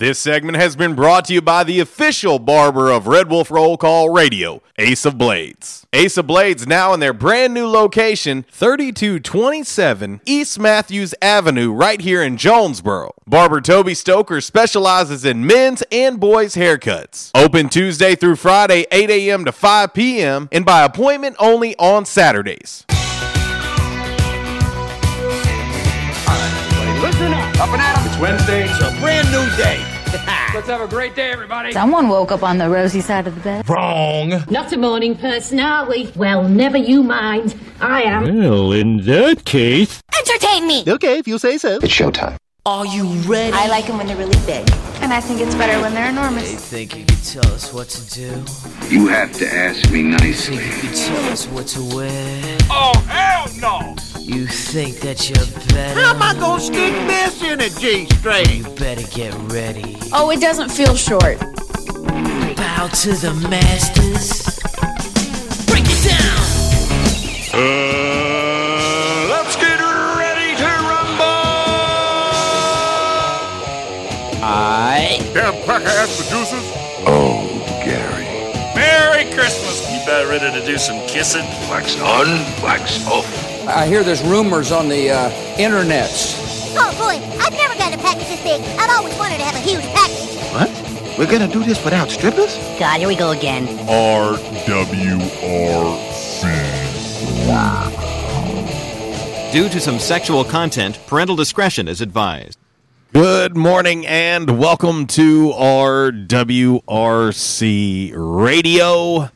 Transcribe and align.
This 0.00 0.18
segment 0.18 0.56
has 0.56 0.76
been 0.76 0.94
brought 0.94 1.26
to 1.26 1.34
you 1.34 1.42
by 1.42 1.62
the 1.62 1.78
official 1.78 2.38
barber 2.38 2.90
of 2.90 3.06
Red 3.06 3.28
Wolf 3.28 3.50
Roll 3.50 3.76
Call 3.76 4.08
Radio, 4.08 4.62
Ace 4.78 5.04
of 5.04 5.18
Blades. 5.18 5.86
Ace 5.92 6.16
of 6.16 6.26
Blades 6.26 6.66
now 6.66 6.94
in 6.94 7.00
their 7.00 7.12
brand 7.12 7.52
new 7.52 7.66
location, 7.66 8.46
3227 8.48 10.22
East 10.24 10.58
Matthews 10.58 11.14
Avenue, 11.20 11.70
right 11.70 12.00
here 12.00 12.22
in 12.22 12.38
Jonesboro. 12.38 13.12
Barber 13.26 13.60
Toby 13.60 13.92
Stoker 13.92 14.40
specializes 14.40 15.26
in 15.26 15.46
men's 15.46 15.82
and 15.92 16.18
boys' 16.18 16.54
haircuts. 16.54 17.30
Open 17.34 17.68
Tuesday 17.68 18.14
through 18.14 18.36
Friday, 18.36 18.86
8 18.90 19.10
a.m. 19.10 19.44
to 19.44 19.52
5 19.52 19.92
p.m., 19.92 20.48
and 20.50 20.64
by 20.64 20.82
appointment 20.82 21.36
only 21.38 21.76
on 21.76 22.06
Saturdays. 22.06 22.86
Listen 27.02 27.34
up. 27.34 27.60
Up 27.60 27.68
and 27.68 27.82
at 27.82 27.98
'em. 27.98 28.06
It's 28.06 28.18
Wednesday. 28.18 28.64
It's 28.64 28.80
a 28.80 28.98
brand 28.98 29.30
new 29.30 29.44
day. 29.62 29.89
Let's 30.54 30.66
have 30.66 30.80
a 30.80 30.88
great 30.88 31.14
day, 31.14 31.30
everybody. 31.30 31.70
Someone 31.70 32.08
woke 32.08 32.32
up 32.32 32.42
on 32.42 32.58
the 32.58 32.68
rosy 32.68 33.00
side 33.00 33.28
of 33.28 33.36
the 33.36 33.40
bed. 33.42 33.68
Wrong. 33.68 34.30
Not 34.50 34.72
a 34.72 34.76
morning 34.76 35.14
person, 35.16 35.60
are 35.60 35.88
we? 35.88 36.10
Well, 36.16 36.48
never 36.48 36.76
you 36.76 37.04
mind. 37.04 37.54
I 37.80 38.02
am. 38.02 38.38
Well, 38.38 38.72
in 38.72 39.04
that 39.06 39.44
case. 39.44 40.02
Entertain 40.18 40.66
me! 40.66 40.82
Okay, 40.88 41.18
if 41.18 41.28
you 41.28 41.38
say 41.38 41.58
so. 41.58 41.76
It's 41.76 41.94
showtime. 41.94 42.36
Are 42.66 42.84
you 42.84 43.06
ready? 43.20 43.52
I 43.52 43.68
like 43.68 43.86
them 43.86 43.98
when 43.98 44.08
they're 44.08 44.16
really 44.16 44.38
big. 44.46 44.68
And 45.00 45.12
I 45.12 45.20
think 45.20 45.40
it's 45.40 45.54
better 45.54 45.80
when 45.80 45.94
they're 45.94 46.10
enormous. 46.10 46.50
They 46.50 46.86
think 46.86 46.98
you 46.98 47.04
can 47.04 47.16
tell 47.24 47.54
us 47.54 47.72
what 47.72 47.88
to 47.90 48.10
do. 48.10 48.44
You 48.88 49.06
have 49.06 49.32
to 49.34 49.46
ask 49.46 49.92
me 49.92 50.02
nicely. 50.02 50.56
You 50.56 50.60
think 50.62 50.82
you 50.82 50.88
can 50.88 51.14
tell 51.14 51.32
us 51.32 51.46
what 51.46 51.68
to 51.68 51.82
wear. 51.94 52.58
Oh, 52.68 52.98
hell 53.06 53.46
no! 53.60 53.96
You 54.20 54.46
think 54.46 55.00
that 55.00 55.28
you're 55.28 55.46
better. 55.74 56.00
How 56.00 56.14
am 56.14 56.22
I 56.22 56.34
gonna 56.38 56.60
stick 56.60 56.92
this 57.08 57.42
in 57.42 57.60
a 57.60 57.68
G 57.68 58.06
string? 58.16 58.64
You 58.64 58.64
better 58.76 59.06
get 59.08 59.34
ready. 59.52 59.96
Oh, 60.12 60.30
it 60.30 60.40
doesn't 60.40 60.68
feel 60.70 60.94
short. 60.94 61.38
Bow 61.40 62.88
to 62.88 63.12
the 63.12 63.32
masters. 63.48 64.58
Break 65.66 65.84
it 65.86 66.02
down. 66.06 66.40
Uh, 67.52 67.58
let's 69.30 69.56
get 69.56 69.80
ready 69.80 70.56
to 70.56 70.70
rumble. 70.86 71.24
I. 74.44 75.18
Damn 75.34 75.54
crackerhead 75.64 76.08
producers. 76.16 76.66
Oh, 77.06 77.48
Gary. 77.84 78.26
Merry 78.74 79.24
Christmas. 79.34 79.69
You 80.10 80.16
about 80.16 80.28
ready 80.28 80.50
to 80.60 80.66
do 80.66 80.76
some 80.76 80.98
kissing? 81.06 81.44
Wax 81.70 81.94
on, 82.00 82.26
wax 82.60 83.06
off. 83.06 83.24
I 83.68 83.86
hear 83.86 84.02
there's 84.02 84.24
rumors 84.24 84.72
on 84.72 84.88
the 84.88 85.08
uh, 85.08 85.30
internets. 85.54 86.34
Oh 86.76 86.90
boy, 86.98 87.14
I've 87.40 87.52
never 87.52 87.76
gotten 87.76 87.96
a 87.96 88.02
package 88.02 88.26
this 88.26 88.42
big. 88.42 88.60
I've 88.76 88.90
always 88.90 89.16
wanted 89.16 89.38
to 89.38 89.44
have 89.44 89.54
a 89.54 89.60
huge 89.60 89.84
package. 89.94 90.34
What? 90.52 90.68
We're 91.16 91.30
gonna 91.30 91.46
do 91.46 91.62
this 91.62 91.84
without 91.84 92.10
strippers? 92.10 92.56
God, 92.76 92.98
here 92.98 93.06
we 93.06 93.14
go 93.14 93.30
again. 93.30 93.68
RWRC. 93.86 94.32
Due 99.52 99.68
to 99.68 99.78
some 99.78 100.00
sexual 100.00 100.42
content, 100.42 100.98
parental 101.06 101.36
discretion 101.36 101.86
is 101.86 102.00
advised. 102.00 102.58
Good 103.12 103.56
morning 103.56 104.04
and 104.08 104.58
welcome 104.58 105.06
to 105.06 105.50
RWRC 105.52 106.82
Radio. 108.16 109.30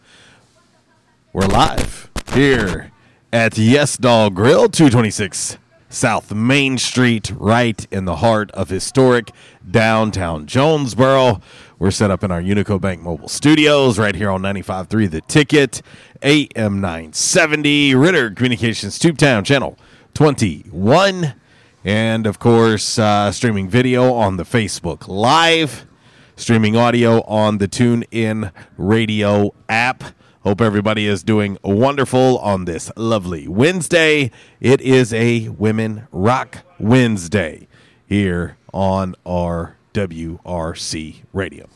We're 1.34 1.46
live 1.46 2.12
here 2.32 2.92
at 3.32 3.58
Yes 3.58 3.96
Dog 3.96 4.36
Grill, 4.36 4.68
226 4.68 5.58
South 5.88 6.32
Main 6.32 6.78
Street, 6.78 7.32
right 7.34 7.84
in 7.90 8.04
the 8.04 8.14
heart 8.18 8.52
of 8.52 8.68
historic 8.68 9.32
downtown 9.68 10.46
Jonesboro. 10.46 11.40
We're 11.80 11.90
set 11.90 12.12
up 12.12 12.22
in 12.22 12.30
our 12.30 12.40
Unico 12.40 12.80
Bank 12.80 13.02
mobile 13.02 13.26
studios 13.26 13.98
right 13.98 14.14
here 14.14 14.30
on 14.30 14.42
95.3 14.42 15.10
The 15.10 15.22
Ticket, 15.22 15.82
AM 16.22 16.80
970, 16.80 17.96
Ritter 17.96 18.30
Communications 18.30 18.96
Tubetown 18.96 19.44
Channel 19.44 19.76
21. 20.14 21.34
And 21.82 22.28
of 22.28 22.38
course, 22.38 22.96
uh, 22.96 23.32
streaming 23.32 23.68
video 23.68 24.14
on 24.14 24.36
the 24.36 24.44
Facebook 24.44 25.08
Live, 25.08 25.84
streaming 26.36 26.76
audio 26.76 27.22
on 27.22 27.58
the 27.58 27.66
TuneIn 27.66 28.52
Radio 28.78 29.52
app. 29.68 30.04
Hope 30.44 30.60
everybody 30.60 31.06
is 31.06 31.22
doing 31.22 31.56
wonderful 31.64 32.36
on 32.40 32.66
this 32.66 32.92
lovely 32.98 33.48
Wednesday. 33.48 34.30
It 34.60 34.82
is 34.82 35.10
a 35.14 35.48
Women 35.48 36.06
Rock 36.12 36.58
Wednesday 36.78 37.66
here 38.06 38.58
on 38.70 39.14
our 39.24 39.76
WRC 39.94 41.22
radio. 41.32 41.66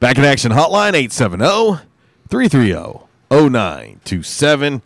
Back 0.00 0.16
in 0.16 0.24
action 0.24 0.50
hotline 0.50 0.94
870 0.94 1.84
330 2.30 3.06
0927. 3.30 4.80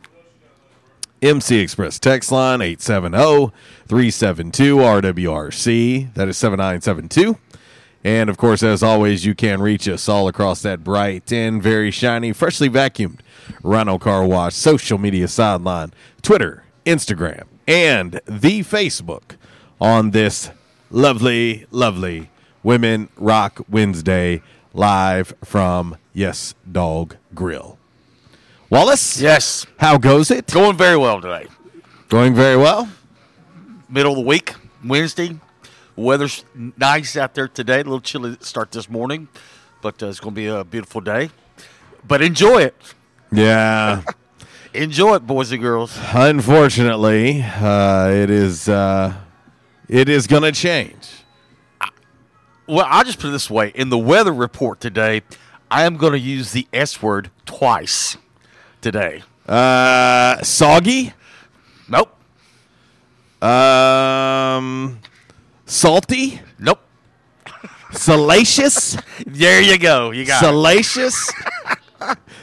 MC 1.22 1.58
Express 1.60 2.00
text 2.00 2.32
line 2.32 2.60
870 2.60 3.52
372 3.86 4.76
RWRC. 4.76 6.14
That 6.14 6.26
is 6.26 6.36
7972. 6.36 7.38
And 8.02 8.30
of 8.30 8.38
course, 8.38 8.62
as 8.62 8.82
always, 8.82 9.26
you 9.26 9.34
can 9.34 9.60
reach 9.60 9.86
us 9.86 10.08
all 10.08 10.26
across 10.26 10.62
that 10.62 10.82
bright 10.82 11.30
and 11.32 11.62
very 11.62 11.90
shiny, 11.90 12.32
freshly 12.32 12.70
vacuumed 12.70 13.20
Rhino 13.62 13.98
Car 13.98 14.24
Wash 14.26 14.54
social 14.54 14.96
media 14.98 15.28
sideline, 15.28 15.92
Twitter, 16.22 16.64
Instagram, 16.86 17.44
and 17.68 18.20
the 18.24 18.60
Facebook 18.60 19.36
on 19.80 20.12
this 20.12 20.50
lovely, 20.90 21.66
lovely 21.70 22.30
Women 22.62 23.08
Rock 23.16 23.60
Wednesday 23.68 24.42
live 24.72 25.34
from 25.44 25.96
Yes 26.12 26.54
Dog 26.70 27.16
Grill. 27.34 27.78
Wallace? 28.70 29.20
Yes. 29.20 29.66
How 29.78 29.98
goes 29.98 30.30
it? 30.30 30.46
Going 30.46 30.76
very 30.76 30.96
well 30.96 31.20
today. 31.20 31.46
Going 32.08 32.34
very 32.34 32.56
well. 32.56 32.88
Middle 33.88 34.12
of 34.12 34.18
the 34.18 34.24
week, 34.24 34.54
Wednesday. 34.84 35.36
Weather's 35.96 36.44
nice 36.76 37.16
out 37.16 37.34
there 37.34 37.48
today. 37.48 37.76
A 37.80 37.84
little 37.84 38.00
chilly 38.00 38.36
start 38.40 38.70
this 38.72 38.88
morning, 38.88 39.28
but 39.82 40.02
uh, 40.02 40.06
it's 40.06 40.20
going 40.20 40.34
to 40.34 40.40
be 40.40 40.46
a 40.46 40.64
beautiful 40.64 41.00
day. 41.00 41.30
But 42.06 42.22
enjoy 42.22 42.62
it. 42.62 42.76
Yeah. 43.32 44.02
Enjoy 44.72 45.16
it, 45.16 45.26
boys 45.26 45.50
and 45.50 45.60
girls. 45.60 45.98
Unfortunately, 46.12 47.42
uh, 47.42 48.08
it 48.08 48.30
is 48.30 48.68
uh, 48.68 49.12
it 49.88 50.08
is 50.08 50.28
going 50.28 50.44
to 50.44 50.52
change. 50.52 51.08
Well, 52.68 52.86
I'll 52.88 53.02
just 53.02 53.18
put 53.18 53.28
it 53.28 53.32
this 53.32 53.50
way. 53.50 53.72
In 53.74 53.88
the 53.88 53.98
weather 53.98 54.32
report 54.32 54.78
today, 54.80 55.22
I 55.72 55.82
am 55.82 55.96
going 55.96 56.12
to 56.12 56.20
use 56.20 56.52
the 56.52 56.68
S 56.72 57.02
word 57.02 57.32
twice 57.46 58.16
today. 58.80 59.24
Uh, 59.48 60.40
soggy, 60.42 61.14
Nope. 61.88 62.16
um, 63.42 65.00
salty, 65.70 66.40
Nope. 66.58 66.80
salacious, 67.92 68.96
There 69.26 69.60
you 69.60 69.78
go. 69.78 70.10
You 70.10 70.24
got 70.26 70.42
it. 70.42 70.46
salacious, 70.46 71.32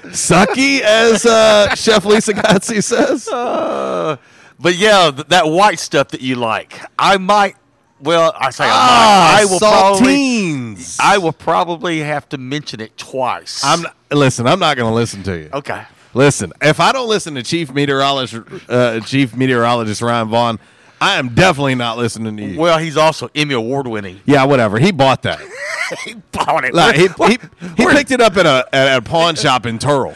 sucky, 0.05 0.81
as 0.81 1.25
uh, 1.25 1.73
Chef 1.75 2.05
Lisa 2.05 2.33
Gotzi 2.33 2.83
says. 2.83 3.27
Uh, 3.27 4.17
but 4.59 4.75
yeah, 4.75 5.11
th- 5.11 5.27
that 5.27 5.47
white 5.47 5.79
stuff 5.79 6.09
that 6.09 6.21
you 6.21 6.35
like, 6.35 6.79
I 6.97 7.17
might. 7.17 7.55
Well, 7.99 8.31
I 8.37 8.51
say 8.51 8.65
Ah, 8.67 9.31
I 9.31 9.35
might. 9.35 9.41
I 9.41 9.45
will 9.51 9.59
probably. 9.59 10.05
saltines. 10.13 10.97
I 10.99 11.17
will 11.17 11.31
probably 11.33 11.99
have 11.99 12.29
to 12.29 12.37
mention 12.37 12.79
it 12.79 12.95
twice. 12.95 13.63
I'm 13.63 13.81
not, 13.81 13.95
listen. 14.11 14.45
I'm 14.45 14.59
not 14.59 14.77
going 14.77 14.87
to 14.89 14.93
listen 14.93 15.23
to 15.23 15.37
you. 15.37 15.49
okay. 15.53 15.83
Listen, 16.13 16.53
if 16.61 16.79
I 16.79 16.91
don't 16.91 17.09
listen 17.09 17.35
to 17.35 17.43
Chief 17.43 17.71
Meteorologist 17.73 18.43
uh, 18.69 18.99
Chief 19.01 19.35
Meteorologist 19.35 20.01
Ryan 20.01 20.27
Vaughn, 20.29 20.59
I 20.99 21.19
am 21.19 21.29
definitely 21.35 21.75
not 21.75 21.97
listening 21.97 22.37
to 22.37 22.43
you. 22.43 22.59
Well, 22.59 22.79
he's 22.79 22.97
also 22.97 23.29
Emmy 23.35 23.53
award 23.53 23.87
winning. 23.87 24.21
yeah, 24.25 24.43
whatever. 24.45 24.79
He 24.79 24.91
bought 24.91 25.21
that. 25.23 25.39
he 26.05 26.15
bought 26.31 26.65
it. 26.65 26.73
Like, 26.73 26.95
he, 26.95 27.07
he, 27.27 27.37
he 27.77 27.85
picked 27.85 28.11
it 28.11 28.21
up 28.21 28.35
at 28.37 28.45
a 28.45 28.67
at 28.73 28.97
a 28.97 29.01
pawn 29.01 29.35
shop 29.35 29.65
in 29.65 29.79
Turl. 29.79 30.15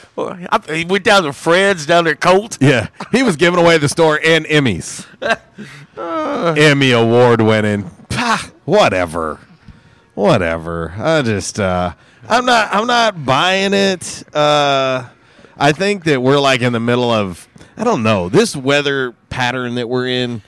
He 0.68 0.86
went 0.86 1.04
down 1.04 1.24
to 1.24 1.34
Fred's 1.34 1.86
down 1.86 2.06
there 2.06 2.14
at 2.14 2.22
Colt. 2.22 2.58
Yeah, 2.60 2.88
he 3.12 3.24
was 3.24 3.36
giving 3.36 3.60
away 3.60 3.78
the 3.78 3.90
store 3.90 4.20
and 4.24 4.46
Emmys. 4.46 5.06
Emmy 6.58 6.92
award 6.92 7.42
winning. 7.42 7.90
Pah, 8.10 8.42
whatever, 8.66 9.40
whatever. 10.16 10.94
I 10.98 11.22
just 11.22 11.60
uh, 11.60 11.94
I'm 12.28 12.46
not 12.46 12.74
I'm 12.74 12.88
not 12.88 13.24
buying 13.26 13.74
it. 13.74 14.24
Uh, 14.36 15.08
I 15.58 15.72
think 15.74 16.06
that 16.06 16.22
we're 16.22 16.40
like 16.40 16.62
in 16.62 16.74
the 16.74 16.80
middle 16.80 17.12
of 17.12 17.48
I 17.78 17.84
don't 17.84 18.04
know 18.04 18.30
this 18.30 18.56
weather 18.56 19.14
pattern 19.30 19.76
that 19.76 19.88
we're 19.88 20.08
in 20.08 20.42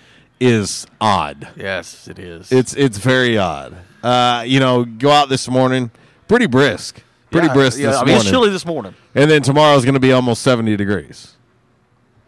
is 0.44 0.86
odd. 1.01 1.48
Yes, 1.56 2.07
it 2.07 2.19
is. 2.19 2.51
It's 2.51 2.74
it's 2.75 2.98
very 2.98 3.38
odd. 3.38 3.75
Uh, 4.04 4.44
you 4.45 4.60
know, 4.60 4.84
go 4.86 5.10
out 5.12 5.30
this 5.30 5.48
morning, 5.50 5.90
pretty 6.28 6.45
brisk, 6.48 7.01
pretty 7.31 7.48
Yeah, 7.48 7.54
brisk 7.54 7.80
yeah, 7.80 7.88
this 7.92 7.95
I 7.95 8.00
mean, 8.01 8.07
morning. 8.07 8.22
it's 8.22 8.30
chilly 8.30 8.50
this 8.50 8.66
morning. 8.66 8.95
And 9.16 9.30
then 9.31 9.42
tomorrow's 9.42 9.86
going 9.86 9.94
to 9.94 10.00
be 10.01 10.12
almost 10.12 10.42
70 10.42 10.75
degrees. 10.75 11.36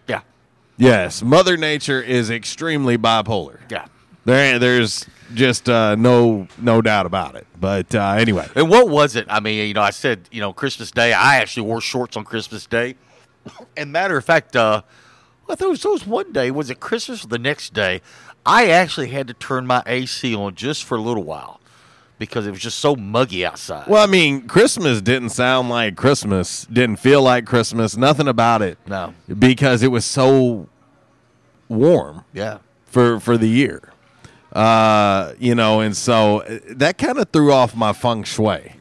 Yeah, 0.07 0.21
Yes, 0.77 1.21
Mother 1.21 1.57
Nature 1.57 2.01
is 2.01 2.29
extremely 2.29 2.97
bipolar. 2.97 3.59
yeah. 3.69 3.87
There, 4.23 4.57
there's 4.57 5.05
just 5.35 5.69
uh, 5.69 5.93
no 5.95 6.47
no 6.57 6.81
doubt 6.81 7.05
about 7.05 7.35
it. 7.35 7.45
But 7.59 7.93
uh, 7.93 8.15
anyway, 8.17 8.47
And 8.55 8.69
what 8.69 8.89
was 8.89 9.15
it? 9.15 9.27
I 9.29 9.39
mean, 9.39 9.67
you 9.67 9.73
know, 9.75 9.81
I 9.83 9.91
said, 9.91 10.27
you 10.31 10.41
know, 10.41 10.51
Christmas 10.51 10.89
Day. 10.91 11.13
I 11.13 11.35
actually 11.37 11.67
wore 11.67 11.79
shorts 11.81 12.17
on 12.17 12.23
Christmas 12.23 12.65
Day. 12.65 12.95
And 13.77 13.91
matter 13.91 14.17
of 14.17 14.25
fact, 14.25 14.55
uh, 14.55 14.81
well, 15.47 15.55
there 15.57 15.69
was, 15.69 15.81
there 15.83 15.91
was 15.91 16.05
one 16.07 16.31
day. 16.31 16.51
Was 16.51 16.69
it 16.69 16.79
Christmas 16.79 17.23
or 17.23 17.27
the 17.27 17.39
next 17.39 17.73
day? 17.73 18.01
I 18.45 18.67
actually 18.69 19.09
had 19.09 19.27
to 19.27 19.33
turn 19.33 19.65
my 19.65 19.81
AC 19.85 20.35
on 20.35 20.55
just 20.55 20.83
for 20.83 20.97
a 20.97 21.01
little 21.01 21.23
while 21.23 21.59
because 22.19 22.47
it 22.47 22.51
was 22.51 22.61
just 22.61 22.79
so 22.79 22.95
muggy 22.95 23.45
outside. 23.45 23.87
well, 23.87 24.03
I 24.03 24.05
mean, 24.09 24.47
Christmas 24.47 25.01
didn't 25.01 25.29
sound 25.29 25.69
like 25.69 25.95
Christmas, 25.95 26.65
didn't 26.65 26.97
feel 26.97 27.21
like 27.21 27.45
Christmas, 27.45 27.97
nothing 27.97 28.27
about 28.27 28.61
it. 28.61 28.77
No. 28.87 29.13
because 29.37 29.83
it 29.83 29.89
was 29.89 30.05
so 30.05 30.69
warm. 31.67 32.23
Yeah. 32.33 32.59
for 32.85 33.19
for 33.19 33.37
the 33.37 33.49
year. 33.49 33.81
Uh, 34.53 35.33
you 35.37 35.53
know, 35.53 35.81
and 35.81 35.97
so 35.97 36.39
uh, 36.41 36.59
that 36.69 36.97
kind 36.97 37.17
of 37.17 37.29
threw 37.31 37.51
off 37.51 37.75
my 37.75 37.91
feng 37.91 38.23
shui. 38.23 38.71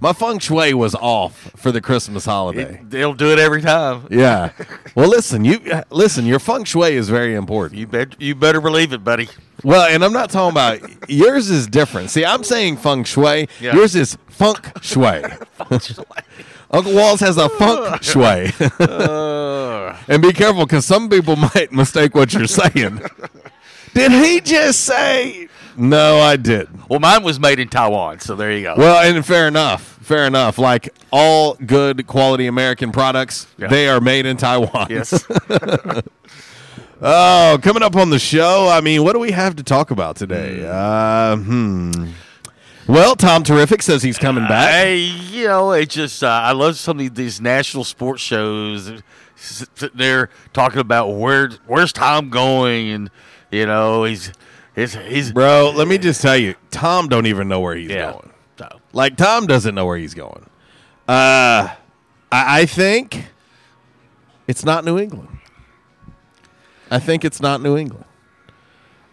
My 0.00 0.12
feng 0.12 0.38
shui 0.38 0.72
was 0.74 0.94
off 0.94 1.50
for 1.56 1.72
the 1.72 1.80
Christmas 1.80 2.24
holiday. 2.24 2.80
They'll 2.84 3.14
do 3.14 3.32
it 3.32 3.38
every 3.38 3.60
time. 3.62 4.06
yeah. 4.10 4.52
Well, 4.94 5.08
listen, 5.08 5.44
you 5.44 5.60
listen. 5.90 6.26
Your 6.26 6.38
feng 6.38 6.64
shui 6.64 6.94
is 6.94 7.08
very 7.08 7.34
important. 7.34 7.78
You 7.80 7.86
bet. 7.86 8.20
You 8.20 8.34
better 8.34 8.60
believe 8.60 8.92
it, 8.92 9.02
buddy. 9.02 9.28
Well, 9.64 9.86
and 9.92 10.04
I'm 10.04 10.12
not 10.12 10.30
talking 10.30 10.52
about 10.52 11.10
yours 11.10 11.50
is 11.50 11.66
different. 11.66 12.10
See, 12.10 12.24
I'm 12.24 12.44
saying 12.44 12.76
feng 12.78 13.04
shui. 13.04 13.48
Yeah. 13.60 13.74
Yours 13.74 13.94
is 13.96 14.16
funk 14.28 14.70
shui. 14.82 15.22
Uncle 16.70 16.94
Walls 16.94 17.20
has 17.20 17.36
a 17.36 17.48
funk 17.48 18.02
shui. 18.02 18.52
Uh, 18.78 19.96
and 20.08 20.22
be 20.22 20.32
careful 20.32 20.64
because 20.66 20.86
some 20.86 21.08
people 21.10 21.36
might 21.36 21.72
mistake 21.72 22.14
what 22.14 22.32
you're 22.32 22.46
saying. 22.46 23.02
Did 23.94 24.12
he 24.12 24.40
just 24.40 24.80
say? 24.82 25.48
No, 25.80 26.18
I 26.20 26.36
didn't. 26.36 26.88
well, 26.90 27.00
mine 27.00 27.22
was 27.22 27.40
made 27.40 27.58
in 27.58 27.68
Taiwan, 27.68 28.20
so 28.20 28.34
there 28.36 28.52
you 28.52 28.62
go. 28.62 28.74
Well, 28.76 29.02
and 29.02 29.24
fair 29.24 29.48
enough. 29.48 29.98
Fair 30.02 30.26
enough. 30.26 30.58
Like 30.58 30.94
all 31.10 31.54
good 31.54 32.06
quality 32.06 32.46
American 32.46 32.92
products, 32.92 33.46
Yeah. 33.58 33.68
they 33.68 33.88
are 33.88 34.00
made 34.00 34.26
in 34.26 34.36
Taiwan. 34.36 34.88
yes. 34.90 35.24
Oh, 37.02 37.58
coming 37.62 37.82
up 37.82 37.96
on 37.96 38.10
the 38.10 38.18
show, 38.18 38.68
I 38.70 38.82
mean, 38.82 39.02
what 39.04 39.14
do 39.14 39.20
we 39.20 39.30
have 39.30 39.56
to 39.56 39.62
talk 39.62 39.90
about 39.90 40.16
today? 40.16 40.66
Uh, 40.68 41.34
hmm. 41.36 41.90
Well, 42.86 43.16
Tom 43.16 43.42
Terrific 43.42 43.80
says 43.80 44.02
he's 44.02 44.18
coming 44.18 44.46
back. 44.46 44.70
Hey, 44.70 44.98
you 44.98 45.46
know, 45.46 45.72
it 45.72 45.88
just 45.88 46.22
uh, 46.22 46.26
I 46.28 46.52
love 46.52 46.76
some 46.76 47.00
of 47.00 47.14
these 47.14 47.40
national 47.40 47.84
sports 47.84 48.20
shows 48.20 48.92
sitting 49.34 49.90
there 49.96 50.28
talking 50.52 50.80
about 50.80 51.08
where 51.12 51.48
where's 51.66 51.92
Tom 51.94 52.28
going, 52.28 52.90
and 52.90 53.10
you 53.50 53.64
know 53.64 54.04
he's 54.04 54.30
he's 54.80 54.94
he's 54.94 55.32
Bro, 55.32 55.72
let 55.76 55.88
me 55.88 55.98
just 55.98 56.20
tell 56.22 56.36
you, 56.36 56.54
Tom 56.70 57.08
don't 57.08 57.26
even 57.26 57.48
know 57.48 57.60
where 57.60 57.74
he's 57.74 57.90
yeah. 57.90 58.12
going. 58.12 58.30
So, 58.58 58.80
Like 58.92 59.16
Tom 59.16 59.46
doesn't 59.46 59.74
know 59.74 59.86
where 59.86 59.96
he's 59.98 60.14
going. 60.14 60.44
Uh, 61.08 61.74
I, 62.30 62.60
I 62.60 62.66
think 62.66 63.26
it's 64.46 64.64
not 64.64 64.84
New 64.84 64.98
England. 64.98 65.28
I 66.90 66.98
think 66.98 67.24
it's 67.24 67.40
not 67.40 67.60
New 67.62 67.76
England. 67.76 68.04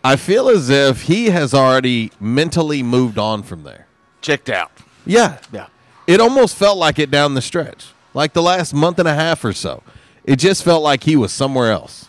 I 0.04 0.16
feel 0.16 0.50
as 0.50 0.70
if 0.70 1.04
he 1.04 1.30
has 1.32 1.54
already 1.54 2.12
mentally 2.20 2.82
moved 2.82 3.18
on 3.18 3.44
from 3.44 3.64
there. 3.64 3.88
checked 4.22 4.50
out. 4.50 4.72
Yeah. 5.06 5.40
Yeah. 5.52 5.68
It 6.08 6.22
almost 6.22 6.56
felt 6.56 6.78
like 6.78 6.98
it 7.00 7.12
down 7.12 7.34
the 7.34 7.42
stretch. 7.42 7.88
Like 8.14 8.34
the 8.34 8.42
last 8.42 8.74
month 8.74 9.00
and 9.00 9.08
a 9.08 9.14
half 9.14 9.44
or 9.44 9.54
so. 9.54 9.84
It 10.24 10.38
just 10.38 10.64
felt 10.64 10.82
like 10.82 11.04
he 11.04 11.16
was 11.16 11.32
somewhere 11.32 11.72
else. 11.72 12.07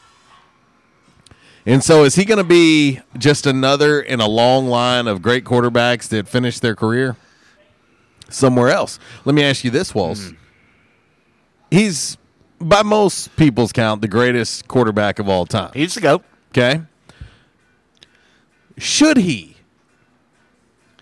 And 1.69 1.85
so 1.85 2.05
is 2.05 2.15
he 2.15 2.25
going 2.25 2.39
to 2.39 2.45
be 2.45 3.01
just 3.19 3.47
another 3.47 4.01
in 4.01 4.21
a 4.21 4.27
long 4.27 4.69
line 4.69 5.07
of 5.07 5.21
great 5.21 5.45
quarterbacks 5.45 6.09
that 6.09 6.27
finish 6.27 6.61
their 6.61 6.75
career 6.75 7.15
somewhere 8.31 8.71
else? 8.71 8.99
Let 9.27 9.35
me 9.35 9.45
ask 9.45 9.63
you 9.65 9.71
this, 9.71 9.95
Walls. 9.95 10.31
Hmm. 10.31 10.37
He's 11.71 12.17
by 12.59 12.83
most 12.83 13.37
people's 13.37 13.71
count 13.73 14.01
the 14.01 14.09
greatest 14.09 14.67
quarterback 14.67 15.19
of 15.19 15.29
all 15.29 15.45
time. 15.45 15.71
He's 15.75 15.81
needs 15.81 15.95
to 15.95 16.01
go. 16.01 16.23
Okay? 16.53 16.81
Should 18.79 19.19
he 19.19 19.57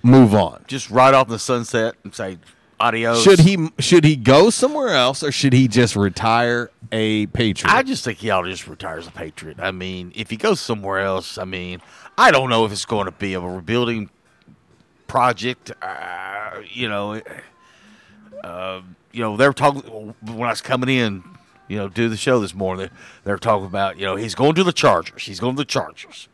move 0.03 0.35
on? 0.35 0.65
Just 0.67 0.91
ride 0.91 1.15
off 1.15 1.29
the 1.29 1.39
sunset 1.39 1.95
and 2.03 2.13
say 2.13 2.39
adios. 2.81 3.23
Should 3.23 3.39
he 3.39 3.69
should 3.79 4.03
he 4.03 4.17
go 4.17 4.51
somewhere 4.51 4.89
else 4.89 5.23
or 5.23 5.31
should 5.31 5.53
he 5.53 5.69
just 5.69 5.95
retire 5.95 6.73
a 6.93 7.27
Patriot? 7.27 7.73
I 7.73 7.83
just 7.83 8.05
think 8.05 8.19
he 8.19 8.31
ought 8.31 8.43
to 8.43 8.51
just 8.51 8.67
retire 8.67 8.99
as 8.99 9.07
a 9.07 9.11
Patriot. 9.11 9.59
I 9.61 9.71
mean, 9.71 10.13
if 10.15 10.31
he 10.31 10.37
goes 10.37 10.61
somewhere 10.61 10.99
else, 10.99 11.39
I 11.39 11.45
mean, 11.45 11.81
I 12.17 12.31
don't 12.31 12.51
know 12.51 12.65
if 12.65 12.73
it's 12.73 12.85
going 12.85 13.07
to 13.07 13.13
be 13.13 13.35
a 13.35 13.41
rebuilding 13.41 14.11
project. 15.07 15.73
Uh, 15.83 16.61
you 16.71 16.89
know, 16.89 17.21
uh, 18.45 18.83
you 19.13 19.21
know, 19.23 19.37
they 19.37 19.47
were 19.47 19.53
talking 19.53 20.15
when 20.23 20.49
I 20.49 20.53
was 20.53 20.61
coming 20.61 20.89
in. 20.89 21.25
You 21.69 21.79
know, 21.79 21.89
do 21.89 22.09
the 22.09 22.17
show 22.17 22.39
this 22.39 22.55
morning. 22.55 22.91
They 23.25 23.33
were 23.33 23.39
talking 23.39 23.67
about 23.67 23.99
you 23.99 24.07
know 24.07 24.15
he's 24.15 24.37
going 24.37 24.55
to 24.55 24.63
the 24.63 24.73
Chargers. 24.73 25.25
He's 25.25 25.41
going 25.41 25.57
to 25.57 25.61
the 25.61 25.65
Chargers. 25.65 26.29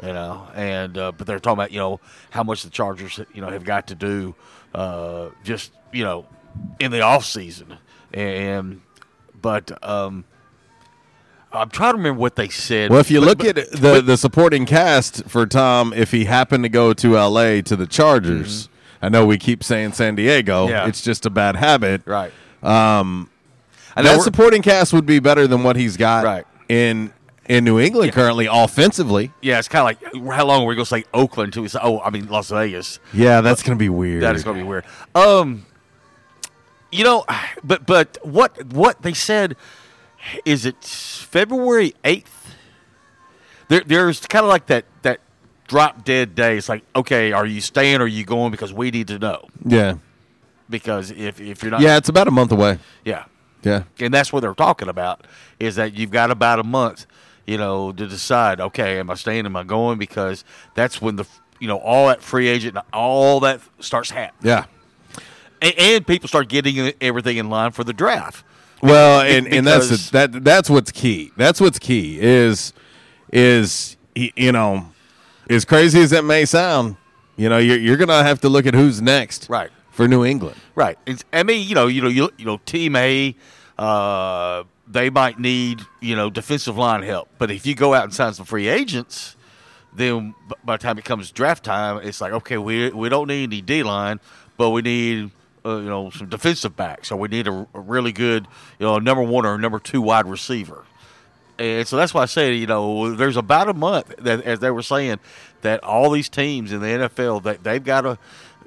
You 0.00 0.12
know, 0.12 0.46
and 0.54 0.96
uh, 0.96 1.12
but 1.12 1.26
they're 1.26 1.40
talking 1.40 1.58
about 1.58 1.72
you 1.72 1.78
know 1.78 2.00
how 2.30 2.44
much 2.44 2.62
the 2.62 2.70
Chargers 2.70 3.20
you 3.34 3.40
know 3.40 3.48
have 3.48 3.64
got 3.64 3.88
to 3.88 3.94
do 3.94 4.34
uh, 4.74 5.30
just 5.42 5.72
you 5.92 6.04
know 6.04 6.26
in 6.78 6.92
the 6.92 7.00
off 7.00 7.24
season 7.24 7.78
and 8.12 8.80
but 9.40 9.72
um, 9.86 10.24
I'm 11.52 11.68
trying 11.70 11.92
to 11.92 11.96
remember 11.98 12.20
what 12.20 12.36
they 12.36 12.48
said. 12.48 12.90
well, 12.90 13.00
if 13.00 13.10
you 13.10 13.20
But- 13.20 13.26
look 13.26 13.38
but- 13.38 13.58
at 13.58 13.72
the 13.72 14.00
the 14.00 14.16
supporting 14.16 14.66
cast 14.66 15.24
for 15.28 15.46
Tom, 15.46 15.92
if 15.94 16.10
he 16.12 16.24
happened 16.26 16.64
to 16.64 16.68
go 16.68 16.92
to 16.92 17.18
L.A. 17.18 17.62
to 17.62 17.76
the 17.76 17.86
Chargers, 17.86 18.68
I 19.02 19.08
know 19.08 19.26
we 19.26 19.38
keep 19.38 19.64
saying 19.64 19.92
San 19.92 20.14
Diego. 20.14 20.64
Mm-hmm. 20.66 20.72
Yeah. 20.72 20.86
It's 20.86 21.02
just 21.02 21.26
a 21.26 21.30
bad 21.30 21.56
habit. 21.56 22.02
right, 22.04 22.32
Um, 22.62 23.30
know 23.96 24.02
that 24.04 24.22
supporting 24.22 24.62
cast 24.62 24.92
would 24.92 25.06
be 25.06 25.18
better 25.18 25.46
than 25.46 25.62
what 25.64 25.76
he's 25.76 25.96
got 25.96 26.24
Right. 26.24 26.44
in 26.68 27.12
in 27.46 27.64
New 27.64 27.80
England 27.80 28.12
currently 28.12 28.46
offensively. 28.48 29.32
yeah, 29.42 29.58
it's 29.58 29.66
kind 29.66 29.80
of 29.80 29.84
like 30.22 30.32
how 30.36 30.46
long 30.46 30.62
are 30.62 30.66
we 30.66 30.76
going 30.76 30.84
to 30.84 30.88
say 30.88 31.04
Oakland 31.12 31.48
until 31.48 31.62
we 31.62 31.68
say 31.68 31.80
oh 31.82 31.98
I 32.00 32.10
mean 32.10 32.28
Las 32.28 32.50
Vegas? 32.50 33.00
Yeah, 33.12 33.40
that's 33.40 33.62
going 33.64 33.76
to 33.76 33.82
be 33.82 33.88
weird. 33.88 34.22
That 34.22 34.36
is 34.36 34.44
going 34.44 34.58
to 34.58 34.62
be 34.62 34.68
weird. 34.68 34.84
Um, 35.16 35.66
you 36.92 37.04
know, 37.04 37.24
but 37.64 37.86
but 37.86 38.18
what 38.22 38.72
what 38.72 39.02
they 39.02 39.14
said 39.14 39.56
is 40.44 40.66
it 40.66 40.84
February 40.84 41.94
eighth? 42.04 42.54
There, 43.68 43.80
there's 43.80 44.20
kind 44.26 44.44
of 44.44 44.48
like 44.48 44.66
that 44.66 44.84
that 45.02 45.20
drop 45.68 46.04
dead 46.04 46.34
day. 46.34 46.56
It's 46.56 46.68
like 46.68 46.84
okay, 46.94 47.32
are 47.32 47.46
you 47.46 47.60
staying 47.60 48.00
or 48.00 48.04
are 48.04 48.08
you 48.08 48.24
going? 48.24 48.50
Because 48.50 48.72
we 48.72 48.90
need 48.90 49.08
to 49.08 49.18
know. 49.18 49.46
Yeah, 49.64 49.94
Because 50.68 51.10
if 51.10 51.40
if 51.40 51.62
you're 51.62 51.70
not, 51.70 51.80
yeah, 51.80 51.96
it's 51.96 52.08
about 52.08 52.28
a 52.28 52.32
month 52.32 52.52
away. 52.52 52.78
yeah. 53.04 53.24
Yeah, 53.62 53.82
and 53.98 54.14
that's 54.14 54.32
what 54.32 54.40
they're 54.40 54.54
talking 54.54 54.88
about 54.88 55.26
is 55.58 55.76
that 55.76 55.92
you've 55.92 56.10
got 56.10 56.30
about 56.30 56.60
a 56.60 56.62
month 56.64 57.04
you 57.46 57.58
know 57.58 57.92
to 57.92 58.06
decide 58.06 58.58
okay 58.58 58.98
am 58.98 59.10
i 59.10 59.14
staying 59.14 59.44
am 59.44 59.54
i 59.54 59.62
going 59.62 59.98
because 59.98 60.44
that's 60.74 61.02
when 61.02 61.16
the 61.16 61.26
you 61.58 61.68
know 61.68 61.76
all 61.76 62.08
that 62.08 62.22
free 62.22 62.48
agent 62.48 62.78
all 62.90 63.40
that 63.40 63.60
starts 63.80 64.08
happening 64.10 64.48
yeah. 64.48 64.64
And, 65.62 65.74
and 65.78 66.06
people 66.06 66.28
start 66.28 66.48
getting 66.48 66.92
everything 67.00 67.36
in 67.36 67.48
line 67.50 67.70
for 67.72 67.84
the 67.84 67.92
draft 67.92 68.44
Well, 68.82 69.20
and, 69.20 69.46
and 69.46 69.66
that's 69.66 70.10
that 70.10 70.44
that's 70.44 70.70
what's 70.70 70.90
key. 70.90 71.32
That's 71.36 71.60
what's 71.60 71.78
key 71.78 72.18
is 72.20 72.72
is 73.32 73.96
you 74.14 74.52
know 74.52 74.86
as 75.48 75.64
crazy 75.64 76.00
as 76.00 76.10
that 76.10 76.24
may 76.24 76.44
sound, 76.44 76.96
you 77.36 77.48
know 77.48 77.58
you're 77.58 77.78
you're 77.78 77.96
gonna 77.96 78.22
have 78.22 78.40
to 78.40 78.48
look 78.48 78.66
at 78.66 78.74
who's 78.74 79.00
next, 79.02 79.48
Right. 79.50 79.70
for 79.90 80.08
New 80.08 80.24
England. 80.24 80.56
right 80.74 80.96
it's, 81.06 81.24
i 81.32 81.42
mean 81.42 81.68
you 81.68 81.74
know 81.74 81.86
you 81.88 82.00
know 82.00 82.08
you, 82.08 82.30
you 82.38 82.44
know 82.46 82.58
team 82.64 82.96
a 82.96 83.34
uh, 83.78 84.64
they 84.86 85.10
might 85.10 85.38
need 85.38 85.80
you 86.00 86.14
know 86.16 86.30
defensive 86.30 86.76
line 86.78 87.02
help 87.02 87.28
but 87.38 87.50
if 87.50 87.66
you 87.66 87.74
go 87.74 87.92
out 87.94 88.04
and 88.04 88.14
sign 88.14 88.32
some 88.34 88.44
free 88.46 88.68
agents 88.68 89.36
then 89.94 90.34
by 90.64 90.76
the 90.76 90.82
time 90.82 90.96
it 90.98 91.04
comes 91.04 91.30
draft 91.32 91.64
time, 91.64 91.98
it's 92.06 92.20
like 92.20 92.32
okay, 92.32 92.56
we 92.58 92.90
we 92.90 93.08
don't 93.08 93.26
need 93.26 93.42
any 93.44 93.60
D 93.60 93.82
line, 93.82 94.20
but 94.56 94.70
we 94.70 94.82
need 94.82 95.32
uh, 95.64 95.76
you 95.76 95.88
know 95.88 96.10
some 96.10 96.28
defensive 96.28 96.76
backs, 96.76 97.10
or 97.12 97.16
we 97.16 97.28
need 97.28 97.46
a, 97.48 97.66
a 97.74 97.80
really 97.80 98.12
good 98.12 98.46
you 98.78 98.86
know 98.86 98.98
number 98.98 99.22
one 99.22 99.44
or 99.46 99.56
number 99.58 99.78
two 99.78 100.00
wide 100.02 100.26
receiver. 100.26 100.84
And 101.58 101.86
so 101.86 101.96
that's 101.98 102.14
why 102.14 102.22
I 102.22 102.26
say 102.26 102.54
you 102.54 102.66
know 102.66 103.14
there's 103.14 103.36
about 103.36 103.68
a 103.68 103.74
month 103.74 104.14
that 104.18 104.42
as 104.42 104.60
they 104.60 104.70
were 104.70 104.82
saying 104.82 105.18
that 105.62 105.82
all 105.84 106.10
these 106.10 106.28
teams 106.28 106.72
in 106.72 106.80
the 106.80 106.86
NFL 106.86 107.42
that 107.42 107.62
they've 107.64 107.84
got 107.84 108.02
to 108.02 108.18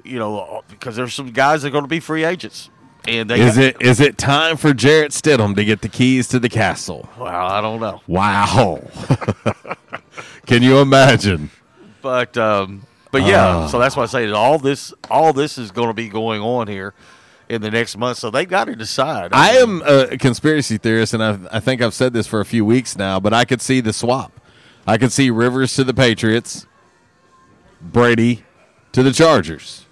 you 0.04 0.18
know 0.18 0.62
because 0.68 0.94
there's 0.96 1.14
some 1.14 1.30
guys 1.32 1.62
that 1.62 1.68
are 1.68 1.72
going 1.72 1.84
to 1.84 1.88
be 1.88 2.00
free 2.00 2.24
agents. 2.24 2.70
And 3.06 3.28
they 3.28 3.38
Is 3.40 3.56
got- 3.56 3.64
it 3.64 3.76
is 3.82 4.00
it 4.00 4.16
time 4.16 4.56
for 4.56 4.72
Jarrett 4.72 5.12
Stidham 5.12 5.54
to 5.56 5.64
get 5.64 5.82
the 5.82 5.88
keys 5.90 6.26
to 6.28 6.38
the 6.38 6.48
castle? 6.48 7.06
Well, 7.18 7.28
I 7.28 7.60
don't 7.60 7.78
know. 7.80 8.00
Wow. 8.06 8.80
Can 10.46 10.62
you 10.62 10.78
imagine? 10.78 11.50
But 12.00 12.36
um, 12.38 12.86
but 13.14 13.22
yeah, 13.22 13.46
Ah. 13.46 13.66
so 13.68 13.78
that's 13.78 13.96
why 13.96 14.02
I 14.02 14.06
say 14.06 14.26
that 14.26 14.34
all 14.34 14.58
this 14.58 14.92
all 15.08 15.32
this 15.32 15.56
is 15.56 15.70
going 15.70 15.86
to 15.88 15.94
be 15.94 16.08
going 16.08 16.40
on 16.40 16.66
here 16.66 16.94
in 17.48 17.62
the 17.62 17.70
next 17.70 17.96
month. 17.96 18.18
So 18.18 18.28
they've 18.30 18.48
got 18.48 18.64
to 18.64 18.74
decide. 18.74 19.30
I 19.32 19.50
am 19.52 19.82
a 19.86 20.18
conspiracy 20.18 20.78
theorist, 20.78 21.14
and 21.14 21.22
I, 21.22 21.38
I 21.52 21.60
think 21.60 21.80
I've 21.80 21.94
said 21.94 22.12
this 22.12 22.26
for 22.26 22.40
a 22.40 22.44
few 22.44 22.64
weeks 22.64 22.98
now, 22.98 23.20
but 23.20 23.32
I 23.32 23.44
could 23.44 23.60
see 23.60 23.80
the 23.80 23.92
swap. 23.92 24.32
I 24.84 24.98
could 24.98 25.12
see 25.12 25.30
Rivers 25.30 25.74
to 25.76 25.84
the 25.84 25.94
Patriots 25.94 26.66
Brady 27.80 28.44
to 28.92 29.02
the 29.04 29.12
Chargers. 29.12 29.86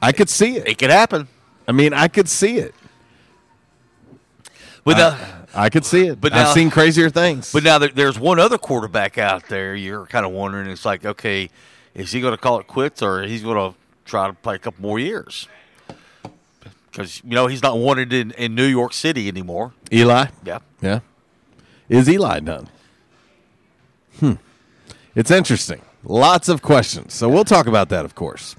I 0.00 0.12
could 0.12 0.30
see 0.30 0.56
it. 0.56 0.66
It 0.66 0.78
could 0.78 0.90
happen. 0.90 1.28
I 1.68 1.72
mean, 1.72 1.92
I 1.92 2.08
could 2.08 2.28
see 2.30 2.56
it. 2.56 2.74
But 4.84 4.96
I, 4.98 5.64
I 5.66 5.68
could 5.70 5.84
see 5.84 6.06
it. 6.08 6.20
But 6.20 6.32
I've 6.32 6.54
seen 6.54 6.70
crazier 6.70 7.10
things. 7.10 7.52
but 7.52 7.62
now 7.62 7.78
there's 7.78 8.18
one 8.18 8.40
other 8.40 8.58
quarterback 8.58 9.18
out 9.18 9.48
there. 9.48 9.74
You're 9.76 10.06
kind 10.06 10.24
of 10.26 10.32
wondering. 10.32 10.68
It's 10.68 10.84
like, 10.84 11.04
okay, 11.04 11.50
is 11.94 12.12
he 12.12 12.20
going 12.20 12.32
to 12.32 12.38
call 12.38 12.58
it 12.58 12.66
quits 12.66 13.02
or 13.02 13.22
he's 13.22 13.42
going 13.42 13.56
to 13.56 13.76
try 14.04 14.26
to 14.26 14.32
play 14.32 14.56
a 14.56 14.58
couple 14.58 14.82
more 14.82 14.98
years? 14.98 15.48
Because 16.90 17.22
you 17.24 17.30
know 17.30 17.46
he's 17.46 17.62
not 17.62 17.78
wanted 17.78 18.12
in, 18.12 18.32
in 18.32 18.54
New 18.54 18.66
York 18.66 18.92
City 18.92 19.28
anymore. 19.28 19.72
Eli? 19.92 20.26
Yeah. 20.44 20.58
Yeah. 20.80 21.00
Is 21.88 22.08
Eli 22.08 22.40
done? 22.40 22.68
Hmm. 24.18 24.34
It's 25.14 25.30
interesting. 25.30 25.80
Lots 26.04 26.48
of 26.48 26.62
questions. 26.62 27.14
So 27.14 27.28
we'll 27.28 27.44
talk 27.44 27.66
about 27.66 27.88
that, 27.90 28.04
of 28.04 28.14
course. 28.14 28.56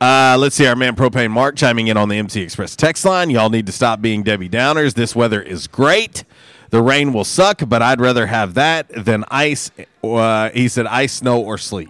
Uh, 0.00 0.36
let's 0.38 0.54
see 0.54 0.66
our 0.66 0.76
man 0.76 0.94
Propane 0.94 1.30
Mark 1.30 1.56
chiming 1.56 1.86
in 1.86 1.96
on 1.96 2.08
the 2.08 2.18
MC 2.18 2.42
Express 2.42 2.76
text 2.76 3.04
line. 3.04 3.30
Y'all 3.30 3.48
need 3.48 3.66
to 3.66 3.72
stop 3.72 4.02
being 4.02 4.22
Debbie 4.22 4.48
Downers. 4.48 4.94
This 4.94 5.16
weather 5.16 5.40
is 5.40 5.66
great. 5.66 6.24
The 6.70 6.82
rain 6.82 7.12
will 7.12 7.24
suck, 7.24 7.62
but 7.66 7.80
I'd 7.80 8.00
rather 8.00 8.26
have 8.26 8.54
that 8.54 8.88
than 8.88 9.24
ice. 9.30 9.70
Uh, 10.04 10.50
he 10.50 10.68
said 10.68 10.86
ice, 10.86 11.14
snow, 11.14 11.40
or 11.40 11.56
sleet. 11.56 11.88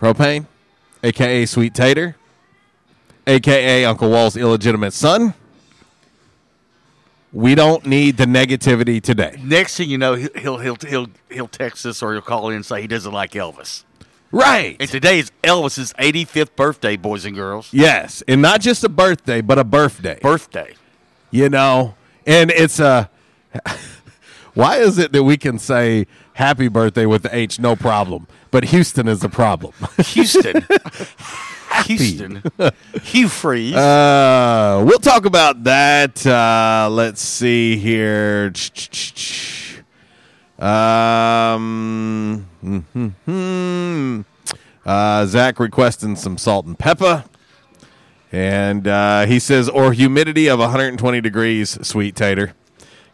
Propane, 0.00 0.46
aka 1.02 1.46
Sweet 1.46 1.74
Tater, 1.74 2.16
aka 3.26 3.84
Uncle 3.84 4.10
Wall's 4.10 4.36
illegitimate 4.36 4.92
son. 4.92 5.34
We 7.32 7.54
don't 7.54 7.84
need 7.84 8.16
the 8.16 8.24
negativity 8.24 9.00
today. 9.02 9.38
Next 9.42 9.76
thing 9.76 9.90
you 9.90 9.98
know, 9.98 10.14
he- 10.14 10.28
he'll 10.36 10.58
he'll 10.58 10.76
he'll 10.86 11.08
he'll 11.30 11.48
text 11.48 11.84
us 11.84 12.02
or 12.02 12.12
he'll 12.12 12.22
call 12.22 12.48
in 12.50 12.56
and 12.56 12.64
say 12.64 12.80
he 12.80 12.86
doesn't 12.86 13.12
like 13.12 13.32
Elvis. 13.32 13.84
Right. 14.32 14.76
And 14.80 14.88
today 14.90 15.18
is 15.18 15.30
Elvis's 15.42 15.92
85th 15.94 16.56
birthday, 16.56 16.96
boys 16.96 17.24
and 17.24 17.34
girls. 17.34 17.68
Yes, 17.72 18.22
and 18.26 18.42
not 18.42 18.60
just 18.60 18.84
a 18.84 18.88
birthday, 18.88 19.40
but 19.40 19.58
a 19.58 19.64
birthday. 19.64 20.18
Birthday. 20.20 20.74
You 21.30 21.48
know, 21.48 21.94
and 22.26 22.50
it's 22.50 22.78
a. 22.80 23.10
Why 24.54 24.78
is 24.78 24.96
it 24.98 25.12
that 25.12 25.22
we 25.22 25.36
can 25.36 25.58
say 25.58 26.06
happy 26.36 26.68
birthday 26.68 27.06
with 27.06 27.22
the 27.22 27.34
H, 27.34 27.58
no 27.58 27.74
problem, 27.74 28.26
but 28.50 28.64
Houston 28.64 29.08
is 29.08 29.24
a 29.24 29.28
problem? 29.28 29.72
Houston. 30.04 30.64
Houston. 31.86 32.42
Hugh 33.02 33.28
Freeze. 33.28 33.74
Uh, 33.74 34.82
we'll 34.86 34.98
talk 34.98 35.24
about 35.24 35.64
that. 35.64 36.26
Uh, 36.26 36.88
let's 36.90 37.22
see 37.22 37.76
here. 37.76 38.52
Um, 40.58 42.46
mhm. 42.64 44.24
uh, 44.84 45.26
Zach 45.26 45.58
requesting 45.58 46.16
some 46.16 46.38
salt 46.38 46.66
and 46.66 46.78
pepper. 46.78 47.24
And 48.32 48.86
uh, 48.86 49.24
he 49.26 49.38
says, 49.38 49.68
or 49.68 49.92
humidity 49.92 50.48
of 50.48 50.58
120 50.58 51.20
degrees, 51.20 51.78
sweet 51.86 52.14
tater. 52.16 52.52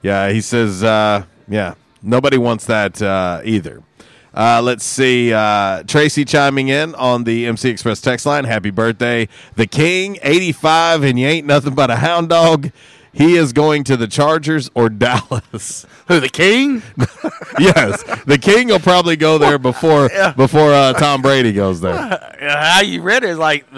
Yeah, 0.03 0.31
he 0.31 0.41
says, 0.41 0.83
uh, 0.83 1.25
yeah, 1.49 1.75
nobody 2.03 2.39
wants 2.39 2.67
that 2.67 3.01
uh, 3.01 3.41
either. 3.45 3.83
Uh, 4.35 4.63
let's 4.63 4.85
see. 4.85 5.33
Uh, 5.33 5.83
Tracy 5.83 6.25
chiming 6.25 6.69
in 6.69 6.95
on 6.95 7.25
the 7.25 7.47
MC 7.47 7.69
Express 7.69 8.01
text 8.01 8.25
line. 8.25 8.45
Happy 8.45 8.71
birthday, 8.71 9.29
the 9.57 9.67
King, 9.67 10.19
85, 10.23 11.03
and 11.03 11.19
you 11.19 11.27
ain't 11.27 11.47
nothing 11.47 11.75
but 11.75 11.91
a 11.91 11.97
hound 11.97 12.31
dog. 12.31 12.71
He 13.13 13.37
is 13.37 13.53
going 13.53 13.85
to 13.85 13.97
the 13.97 14.07
Chargers 14.07 14.71
or 14.75 14.89
Dallas. 15.03 15.87
Who, 16.09 16.19
the 16.21 16.29
King? 16.29 16.83
yes, 17.59 18.03
the 18.25 18.39
King 18.39 18.69
will 18.69 18.81
probably 18.81 19.17
go 19.17 19.39
there 19.39 19.59
before 19.59 20.09
before 20.37 20.73
uh, 20.73 20.95
Tom 20.95 21.23
Brady 21.23 21.53
goes 21.53 21.81
there. 21.81 21.97
How 22.41 22.81
you 22.81 23.03
read 23.03 23.25
it 23.25 23.31
is 23.31 23.39
like 23.39 23.69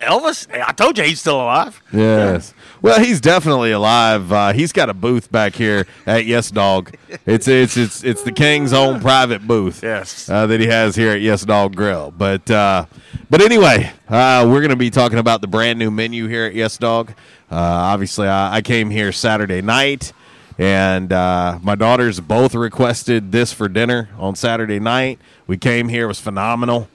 Elvis. 0.00 0.46
I 0.52 0.72
told 0.72 0.96
you 0.98 1.04
he's 1.04 1.20
still 1.20 1.36
alive. 1.40 1.80
Yes. 1.92 2.54
Well, 2.82 3.00
he's 3.00 3.20
definitely 3.20 3.72
alive. 3.72 4.32
Uh, 4.32 4.52
he's 4.52 4.72
got 4.72 4.88
a 4.88 4.94
booth 4.94 5.30
back 5.32 5.54
here 5.54 5.86
at 6.06 6.24
Yes 6.24 6.50
Dog. 6.50 6.94
It's 7.26 7.48
it's 7.48 7.76
it's 7.76 8.04
it's 8.04 8.22
the 8.22 8.32
King's 8.32 8.72
own 8.72 9.00
private 9.00 9.46
booth. 9.46 9.82
Yes. 9.82 10.28
Uh, 10.28 10.46
that 10.46 10.60
he 10.60 10.66
has 10.66 10.94
here 10.94 11.12
at 11.12 11.20
Yes 11.20 11.44
Dog 11.44 11.74
Grill. 11.74 12.12
But 12.16 12.48
uh, 12.50 12.86
but 13.28 13.40
anyway, 13.42 13.92
uh, 14.08 14.46
we're 14.48 14.60
going 14.60 14.70
to 14.70 14.76
be 14.76 14.90
talking 14.90 15.18
about 15.18 15.40
the 15.40 15.48
brand 15.48 15.78
new 15.78 15.90
menu 15.90 16.28
here 16.28 16.44
at 16.44 16.54
Yes 16.54 16.78
Dog. 16.78 17.12
Uh, 17.54 17.92
obviously, 17.92 18.26
I, 18.26 18.56
I 18.56 18.62
came 18.62 18.90
here 18.90 19.12
Saturday 19.12 19.62
night. 19.62 20.12
And 20.58 21.12
uh, 21.12 21.58
my 21.62 21.74
daughters 21.74 22.20
both 22.20 22.54
requested 22.54 23.32
this 23.32 23.52
for 23.52 23.68
dinner 23.68 24.08
on 24.18 24.36
Saturday 24.36 24.78
night. 24.78 25.18
We 25.46 25.56
came 25.56 25.88
here; 25.88 26.04
it 26.04 26.08
was 26.08 26.20
phenomenal. 26.20 26.88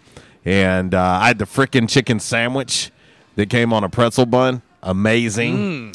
And 0.45 0.93
uh, 0.93 1.19
I 1.21 1.27
had 1.27 1.39
the 1.39 1.45
frickin' 1.45 1.89
chicken 1.89 2.19
sandwich 2.19 2.91
that 3.35 3.49
came 3.49 3.73
on 3.73 3.83
a 3.83 3.89
pretzel 3.89 4.25
bun. 4.25 4.61
Amazing. 4.81 5.93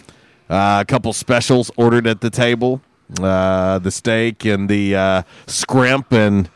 Uh, 0.50 0.80
a 0.82 0.84
couple 0.86 1.12
specials 1.14 1.70
ordered 1.76 2.06
at 2.06 2.20
the 2.20 2.28
table. 2.28 2.82
Uh, 3.18 3.78
the 3.78 3.90
steak 3.90 4.44
and 4.44 4.68
the 4.68 4.94
uh, 4.94 5.22
scrimp 5.46 6.12
and 6.12 6.50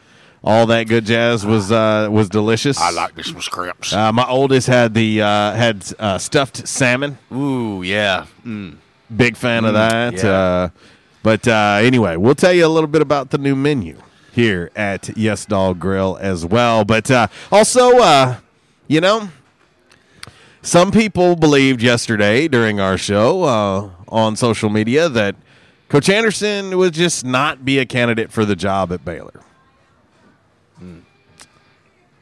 all 0.45 0.67
that 0.67 0.85
good 0.85 1.05
jazz 1.07 1.45
was 1.45 1.71
uh, 1.73 2.09
was 2.11 2.29
delicious. 2.29 2.79
I 2.81 2.91
like 2.91 3.15
this 3.15 3.27
some 3.27 3.41
scrimps. 3.41 3.93
Uh, 3.93 4.13
my 4.13 4.27
oldest 4.29 4.67
had 4.69 4.95
the 4.95 5.23
uh, 5.23 5.53
had 5.53 5.85
uh, 5.99 6.19
stuffed 6.19 6.67
salmon. 6.69 7.19
Ooh, 7.33 7.83
yeah. 7.83 8.27
Mm. 8.45 8.77
Big 9.15 9.37
fan 9.37 9.65
of 9.65 9.75
Mm, 9.75 9.91
that. 9.91 10.23
yeah. 10.23 10.31
Uh, 10.31 10.69
but 11.23 11.49
uh, 11.49 11.79
anyway, 11.83 12.17
we'll 12.17 12.35
tell 12.35 12.53
you 12.53 12.65
a 12.67 12.69
little 12.69 12.89
bit 12.89 13.03
about 13.03 13.31
the 13.31 13.39
new 13.39 13.57
menu 13.57 13.97
here 14.33 14.71
at 14.77 15.17
Yes 15.17 15.45
Dog 15.47 15.79
Grill 15.81 16.17
as 16.21 16.45
well. 16.47 16.85
But 16.85 17.11
uh, 17.11 17.27
also, 17.51 17.99
uh, 17.99 18.37
you 18.87 19.01
know, 19.01 19.31
some 20.63 20.91
people 20.91 21.35
believed 21.37 21.83
yesterday 21.83 22.49
during 22.49 22.81
our 22.81 22.97
show 22.99 23.43
uh, 23.45 23.91
on 24.09 24.37
social 24.37 24.69
media 24.71 25.09
that 25.09 25.35
Coach 25.89 26.09
Anderson 26.09 26.77
would 26.77 26.93
just 26.95 27.25
not 27.25 27.65
be 27.65 27.79
a 27.79 27.87
candidate 27.87 28.31
for 28.31 28.45
the 28.45 28.55
job 28.57 28.93
at 28.93 29.05
Baylor. 29.05 29.41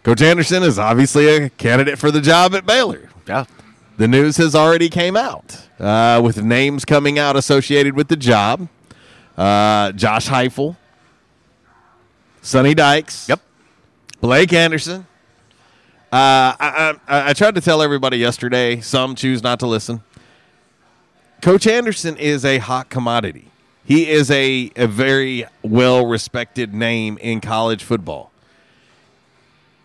Coach 0.03 0.23
Anderson 0.23 0.63
is 0.63 0.79
obviously 0.79 1.27
a 1.29 1.51
candidate 1.51 1.99
for 1.99 2.11
the 2.11 2.21
job 2.21 2.55
at 2.55 2.65
Baylor. 2.65 3.09
Yeah. 3.27 3.45
The 3.97 4.07
news 4.07 4.37
has 4.37 4.55
already 4.55 4.89
came 4.89 5.17
out 5.17 5.69
uh, 5.81 6.21
with 6.23 6.43
names 6.43 6.85
coming 6.85 7.19
out 7.19 7.35
associated 7.35 7.95
with 7.97 8.09
the 8.09 8.17
job. 8.17 8.69
Uh, 9.37 9.93
Josh 9.93 10.29
Heupel, 10.29 10.77
Sonny 12.43 12.75
Dykes, 12.75 13.29
Yep. 13.29 13.41
Blake 14.21 14.53
Anderson. 14.53 15.07
Uh, 16.13 16.55
I, 16.59 16.95
I, 17.09 17.31
I 17.31 17.33
tried 17.33 17.55
to 17.57 17.61
tell 17.61 17.83
everybody 17.83 18.17
yesterday. 18.19 18.81
Some 18.81 19.15
choose 19.17 19.43
not 19.43 19.59
to 19.61 19.67
listen. 19.67 20.03
Coach 21.43 21.67
Anderson 21.67 22.17
is 22.17 22.45
a 22.45 22.59
hot 22.59 22.89
commodity. 22.89 23.51
He 23.85 24.09
is 24.09 24.31
a, 24.31 24.71
a 24.77 24.87
very 24.87 25.45
well 25.63 26.07
respected 26.07 26.73
name 26.73 27.19
in 27.19 27.41
college 27.41 27.83
football. 27.85 28.31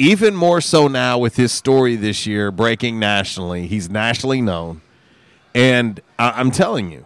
Even 0.01 0.35
more 0.35 0.61
so 0.61 0.87
now 0.87 1.19
with 1.19 1.35
his 1.35 1.51
story 1.51 1.95
this 1.95 2.25
year 2.25 2.49
breaking 2.49 2.97
nationally. 2.97 3.67
He's 3.67 3.87
nationally 3.87 4.41
known. 4.41 4.81
And 5.53 5.99
I, 6.17 6.31
I'm 6.31 6.49
telling 6.49 6.91
you, 6.91 7.05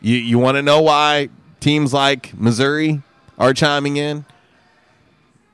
you, 0.00 0.16
you 0.16 0.38
want 0.38 0.56
to 0.56 0.62
know 0.62 0.80
why 0.80 1.28
teams 1.60 1.92
like 1.92 2.32
Missouri 2.32 3.02
are 3.36 3.52
chiming 3.52 3.98
in? 3.98 4.24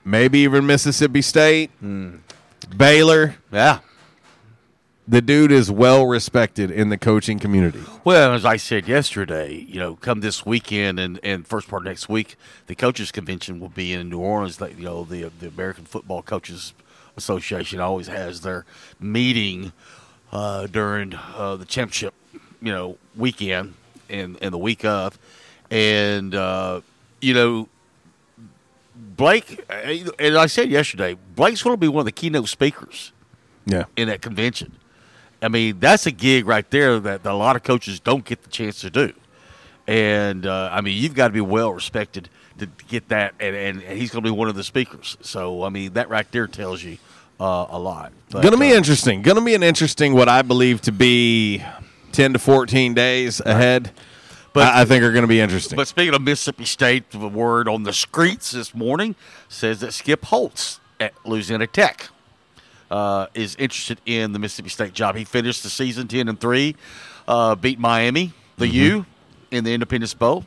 Maybe 0.04 0.38
even 0.40 0.64
Mississippi 0.64 1.22
State, 1.22 1.72
hmm. 1.80 2.18
Baylor. 2.76 3.34
Yeah. 3.50 3.80
The 5.10 5.20
dude 5.20 5.50
is 5.50 5.72
well 5.72 6.06
respected 6.06 6.70
in 6.70 6.88
the 6.88 6.96
coaching 6.96 7.40
community. 7.40 7.80
Well, 8.04 8.32
as 8.32 8.44
I 8.44 8.56
said 8.56 8.86
yesterday, 8.86 9.52
you 9.68 9.80
know, 9.80 9.96
come 9.96 10.20
this 10.20 10.46
weekend 10.46 11.00
and, 11.00 11.18
and 11.24 11.44
first 11.44 11.66
part 11.66 11.82
of 11.82 11.86
next 11.86 12.08
week, 12.08 12.36
the 12.68 12.76
coaches 12.76 13.10
convention 13.10 13.58
will 13.58 13.70
be 13.70 13.92
in 13.92 14.08
New 14.08 14.20
Orleans. 14.20 14.60
You 14.60 14.84
know, 14.84 15.02
the 15.02 15.24
the 15.40 15.48
American 15.48 15.84
Football 15.84 16.22
Coaches 16.22 16.74
Association 17.16 17.80
always 17.80 18.06
has 18.06 18.42
their 18.42 18.64
meeting 19.00 19.72
uh, 20.30 20.68
during 20.68 21.14
uh, 21.34 21.56
the 21.56 21.64
championship, 21.64 22.14
you 22.62 22.70
know, 22.70 22.96
weekend 23.16 23.74
and 24.08 24.38
and 24.40 24.52
the 24.54 24.58
week 24.58 24.84
of, 24.84 25.18
and 25.72 26.36
uh, 26.36 26.82
you 27.20 27.34
know, 27.34 27.68
Blake. 28.94 29.64
uh, 29.68 30.12
And 30.20 30.36
I 30.38 30.46
said 30.46 30.70
yesterday, 30.70 31.16
Blake's 31.34 31.64
going 31.64 31.74
to 31.74 31.80
be 31.80 31.88
one 31.88 32.02
of 32.02 32.06
the 32.06 32.12
keynote 32.12 32.48
speakers 32.48 33.10
Yeah. 33.66 33.86
in 33.96 34.06
that 34.06 34.22
convention. 34.22 34.76
I 35.42 35.48
mean, 35.48 35.80
that's 35.80 36.06
a 36.06 36.10
gig 36.10 36.46
right 36.46 36.68
there 36.70 37.00
that, 37.00 37.22
that 37.22 37.32
a 37.32 37.34
lot 37.34 37.56
of 37.56 37.62
coaches 37.62 38.00
don't 38.00 38.24
get 38.24 38.42
the 38.42 38.50
chance 38.50 38.80
to 38.82 38.90
do. 38.90 39.12
And 39.86 40.46
uh, 40.46 40.68
I 40.72 40.80
mean, 40.82 41.00
you've 41.02 41.14
got 41.14 41.28
to 41.28 41.32
be 41.32 41.40
well 41.40 41.72
respected 41.72 42.28
to 42.58 42.66
get 42.88 43.08
that, 43.08 43.34
and, 43.40 43.56
and, 43.56 43.82
and 43.82 43.98
he's 43.98 44.10
going 44.10 44.22
to 44.22 44.30
be 44.30 44.36
one 44.36 44.48
of 44.48 44.54
the 44.54 44.64
speakers. 44.64 45.16
So 45.22 45.64
I 45.64 45.70
mean, 45.70 45.94
that 45.94 46.08
right 46.08 46.30
there 46.30 46.46
tells 46.46 46.82
you 46.82 46.98
uh, 47.40 47.66
a 47.70 47.78
lot. 47.78 48.12
But, 48.30 48.42
Gonna 48.42 48.58
be 48.58 48.72
uh, 48.72 48.76
interesting. 48.76 49.22
Gonna 49.22 49.40
be 49.40 49.54
an 49.54 49.62
interesting, 49.62 50.14
what 50.14 50.28
I 50.28 50.42
believe 50.42 50.82
to 50.82 50.92
be 50.92 51.64
ten 52.12 52.34
to 52.34 52.38
fourteen 52.38 52.94
days 52.94 53.40
ahead. 53.40 53.90
But- 54.52 54.74
I, 54.74 54.82
I 54.82 54.84
think 54.84 55.04
are 55.04 55.12
going 55.12 55.22
to 55.22 55.28
be 55.28 55.40
interesting. 55.40 55.76
But 55.76 55.86
speaking 55.88 56.12
of 56.12 56.22
Mississippi 56.22 56.64
State, 56.64 57.10
the 57.10 57.28
word 57.28 57.68
on 57.68 57.84
the 57.84 57.92
streets 57.92 58.50
this 58.50 58.74
morning 58.74 59.14
says 59.48 59.78
that 59.80 59.92
Skip 59.92 60.24
Holtz 60.24 60.80
at 60.98 61.14
Louisiana 61.24 61.68
Tech. 61.68 62.08
Uh, 62.90 63.26
is 63.34 63.54
interested 63.56 64.00
in 64.04 64.32
the 64.32 64.38
Mississippi 64.38 64.68
State 64.68 64.92
job. 64.92 65.14
He 65.14 65.24
finished 65.24 65.62
the 65.62 65.70
season 65.70 66.08
ten 66.08 66.28
and 66.28 66.40
three, 66.40 66.74
uh, 67.28 67.54
beat 67.54 67.78
Miami, 67.78 68.32
the 68.58 68.66
U, 68.66 69.06
in 69.52 69.62
the 69.64 69.72
Independence 69.72 70.12
Bowl. 70.14 70.44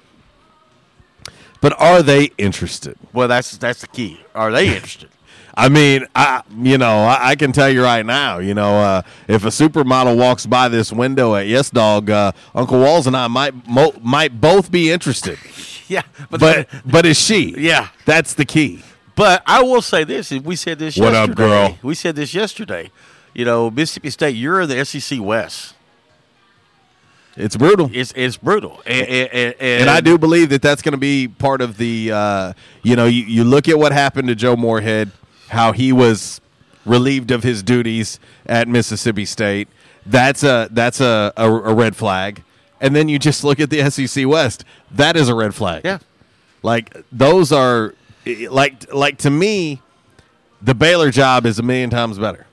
But 1.62 1.80
are 1.80 2.04
they 2.04 2.32
interested? 2.38 2.98
Well, 3.14 3.30
that's 3.30 3.58
that's 3.58 3.80
the 3.80 3.88
key. 3.88 4.20
Are 4.36 4.52
they 4.52 4.68
interested? 4.76 5.10
I 5.56 5.70
mean, 5.70 6.06
I 6.16 6.42
you 6.58 6.78
know, 6.78 7.04
I, 7.04 7.30
I 7.30 7.36
can 7.36 7.52
tell 7.52 7.70
you 7.70 7.84
right 7.84 8.06
now, 8.06 8.40
you 8.40 8.54
know, 8.54 8.76
uh, 8.76 9.02
if 9.28 9.46
a 9.46 9.50
supermodel 9.50 10.18
walks 10.18 10.46
by 10.46 10.68
this 10.68 10.92
window 10.92 11.36
at 11.36 11.48
Yes 11.48 11.70
Dog, 11.70 12.10
uh, 12.10 12.32
Uncle 12.56 12.80
Walls 12.80 13.08
and 13.08 13.16
I 13.16 13.28
might 13.28 13.68
mo- 13.68 13.94
might 14.02 14.42
both 14.42 14.72
be 14.72 14.92
interested. 14.92 15.38
yeah, 15.88 16.02
but 16.30 16.40
but, 16.40 16.70
but 16.86 17.06
is 17.06 17.20
she? 17.20 17.56
Yeah. 17.58 17.90
that's 18.06 18.34
the 18.34 18.46
key. 18.46 18.84
But 19.16 19.44
I 19.46 19.62
will 19.62 19.82
say 19.82 20.04
this: 20.04 20.32
and 20.32 20.44
we 20.44 20.56
said 20.56 20.80
this. 20.80 20.98
What 20.98 21.14
up, 21.14 21.36
girl? 21.36 21.78
We 21.82 21.96
said 21.96 22.16
this 22.16 22.34
yesterday. 22.34 22.92
You 23.34 23.46
know, 23.46 23.72
Mississippi 23.72 24.12
State, 24.12 24.36
you're 24.36 24.62
in 24.62 24.70
the 24.70 24.84
SEC 24.86 25.20
West. 25.20 25.76
It's 27.36 27.58
brutal. 27.58 27.90
It's 27.92 28.14
it's 28.16 28.38
brutal, 28.38 28.82
and, 28.86 29.08
and, 29.08 29.34
and, 29.34 29.56
And 29.82 29.90
I 29.90 30.02
do 30.02 30.20
believe 30.20 30.50
that 30.50 30.62
that's 30.62 30.84
going 30.84 30.92
to 30.92 31.00
be 31.00 31.28
part 31.28 31.62
of 31.62 31.78
the, 31.78 32.12
uh, 32.12 32.54
you 32.84 32.96
know, 32.96 33.08
you, 33.08 33.24
you 33.24 33.44
look 33.44 33.68
at 33.68 33.80
what 33.80 33.92
happened 33.92 34.28
to 34.28 34.36
Joe 34.36 34.56
Moorhead, 34.56 35.10
how 35.50 35.72
he 35.72 35.92
was 35.92 36.42
relieved 36.86 37.32
of 37.32 37.42
his 37.42 37.64
duties 37.64 38.20
at 38.46 38.68
Mississippi 38.68 39.26
State. 39.26 39.68
That's 40.06 40.44
a 40.44 40.68
that's 40.70 41.02
a, 41.02 41.34
a, 41.36 41.50
a 41.50 41.74
red 41.74 41.96
flag. 41.96 42.44
And 42.80 42.96
then 42.96 43.08
you 43.10 43.18
just 43.18 43.44
look 43.44 43.60
at 43.60 43.70
the 43.72 43.90
SEC 43.90 44.28
West. 44.28 44.64
That 44.92 45.16
is 45.16 45.28
a 45.28 45.34
red 45.34 45.56
flag. 45.56 45.86
Yeah. 45.86 46.00
Like 46.62 46.96
those 47.12 47.52
are 47.52 47.96
like 48.26 48.92
like 48.94 49.18
to 49.20 49.30
me, 49.30 49.82
the 50.62 50.74
Baylor 50.76 51.12
job 51.12 51.46
is 51.46 51.60
a 51.60 51.64
million 51.64 51.90
times 51.90 52.18
better. 52.20 52.46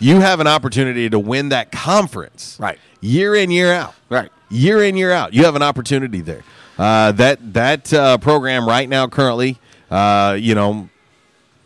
You 0.00 0.20
have 0.20 0.38
an 0.40 0.46
opportunity 0.46 1.08
to 1.10 1.18
win 1.18 1.48
that 1.48 1.72
conference, 1.72 2.56
Right. 2.60 2.78
Year 3.00 3.34
in, 3.34 3.50
year 3.50 3.72
out, 3.72 3.94
Right. 4.08 4.30
Year 4.50 4.82
in, 4.84 4.96
year 4.96 5.10
out, 5.12 5.34
you 5.34 5.44
have 5.44 5.56
an 5.56 5.62
opportunity 5.62 6.20
there. 6.20 6.42
Uh, 6.78 7.10
that 7.12 7.52
that 7.54 7.92
uh, 7.92 8.16
program 8.18 8.66
right 8.68 8.88
now, 8.88 9.08
currently, 9.08 9.58
uh, 9.90 10.36
you 10.38 10.54
know, 10.54 10.88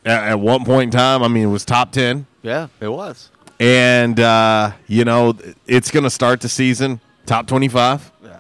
at, 0.05 0.31
at 0.31 0.41
one 0.41 0.65
point 0.65 0.85
in 0.95 0.99
time, 0.99 1.23
I 1.23 1.29
mean, 1.29 1.45
it 1.45 1.53
was 1.53 1.65
top 1.67 1.93
ten, 1.93 2.27
Yeah, 2.43 2.69
it 2.81 2.89
was. 2.89 3.29
and 3.61 4.19
uh, 4.19 4.73
you 4.87 5.05
know, 5.05 5.35
it's 5.67 5.91
going 5.91 6.05
to 6.05 6.11
start 6.11 6.41
the 6.41 6.49
season 6.49 7.01
top 7.27 7.47
twenty-five. 7.47 8.11
Yeah. 8.25 8.39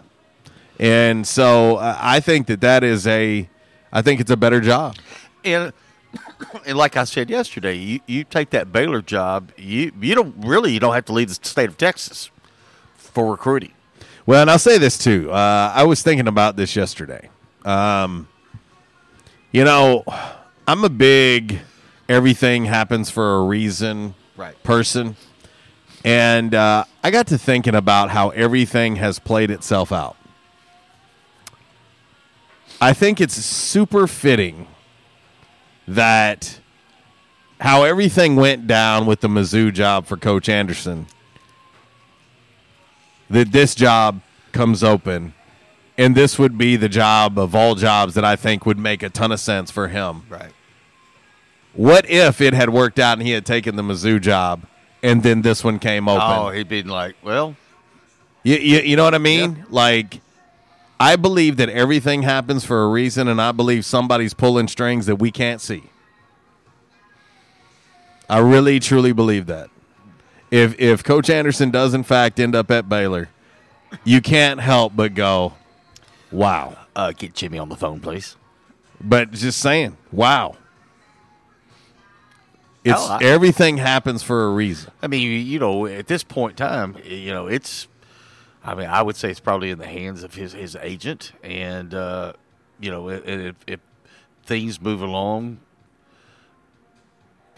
And 0.80 1.26
so 1.26 1.76
uh, 1.76 1.96
I 2.00 2.20
think 2.20 2.46
that 2.46 2.62
that 2.62 2.82
is 2.82 3.06
a, 3.06 3.48
I 3.92 4.02
think 4.02 4.20
it's 4.20 4.30
a 4.30 4.36
better 4.36 4.60
job. 4.60 4.96
And 5.44 5.72
and 6.66 6.76
like 6.78 6.96
I 6.96 7.04
said 7.04 7.30
yesterday, 7.30 7.74
you, 7.74 8.00
you 8.06 8.24
take 8.24 8.50
that 8.50 8.72
Baylor 8.72 9.02
job, 9.02 9.52
you 9.56 9.92
you 10.00 10.14
don't 10.14 10.34
really 10.38 10.72
you 10.72 10.80
don't 10.80 10.94
have 10.94 11.04
to 11.06 11.12
leave 11.12 11.28
the 11.28 11.34
state 11.34 11.68
of 11.68 11.76
Texas 11.78 12.30
for 12.96 13.30
recruiting. 13.30 13.72
Well, 14.24 14.40
and 14.42 14.50
I'll 14.50 14.58
say 14.58 14.78
this 14.78 14.98
too. 14.98 15.30
Uh, 15.32 15.72
I 15.74 15.84
was 15.84 16.02
thinking 16.02 16.28
about 16.28 16.56
this 16.56 16.76
yesterday. 16.76 17.28
Um, 17.64 18.28
you 19.50 19.64
know, 19.64 20.04
I'm 20.66 20.84
a 20.84 20.88
big 20.88 21.60
everything 22.08 22.64
happens 22.66 23.10
for 23.10 23.36
a 23.36 23.44
reason 23.44 24.14
Right. 24.36 24.60
person. 24.62 25.16
And 26.04 26.54
uh, 26.54 26.84
I 27.04 27.10
got 27.10 27.28
to 27.28 27.38
thinking 27.38 27.74
about 27.74 28.10
how 28.10 28.30
everything 28.30 28.96
has 28.96 29.18
played 29.18 29.50
itself 29.50 29.92
out. 29.92 30.16
I 32.82 32.92
think 32.92 33.20
it's 33.20 33.34
super 33.34 34.08
fitting 34.08 34.66
that 35.86 36.58
how 37.60 37.84
everything 37.84 38.34
went 38.34 38.66
down 38.66 39.06
with 39.06 39.20
the 39.20 39.28
Mizzou 39.28 39.72
job 39.72 40.06
for 40.06 40.16
Coach 40.16 40.48
Anderson, 40.48 41.06
that 43.30 43.52
this 43.52 43.76
job 43.76 44.20
comes 44.50 44.82
open, 44.82 45.32
and 45.96 46.16
this 46.16 46.40
would 46.40 46.58
be 46.58 46.74
the 46.74 46.88
job 46.88 47.38
of 47.38 47.54
all 47.54 47.76
jobs 47.76 48.14
that 48.14 48.24
I 48.24 48.34
think 48.34 48.66
would 48.66 48.80
make 48.80 49.04
a 49.04 49.08
ton 49.08 49.30
of 49.30 49.38
sense 49.38 49.70
for 49.70 49.86
him. 49.86 50.24
Right. 50.28 50.50
What 51.74 52.10
if 52.10 52.40
it 52.40 52.52
had 52.52 52.70
worked 52.70 52.98
out 52.98 53.16
and 53.16 53.24
he 53.24 53.32
had 53.32 53.46
taken 53.46 53.76
the 53.76 53.82
Mizzou 53.84 54.20
job, 54.20 54.64
and 55.04 55.22
then 55.22 55.42
this 55.42 55.62
one 55.62 55.78
came 55.78 56.08
open? 56.08 56.26
Oh, 56.26 56.50
he'd 56.50 56.68
been 56.68 56.88
like, 56.88 57.14
well, 57.22 57.54
You, 58.42 58.56
you, 58.56 58.80
you 58.80 58.96
know 58.96 59.04
what 59.04 59.14
I 59.14 59.18
mean? 59.18 59.66
Like, 59.70 60.20
I 61.02 61.16
believe 61.16 61.56
that 61.56 61.68
everything 61.68 62.22
happens 62.22 62.64
for 62.64 62.84
a 62.84 62.88
reason, 62.88 63.26
and 63.26 63.42
I 63.42 63.50
believe 63.50 63.84
somebody's 63.84 64.34
pulling 64.34 64.68
strings 64.68 65.06
that 65.06 65.16
we 65.16 65.32
can't 65.32 65.60
see. 65.60 65.90
I 68.30 68.38
really, 68.38 68.78
truly 68.78 69.12
believe 69.12 69.46
that. 69.46 69.68
If 70.52 70.78
if 70.78 71.02
Coach 71.02 71.28
Anderson 71.28 71.72
does 71.72 71.92
in 71.92 72.04
fact 72.04 72.38
end 72.38 72.54
up 72.54 72.70
at 72.70 72.88
Baylor, 72.88 73.30
you 74.04 74.20
can't 74.20 74.60
help 74.60 74.94
but 74.94 75.14
go, 75.14 75.54
"Wow!" 76.30 76.76
uh, 76.94 77.10
get 77.10 77.34
Jimmy 77.34 77.58
on 77.58 77.68
the 77.68 77.74
phone, 77.76 77.98
please. 77.98 78.36
But 79.00 79.32
just 79.32 79.58
saying, 79.58 79.96
"Wow!" 80.12 80.56
It's 82.84 82.94
Hell, 82.94 83.18
I- 83.20 83.24
everything 83.24 83.78
happens 83.78 84.22
for 84.22 84.44
a 84.44 84.50
reason. 84.50 84.92
I 85.02 85.08
mean, 85.08 85.46
you 85.46 85.58
know, 85.58 85.86
at 85.86 86.06
this 86.06 86.22
point 86.22 86.60
in 86.60 86.66
time, 86.68 86.96
you 87.04 87.32
know, 87.32 87.48
it's. 87.48 87.88
I 88.64 88.74
mean, 88.74 88.86
I 88.88 89.02
would 89.02 89.16
say 89.16 89.30
it's 89.30 89.40
probably 89.40 89.70
in 89.70 89.78
the 89.78 89.86
hands 89.86 90.22
of 90.22 90.34
his 90.34 90.52
his 90.52 90.76
agent, 90.76 91.32
and 91.42 91.92
uh, 91.94 92.32
you 92.80 92.90
know, 92.90 93.08
if, 93.08 93.56
if 93.66 93.80
things 94.44 94.80
move 94.80 95.02
along 95.02 95.58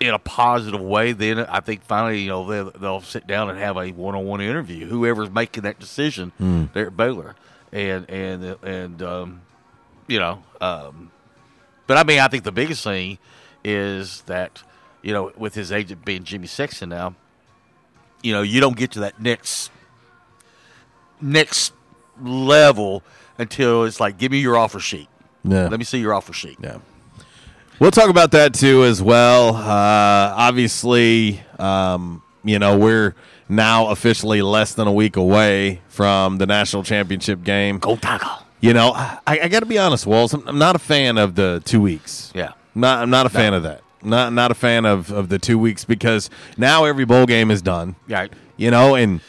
in 0.01 0.13
a 0.13 0.19
positive 0.19 0.81
way, 0.81 1.13
then 1.13 1.39
I 1.41 1.61
think 1.61 1.83
finally, 1.85 2.21
you 2.23 2.29
know, 2.29 2.47
they'll, 2.47 2.71
they'll 2.73 3.01
sit 3.01 3.27
down 3.27 3.49
and 3.49 3.59
have 3.59 3.77
a 3.77 3.91
one 3.93 4.15
on 4.15 4.25
one 4.27 4.41
interview. 4.41 4.87
Whoever's 4.87 5.31
making 5.31 5.63
that 5.63 5.79
decision 5.79 6.33
Hmm. 6.39 6.65
there 6.73 6.89
at 6.89 6.97
Baylor, 6.97 7.37
and 7.73 8.09
and 8.11 8.57
and 8.63 9.03
um, 9.03 9.43
you 10.07 10.19
know, 10.19 10.43
um, 10.61 11.11
but 11.87 11.97
I 11.97 12.05
mean, 12.05 12.19
I 12.21 12.29
think 12.29 12.45
the 12.45 12.53
biggest 12.53 12.83
thing 12.83 13.19
is 13.63 14.23
that 14.23 14.63
you 15.03 15.13
know, 15.13 15.33
with 15.37 15.55
his 15.55 15.71
agent 15.71 16.05
being 16.05 16.25
Jimmy 16.25 16.47
Sexton 16.47 16.89
now, 16.89 17.15
you 18.23 18.33
know, 18.33 18.41
you 18.43 18.61
don't 18.61 18.77
get 18.77 18.91
to 18.93 19.01
that 19.01 19.21
next 19.21 19.71
next 21.25 21.73
level 22.21 23.03
until 23.39 23.85
it's 23.85 23.99
like, 23.99 24.19
give 24.19 24.31
me 24.31 24.39
your 24.39 24.57
offer 24.57 24.79
sheet. 24.79 25.09
Yeah. 25.43 25.69
Let 25.69 25.79
me 25.79 25.85
see 25.85 25.99
your 25.99 26.15
offer 26.15 26.33
sheet. 26.33 26.59
Yeah. 26.61 26.79
We'll 27.81 27.91
talk 27.91 28.09
about 28.09 28.31
that 28.33 28.55
too 28.55 28.85
as 28.85 29.03
well. 29.03 29.57
Uh, 29.57 30.35
obviously, 30.37 31.43
um, 31.59 32.23
you 32.45 32.59
know, 32.59 32.79
we're 32.79 33.15
now 33.49 33.89
officially 33.89 34.43
less 34.43 34.75
than 34.75 34.87
a 34.87 34.93
week 34.93 35.17
away 35.17 35.81
from 35.89 36.39
the 36.39 36.47
national 36.47 36.85
championship 36.85 37.43
game. 37.43 37.79
Go 37.79 37.97
Tiger. 37.97 38.27
You 38.61 38.73
know, 38.73 38.93
I, 38.95 39.21
I 39.27 39.49
got 39.49 39.61
to 39.61 39.67
be 39.67 39.77
honest, 39.77 40.07
Walls. 40.07 40.33
I'm, 40.33 40.47
I'm 40.49 40.59
not 40.59 40.77
a 40.77 40.79
fan 40.79 41.19
of 41.19 41.35
the 41.35 41.61
two 41.65 41.81
weeks. 41.81 42.33
Yeah. 42.35 42.53
Not, 42.75 43.01
I'm 43.01 43.11
not 43.11 43.27
a 43.27 43.29
fan 43.29 43.55
of 43.55 43.65
that. 43.65 43.83
Not 44.03 44.33
not 44.35 44.51
a 44.51 44.55
fan 44.55 44.85
of, 44.85 45.11
of 45.11 45.31
the 45.31 45.39
two 45.39 45.59
weeks 45.59 45.85
because 45.85 46.29
now 46.59 46.85
every 46.85 47.05
bowl 47.05 47.25
game 47.25 47.51
is 47.51 47.63
done. 47.63 47.97
Right. 48.09 48.33
You 48.57 48.71
know, 48.71 48.95
and 48.95 49.21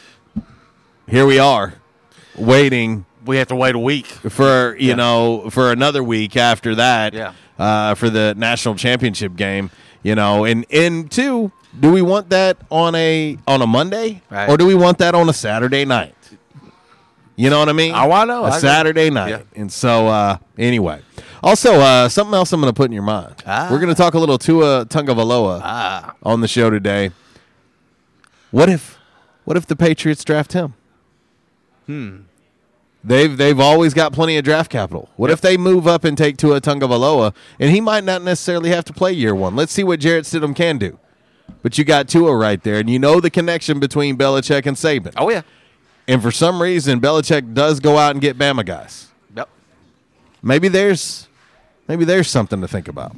here 1.08 1.26
we 1.26 1.38
are 1.38 1.74
waiting 2.36 3.04
We 3.24 3.38
have 3.38 3.48
to 3.48 3.56
wait 3.56 3.74
a 3.74 3.78
week. 3.78 4.06
for 4.06 4.76
you 4.78 4.88
Yeah. 4.90 4.94
know 4.94 5.50
for 5.50 5.72
another 5.72 6.02
week 6.02 6.36
after 6.36 6.74
that 6.76 7.12
Yeah. 7.14 7.32
uh, 7.58 7.94
for 7.94 8.08
the 8.10 8.34
national 8.36 8.74
championship 8.76 9.34
game 9.36 9.70
you 10.02 10.14
know 10.14 10.44
and 10.44 10.64
and 10.70 11.10
two 11.10 11.50
do 11.78 11.90
we 11.92 12.02
want 12.02 12.30
that 12.30 12.56
on 12.70 12.94
a 12.94 13.36
on 13.46 13.62
a 13.62 13.66
monday 13.66 14.22
Right. 14.30 14.48
or 14.48 14.56
do 14.56 14.64
we 14.66 14.74
want 14.74 14.98
that 14.98 15.14
on 15.14 15.28
a 15.28 15.32
saturday 15.32 15.84
night 15.84 16.14
you 17.34 17.50
know 17.50 17.58
what 17.58 17.68
i 17.68 17.72
mean 17.72 17.92
Oh, 17.94 18.12
I 18.12 18.24
know. 18.24 18.44
a 18.44 18.50
I 18.50 18.58
saturday 18.58 19.10
night 19.10 19.28
Yeah. 19.30 19.42
and 19.60 19.72
so 19.72 20.06
uh 20.08 20.36
anyway 20.56 21.00
also 21.42 21.74
uh 21.80 22.08
something 22.08 22.34
else 22.34 22.52
i'm 22.52 22.60
gonna 22.60 22.72
put 22.72 22.86
in 22.86 22.92
your 22.92 23.02
mind 23.02 23.42
Ah. 23.46 23.68
we're 23.70 23.80
gonna 23.80 23.94
talk 23.94 24.14
a 24.14 24.18
little 24.18 24.38
tua 24.38 24.86
Tagovailoa 24.86 25.60
Ah. 25.64 26.14
on 26.22 26.40
the 26.40 26.48
show 26.48 26.70
today 26.70 27.10
what 28.52 28.68
if 28.68 28.98
what 29.44 29.56
if 29.56 29.66
the 29.66 29.76
patriots 29.76 30.22
draft 30.24 30.52
him 30.52 30.74
Hmm. 31.86 32.25
They've 33.06 33.36
they've 33.36 33.60
always 33.60 33.94
got 33.94 34.12
plenty 34.12 34.36
of 34.36 34.44
draft 34.44 34.68
capital. 34.68 35.08
What 35.14 35.30
if 35.30 35.40
they 35.40 35.56
move 35.56 35.86
up 35.86 36.02
and 36.02 36.18
take 36.18 36.36
Tua 36.36 36.60
Tagovailoa, 36.60 37.32
and 37.60 37.70
he 37.70 37.80
might 37.80 38.02
not 38.02 38.20
necessarily 38.22 38.70
have 38.70 38.84
to 38.86 38.92
play 38.92 39.12
year 39.12 39.32
one? 39.32 39.54
Let's 39.54 39.72
see 39.72 39.84
what 39.84 40.00
Jarrett 40.00 40.24
Stidham 40.24 40.56
can 40.56 40.76
do. 40.76 40.98
But 41.62 41.78
you 41.78 41.84
got 41.84 42.08
Tua 42.08 42.34
right 42.34 42.60
there, 42.60 42.80
and 42.80 42.90
you 42.90 42.98
know 42.98 43.20
the 43.20 43.30
connection 43.30 43.78
between 43.78 44.18
Belichick 44.18 44.66
and 44.66 44.76
Saban. 44.76 45.12
Oh 45.16 45.30
yeah. 45.30 45.42
And 46.08 46.20
for 46.20 46.32
some 46.32 46.60
reason, 46.60 47.00
Belichick 47.00 47.54
does 47.54 47.78
go 47.78 47.96
out 47.96 48.10
and 48.10 48.20
get 48.20 48.36
Bama 48.36 48.66
guys. 48.66 49.08
Yep. 49.36 49.48
Maybe 50.42 50.66
there's 50.66 51.28
maybe 51.88 52.04
there's 52.04 52.28
something 52.28 52.60
to 52.60 52.68
think 52.68 52.88
about. 52.88 53.14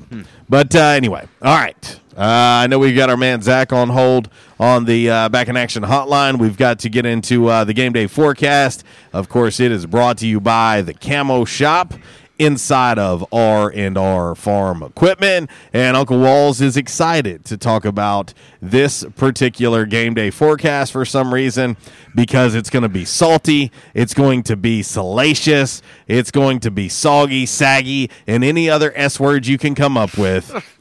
But 0.48 0.74
uh, 0.74 0.81
anyway, 0.81 1.26
all 1.42 1.57
right. 1.57 2.00
Uh, 2.16 2.64
I 2.64 2.66
know 2.66 2.81
we've 2.81 2.96
got 2.96 3.11
our 3.11 3.16
man 3.16 3.42
Zach 3.42 3.72
on 3.72 3.90
hold 3.90 4.28
on 4.59 4.87
the 4.87 5.09
uh, 5.09 5.28
Back 5.28 5.46
in 5.48 5.57
Action 5.57 5.85
hotline. 5.85 6.38
We've 6.38 6.57
got 6.57 6.81
to 6.81 6.88
get 6.88 7.07
into 7.07 7.46
uh, 7.46 7.62
the 7.64 7.72
game 7.72 7.92
day 7.92 8.09
forecast. 8.09 8.83
Of 9.12 9.28
course, 9.28 9.61
it 9.61 9.70
is 9.70 9.87
brought 9.87 10.18
to 10.18 10.26
you 10.26 10.40
by 10.40 10.83
the 10.83 10.94
Camo 10.94 11.44
Shop 11.44 11.94
inside 12.38 12.98
of 12.98 13.24
R 13.33 13.72
and 13.74 13.98
R 13.98 14.35
Farm 14.35 14.83
Equipment. 14.83 15.51
And 15.72 15.96
Uncle 15.96 16.18
Walls 16.18 16.61
is 16.61 16.77
excited 16.77 17.44
to 17.46 17.57
talk 17.57 17.85
about 17.85 18.33
this 18.61 19.05
particular 19.16 19.85
game 19.87 20.14
day 20.14 20.31
forecast 20.31 20.92
for 20.92 21.05
some 21.05 21.35
reason 21.35 21.77
because 22.14 22.55
it's 22.55 22.70
going 22.70 22.83
to 22.83 22.88
be 22.88 23.05
salty, 23.05 23.70
it's 23.94 24.14
going 24.14 24.42
to 24.44 24.57
be 24.57 24.83
salacious, 24.83 25.83
it's 26.07 26.31
going 26.31 26.61
to 26.61 26.70
be 26.70 26.88
soggy, 26.88 27.46
saggy, 27.46 28.11
and 28.27 28.44
any 28.44 28.70
other 28.70 28.92
S 28.96 29.20
words 29.20 29.48
you 29.48 29.59
can 29.59 29.74
come 29.74 29.96
up 29.96 30.16
with. 30.16 30.53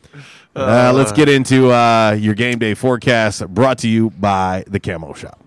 Uh, 0.55 0.91
let's 0.91 1.11
get 1.11 1.29
into 1.29 1.71
uh, 1.71 2.17
your 2.19 2.33
game 2.33 2.57
day 2.57 2.73
forecast 2.73 3.47
brought 3.49 3.77
to 3.77 3.87
you 3.87 4.09
by 4.09 4.63
the 4.65 4.79
Camo 4.79 5.13
Shop. 5.13 5.46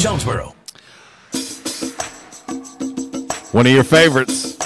Jonesboro. 0.01 0.55
One 3.51 3.67
of 3.67 3.71
your 3.71 3.83
favorites. 3.83 4.59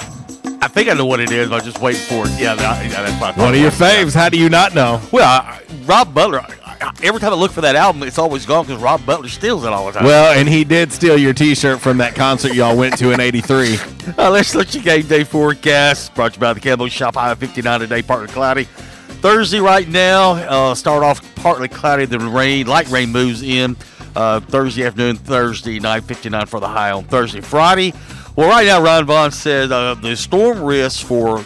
I 0.62 0.68
think 0.68 0.88
I 0.88 0.94
know 0.94 1.04
what 1.04 1.20
it 1.20 1.30
is. 1.30 1.52
I'm 1.52 1.60
just 1.60 1.78
waiting 1.78 2.00
for 2.00 2.24
it. 2.26 2.40
Yeah, 2.40 2.54
that, 2.54 2.90
yeah 2.90 3.02
that's 3.02 3.20
my 3.20 3.44
One 3.44 3.52
of 3.52 3.60
your 3.60 3.70
faves. 3.70 4.14
How 4.14 4.30
do 4.30 4.38
you 4.38 4.48
not 4.48 4.74
know? 4.74 4.98
Well, 5.12 5.28
I, 5.28 5.60
Rob 5.84 6.14
Butler. 6.14 6.40
I, 6.40 6.78
I, 6.80 6.92
every 7.02 7.20
time 7.20 7.34
I 7.34 7.36
look 7.36 7.52
for 7.52 7.60
that 7.60 7.76
album, 7.76 8.02
it's 8.04 8.16
always 8.16 8.46
gone 8.46 8.64
because 8.64 8.80
Rob 8.80 9.04
Butler 9.04 9.28
steals 9.28 9.66
it 9.66 9.74
all 9.74 9.84
the 9.84 9.92
time. 9.92 10.04
Well, 10.04 10.32
and 10.32 10.48
he 10.48 10.64
did 10.64 10.90
steal 10.90 11.18
your 11.18 11.34
T-shirt 11.34 11.80
from 11.80 11.98
that 11.98 12.14
concert 12.14 12.54
y'all 12.54 12.74
went 12.74 12.96
to 12.98 13.10
in 13.12 13.20
'83. 13.20 13.76
Uh, 14.16 14.30
let's 14.30 14.54
let 14.54 14.72
you 14.72 14.80
game 14.80 15.04
day 15.06 15.24
forecast. 15.24 16.14
Brought 16.14 16.32
to 16.32 16.36
you 16.36 16.40
by 16.40 16.52
the 16.52 16.60
Camo 16.60 16.86
Shop. 16.86 17.16
High 17.16 17.32
of 17.32 17.38
59 17.38 17.80
today, 17.80 18.02
partly 18.02 18.28
cloudy. 18.28 18.64
Thursday 18.64 19.58
right 19.58 19.88
now, 19.88 20.34
uh, 20.34 20.74
start 20.76 21.02
off 21.02 21.34
partly 21.34 21.66
cloudy. 21.66 22.04
The 22.06 22.20
rain, 22.20 22.68
light 22.68 22.88
rain 22.88 23.10
moves 23.10 23.42
in. 23.42 23.76
Uh, 24.16 24.40
Thursday 24.40 24.82
afternoon, 24.86 25.16
Thursday 25.16 25.78
night, 25.78 26.04
59 26.04 26.46
for 26.46 26.58
the 26.58 26.66
high 26.66 26.90
on 26.90 27.04
Thursday. 27.04 27.42
Friday, 27.42 27.92
well, 28.34 28.48
right 28.48 28.66
now, 28.66 28.82
Ron 28.82 29.04
Vaughn 29.04 29.30
said 29.30 29.70
uh, 29.70 29.92
the 29.92 30.16
storm 30.16 30.62
risk 30.62 31.06
for, 31.06 31.44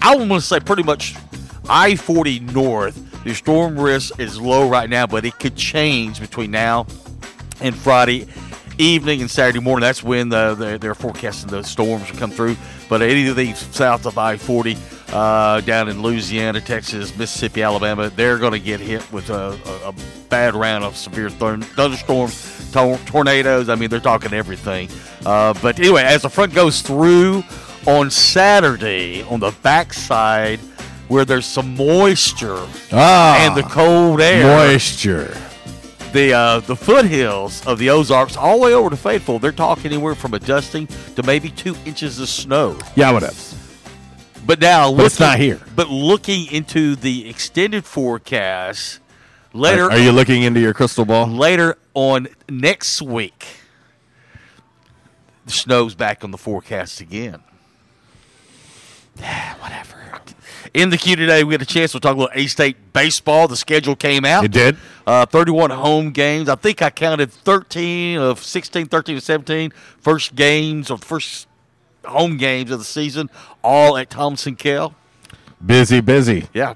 I 0.00 0.16
want 0.16 0.30
to 0.32 0.40
say 0.40 0.58
pretty 0.58 0.82
much 0.82 1.14
I 1.68 1.94
40 1.94 2.40
north, 2.40 3.22
the 3.22 3.34
storm 3.34 3.78
risk 3.78 4.18
is 4.18 4.40
low 4.40 4.66
right 4.66 4.88
now, 4.88 5.06
but 5.06 5.26
it 5.26 5.38
could 5.38 5.56
change 5.56 6.18
between 6.18 6.50
now 6.50 6.86
and 7.60 7.76
Friday 7.76 8.26
evening 8.78 9.20
and 9.20 9.30
Saturday 9.30 9.60
morning. 9.60 9.82
That's 9.82 10.02
when 10.02 10.30
the, 10.30 10.54
the, 10.54 10.78
they're 10.78 10.94
forecasting 10.94 11.50
the 11.50 11.62
storms 11.64 12.10
will 12.10 12.18
come 12.18 12.30
through. 12.30 12.56
But 12.88 13.02
anything 13.02 13.54
south 13.54 14.06
of 14.06 14.16
I 14.16 14.38
40, 14.38 14.76
uh, 15.12 15.60
down 15.62 15.88
in 15.88 16.02
Louisiana, 16.02 16.60
Texas, 16.60 17.16
Mississippi, 17.16 17.62
Alabama, 17.62 18.10
they're 18.10 18.38
going 18.38 18.52
to 18.52 18.58
get 18.60 18.80
hit 18.80 19.10
with 19.12 19.30
a, 19.30 19.58
a, 19.84 19.88
a 19.90 19.94
bad 20.28 20.54
round 20.54 20.84
of 20.84 20.96
severe 20.96 21.30
thun- 21.30 21.62
thunderstorms, 21.62 22.70
tor- 22.72 22.98
tornadoes. 23.06 23.68
I 23.68 23.74
mean, 23.76 23.88
they're 23.88 24.00
talking 24.00 24.32
everything. 24.32 24.88
Uh, 25.24 25.54
but 25.62 25.78
anyway, 25.78 26.02
as 26.02 26.22
the 26.22 26.30
front 26.30 26.54
goes 26.54 26.82
through 26.82 27.42
on 27.86 28.10
Saturday, 28.10 29.22
on 29.24 29.38
the 29.40 29.52
backside, 29.62 30.58
where 31.08 31.24
there's 31.24 31.46
some 31.46 31.76
moisture 31.76 32.66
Ah, 32.92 33.36
and 33.46 33.56
the 33.56 33.62
cold 33.68 34.20
air, 34.20 34.42
moisture. 34.44 35.36
the 36.12 36.32
uh, 36.32 36.58
the 36.60 36.74
foothills 36.74 37.64
of 37.64 37.78
the 37.78 37.90
Ozarks, 37.90 38.36
all 38.36 38.58
the 38.58 38.64
way 38.64 38.74
over 38.74 38.90
to 38.90 38.96
Faithful, 38.96 39.38
they're 39.38 39.52
talking 39.52 39.86
anywhere 39.92 40.16
from 40.16 40.34
a 40.34 40.40
dusting 40.40 40.88
to 41.14 41.22
maybe 41.22 41.48
two 41.50 41.76
inches 41.84 42.18
of 42.18 42.28
snow. 42.28 42.76
Yeah, 42.96 43.12
whatever. 43.12 43.36
But 44.46 44.60
now, 44.60 44.94
But 44.94 45.06
it's 45.06 45.20
not 45.20 45.38
here. 45.38 45.60
But 45.74 45.88
looking 45.90 46.46
into 46.52 46.94
the 46.96 47.28
extended 47.28 47.84
forecast 47.84 49.00
later, 49.52 49.84
Are, 49.84 49.92
are 49.92 49.98
you 49.98 50.12
looking 50.12 50.42
into 50.42 50.60
your 50.60 50.72
crystal 50.72 51.04
ball? 51.04 51.26
later 51.26 51.76
on 51.94 52.28
next 52.48 53.02
week, 53.02 53.46
the 55.44 55.52
snow's 55.52 55.94
back 55.94 56.22
on 56.22 56.30
the 56.30 56.38
forecast 56.38 57.00
again. 57.00 57.42
Whatever. 59.60 59.96
In 60.74 60.90
the 60.90 60.98
queue 60.98 61.16
today, 61.16 61.42
we 61.42 61.54
had 61.54 61.62
a 61.62 61.66
chance 61.66 61.92
to 61.92 62.00
talk 62.00 62.16
a 62.16 62.18
little 62.18 62.32
A 62.34 62.46
State 62.48 62.92
baseball. 62.92 63.48
The 63.48 63.56
schedule 63.56 63.96
came 63.96 64.24
out. 64.26 64.44
It 64.44 64.50
did. 64.52 64.76
Uh, 65.06 65.24
31 65.24 65.70
home 65.70 66.10
games. 66.10 66.48
I 66.50 66.54
think 66.54 66.82
I 66.82 66.90
counted 66.90 67.32
13 67.32 68.18
of 68.18 68.42
16, 68.42 68.86
13 68.86 69.16
of 69.16 69.22
17 69.22 69.72
first 70.00 70.34
games 70.34 70.90
or 70.90 70.98
first 70.98 71.45
home 72.06 72.36
games 72.36 72.70
of 72.70 72.78
the 72.78 72.84
season, 72.84 73.30
all 73.62 73.96
at 73.96 74.10
Tomlinson 74.10 74.56
Kell. 74.56 74.94
Busy, 75.64 76.00
busy. 76.00 76.48
Yeah. 76.52 76.74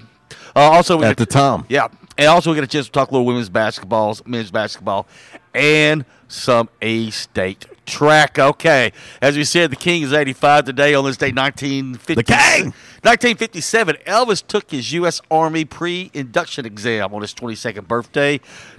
Uh, 0.55 0.59
also, 0.59 0.97
we 0.97 1.05
At 1.05 1.17
the 1.17 1.25
Tom. 1.25 1.65
Yeah. 1.69 1.87
And 2.17 2.27
also, 2.27 2.51
we 2.51 2.55
get 2.55 2.63
a 2.63 2.67
chance 2.67 2.87
to 2.87 2.91
talk 2.91 3.09
a 3.09 3.13
little 3.13 3.25
women's 3.25 3.49
basketball, 3.49 4.17
men's 4.25 4.51
basketball, 4.51 5.07
and 5.53 6.05
some 6.27 6.69
A 6.81 7.09
State 7.09 7.65
track. 7.91 8.39
Okay. 8.39 8.91
As 9.21 9.37
we 9.37 9.43
said, 9.43 9.71
the 9.71 9.75
King 9.75 10.01
is 10.01 10.13
85 10.13 10.65
today 10.65 10.95
on 10.95 11.05
this 11.05 11.17
day, 11.17 11.31
1950. 11.31 12.15
The 12.15 12.23
King! 12.23 12.73
1957, 13.03 13.97
Elvis 14.05 14.45
took 14.45 14.71
his 14.71 14.93
U.S. 14.93 15.21
Army 15.29 15.65
pre 15.65 16.09
induction 16.13 16.65
exam 16.65 17.13
on 17.13 17.21
his 17.21 17.33
22nd 17.33 17.87
birthday. 17.87 18.33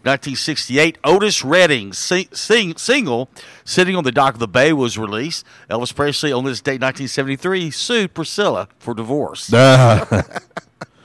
1968, 0.05 0.99
Otis 1.05 1.45
Redding's 1.45 1.99
sing, 1.99 2.29
sing, 2.33 2.77
single, 2.77 3.29
Sitting 3.65 3.97
on 3.97 4.05
the 4.05 4.13
Dock 4.13 4.35
of 4.35 4.41
the 4.41 4.49
Bay, 4.49 4.73
was 4.73 4.97
released. 4.97 5.45
Elvis 5.69 5.95
Presley, 5.95 6.33
on 6.33 6.45
this 6.45 6.61
date, 6.61 6.81
1973, 6.81 7.71
sued 7.71 8.15
Priscilla 8.15 8.69
for 8.79 8.95
divorce. 8.95 9.53
Uh, 9.53 10.23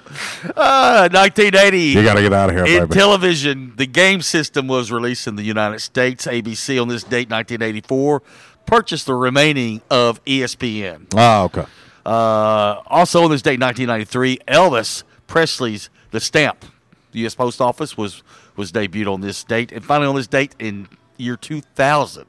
Uh, 0.55 1.09
1980. 1.11 1.79
you 1.79 2.03
got 2.03 2.13
to 2.15 2.21
get 2.21 2.33
out 2.33 2.49
of 2.49 2.55
here, 2.55 2.65
In 2.65 2.87
baby. 2.87 2.93
television, 2.99 3.73
the 3.75 3.85
game 3.85 4.21
system 4.21 4.67
was 4.67 4.91
released 4.91 5.27
in 5.27 5.35
the 5.35 5.43
United 5.43 5.79
States. 5.79 6.25
ABC 6.25 6.81
on 6.81 6.87
this 6.87 7.03
date, 7.03 7.29
1984, 7.29 8.21
purchased 8.65 9.05
the 9.05 9.13
remaining 9.15 9.81
of 9.89 10.23
ESPN. 10.25 11.07
oh, 11.15 11.43
okay. 11.45 11.65
Uh, 12.05 12.81
also 12.87 13.23
on 13.23 13.31
this 13.31 13.41
date, 13.41 13.59
1993, 13.59 14.39
Elvis 14.47 15.03
Presley's 15.27 15.89
The 16.11 16.19
Stamp, 16.21 16.63
the 17.11 17.19
U.S. 17.19 17.35
Post 17.35 17.59
Office, 17.59 17.97
was 17.97 18.23
was 18.55 18.71
debuted 18.71 19.11
on 19.13 19.21
this 19.21 19.43
date, 19.43 19.71
and 19.71 19.83
finally 19.85 20.07
on 20.07 20.15
this 20.15 20.27
date 20.27 20.55
in 20.57 20.87
year 21.17 21.35
2000. 21.37 22.25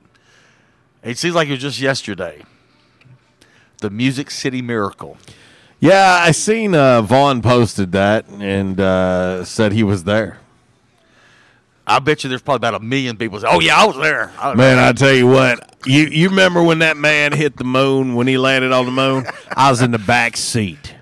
It 1.04 1.16
seems 1.16 1.34
like 1.34 1.48
it 1.48 1.52
was 1.52 1.60
just 1.60 1.80
yesterday. 1.80 2.42
The 3.80 3.90
Music 3.90 4.30
City 4.30 4.60
Miracle. 4.60 5.16
Yeah, 5.80 6.18
I 6.22 6.32
seen 6.32 6.74
uh, 6.74 7.02
Vaughn 7.02 7.40
posted 7.40 7.92
that 7.92 8.26
and 8.28 8.80
uh, 8.80 9.44
said 9.44 9.72
he 9.72 9.84
was 9.84 10.04
there. 10.04 10.38
I 11.86 12.00
bet 12.00 12.22
you 12.22 12.28
there's 12.28 12.42
probably 12.42 12.68
about 12.68 12.82
a 12.82 12.84
million 12.84 13.16
people 13.16 13.40
say, 13.40 13.46
"Oh 13.48 13.60
yeah, 13.60 13.80
I 13.80 13.86
was 13.86 13.96
there." 13.96 14.30
I 14.38 14.50
was 14.50 14.58
Man, 14.58 14.76
there." 14.76 14.88
I 14.88 14.92
tell 14.92 15.12
you 15.12 15.26
what, 15.26 15.76
you 15.86 16.04
you 16.04 16.28
remember 16.28 16.62
when 16.62 16.80
that 16.80 16.96
man 16.96 17.32
hit 17.32 17.56
the 17.56 17.64
moon 17.64 18.14
when 18.14 18.26
he 18.26 18.36
landed 18.36 18.72
on 18.72 18.84
the 18.84 18.92
moon? 18.92 19.24
I 19.56 19.70
was 19.70 19.80
in 19.80 19.90
the 19.92 19.98
back 19.98 20.36
seat. 20.36 20.94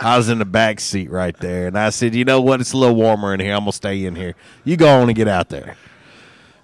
I 0.00 0.18
was 0.18 0.28
in 0.28 0.38
the 0.38 0.44
back 0.44 0.80
seat 0.80 1.10
right 1.10 1.36
there, 1.38 1.66
and 1.68 1.78
I 1.78 1.90
said, 1.90 2.14
"You 2.14 2.26
know 2.26 2.42
what? 2.42 2.60
It's 2.60 2.72
a 2.72 2.76
little 2.76 2.96
warmer 2.96 3.32
in 3.32 3.40
here. 3.40 3.54
I'm 3.54 3.60
gonna 3.60 3.72
stay 3.72 4.04
in 4.04 4.16
here. 4.16 4.34
You 4.64 4.76
go 4.76 4.88
on 4.88 5.08
and 5.08 5.16
get 5.16 5.28
out 5.28 5.48
there. 5.48 5.76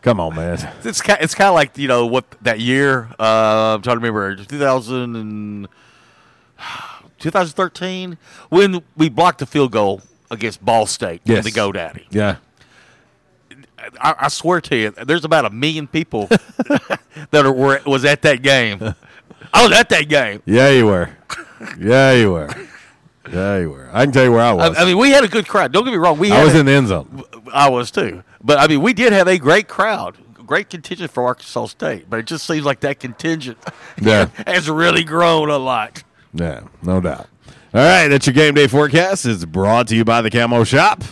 Come 0.02 0.18
on, 0.18 0.34
man. 0.34 0.58
It's 0.84 1.00
kind, 1.00 1.18
it's 1.22 1.34
kind 1.34 1.48
of 1.48 1.54
like 1.54 1.78
you 1.78 1.88
know 1.88 2.04
what 2.06 2.24
that 2.42 2.60
year. 2.60 3.08
Uh, 3.18 3.76
I'm 3.76 3.82
trying 3.82 3.96
to 3.96 4.00
remember 4.00 4.36
2000 4.36 5.16
and 5.16 5.68
2013 7.20 8.18
when 8.48 8.82
we 8.96 9.08
blocked 9.08 9.38
the 9.38 9.46
field 9.46 9.70
goal 9.72 10.02
against 10.30 10.64
Ball 10.64 10.86
State 10.86 11.22
in 11.24 11.32
Yes. 11.36 11.44
the 11.44 11.50
GoDaddy. 11.52 12.04
Yeah, 12.10 12.36
I, 14.00 14.14
I 14.20 14.28
swear 14.28 14.60
to 14.62 14.76
you, 14.76 14.90
there's 14.90 15.24
about 15.24 15.44
a 15.44 15.50
million 15.50 15.86
people 15.86 16.26
that 16.28 16.98
are, 17.46 17.52
were 17.52 17.80
was 17.86 18.04
at 18.04 18.22
that 18.22 18.42
game. 18.42 18.78
I 19.54 19.66
was 19.66 19.72
at 19.76 19.88
that 19.88 20.08
game. 20.08 20.42
yeah, 20.46 20.68
you 20.70 20.86
were. 20.86 21.10
Yeah, 21.78 22.12
you 22.12 22.32
were. 22.32 22.48
Yeah, 23.32 23.58
you 23.58 23.70
were. 23.70 23.88
I 23.92 24.04
can 24.04 24.12
tell 24.12 24.24
you 24.24 24.32
where 24.32 24.40
I 24.40 24.50
I, 24.50 24.52
was. 24.68 24.78
I 24.78 24.84
mean, 24.84 24.98
we 24.98 25.10
had 25.10 25.24
a 25.24 25.28
good 25.28 25.46
crowd. 25.48 25.72
Don't 25.72 25.84
get 25.84 25.90
me 25.90 25.96
wrong. 25.98 26.18
We 26.18 26.30
I 26.32 26.44
was 26.44 26.54
a- 26.54 26.60
in 26.60 26.66
the 26.66 26.72
end 26.72 26.88
zone. 26.88 27.22
I 27.52 27.68
was 27.68 27.90
too. 27.90 28.22
But 28.42 28.58
I 28.58 28.66
mean, 28.66 28.80
we 28.82 28.92
did 28.92 29.12
have 29.12 29.28
a 29.28 29.38
great 29.38 29.66
crowd, 29.68 30.16
great 30.46 30.70
contingent 30.70 31.10
for 31.10 31.24
Arkansas 31.24 31.66
State. 31.66 32.08
But 32.08 32.20
it 32.20 32.26
just 32.26 32.46
seems 32.46 32.64
like 32.64 32.80
that 32.80 33.00
contingent 33.00 33.58
Yeah. 34.00 34.26
has 34.46 34.68
really 34.70 35.04
grown 35.04 35.50
a 35.50 35.58
lot. 35.58 36.02
Yeah, 36.32 36.62
no 36.82 37.00
doubt. 37.00 37.28
All 37.72 37.80
right, 37.80 38.08
that's 38.08 38.26
your 38.26 38.34
game 38.34 38.54
day 38.54 38.66
forecast. 38.66 39.26
It's 39.26 39.44
brought 39.44 39.88
to 39.88 39.96
you 39.96 40.04
by 40.04 40.22
the 40.22 40.30
Camo 40.30 40.64
Shop 40.64 41.02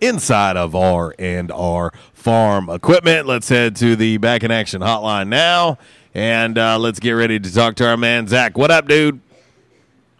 inside 0.00 0.56
of 0.56 0.74
R 0.74 1.14
and 1.18 1.50
R 1.52 1.92
Farm 2.12 2.68
Equipment. 2.70 3.26
Let's 3.26 3.48
head 3.48 3.76
to 3.76 3.96
the 3.96 4.18
back 4.18 4.42
in 4.42 4.50
action 4.50 4.80
hotline 4.80 5.28
now, 5.28 5.78
and 6.14 6.58
uh, 6.58 6.78
let's 6.78 7.00
get 7.00 7.12
ready 7.12 7.38
to 7.38 7.52
talk 7.54 7.76
to 7.76 7.88
our 7.88 7.96
man 7.96 8.26
Zach. 8.26 8.58
What 8.58 8.70
up, 8.70 8.88
dude? 8.88 9.20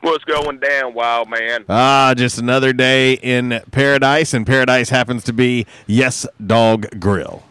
What's 0.01 0.23
going 0.25 0.61
down, 0.61 0.95
wild 0.95 1.29
man? 1.29 1.65
Ah, 1.69 2.15
just 2.17 2.39
another 2.39 2.73
day 2.73 3.15
in 3.15 3.61
paradise, 3.73 4.33
and 4.33 4.47
paradise 4.47 4.91
happens 4.91 5.25
to 5.25 5.33
be 5.33 5.67
Yes 5.89 6.25
Dog 6.45 7.01
Grill. 7.01 7.43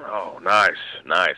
Oh, 0.00 0.38
nice, 0.42 0.72
nice. 1.04 1.36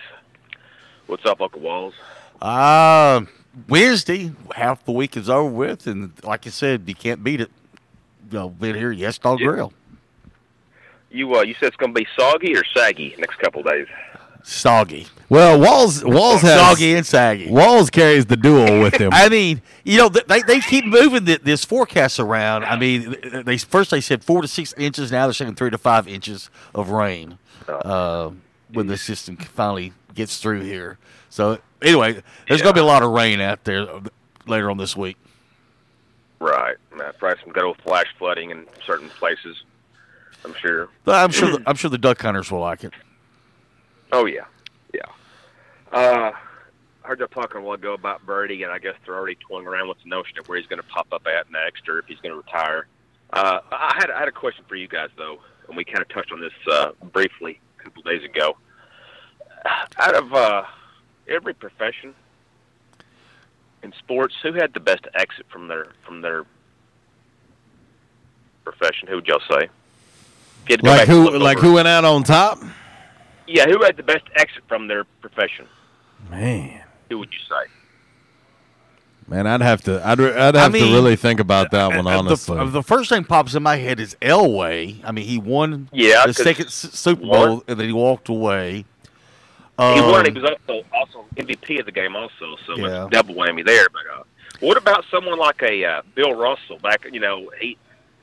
What's 1.09 1.27
up, 1.27 1.41
Uncle 1.41 1.61
Walls? 1.61 1.95
Uh, 2.41 3.23
Wednesday, 3.69 4.33
half 4.55 4.85
the 4.85 4.93
week 4.93 5.17
is 5.17 5.29
over 5.29 5.49
with, 5.49 5.87
and 5.87 6.13
like 6.23 6.47
I 6.47 6.51
said, 6.51 6.85
you 6.87 6.95
can't 6.95 7.25
beat 7.25 7.41
it. 7.41 7.51
You 8.31 8.39
know, 8.39 8.49
been 8.51 8.75
here, 8.75 8.93
yes, 8.93 9.19
dog 9.19 9.39
grill. 9.39 9.73
You 11.11 11.35
uh, 11.37 11.43
you 11.43 11.55
said 11.55 11.69
it's 11.69 11.77
going 11.77 11.95
to 11.95 11.99
be 11.99 12.07
soggy 12.19 12.55
or 12.57 12.65
saggy 12.65 13.15
next 13.19 13.39
couple 13.39 13.61
of 13.61 13.67
days. 13.67 13.87
Soggy. 14.43 15.07
Well, 15.29 15.61
Walls 15.61 16.05
Walls 16.05 16.43
has 16.43 16.59
Soggy 16.59 16.95
and 16.95 17.05
saggy. 17.05 17.51
Walls 17.51 17.91
carries 17.91 18.27
the 18.27 18.37
duel 18.37 18.81
with 18.81 18.95
him. 18.95 19.11
I 19.13 19.29
mean, 19.29 19.63
you 19.85 19.99
know, 19.99 20.09
they 20.09 20.43
they 20.43 20.61
keep 20.61 20.85
moving 20.85 21.25
the, 21.25 21.39
this 21.43 21.65
forecast 21.65 22.19
around. 22.19 22.65
I 22.65 22.79
mean, 22.79 23.15
they 23.45 23.59
first 23.59 23.91
they 23.91 24.01
said 24.01 24.25
four 24.25 24.43
to 24.43 24.49
six 24.49 24.73
inches. 24.75 25.13
Now 25.13 25.27
they're 25.27 25.35
saying 25.35 25.55
three 25.57 25.71
to 25.71 25.79
five 25.79 26.09
inches 26.09 26.51
of 26.75 26.91
rain 26.91 27.39
uh, 27.69 28.31
when 28.73 28.87
the 28.87 28.97
system 28.97 29.37
finally 29.37 29.93
gets 30.15 30.39
through 30.39 30.61
here. 30.61 30.99
So 31.29 31.59
anyway, 31.83 32.23
there's 32.49 32.63
going 32.63 32.75
to 32.75 32.81
be 32.81 32.81
a 32.81 32.85
lot 32.85 33.03
of 33.03 33.11
rain 33.11 33.41
out 33.41 33.65
there 33.65 33.87
later 34.47 34.71
on 34.71 34.79
this 34.79 34.97
week. 34.97 35.17
Right. 36.41 36.77
Uh, 36.93 37.13
probably 37.19 37.43
some 37.43 37.53
good 37.53 37.65
old 37.65 37.79
flash 37.79 38.07
flooding 38.19 38.51
in 38.51 38.67
certain 38.87 39.09
places. 39.09 39.65
I'm 40.45 40.55
sure. 40.55 40.89
I'm 41.07 41.31
sure. 41.31 41.53
The, 41.53 41.63
I'm 41.67 41.77
sure 41.77 41.91
the 41.91 41.99
duck 41.99 42.21
hunters 42.21 42.51
will 42.51 42.61
like 42.61 42.85
it. 42.85 42.93
Oh 44.13 44.27
yeah, 44.27 44.45
yeah. 44.95 45.03
Uh, 45.93 46.31
I 47.05 47.09
heard 47.09 47.21
you 47.21 47.27
talking 47.27 47.61
a 47.61 47.65
while 47.65 47.75
ago 47.75 47.95
about 47.95 48.25
Birdie, 48.25 48.63
and 48.63 48.73
I 48.73 48.79
guess 48.79 48.95
they're 49.05 49.17
already 49.17 49.37
toying 49.49 49.67
around 49.67 49.89
with 49.89 49.99
the 50.03 50.09
notion 50.09 50.39
of 50.39 50.49
where 50.49 50.59
he's 50.59 50.67
going 50.67 50.81
to 50.81 50.89
pop 50.89 51.09
up 51.13 51.27
at 51.27 51.51
next, 51.51 51.89
or 51.89 51.99
if 51.99 52.07
he's 52.07 52.19
going 52.19 52.33
to 52.33 52.37
retire. 52.37 52.87
Uh, 53.33 53.61
I 53.71 53.95
had 53.99 54.11
I 54.11 54.21
had 54.21 54.29
a 54.29 54.33
question 54.33 54.65
for 54.69 54.77
you 54.77 54.89
guys 54.89 55.11
though, 55.17 55.39
and 55.67 55.77
we 55.77 55.85
kind 55.85 56.01
of 56.01 56.09
touched 56.09 56.33
on 56.33 56.41
this 56.41 56.53
uh, 56.71 56.93
briefly 57.13 57.61
a 57.79 57.83
couple 57.83 58.03
days 58.03 58.25
ago. 58.25 58.57
Out 59.99 60.15
of 60.15 60.33
uh, 60.33 60.63
every 61.29 61.55
profession 61.55 62.15
in 63.83 63.93
sports, 63.99 64.35
who 64.43 64.53
had 64.55 64.73
the 64.75 64.81
best 64.81 65.07
exit 65.15 65.47
from 65.51 65.69
their 65.69 65.89
from 66.05 66.21
their 66.23 66.45
profession? 68.65 69.09
Who 69.09 69.17
would 69.17 69.27
y'all 69.27 69.41
say? 69.51 69.69
If 70.69 70.69
you 70.69 70.73
had 70.73 70.81
to 70.81 70.83
go 70.85 70.91
like 70.91 71.09
who 71.09 71.39
like 71.39 71.59
over- 71.59 71.67
who 71.67 71.73
went 71.75 71.89
out 71.89 72.05
on 72.05 72.23
top? 72.25 72.59
Yeah, 73.47 73.65
who 73.67 73.83
had 73.83 73.97
the 73.97 74.03
best 74.03 74.25
exit 74.37 74.63
from 74.69 74.89
their 74.89 75.05
profession? 75.23 75.67
Man, 76.31 76.83
Who 77.09 77.19
would 77.19 77.33
you 77.33 77.39
say? 77.49 77.71
man, 79.27 79.47
I'd 79.47 79.61
have 79.63 79.83
to 79.83 80.07
I'd 80.07 80.21
I'd 80.21 80.57
I 80.57 80.63
have 80.63 80.73
mean, 80.73 80.87
to 80.89 80.93
really 80.93 81.17
think 81.17 81.39
about 81.41 81.71
that 81.71 81.87
one 81.97 82.07
Uh, 82.07 82.19
honestly. 82.19 82.57
The, 82.59 82.65
the 82.67 82.83
first 82.83 83.09
thing 83.09 83.25
pops 83.25 83.55
in 83.55 83.63
my 83.63 83.77
head 83.77 84.01
is 84.01 84.17
Elway. 84.21 85.01
I 85.05 85.13
mean, 85.13 85.27
he 85.27 85.39
won 85.39 85.89
Yeah, 85.93 86.23
the 86.27 86.35
'cause 86.35 86.43
second 86.43 86.67
S- 86.67 86.91
Super 86.93 87.25
won. 87.27 87.49
Bowl, 87.49 87.65
and 87.69 87.79
then 87.81 87.87
he 87.87 87.93
walked 87.93 88.29
away. 88.29 88.85
He 89.79 89.85
Um, 90.01 90.11
won. 90.11 90.25
He 90.25 90.31
was 90.33 90.45
also 90.45 90.85
also 90.93 91.25
MVP 91.37 91.79
of 91.81 91.87
the 91.87 91.93
game, 91.93 92.17
also. 92.17 92.57
So 92.67 92.77
Yeah. 92.77 93.05
it's 93.05 93.13
double 93.13 93.35
whammy 93.35 93.65
there. 93.65 93.87
But 93.93 94.03
uh, 94.19 94.23
what 94.61 94.77
about 94.77 95.05
someone 95.11 95.39
like 95.39 95.63
a 95.63 95.85
uh, 95.85 96.03
Bill 96.15 96.35
Russell? 96.35 96.79
Back, 96.83 97.07
you 97.13 97.21
know, 97.21 97.51
he 97.61 97.77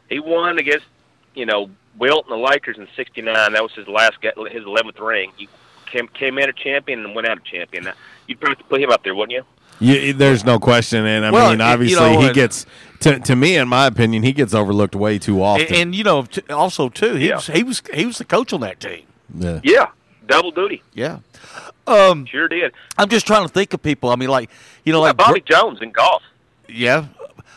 he 0.09 0.19
won 0.19 0.57
against 0.59 0.85
you 1.33 1.45
know 1.45 1.69
Wilt 1.97 2.25
and 2.29 2.33
the 2.33 2.43
Lakers 2.45 2.77
in 2.77 2.87
'69. 2.95 3.53
That 3.53 3.63
was 3.63 3.71
his 3.73 3.87
last 3.87 4.19
ga- 4.21 4.33
his 4.51 4.63
eleventh 4.65 4.99
ring. 4.99 5.31
He 5.37 5.47
came 5.85 6.07
came 6.09 6.37
in 6.37 6.49
a 6.49 6.53
champion 6.53 7.05
and 7.05 7.15
went 7.15 7.27
out 7.27 7.37
a 7.37 7.41
champion. 7.41 7.85
Now, 7.85 7.93
you'd 8.27 8.39
probably 8.39 8.55
have 8.55 8.63
to 8.63 8.69
put 8.69 8.81
him 8.81 8.89
up 8.91 9.03
there, 9.03 9.15
wouldn't 9.15 9.31
you? 9.31 9.43
You, 9.79 10.13
there's 10.13 10.45
no 10.45 10.57
question, 10.57 11.05
and 11.05 11.25
I 11.25 11.31
Well, 11.31 11.49
mean, 11.49 11.59
y- 11.59 11.65
you 11.67 11.73
obviously, 11.73 12.13
know, 12.13 12.19
he 12.21 12.31
gets 12.33 12.65
to 13.01 13.19
to 13.19 13.35
me, 13.35 13.57
in 13.57 13.67
my 13.67 13.87
opinion, 13.87 14.23
he 14.23 14.31
gets 14.33 14.53
overlooked 14.53 14.95
way 14.95 15.19
too 15.19 15.41
often. 15.43 15.67
and, 15.67 15.75
and 15.75 15.95
you 15.95 16.03
know, 16.03 16.23
t- 16.23 16.41
also 16.49 16.87
too, 16.89 17.15
he 17.15 17.27
Yeah. 17.29 17.35
was 17.35 17.47
he 17.47 17.63
was 17.63 17.81
he 17.93 18.05
was 18.05 18.17
the 18.17 18.25
coach 18.25 18.51
on 18.53 18.59
that 18.61 18.79
team. 18.81 19.03
yeah. 19.37 19.59
Yeah, 19.63 19.87
double 20.27 20.51
duty. 20.51 20.83
Yeah. 20.93 21.19
Um, 21.87 22.25
Sure 22.25 22.47
did. 22.47 22.73
I'm 22.97 23.09
just 23.09 23.27
trying 23.27 23.43
to 23.43 23.49
think 23.53 23.73
of 23.73 23.81
people. 23.81 24.09
I 24.09 24.15
mean, 24.15 24.29
like 24.29 24.49
you 24.83 24.93
know, 24.93 25.01
like 25.01 25.17
Bobby 25.17 25.41
Jones 25.41 25.81
in 25.81 25.91
golf. 25.91 26.23
Yeah. 26.67 27.05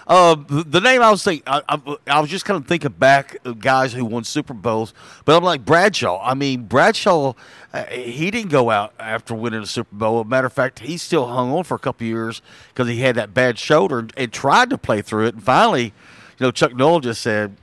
Uh, 0.07 0.35
the, 0.35 0.65
the 0.65 0.81
name 0.81 1.03
I 1.03 1.11
was 1.11 1.23
thinking, 1.23 1.43
I, 1.47 1.61
I, 1.69 1.97
I 2.07 2.21
was 2.21 2.31
just 2.31 2.47
kind 2.47 2.57
of 2.59 2.67
thinking 2.67 2.93
back 2.93 3.37
of 3.45 3.61
guys 3.61 3.93
who 3.93 4.07
won 4.07 4.25
Super 4.25 4.55
Bowls, 4.55 4.95
but 5.27 5.37
I'm 5.37 5.45
like 5.45 5.67
Bradshaw. 5.67 6.19
I 6.25 6.33
mean, 6.33 6.63
Bradshaw, 6.63 7.35
uh, 7.75 7.85
he 7.85 8.31
didn't 8.31 8.51
go 8.51 8.71
out 8.71 8.95
after 8.99 9.35
winning 9.35 9.63
a 9.63 9.67
Super 9.67 9.95
Bowl. 9.95 10.25
Matter 10.25 10.47
of 10.47 10.55
fact, 10.55 10.79
he 10.79 10.97
still 10.97 11.27
hung 11.27 11.53
on 11.53 11.63
for 11.65 11.75
a 11.75 11.79
couple 11.79 12.07
years 12.07 12.41
because 12.69 12.89
he 12.89 13.01
had 13.01 13.17
that 13.17 13.35
bad 13.35 13.59
shoulder 13.59 13.99
and, 13.99 14.13
and 14.17 14.33
tried 14.33 14.71
to 14.71 14.79
play 14.79 15.03
through 15.03 15.27
it. 15.27 15.35
And 15.35 15.45
finally, 15.45 15.85
you 15.85 15.93
know, 16.41 16.51
Chuck 16.53 16.75
Noll 16.75 17.01
just 17.01 17.21
said, 17.21 17.57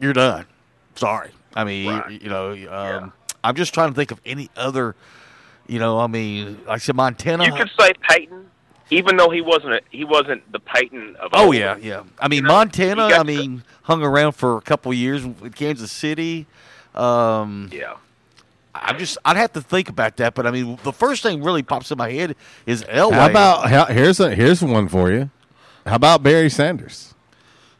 "You're 0.00 0.14
done. 0.14 0.46
Sorry." 0.94 1.30
I 1.54 1.64
mean, 1.64 2.02
you, 2.08 2.18
you 2.22 2.28
know, 2.30 2.52
um, 2.70 3.12
I'm 3.44 3.54
just 3.54 3.74
trying 3.74 3.90
to 3.90 3.94
think 3.94 4.10
of 4.10 4.20
any 4.24 4.50
other. 4.56 4.94
You 5.66 5.78
know, 5.78 5.98
I 6.00 6.06
mean, 6.06 6.58
like 6.66 6.68
I 6.68 6.78
said, 6.78 6.96
Montana. 6.96 7.44
You 7.44 7.54
could 7.54 7.70
say 7.78 7.92
Peyton, 8.08 8.50
even 8.90 9.16
though 9.16 9.30
he 9.30 9.40
wasn't 9.40 9.74
a, 9.74 9.80
he 9.90 10.04
wasn't 10.04 10.50
the 10.52 10.58
Peyton 10.58 11.16
of 11.16 11.30
Oh 11.32 11.46
old. 11.46 11.54
yeah, 11.56 11.76
yeah. 11.76 12.02
I 12.18 12.28
mean 12.28 12.42
You 12.42 12.48
know, 12.48 12.54
Montana. 12.54 13.02
I 13.04 13.22
mean, 13.22 13.62
hung 13.82 14.02
around 14.02 14.32
for 14.32 14.56
a 14.56 14.60
couple 14.60 14.92
years 14.92 15.24
with 15.24 15.54
Kansas 15.54 15.92
City. 15.92 16.46
Um, 16.94 17.70
yeah. 17.72 17.94
I'm 18.74 18.98
just. 18.98 19.18
I'd 19.24 19.36
have 19.36 19.52
to 19.52 19.60
think 19.60 19.88
about 19.88 20.16
that, 20.16 20.34
but 20.34 20.46
I 20.46 20.50
mean, 20.50 20.78
the 20.82 20.92
first 20.92 21.22
thing 21.22 21.42
really 21.42 21.62
pops 21.62 21.90
in 21.90 21.98
my 21.98 22.10
head 22.10 22.34
is 22.66 22.82
Elway. 22.84 23.12
How 23.12 23.28
about 23.30 23.68
how, 23.68 23.84
here's 23.86 24.18
a 24.18 24.34
here's 24.34 24.62
one 24.62 24.88
for 24.88 25.10
you. 25.10 25.30
How 25.86 25.96
about 25.96 26.22
Barry 26.22 26.48
Sanders? 26.48 27.14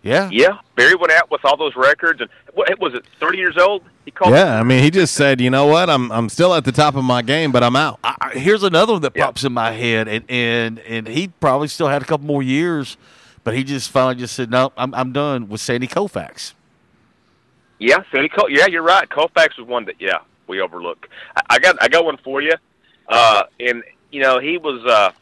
Yeah, 0.03 0.29
Yeah, 0.33 0.59
Barry 0.75 0.96
went 0.96 1.12
out 1.12 1.31
with 1.31 1.44
all 1.44 1.57
those 1.57 1.77
records, 1.77 2.20
and 2.20 2.29
what 2.55 2.79
was 2.79 2.92
it? 2.94 3.05
Thirty 3.20 3.38
years 3.38 3.57
old. 3.57 3.83
He 4.04 4.10
called. 4.10 4.34
Yeah, 4.34 4.58
I 4.58 4.62
mean, 4.64 4.82
he 4.82 4.90
just 4.90 5.14
said, 5.14 5.40
you 5.40 5.48
know 5.50 5.66
what, 5.66 5.88
I'm 5.88 6.10
I'm 6.10 6.28
still 6.28 6.54
at 6.54 6.64
the 6.64 6.72
top 6.72 6.96
of 6.96 7.04
my 7.04 7.22
game, 7.22 7.52
but 7.52 7.62
I'm 7.62 7.76
out. 7.76 7.98
I, 8.02 8.16
I- 8.20 8.30
here's 8.38 8.62
another 8.62 8.94
one 8.94 9.02
that 9.02 9.14
pops 9.14 9.44
in 9.44 9.52
my 9.52 9.70
head, 9.72 10.08
and 10.08 10.24
and 10.28 10.78
and 10.80 11.06
he 11.06 11.28
probably 11.28 11.68
still 11.68 11.88
had 11.88 12.02
a 12.02 12.04
couple 12.04 12.26
more 12.26 12.42
years, 12.42 12.96
but 13.44 13.54
he 13.54 13.62
just 13.62 13.90
finally 13.90 14.16
just 14.16 14.34
said, 14.34 14.50
"No, 14.50 14.72
I'm 14.76 14.92
I'm 14.94 15.12
done." 15.12 15.48
With 15.48 15.60
Sandy 15.60 15.86
Koufax. 15.86 16.54
Yeah, 17.78 18.02
Sandy 18.12 18.28
Col- 18.28 18.50
Yeah, 18.50 18.66
you're 18.66 18.82
right. 18.82 19.08
Koufax 19.08 19.58
was 19.58 19.66
one 19.66 19.84
that 19.86 19.96
yeah 20.00 20.18
we 20.46 20.60
overlook. 20.60 21.08
I, 21.36 21.42
I 21.50 21.58
got 21.58 21.76
I 21.82 21.88
got 21.88 22.04
one 22.04 22.16
for 22.18 22.40
you, 22.42 22.54
uh, 23.08 23.44
and 23.60 23.82
you 24.10 24.20
know 24.20 24.38
he 24.40 24.58
was 24.58 24.84
uh, 24.84 25.12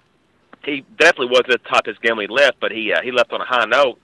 he 0.65 0.85
definitely 0.99 1.29
wasn't 1.29 1.51
at 1.51 1.63
the 1.65 1.69
top 1.69 1.87
of 1.87 1.95
his 1.95 1.99
game 1.99 2.17
when 2.17 2.29
he 2.29 2.35
left, 2.35 2.59
but 2.61 2.73
he 2.73 2.93
uh, 2.93 3.03
he 3.03 3.13
left 3.13 3.33
on 3.33 3.41
a 3.41 3.47
high 3.47 3.65
note, 3.67 3.99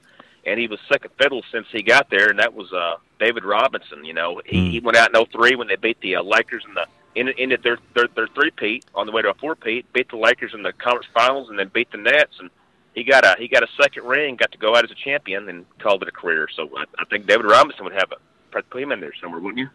and 0.47 0.59
he 0.59 0.69
was 0.69 0.79
second 0.91 1.11
fiddle 1.19 1.43
since 1.53 1.67
he 1.71 1.83
got 1.83 2.09
there, 2.09 2.31
and 2.31 2.39
that 2.39 2.55
was 2.55 2.73
uh, 2.73 2.97
David 3.19 3.45
Robinson. 3.45 4.05
You 4.05 4.15
know 4.15 4.41
he, 4.45 4.71
he 4.71 4.81
went 4.81 4.97
out 4.97 5.15
in 5.15 5.27
03 5.27 5.57
when 5.57 5.69
they 5.69 5.77
beat 5.77 6.01
the 6.01 6.17
uh, 6.17 6.23
Lakers 6.23 6.65
in 6.67 6.75
the 6.75 6.87
ended, 7.15 7.37
ended 7.39 7.63
their 7.63 7.79
their 7.95 8.09
their 8.15 8.29
three 8.29 8.51
peat 8.51 8.85
on 8.95 9.07
the 9.07 9.13
way 9.13 9.23
to 9.23 9.31
a 9.31 9.35
four 9.35 9.55
peat, 9.57 9.93
beat 9.93 10.09
the 10.09 10.17
Lakers 10.17 10.55
in 10.55 10.63
the 10.63 10.73
conference 10.73 11.09
finals, 11.13 11.51
and 11.51 11.59
then 11.59 11.69
beat 11.69 11.91
the 11.91 11.99
Nets 11.99 12.39
and. 12.39 12.51
He 12.95 13.05
got 13.05 13.27
a 13.27 13.37
he 13.39 13.47
got 13.47 13.63
a 13.63 13.69
second 13.79 14.07
ring, 14.07 14.37
got 14.37 14.53
to 14.53 14.57
go 14.57 14.75
out 14.75 14.83
as 14.83 14.91
a 14.91 14.95
champion, 14.95 15.51
and 15.51 15.67
called 15.81 16.01
it 16.01 16.09
a 16.09 16.11
career. 16.11 16.49
So 16.57 16.71
I, 16.79 16.85
I 16.99 17.05
think 17.05 17.27
David 17.27 17.45
Robinson 17.45 17.85
would 17.85 17.93
have 17.93 18.11
a 18.11 18.63
put 18.63 18.83
him 18.83 18.91
in 18.91 19.01
there 19.01 19.13
somewhere, 19.21 19.39
wouldn't 19.39 19.59
you? 19.59 19.69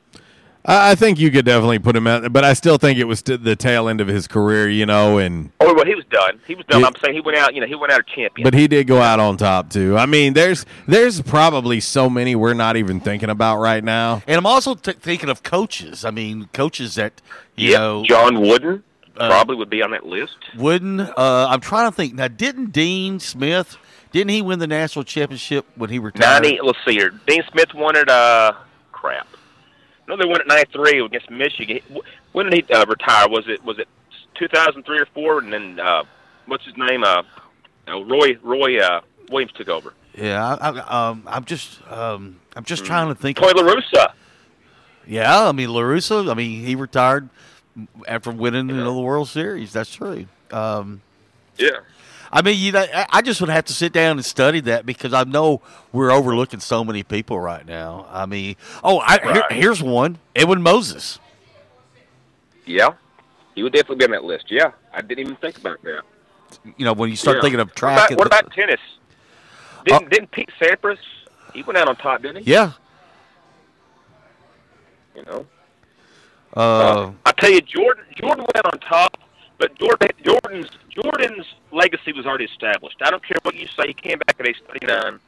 I, 0.65 0.91
I 0.91 0.95
think 0.95 1.19
you 1.19 1.31
could 1.31 1.45
definitely 1.45 1.79
put 1.79 1.95
him 1.95 2.07
out, 2.07 2.31
but 2.31 2.43
I 2.43 2.53
still 2.53 2.77
think 2.77 2.99
it 2.99 3.05
was 3.05 3.21
to 3.23 3.37
the 3.37 3.55
tail 3.55 3.87
end 3.89 4.01
of 4.01 4.07
his 4.07 4.27
career, 4.27 4.69
you 4.69 4.85
know, 4.85 5.17
and 5.17 5.51
Oh 5.59 5.73
well, 5.73 5.85
he 5.85 5.95
was 5.95 6.05
done. 6.05 6.39
He 6.47 6.55
was 6.55 6.65
done. 6.67 6.81
Yeah. 6.81 6.87
I'm 6.87 6.93
saying 7.03 7.15
he 7.15 7.21
went 7.21 7.37
out. 7.37 7.53
You 7.55 7.61
know, 7.61 7.67
he 7.67 7.75
went 7.75 7.91
out 7.91 7.99
a 8.01 8.15
champion. 8.15 8.43
but 8.43 8.53
he 8.53 8.67
did 8.67 8.87
go 8.87 9.01
out 9.01 9.19
on 9.19 9.37
top 9.37 9.69
too. 9.69 9.97
I 9.97 10.05
mean, 10.05 10.33
there's 10.33 10.65
there's 10.87 11.21
probably 11.21 11.79
so 11.79 12.09
many 12.09 12.35
we're 12.35 12.53
not 12.53 12.75
even 12.77 12.99
thinking 12.99 13.29
about 13.29 13.59
right 13.59 13.83
now. 13.83 14.21
And 14.27 14.37
I'm 14.37 14.45
also 14.45 14.75
t- 14.75 14.93
thinking 14.93 15.29
of 15.29 15.43
coaches. 15.43 16.05
I 16.05 16.11
mean, 16.11 16.49
coaches 16.53 16.95
that 16.95 17.21
you 17.55 17.69
Yep, 17.71 17.79
know 17.79 18.03
John 18.05 18.41
Wooden 18.41 18.83
Uh, 19.17 19.27
probably 19.27 19.55
would 19.55 19.69
be 19.69 19.81
on 19.81 19.91
that 19.91 20.05
list. 20.05 20.37
Wooden. 20.57 20.99
Uh, 21.01 21.13
I'm 21.49 21.59
trying 21.59 21.89
to 21.91 21.95
think. 21.95 22.13
Now, 22.15 22.27
didn't 22.27 22.71
Dean 22.71 23.19
Smith? 23.19 23.77
Didn't 24.11 24.29
he 24.31 24.41
win 24.41 24.59
the 24.59 24.67
national 24.67 25.05
championship 25.05 25.65
when 25.75 25.89
he 25.89 25.97
retired? 25.99 26.43
Ninety. 26.43 26.59
Let's 26.61 26.79
see 26.85 26.93
here. 26.93 27.11
Dean 27.27 27.43
Smith 27.51 27.73
won 27.73 27.95
it. 27.95 28.09
Uh, 28.09 28.53
crap. 28.91 29.27
They 30.17 30.25
won 30.25 30.41
it 30.41 30.47
ninety 30.47 30.71
three 30.71 30.99
against 31.03 31.29
Michigan. 31.29 31.79
When 32.31 32.49
did 32.49 32.65
he 32.65 32.73
uh, 32.73 32.85
retire? 32.85 33.29
Was 33.29 33.47
it 33.47 33.63
was 33.63 33.79
it 33.79 33.87
two 34.35 34.47
thousand 34.47 34.83
three 34.83 34.99
or 34.99 35.07
four? 35.13 35.39
And 35.39 35.51
then 35.51 35.79
uh, 35.79 36.03
what's 36.45 36.65
his 36.65 36.75
name? 36.77 37.03
Uh, 37.03 37.23
uh, 37.87 38.03
Roy 38.03 38.37
Roy 38.43 38.79
uh, 38.79 39.01
Williams 39.29 39.53
took 39.53 39.69
over. 39.69 39.93
Yeah, 40.15 40.55
I, 40.55 40.69
I, 40.69 41.09
um, 41.09 41.23
I'm 41.25 41.45
just, 41.45 41.79
um, 41.89 42.41
I'm 42.55 42.65
just 42.65 42.83
trying 42.83 43.07
to 43.07 43.15
think. 43.15 43.37
Tony 43.37 43.61
La 43.61 43.73
Russa. 43.73 44.13
Yeah, 45.07 45.47
I 45.47 45.51
mean 45.53 45.69
Larusso. 45.69 46.29
I 46.29 46.33
mean 46.33 46.65
he 46.65 46.75
retired 46.75 47.29
after 48.07 48.31
winning 48.31 48.67
the 48.67 48.93
World 48.93 49.29
Series. 49.29 49.71
That's 49.73 49.93
true. 49.93 50.27
Um, 50.51 51.01
Yeah. 51.57 51.79
I 52.33 52.41
mean, 52.41 52.57
you 52.57 52.71
know, 52.71 52.79
I- 52.93 53.07
I 53.09 53.21
just 53.21 53.41
would 53.41 53.49
have 53.49 53.65
to 53.65 53.73
sit 53.73 53.91
down 53.91 54.11
and 54.17 54.25
study 54.25 54.61
that 54.61 54.85
because 54.85 55.13
I 55.13 55.23
know 55.25 55.61
we're 55.91 56.11
overlooking 56.11 56.59
so 56.61 56.83
many 56.83 57.03
people 57.03 57.39
right 57.39 57.65
now. 57.65 58.07
I 58.09 58.25
mean, 58.25 58.55
oh, 58.83 58.99
I, 58.99 59.19
here, 59.33 59.43
here's 59.49 59.83
one: 59.83 60.17
Edwin 60.35 60.61
Moses. 60.61 61.19
Yeah. 62.65 62.93
He 63.53 63.63
would 63.63 63.73
definitely 63.73 63.97
be 63.97 64.05
on 64.05 64.11
that 64.11 64.23
list. 64.23 64.45
Yeah, 64.49 64.71
I 64.93 65.01
didn't 65.01 65.19
even 65.19 65.35
think 65.35 65.57
about 65.57 65.81
that. 65.83 66.03
You 66.77 66.85
know, 66.85 66.93
when 66.93 67.09
you 67.09 67.17
start 67.17 67.37
Yeah. 67.37 67.41
thinking 67.41 67.59
of 67.59 67.67
What 67.69 67.75
track, 67.75 67.97
about, 67.97 68.09
and 68.11 68.17
what 68.17 68.27
about 68.27 68.51
tennis? 68.53 68.79
Didn't 69.85 70.09
didn't 70.09 70.31
Pete 70.31 70.49
Sampras? 70.59 70.97
He 71.53 71.63
went 71.63 71.77
out 71.77 71.89
on 71.89 71.97
top, 71.97 72.21
didn't 72.21 72.43
he? 72.45 72.51
Yeah. 72.51 72.71
You 75.15 75.23
know. 75.23 75.45
Uh, 76.55 77.11
I 77.25 77.31
tell 77.33 77.49
you, 77.51 77.61
Jordan 77.61 78.05
Jordan 78.15 78.45
went 78.45 78.55
out 78.65 78.73
on 78.73 78.79
top, 78.79 79.17
but 79.61 79.75
Jordan 79.75 80.09
Jordan's 80.25 80.69
Jordan's 80.89 81.45
legacy 81.71 82.11
was 82.13 82.25
already 82.25 82.45
established. 82.45 82.97
I 83.01 83.11
don't 83.11 83.23
care 83.23 83.37
what 83.43 83.55
you 83.55 83.67
say. 83.67 83.87
He 83.87 83.93
came 83.93 84.17
back 84.17 84.35
at 84.39 84.47
age 84.47 84.59
39, 84.67 85.19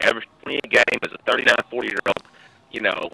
averaged 0.00 0.26
20 0.42 0.58
a 0.64 0.68
game 0.68 0.98
as 1.04 1.12
a 1.12 1.18
39, 1.30 1.54
40 1.70 1.88
year 1.88 1.98
old. 2.04 2.22
You 2.72 2.80
know, 2.80 3.10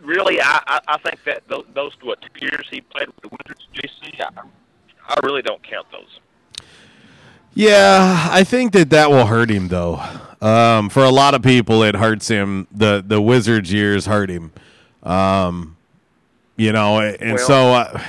really, 0.00 0.40
I 0.40 0.60
I, 0.66 0.80
I 0.86 0.98
think 0.98 1.24
that 1.24 1.42
those, 1.48 1.64
those 1.74 1.92
what 2.02 2.22
two 2.22 2.46
years 2.46 2.68
he 2.70 2.80
played 2.82 3.08
with 3.08 3.20
the 3.20 3.28
Wizards, 3.28 3.66
JC, 3.74 4.20
I, 4.20 4.42
I 5.08 5.20
really 5.24 5.42
don't 5.42 5.62
count 5.64 5.88
those. 5.90 6.20
Yeah, 7.52 8.28
I 8.30 8.44
think 8.44 8.72
that 8.72 8.90
that 8.90 9.10
will 9.10 9.26
hurt 9.26 9.50
him 9.50 9.68
though. 9.68 10.00
Um, 10.40 10.88
for 10.88 11.02
a 11.02 11.10
lot 11.10 11.34
of 11.34 11.42
people, 11.42 11.82
it 11.82 11.96
hurts 11.96 12.28
him. 12.28 12.68
the 12.70 13.02
The 13.04 13.20
Wizards 13.20 13.72
years 13.72 14.06
hurt 14.06 14.30
him. 14.30 14.52
Um, 15.02 15.76
you 16.56 16.72
know, 16.72 17.00
and 17.00 17.34
Well- 17.36 17.46
so, 17.46 17.54
uh, 17.74 18.00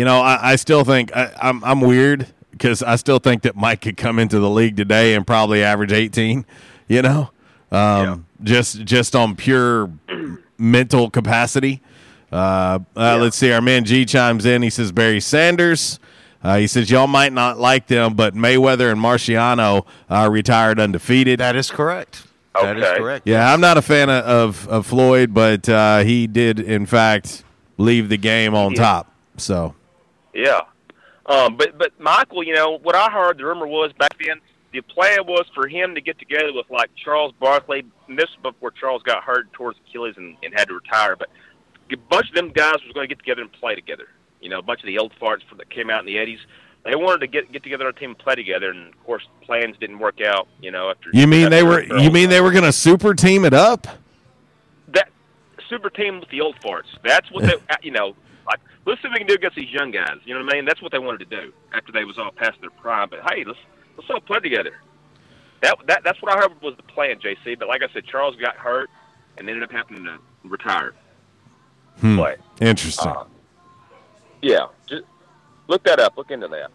you 0.00 0.06
know, 0.06 0.20
I, 0.22 0.52
I 0.52 0.56
still 0.56 0.82
think 0.82 1.14
I, 1.14 1.30
I'm 1.42 1.62
I'm 1.62 1.82
weird 1.82 2.26
because 2.52 2.82
I 2.82 2.96
still 2.96 3.18
think 3.18 3.42
that 3.42 3.54
Mike 3.54 3.82
could 3.82 3.98
come 3.98 4.18
into 4.18 4.38
the 4.40 4.48
league 4.48 4.74
today 4.76 5.14
and 5.14 5.26
probably 5.26 5.62
average 5.62 5.92
18. 5.92 6.46
You 6.88 7.02
know, 7.02 7.30
um, 7.70 8.24
just 8.42 8.82
just 8.86 9.14
on 9.14 9.36
pure 9.36 9.90
mental 10.56 11.10
capacity. 11.10 11.82
Uh, 12.32 12.78
uh, 12.96 13.18
Let's 13.20 13.36
see. 13.36 13.52
Our 13.52 13.60
man 13.60 13.84
G 13.84 14.06
chimes 14.06 14.46
in. 14.46 14.62
He 14.62 14.70
says 14.70 14.90
Barry 14.90 15.20
Sanders. 15.20 15.98
Uh, 16.42 16.56
he 16.56 16.66
says 16.66 16.90
y'all 16.90 17.06
might 17.06 17.34
not 17.34 17.58
like 17.58 17.86
them, 17.88 18.14
but 18.14 18.34
Mayweather 18.34 18.90
and 18.90 18.98
Marciano 18.98 19.84
uh, 20.08 20.26
retired 20.32 20.80
undefeated. 20.80 21.40
that 21.40 21.56
is 21.56 21.70
correct. 21.70 22.22
That 22.54 22.78
is 22.78 22.84
correct. 22.98 23.26
Yeah, 23.26 23.52
I'm 23.52 23.60
not 23.60 23.76
a 23.76 23.82
fan 23.82 24.08
of 24.08 24.24
of, 24.24 24.68
of 24.68 24.86
Floyd, 24.86 25.34
but 25.34 25.68
uh, 25.68 25.98
he 25.98 26.26
did 26.26 26.58
in 26.58 26.86
fact 26.86 27.44
leave 27.76 28.08
the 28.08 28.16
game 28.16 28.54
on 28.54 28.72
Yeah. 28.72 28.78
top. 28.82 29.12
So 29.36 29.74
Yeah. 30.34 30.60
Um, 31.26 31.56
but 31.56 31.78
but 31.78 31.98
Michael, 31.98 32.42
you 32.42 32.54
know 32.54 32.78
what 32.78 32.94
I 32.94 33.10
heard 33.10 33.38
the 33.38 33.44
rumor 33.44 33.66
was 33.66 33.92
back 33.98 34.16
then. 34.24 34.40
The 34.72 34.80
plan 34.82 35.26
was 35.26 35.46
for 35.54 35.66
him 35.66 35.94
to 35.96 36.00
get 36.00 36.18
together 36.18 36.52
with 36.52 36.70
like 36.70 36.90
Charles 36.96 37.32
Barkley. 37.40 37.84
And 38.08 38.18
this 38.18 38.28
was 38.30 38.52
before 38.54 38.70
Charles 38.70 39.02
got 39.02 39.22
hurt 39.22 39.52
towards 39.52 39.78
Achilles 39.88 40.14
and, 40.16 40.36
and 40.42 40.54
had 40.54 40.68
to 40.68 40.74
retire. 40.74 41.16
But 41.16 41.28
a 41.90 41.96
bunch 41.96 42.28
of 42.28 42.34
them 42.34 42.50
guys 42.50 42.76
was 42.84 42.92
going 42.94 43.08
to 43.08 43.14
get 43.14 43.18
together 43.18 43.42
and 43.42 43.52
play 43.52 43.74
together. 43.74 44.06
You 44.40 44.48
know, 44.48 44.58
a 44.58 44.62
bunch 44.62 44.80
of 44.80 44.86
the 44.86 44.98
old 44.98 45.12
farts 45.20 45.40
that 45.56 45.70
came 45.70 45.90
out 45.90 46.00
in 46.00 46.06
the 46.06 46.16
'80s. 46.16 46.38
They 46.84 46.96
wanted 46.96 47.20
to 47.20 47.26
get 47.26 47.52
get 47.52 47.62
together 47.62 47.84
on 47.84 47.90
a 47.90 47.98
team 47.98 48.10
and 48.10 48.18
play 48.18 48.34
together, 48.34 48.70
and 48.70 48.88
of 48.88 49.04
course, 49.04 49.26
plans 49.42 49.76
didn't 49.78 49.98
work 49.98 50.20
out. 50.22 50.48
You 50.62 50.70
know, 50.70 50.90
after 50.90 51.10
you 51.12 51.26
mean 51.26 51.50
they 51.50 51.62
were 51.62 51.82
you 51.82 52.10
mean 52.10 52.30
they 52.30 52.40
were 52.40 52.52
going 52.52 52.64
to 52.64 52.72
super 52.72 53.14
team 53.14 53.44
it 53.44 53.52
up? 53.52 53.86
that 54.92 55.10
super 55.68 55.90
team 55.90 56.20
with 56.20 56.28
the 56.30 56.40
old 56.40 56.56
farts. 56.60 56.88
That's 57.04 57.30
what 57.30 57.44
they, 57.44 57.54
you 57.82 57.90
know, 57.90 58.14
let's 58.86 59.00
see 59.02 59.08
what 59.08 59.14
we 59.14 59.18
can 59.18 59.26
do 59.26 59.34
against 59.34 59.56
these 59.56 59.72
young 59.72 59.90
guys. 59.90 60.16
You 60.24 60.34
know 60.34 60.44
what 60.44 60.52
I 60.54 60.56
mean? 60.56 60.64
That's 60.64 60.82
what 60.82 60.92
they 60.92 60.98
wanted 60.98 61.30
to 61.30 61.36
do 61.42 61.52
after 61.72 61.92
they 61.92 62.04
was 62.04 62.18
all 62.18 62.30
past 62.32 62.60
their 62.60 62.70
prime. 62.70 63.08
But 63.10 63.20
hey, 63.30 63.44
let's 63.44 63.58
let's 63.96 64.10
all 64.10 64.20
play 64.20 64.40
together. 64.40 64.72
That 65.62 65.76
that 65.86 66.02
that's 66.04 66.20
what 66.22 66.36
I 66.36 66.40
heard 66.40 66.60
was 66.62 66.74
the 66.76 66.82
plan, 66.82 67.16
JC. 67.20 67.58
But 67.58 67.68
like 67.68 67.82
I 67.82 67.92
said, 67.92 68.04
Charles 68.06 68.36
got 68.36 68.56
hurt 68.56 68.90
and 69.36 69.48
ended 69.48 69.62
up 69.62 69.70
having 69.72 70.04
to 70.04 70.18
retire. 70.44 70.94
Hmm. 72.00 72.16
But 72.16 72.40
Interesting. 72.60 73.08
uh, 73.10 73.24
yeah, 74.42 74.66
just 74.86 75.02
look 75.68 75.84
that 75.84 76.00
up. 76.00 76.16
Look 76.16 76.30
into 76.30 76.48
that. 76.48 76.70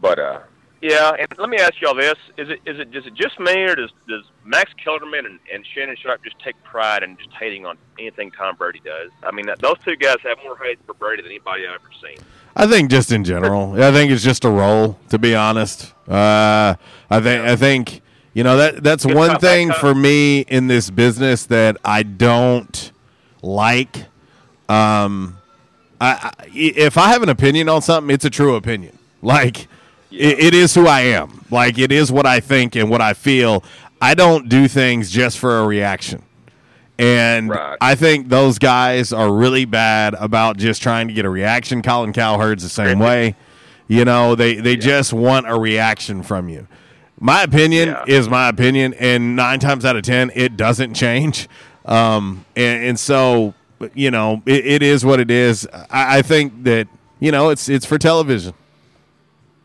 But 0.00 0.18
uh, 0.18 0.40
yeah, 0.82 1.12
and 1.16 1.28
let 1.38 1.48
me 1.48 1.58
ask 1.58 1.80
y'all 1.80 1.94
this: 1.94 2.16
is 2.36 2.50
it 2.50 2.60
is 2.66 2.80
it 2.80 2.94
is 2.94 3.06
it 3.06 3.14
just 3.14 3.38
me, 3.38 3.52
or 3.62 3.76
does 3.76 3.90
does 4.08 4.24
Max 4.44 4.72
Kellerman 4.82 5.26
and, 5.26 5.38
and 5.52 5.64
Shannon 5.64 5.96
Sharpe 5.96 6.24
just 6.24 6.36
take 6.40 6.60
pride 6.64 7.04
in 7.04 7.16
just 7.16 7.30
hating 7.38 7.64
on 7.64 7.78
anything 8.00 8.32
Tom 8.32 8.56
Brady 8.56 8.80
does? 8.84 9.12
I 9.22 9.30
mean, 9.30 9.46
that, 9.46 9.60
those 9.60 9.76
two 9.84 9.94
guys 9.94 10.16
have 10.24 10.38
more 10.42 10.56
hate 10.58 10.80
for 10.84 10.94
Brady 10.94 11.22
than 11.22 11.30
anybody 11.30 11.68
I've 11.68 11.76
ever 11.76 11.90
seen. 12.02 12.18
I 12.56 12.66
think 12.66 12.90
just 12.90 13.12
in 13.12 13.22
general. 13.22 13.80
I 13.80 13.92
think 13.92 14.10
it's 14.10 14.24
just 14.24 14.44
a 14.44 14.50
role, 14.50 14.98
to 15.10 15.20
be 15.20 15.36
honest. 15.36 15.94
Uh, 16.08 16.74
I 17.08 17.20
think 17.20 17.46
I 17.46 17.54
think 17.54 18.02
you 18.34 18.42
know 18.42 18.56
that 18.56 18.82
that's 18.82 19.06
Good 19.06 19.14
one 19.14 19.38
thing 19.38 19.70
for 19.70 19.94
me 19.94 20.40
in 20.40 20.66
this 20.66 20.90
business 20.90 21.46
that 21.46 21.76
I 21.84 22.02
don't 22.02 22.90
like. 23.40 24.06
Um, 24.68 25.38
I, 26.00 26.32
I 26.38 26.46
if 26.52 26.98
I 26.98 27.10
have 27.10 27.22
an 27.22 27.28
opinion 27.28 27.68
on 27.68 27.82
something, 27.82 28.12
it's 28.12 28.24
a 28.24 28.30
true 28.30 28.56
opinion. 28.56 28.98
Like 29.22 29.68
it, 30.12 30.38
it 30.38 30.54
is 30.54 30.74
who 30.74 30.86
I 30.86 31.00
am. 31.00 31.44
Like 31.50 31.78
it 31.78 31.92
is 31.92 32.10
what 32.12 32.26
I 32.26 32.40
think 32.40 32.76
and 32.76 32.90
what 32.90 33.00
I 33.00 33.14
feel. 33.14 33.62
I 34.00 34.14
don't 34.14 34.48
do 34.48 34.68
things 34.68 35.10
just 35.10 35.38
for 35.38 35.58
a 35.60 35.66
reaction. 35.66 36.22
And 36.98 37.50
Right. 37.50 37.78
I 37.80 37.94
think 37.94 38.28
those 38.28 38.58
guys 38.58 39.12
are 39.12 39.32
really 39.32 39.64
bad 39.64 40.14
about 40.14 40.56
just 40.56 40.82
trying 40.82 41.08
to 41.08 41.14
get 41.14 41.24
a 41.24 41.30
reaction. 41.30 41.82
Colin 41.82 42.12
Cowherd's 42.12 42.62
the 42.62 42.68
same 42.68 42.98
way. 42.98 43.34
You 43.88 44.04
know, 44.04 44.34
they, 44.34 44.56
they 44.56 44.76
just 44.76 45.12
want 45.12 45.48
a 45.48 45.58
reaction 45.58 46.22
from 46.22 46.48
you. 46.48 46.66
My 47.20 47.42
opinion 47.42 47.88
Yeah. 47.90 48.04
is 48.06 48.28
my 48.28 48.48
opinion, 48.48 48.94
and 48.94 49.36
nine 49.36 49.60
times 49.60 49.84
out 49.84 49.96
of 49.96 50.02
ten, 50.02 50.30
it 50.34 50.56
doesn't 50.56 50.94
change. 50.94 51.48
Um, 51.84 52.44
and, 52.56 52.84
and 52.84 53.00
so, 53.00 53.54
you 53.94 54.10
know, 54.10 54.42
it, 54.46 54.64
it 54.66 54.82
is 54.82 55.04
what 55.04 55.20
it 55.20 55.30
is. 55.30 55.66
I, 55.90 56.18
I 56.18 56.22
think 56.22 56.64
that 56.64 56.88
you 57.20 57.30
know 57.32 57.50
it's 57.50 57.68
it's 57.68 57.86
for 57.86 57.98
television. 57.98 58.54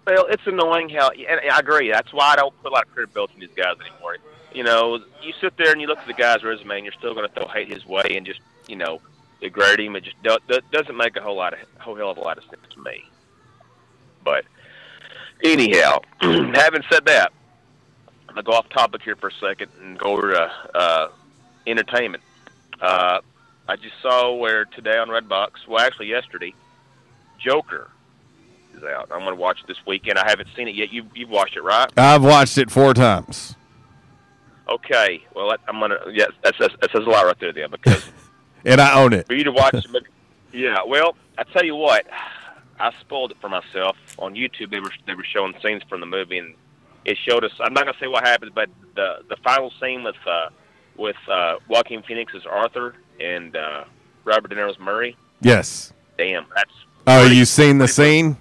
Well, 0.08 0.26
it's 0.30 0.48
annoying 0.48 0.88
how, 0.88 1.10
and 1.10 1.52
I 1.52 1.60
agree. 1.60 1.92
That's 1.92 2.14
why 2.14 2.32
I 2.32 2.36
don't 2.38 2.56
put 2.64 2.72
a 2.72 2.74
lot 2.74 2.86
of 2.86 2.94
credibility 2.94 3.34
in 3.34 3.40
these 3.42 3.50
guys 3.50 3.76
anymore. 3.82 4.16
You 4.54 4.64
know, 4.64 5.00
you 5.22 5.34
sit 5.42 5.58
there 5.58 5.74
and 5.74 5.82
you 5.82 5.88
look 5.88 5.98
at 5.98 6.08
the 6.08 6.14
guy's 6.14 6.46
resume, 6.46 6.78
and 6.78 6.86
you're 6.86 6.94
still 6.94 7.14
going 7.14 7.28
to 7.28 7.36
throw 7.36 7.46
hate 7.50 7.68
his 7.68 7.86
way 7.86 8.16
and 8.16 8.26
just, 8.26 8.40
you 8.70 8.78
know, 8.78 9.02
degrade 9.42 9.82
him. 9.82 9.98
It 9.98 10.06
just 10.06 10.16
do, 10.24 10.38
do, 10.48 10.62
doesn't 10.72 10.96
make 10.96 11.18
a 11.18 11.22
whole 11.22 11.36
lot 11.36 11.52
of 11.52 11.60
whole 11.80 11.94
hell 11.98 12.10
of 12.10 12.18
a 12.18 12.22
lot 12.22 12.38
of 12.38 12.46
sense 12.46 12.62
to 12.74 12.82
me. 12.82 13.04
But 14.24 14.46
anyhow, 15.44 16.00
having 16.22 16.84
said 16.90 17.06
that, 17.08 17.34
I'm 18.30 18.36
gonna 18.36 18.44
go 18.44 18.54
off 18.54 18.70
topic 18.70 19.02
here 19.02 19.18
for 19.18 19.28
a 19.28 19.34
second 19.42 19.72
and 19.82 20.00
go 20.00 20.14
over 20.14 20.32
to 20.32 20.52
uh, 20.74 21.10
entertainment. 21.68 22.24
Uh, 22.80 23.20
I 23.68 23.76
just 23.76 23.96
saw 24.02 24.34
where 24.34 24.64
today 24.64 24.98
on 24.98 25.10
Redbox, 25.10 25.68
well, 25.68 25.86
actually 25.86 26.08
yesterday, 26.08 26.54
Joker 27.40 27.92
is 28.78 28.84
out. 28.84 29.10
I'm 29.12 29.20
going 29.22 29.36
to 29.36 29.42
watch 29.42 29.60
it 29.62 29.68
this 29.68 29.78
weekend. 29.86 30.18
I 30.20 30.30
haven't 30.30 30.48
seen 30.56 30.68
it 30.68 30.76
yet. 30.76 30.92
You 30.92 31.06
you've 31.16 31.30
watched 31.30 31.56
it, 31.58 31.62
right? 31.64 31.90
I've 31.98 32.24
watched 32.24 32.58
it 32.58 32.72
four 32.72 32.94
times. 32.94 33.56
Okay. 34.70 35.24
Well, 35.36 35.56
I'm 35.68 35.80
gonna. 35.80 35.98
Yes, 36.12 36.32
that 36.44 36.56
says 36.60 36.70
that 36.82 36.92
says 36.92 37.04
a 37.06 37.10
lot 37.10 37.26
right 37.26 37.40
there, 37.40 37.54
then, 37.54 37.72
because 37.72 38.10
and 38.66 38.82
I 38.82 39.00
own 39.02 39.14
it. 39.14 39.28
for 39.28 39.34
you 39.34 39.44
to 39.46 39.52
watch. 39.52 39.74
it- 39.74 40.04
yeah. 40.54 40.78
Well, 40.86 41.16
I 41.38 41.44
tell 41.44 41.64
you 41.64 41.76
what, 41.76 42.06
I 42.80 42.92
spoiled 43.02 43.32
it 43.32 43.38
for 43.40 43.50
myself 43.50 43.96
on 44.20 44.34
YouTube. 44.36 44.72
They 44.72 44.80
were 44.80 44.92
they 45.06 45.14
were 45.14 45.24
showing 45.26 45.54
scenes 45.64 45.84
from 45.90 46.00
the 46.02 46.06
movie, 46.06 46.38
and 46.38 46.54
it 47.06 47.18
showed 47.28 47.44
us. 47.44 47.52
I'm 47.60 47.74
not 47.74 47.86
gonna 47.86 47.98
say 48.00 48.08
what 48.08 48.26
happens, 48.28 48.52
but 48.54 48.70
the 48.96 49.24
the 49.30 49.38
final 49.44 49.72
scene 49.80 50.04
with 50.04 50.16
uh, 50.26 50.50
with 50.98 51.16
uh, 51.32 51.56
Joaquin 51.70 52.04
Phoenix 52.04 52.34
as 52.36 52.46
Arthur 52.46 52.96
and 53.22 53.56
uh, 53.56 53.86
Robert 54.26 54.50
De 54.50 54.56
Niro's 54.56 54.80
Murray. 54.80 55.16
Yes. 55.42 55.94
Damn, 56.18 56.46
that's 56.56 56.72
Oh, 57.06 57.26
you 57.26 57.46
seen 57.46 57.78
the 57.78 57.88
scene? 57.88 58.36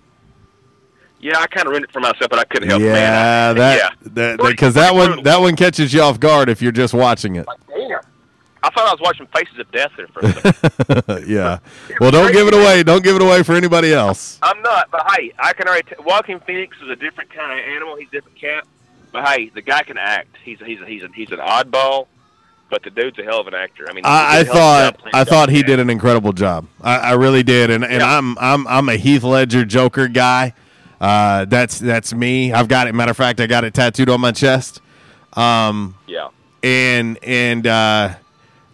Yeah. 1.20 1.38
I 1.38 1.46
kind 1.46 1.66
of 1.66 1.70
ruined 1.70 1.85
it 1.85 1.92
for 1.92 2.00
myself, 2.00 2.29
but 2.31 2.38
I 2.38 2.44
couldn't 2.44 2.68
help 2.68 2.83
it, 2.83 2.87
Yeah, 2.87 2.92
man. 2.92 3.50
I, 3.50 3.52
that 3.55 3.92
yeah. 4.14 4.37
because 4.48 4.74
that 4.74 4.94
one 4.94 5.22
that 5.24 5.40
one 5.40 5.57
catches 5.57 5.92
you 5.92 6.02
off 6.02 6.20
guard 6.20 6.48
if 6.48 6.61
you're 6.62 6.72
just 6.72 6.94
watching 6.94 7.37
it. 7.37 7.46
Damn. 7.68 8.00
I 8.62 8.70
thought 8.70 8.88
I 8.88 8.92
was 8.92 9.00
watching 9.00 9.26
Faces 9.29 9.59
of 9.61 9.70
Death 9.70 9.92
there 9.96 10.09
for 10.09 10.20
a 10.20 10.33
second. 10.33 11.29
yeah. 11.29 11.59
Well, 12.00 12.11
don't 12.11 12.33
give 12.33 12.48
it 12.48 12.55
away. 12.55 12.83
Don't 12.83 13.05
give 13.05 13.14
it 13.14 13.22
away 13.22 13.44
for 13.44 13.55
anybody 13.55 13.92
else. 13.92 14.40
I'm 14.42 14.61
not, 14.62 14.90
but 14.90 15.09
hey, 15.12 15.33
I 15.38 15.52
can 15.52 15.68
already. 15.68 15.88
T- 15.88 16.02
Joaquin 16.05 16.40
Phoenix 16.40 16.76
is 16.83 16.88
a 16.88 16.96
different 16.96 17.31
kind 17.31 17.52
of 17.52 17.64
animal. 17.64 17.94
He's 17.96 18.09
a 18.09 18.11
different 18.11 18.40
cat. 18.40 18.66
But 19.12 19.28
hey, 19.28 19.51
the 19.55 19.62
guy 19.62 19.82
can 19.84 19.97
act. 19.99 20.36
He's 20.45 20.59
he's 20.59 20.80
he's 20.84 21.03
a, 21.03 21.09
he's 21.14 21.30
an 21.30 21.38
oddball, 21.38 22.09
but 22.68 22.82
the 22.82 22.90
dude's 22.90 23.18
a 23.20 23.22
hell 23.22 23.40
of 23.40 23.47
an 23.47 23.55
actor. 23.55 23.86
I 23.88 23.93
mean, 23.93 24.05
I, 24.05 24.38
I 24.38 24.43
did 24.43 24.49
a 24.49 24.53
hell 24.53 24.62
of 24.62 24.66
a 24.66 24.90
job 24.90 25.01
thought 25.01 25.14
I 25.14 25.24
thought 25.24 25.49
he 25.49 25.62
did 25.62 25.78
an 25.78 25.88
incredible 25.88 26.32
job. 26.32 26.66
I, 26.82 26.97
I 26.99 27.12
really 27.12 27.45
did, 27.45 27.70
and 27.70 27.84
and 27.84 28.03
I'm 28.03 28.36
I'm 28.38 28.66
I'm 28.66 28.88
a 28.88 28.97
Heath 28.97 29.22
Ledger 29.22 29.64
Joker 29.64 30.09
guy. 30.09 30.55
Uh, 31.01 31.44
that's 31.44 31.78
that's 31.78 32.14
me. 32.14 32.53
I've 32.53 32.68
got 32.68 32.86
it. 32.88 32.94
Matter 32.94 33.11
of 33.11 33.16
fact, 33.16 33.40
I 33.40 33.47
got 33.47 33.64
it 33.64 33.74
tattooed 33.74 34.09
on 34.09 34.20
my 34.20 34.32
chest. 34.32 34.80
Um, 35.34 35.94
Yeah. 36.07 36.28
and 36.62 37.18
and 37.22 37.66
uh, 37.66 38.14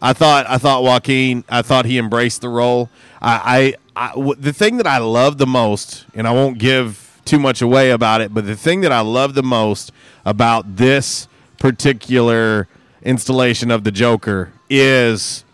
I 0.00 0.12
thought 0.12 0.46
I 0.48 0.58
thought 0.58 0.82
Joaquin 0.84 1.44
I 1.48 1.62
thought 1.62 1.84
he 1.84 1.98
embraced 1.98 2.40
the 2.40 2.48
role. 2.48 2.90
I, 3.20 3.74
I, 3.96 4.08
I 4.08 4.08
w- 4.14 4.34
the 4.36 4.52
thing 4.52 4.76
that 4.78 4.86
I 4.86 4.98
love 4.98 5.38
the 5.38 5.46
most, 5.46 6.06
and 6.14 6.26
I 6.28 6.32
won't 6.32 6.58
give 6.58 7.20
too 7.24 7.38
much 7.38 7.60
away 7.62 7.90
about 7.90 8.20
it, 8.20 8.32
but 8.34 8.46
the 8.46 8.56
thing 8.56 8.80
that 8.82 8.92
I 8.92 9.00
love 9.00 9.34
the 9.34 9.42
most 9.44 9.92
about 10.24 10.76
this 10.76 11.26
particular 11.58 12.68
installation 13.02 13.70
of 13.70 13.82
the 13.84 13.90
Joker 13.90 14.52
is. 14.70 15.44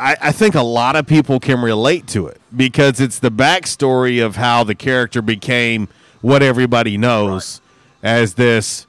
I, 0.00 0.16
I 0.20 0.32
think 0.32 0.54
a 0.54 0.62
lot 0.62 0.96
of 0.96 1.06
people 1.06 1.38
can 1.38 1.60
relate 1.60 2.06
to 2.08 2.26
it 2.26 2.40
because 2.56 3.00
it's 3.00 3.18
the 3.18 3.30
backstory 3.30 4.24
of 4.24 4.36
how 4.36 4.64
the 4.64 4.74
character 4.74 5.20
became 5.20 5.88
what 6.22 6.42
everybody 6.42 6.96
knows 6.96 7.60
as 8.02 8.34
this, 8.34 8.86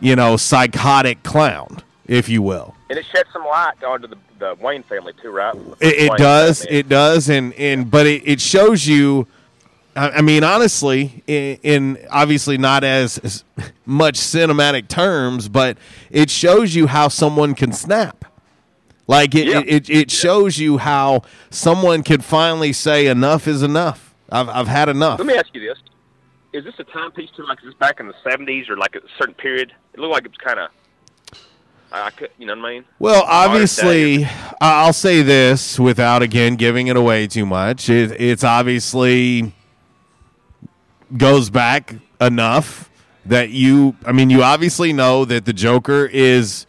you 0.00 0.14
know, 0.14 0.36
psychotic 0.36 1.22
clown, 1.22 1.82
if 2.06 2.28
you 2.28 2.42
will. 2.42 2.74
And 2.90 2.98
it 2.98 3.06
sheds 3.06 3.30
some 3.32 3.44
light 3.44 3.82
onto 3.82 4.06
the, 4.06 4.18
the 4.38 4.56
Wayne 4.60 4.82
family 4.82 5.14
too, 5.20 5.30
right? 5.30 5.54
It, 5.80 6.12
it 6.12 6.18
does, 6.18 6.66
it 6.68 6.88
does, 6.88 7.30
and 7.30 7.54
and 7.54 7.90
but 7.90 8.06
it, 8.06 8.22
it 8.26 8.40
shows 8.40 8.86
you. 8.86 9.26
I 9.96 10.10
I 10.10 10.20
mean, 10.20 10.44
honestly, 10.44 11.22
in, 11.26 11.58
in 11.62 11.98
obviously 12.10 12.58
not 12.58 12.84
as, 12.84 13.16
as 13.18 13.44
much 13.86 14.16
cinematic 14.16 14.88
terms, 14.88 15.48
but 15.48 15.78
it 16.10 16.28
shows 16.28 16.74
you 16.74 16.86
how 16.86 17.08
someone 17.08 17.54
can 17.54 17.72
snap. 17.72 18.21
Like 19.12 19.34
it, 19.34 19.46
Yeah. 19.46 19.58
it, 19.60 19.68
it, 19.68 19.90
it 19.90 20.10
shows 20.10 20.58
you 20.58 20.78
how 20.78 21.22
someone 21.50 22.02
can 22.02 22.22
finally 22.22 22.72
say 22.72 23.06
enough 23.08 23.46
is 23.46 23.62
enough. 23.62 24.14
I've, 24.30 24.48
I've 24.48 24.68
had 24.68 24.88
enough. 24.88 25.18
Let 25.18 25.26
me 25.28 25.34
ask 25.34 25.48
you 25.54 25.60
this: 25.60 25.78
Is 26.54 26.64
this 26.64 26.74
a 26.78 26.84
timepiece 26.84 27.28
too? 27.36 27.44
Like, 27.46 27.58
is 27.58 27.66
this 27.66 27.74
back 27.74 28.00
in 28.00 28.06
the 28.08 28.14
'70s 28.24 28.70
or 28.70 28.76
like 28.78 28.94
a 28.96 29.00
certain 29.18 29.34
period? 29.34 29.74
It 29.92 30.00
looked 30.00 30.12
like 30.12 30.24
it 30.24 30.30
was 30.30 30.38
kind 30.38 30.58
of. 30.60 30.70
I 31.94 32.08
could, 32.08 32.30
you 32.38 32.46
know 32.46 32.56
what 32.56 32.64
I 32.64 32.72
mean? 32.72 32.84
Well, 32.98 33.22
obviously. 33.26 34.26
I'll 34.62 34.94
say 34.94 35.20
this 35.20 35.78
without 35.78 36.22
again 36.22 36.56
giving 36.56 36.86
it 36.86 36.96
away 36.96 37.26
too 37.26 37.44
much. 37.44 37.90
It, 37.90 38.18
it's 38.18 38.44
obviously 38.44 39.54
goes 41.14 41.50
back 41.50 41.96
enough 42.18 42.88
that 43.26 43.50
you. 43.50 43.94
I 44.06 44.12
mean, 44.12 44.30
you 44.30 44.42
obviously 44.42 44.94
know 44.94 45.26
that 45.26 45.44
the 45.44 45.52
Joker 45.52 46.06
is 46.06 46.64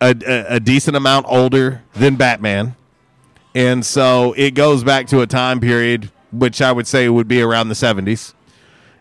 a, 0.00 0.14
a, 0.26 0.54
a 0.56 0.60
decent 0.60 0.96
amount 0.96 1.26
older 1.28 1.82
than 1.94 2.16
Batman, 2.16 2.74
and 3.54 3.84
so 3.84 4.32
it 4.36 4.52
goes 4.54 4.84
back 4.84 5.06
to 5.08 5.20
a 5.20 5.26
time 5.26 5.60
period 5.60 6.10
which 6.30 6.60
I 6.60 6.70
would 6.72 6.86
say 6.86 7.08
would 7.08 7.26
be 7.28 7.40
around 7.40 7.68
the 7.70 7.74
seventies. 7.74 8.34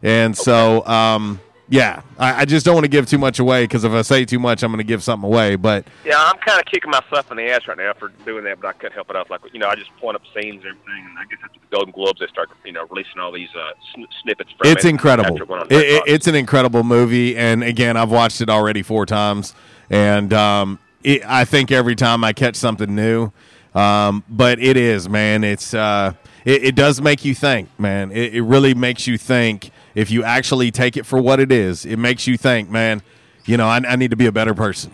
And 0.02 0.38
so, 0.38 0.86
um, 0.88 1.42
yeah, 1.70 2.02
I, 2.18 2.42
I 2.42 2.46
just 2.46 2.66
don't 2.66 2.76
want 2.76 2.86
to 2.86 2.90
give 2.90 3.08
too 3.08 3.18
much 3.18 3.40
away 3.40 3.66
because 3.66 3.84
if 3.84 3.92
I 3.92 4.02
say 4.04 4.24
too 4.24 4.40
much, 4.40 4.64
I'm 4.64 4.72
going 4.72 4.78
to 4.78 4.86
give 4.86 5.04
something 5.04 5.26
away. 5.30 5.58
But 5.58 5.86
Yeah, 6.06 6.16
I'm 6.18 6.38
kind 6.38 6.58
of 6.60 6.66
kicking 6.66 6.90
myself 6.92 7.30
in 7.32 7.36
the 7.36 7.50
ass 7.52 7.68
right 7.68 7.78
now 7.78 7.92
for 7.94 8.10
doing 8.26 8.46
that, 8.46 8.62
but 8.62 8.68
I 8.70 8.72
couldn't 8.74 8.94
help 8.94 9.10
it 9.10 9.18
up. 9.18 9.30
Like, 9.30 9.42
you 9.52 9.60
know, 9.60 9.68
I 9.68 9.76
just 9.76 9.90
point 9.98 10.16
up 10.16 10.22
scenes 10.34 10.64
and 10.64 10.78
everything, 10.78 11.06
and 11.10 11.20
I 11.20 11.26
guess 11.30 11.40
after 11.44 11.60
the 11.60 11.76
Golden 11.76 11.92
Globes, 11.92 12.20
they 12.22 12.28
start, 12.28 12.50
you 12.64 12.72
know, 12.72 12.86
releasing 12.90 13.20
all 13.20 13.34
these 13.34 13.50
uh, 13.54 13.72
sn- 13.94 14.06
snippets 14.24 14.52
from 14.58 14.72
it's 14.72 14.86
it. 14.86 14.90
incredible. 14.90 15.36
It- 15.70 15.72
it- 15.72 16.04
it's 16.06 16.28
an 16.28 16.36
incredible 16.36 16.84
movie, 16.84 17.36
and 17.36 17.62
again, 17.64 17.98
I've 17.98 18.12
watched 18.12 18.40
it 18.40 18.50
already 18.50 18.84
four 18.84 19.06
times, 19.06 19.54
and 19.90 20.32
um, 20.32 20.80
it, 21.04 21.22
I 21.26 21.46
think 21.46 21.72
every 21.72 21.96
time 21.96 22.24
I 22.24 22.34
catch 22.34 22.56
something 22.56 22.94
new. 22.94 23.32
Um, 23.76 24.24
but 24.30 24.60
it 24.60 24.76
is, 24.76 25.08
man. 25.08 25.44
It's 25.44 25.74
uh, 25.74 26.14
it, 26.46 26.64
it 26.64 26.76
does 26.76 27.00
make 27.02 27.24
you 27.24 27.36
think, 27.36 27.70
man. 27.80 28.12
It, 28.12 28.36
it 28.36 28.42
really 28.42 28.74
makes 28.74 29.06
you 29.08 29.18
think. 29.18 29.72
If 29.94 30.12
you 30.12 30.24
actually 30.24 30.70
take 30.72 30.96
it 30.96 31.06
for 31.06 31.20
what 31.20 31.40
it 31.40 31.52
is, 31.52 31.86
it 31.86 31.98
makes 31.98 32.28
you 32.28 32.38
think, 32.38 32.70
man. 32.70 33.02
You 33.46 33.58
know, 33.58 33.68
I, 33.68 33.78
I 33.78 33.96
need 33.96 34.12
to 34.12 34.18
be 34.18 34.26
a 34.26 34.32
better 34.32 34.54
person. 34.54 34.94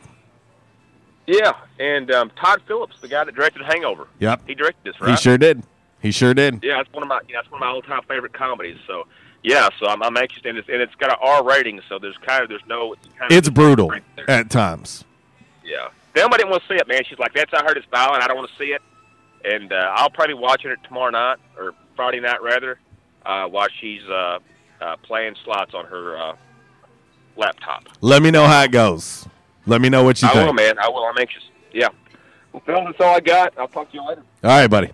Yeah, 1.27 1.53
and 1.79 2.11
um, 2.11 2.31
Todd 2.31 2.61
Phillips, 2.67 2.99
the 2.99 3.07
guy 3.07 3.23
that 3.23 3.33
directed 3.35 3.63
Hangover. 3.63 4.07
Yep. 4.19 4.41
He 4.47 4.55
directed 4.55 4.83
this, 4.83 4.99
right? 4.99 5.11
He 5.11 5.15
sure 5.17 5.37
did. 5.37 5.63
He 6.01 6.11
sure 6.11 6.33
did. 6.33 6.61
Yeah, 6.63 6.77
that's 6.77 6.91
one 6.93 7.03
of 7.03 7.09
my 7.09 7.21
you 7.27 7.33
know, 7.33 7.39
that's 7.39 7.51
one 7.51 7.61
of 7.61 7.65
my 7.65 7.71
all 7.71 7.81
time 7.81 8.01
favorite 8.07 8.33
comedies. 8.33 8.77
So 8.85 9.07
yeah, 9.41 9.69
so 9.79 9.87
I'm, 9.87 10.03
I'm 10.03 10.17
anxious, 10.17 10.41
and 10.45 10.57
it's 10.57 10.67
and 10.67 10.81
it's 10.81 10.95
got 10.95 11.11
an 11.11 11.17
R 11.21 11.43
rating, 11.43 11.81
so 11.87 11.99
there's 11.99 12.17
kind 12.17 12.43
of 12.43 12.49
there's 12.49 12.65
no 12.67 12.93
it's 12.93 13.07
kind 13.17 13.31
of 13.31 13.37
It's 13.37 13.49
brutal 13.49 13.93
at 14.27 14.49
times. 14.49 15.05
Yeah. 15.63 15.89
Thelma 16.13 16.37
didn't 16.37 16.51
want 16.51 16.63
to 16.63 16.67
see 16.69 16.75
it, 16.75 16.87
man. 16.87 17.01
She's 17.09 17.17
like, 17.19 17.33
"That's 17.33 17.51
I 17.53 17.63
heard 17.63 17.77
it's 17.77 17.87
violent. 17.91 18.23
I 18.23 18.27
don't 18.27 18.37
want 18.37 18.49
to 18.49 18.55
see 18.57 18.71
it." 18.71 18.81
And 19.45 19.71
uh, 19.73 19.93
I'll 19.95 20.09
probably 20.09 20.35
be 20.35 20.39
watching 20.39 20.71
it 20.71 20.79
tomorrow 20.87 21.09
night 21.09 21.37
or 21.57 21.73
Friday 21.95 22.19
night 22.19 22.41
rather, 22.41 22.79
uh, 23.25 23.45
while 23.47 23.67
she's 23.81 24.03
uh, 24.09 24.39
uh, 24.81 24.95
playing 25.03 25.35
slots 25.43 25.73
on 25.73 25.85
her 25.85 26.17
uh, 26.17 26.35
laptop. 27.35 27.83
Let 28.01 28.21
me 28.21 28.31
know 28.31 28.45
how 28.47 28.63
it 28.63 28.71
goes. 28.71 29.27
Let 29.65 29.81
me 29.81 29.89
know 29.89 30.03
what 30.03 30.21
you 30.21 30.27
I 30.27 30.33
think. 30.33 30.45
will, 30.47 30.53
man. 30.53 30.77
I 30.79 30.89
will. 30.89 31.03
I'm 31.05 31.17
anxious. 31.17 31.43
Yeah. 31.71 31.89
Well, 32.51 32.61
Phil, 32.65 32.83
that's 32.85 32.99
all 32.99 33.15
I 33.15 33.19
got. 33.19 33.57
I'll 33.57 33.67
talk 33.67 33.89
to 33.91 33.97
you 33.97 34.05
later. 34.07 34.21
All 34.43 34.49
right, 34.51 34.67
buddy. 34.67 34.91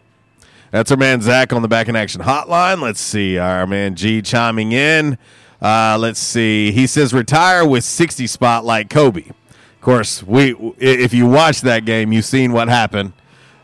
That's 0.71 0.91
our 0.91 0.97
man 0.97 1.21
Zach 1.21 1.51
on 1.51 1.61
the 1.63 1.67
back 1.67 1.87
in 1.89 1.95
action 1.95 2.21
hotline. 2.21 2.81
Let's 2.81 3.01
see. 3.01 3.37
Our 3.37 3.65
man 3.65 3.95
G 3.95 4.21
chiming 4.21 4.71
in. 4.71 5.17
Uh, 5.61 5.97
let's 5.99 6.19
see. 6.19 6.71
He 6.71 6.87
says 6.87 7.13
retire 7.13 7.67
with 7.67 7.83
60 7.83 8.27
spot 8.27 8.63
like 8.65 8.89
Kobe. 8.89 9.31
Of 9.79 9.83
course, 9.85 10.21
we 10.21 10.55
if 10.77 11.13
you 11.13 11.25
watch 11.25 11.61
that 11.61 11.85
game, 11.85 12.11
you've 12.11 12.25
seen 12.25 12.51
what 12.51 12.67
happened. 12.67 13.13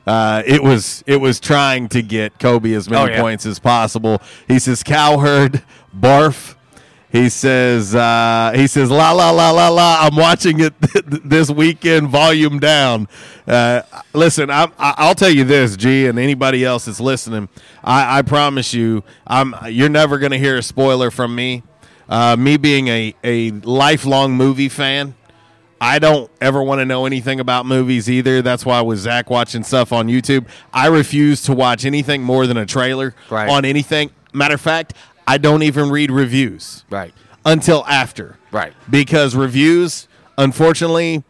Uh, 0.08 0.42
it 0.46 0.64
was 0.64 1.04
it 1.06 1.18
was 1.18 1.42
trying 1.42 1.90
to 1.90 2.02
get 2.02 2.40
Kobe 2.40 2.72
as 2.74 2.90
many 2.90 3.12
Oh, 3.12 3.14
yeah. 3.16 3.22
points 3.22 3.46
as 3.46 3.60
possible. 3.60 4.22
He 4.48 4.58
says 4.60 4.82
cowherd 4.82 5.62
barf. 5.94 6.56
He 7.12 7.28
says 7.28 7.94
uh, 7.96 8.54
he 8.56 8.68
says 8.68 8.90
la 8.90 9.12
la 9.12 9.32
la 9.32 9.52
la 9.52 9.68
la. 9.68 9.98
I'm 10.02 10.16
watching 10.16 10.62
it 10.62 10.74
this 11.26 11.50
weekend, 11.50 12.08
volume 12.08 12.60
down. 12.60 13.10
Uh, 13.46 13.82
listen, 14.14 14.50
I'm, 14.50 14.72
I'll 14.80 15.16
tell 15.16 15.30
you 15.30 15.44
this, 15.44 15.76
G, 15.76 16.08
and 16.08 16.18
anybody 16.18 16.64
else 16.64 16.86
that's 16.86 17.00
listening. 17.02 17.50
I, 17.84 18.20
I 18.20 18.22
promise 18.22 18.74
you, 18.74 19.04
I'm 19.28 19.54
you're 19.70 19.90
never 19.90 20.18
going 20.18 20.32
to 20.32 20.40
hear 20.40 20.58
a 20.58 20.64
spoiler 20.64 21.12
from 21.12 21.36
me. 21.36 21.64
Uh, 22.08 22.38
me 22.38 22.56
being 22.56 22.88
a 22.88 23.14
a 23.24 23.52
lifelong 23.52 24.34
movie 24.34 24.70
fan. 24.70 25.14
I 25.86 26.00
don't 26.00 26.32
ever 26.42 26.64
want 26.64 26.80
to 26.80 26.86
know 26.86 27.06
anything 27.06 27.40
about 27.40 27.68
movies 27.68 28.10
either. 28.10 28.42
That's 28.42 28.66
why 28.66 28.82
with 28.82 28.98
Zach 28.98 29.30
watching 29.30 29.62
stuff 29.64 29.94
on 29.94 30.08
YouTube, 30.08 30.48
I 30.74 30.88
refuse 30.88 31.44
to 31.44 31.54
watch 31.54 31.86
anything 31.86 32.24
more 32.24 32.48
than 32.48 32.58
a 32.58 32.66
trailer 32.66 33.14
Right. 33.30 33.48
on 33.48 33.66
anything. 33.66 34.10
Matter 34.34 34.56
of 34.56 34.62
fact, 34.62 34.94
I 35.28 35.38
don't 35.38 35.62
even 35.62 35.92
read 35.92 36.10
reviews 36.10 36.84
Right. 36.90 37.14
until 37.46 37.86
after. 37.88 38.40
Right. 38.52 38.74
Because 38.90 39.36
reviews, 39.36 40.08
unfortunately, 40.40 41.24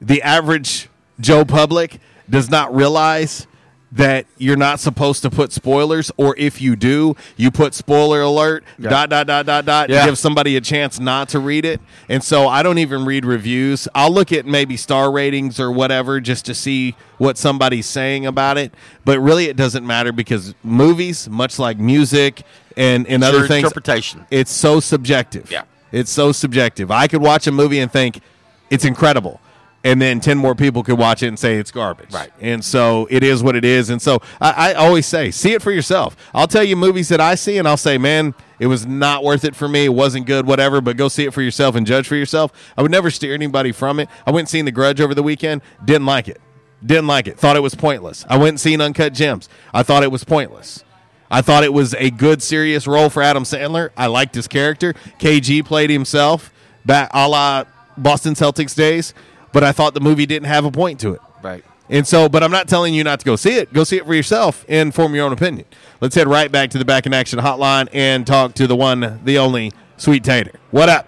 the 0.00 0.22
average 0.22 0.88
Joe 1.20 1.44
public 1.44 1.98
does 2.30 2.48
not 2.48 2.72
realize 2.72 3.47
that 3.90 4.26
you're 4.36 4.56
not 4.56 4.78
supposed 4.80 5.22
to 5.22 5.30
put 5.30 5.50
spoilers, 5.52 6.10
or 6.18 6.34
if 6.36 6.60
you 6.60 6.76
do, 6.76 7.16
you 7.38 7.50
put 7.50 7.72
spoiler 7.74 8.20
alert, 8.20 8.62
Yeah. 8.78 8.90
dot, 8.90 9.08
dot, 9.08 9.26
dot, 9.26 9.46
dot, 9.46 9.64
dot, 9.64 9.88
Yeah. 9.88 10.04
give 10.04 10.18
somebody 10.18 10.56
a 10.56 10.60
chance 10.60 11.00
not 11.00 11.30
to 11.30 11.38
read 11.38 11.64
it. 11.64 11.80
And 12.08 12.22
so 12.22 12.46
I 12.48 12.62
don't 12.62 12.76
even 12.78 13.06
read 13.06 13.24
reviews. 13.24 13.88
I'll 13.94 14.12
look 14.12 14.30
at 14.30 14.44
maybe 14.44 14.76
star 14.76 15.10
ratings 15.10 15.58
or 15.58 15.72
whatever 15.72 16.20
just 16.20 16.44
to 16.46 16.54
see 16.54 16.96
what 17.16 17.38
somebody's 17.38 17.86
saying 17.86 18.26
about 18.26 18.58
it. 18.58 18.74
But 19.06 19.20
really, 19.20 19.46
it 19.46 19.56
doesn't 19.56 19.86
matter 19.86 20.12
because 20.12 20.54
movies, 20.62 21.28
much 21.30 21.58
like 21.58 21.78
music 21.78 22.42
and, 22.76 23.06
and 23.06 23.22
It's 23.24 23.34
other 23.34 23.46
things, 23.48 23.64
interpretation. 23.64 24.26
it's 24.30 24.52
so 24.52 24.80
subjective. 24.80 25.50
Yeah. 25.50 25.62
It's 25.92 26.10
so 26.10 26.32
subjective. 26.32 26.90
I 26.90 27.06
could 27.08 27.22
watch 27.22 27.46
a 27.46 27.52
movie 27.52 27.78
and 27.78 27.90
think 27.90 28.20
it's 28.68 28.84
incredible. 28.84 29.40
And 29.84 30.02
then 30.02 30.18
10 30.20 30.36
more 30.36 30.56
people 30.56 30.82
could 30.82 30.98
watch 30.98 31.22
it 31.22 31.28
and 31.28 31.38
say 31.38 31.56
it's 31.56 31.70
garbage. 31.70 32.12
Right. 32.12 32.32
And 32.40 32.64
so 32.64 33.06
it 33.10 33.22
is 33.22 33.44
what 33.44 33.54
it 33.54 33.64
is. 33.64 33.90
And 33.90 34.02
so 34.02 34.20
I, 34.40 34.72
I 34.72 34.74
always 34.74 35.06
say, 35.06 35.30
see 35.30 35.52
it 35.52 35.62
for 35.62 35.70
yourself. 35.70 36.16
I'll 36.34 36.48
tell 36.48 36.64
you 36.64 36.74
movies 36.74 37.08
that 37.10 37.20
I 37.20 37.36
see 37.36 37.58
and 37.58 37.68
I'll 37.68 37.76
say, 37.76 37.96
man, 37.96 38.34
it 38.58 38.66
was 38.66 38.84
not 38.86 39.22
worth 39.22 39.44
it 39.44 39.54
for 39.54 39.68
me. 39.68 39.84
It 39.84 39.94
wasn't 39.94 40.26
good, 40.26 40.46
whatever, 40.46 40.80
but 40.80 40.96
go 40.96 41.06
see 41.08 41.24
it 41.24 41.32
for 41.32 41.42
yourself 41.42 41.76
and 41.76 41.86
judge 41.86 42.08
for 42.08 42.16
yourself. 42.16 42.52
I 42.76 42.82
would 42.82 42.90
never 42.90 43.08
steer 43.10 43.34
anybody 43.34 43.70
from 43.70 44.00
it. 44.00 44.08
I 44.26 44.32
went 44.32 44.46
and 44.46 44.48
seen 44.48 44.64
The 44.64 44.72
Grudge 44.72 45.00
over 45.00 45.14
the 45.14 45.22
weekend. 45.22 45.62
Didn't 45.84 46.06
like 46.06 46.26
it. 46.26 46.40
Didn't 46.84 47.06
like 47.06 47.28
it. 47.28 47.38
Thought 47.38 47.56
it 47.56 47.60
was 47.60 47.74
pointless. 47.74 48.26
I 48.28 48.36
went 48.36 48.50
and 48.50 48.60
seen 48.60 48.80
Uncut 48.80 49.14
Gems. 49.14 49.48
I 49.72 49.84
thought 49.84 50.02
it 50.02 50.10
was 50.10 50.24
pointless. 50.24 50.84
I 51.30 51.42
thought 51.42 51.62
it 51.62 51.72
was 51.72 51.94
a 51.94 52.10
good, 52.10 52.42
serious 52.42 52.86
role 52.86 53.10
for 53.10 53.22
Adam 53.22 53.44
Sandler. 53.44 53.90
I 53.96 54.06
liked 54.06 54.34
his 54.34 54.48
character. 54.48 54.94
KG 55.18 55.64
played 55.64 55.90
himself, 55.90 56.52
back 56.86 57.10
a 57.12 57.28
la 57.28 57.64
Boston 57.96 58.34
Celtics 58.34 58.74
days, 58.74 59.12
but 59.52 59.64
I 59.64 59.72
thought 59.72 59.94
the 59.94 60.00
movie 60.00 60.26
didn't 60.26 60.48
have 60.48 60.64
a 60.64 60.70
point 60.70 61.00
to 61.00 61.14
it. 61.14 61.20
Right. 61.42 61.64
And 61.90 62.06
so, 62.06 62.28
but 62.28 62.42
I'm 62.42 62.50
not 62.50 62.68
telling 62.68 62.92
you 62.92 63.02
not 63.02 63.20
to 63.20 63.26
go 63.26 63.36
see 63.36 63.54
it. 63.54 63.72
Go 63.72 63.82
see 63.84 63.96
it 63.96 64.04
for 64.04 64.14
yourself 64.14 64.64
and 64.68 64.94
form 64.94 65.14
your 65.14 65.24
own 65.24 65.32
opinion. 65.32 65.66
Let's 66.00 66.14
head 66.14 66.28
right 66.28 66.52
back 66.52 66.70
to 66.70 66.78
the 66.78 66.84
Back 66.84 67.06
in 67.06 67.14
Action 67.14 67.38
hotline 67.38 67.88
and 67.92 68.26
talk 68.26 68.54
to 68.54 68.66
the 68.66 68.76
one, 68.76 69.20
the 69.24 69.38
only, 69.38 69.72
Sweet 69.96 70.22
Tater. 70.22 70.52
What 70.70 70.88
up? 70.88 71.06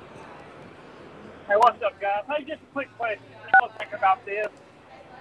Hey, 1.47 1.55
what's 1.57 1.83
up, 1.83 2.01
guys? 2.01 2.25
Hey, 2.29 2.45
just 2.45 2.63
a 2.63 2.73
quick 2.73 2.89
question. 2.97 3.23
I 3.47 3.65
was 3.65 3.73
thinking 3.79 3.99
about 3.99 4.25
this. 4.25 4.49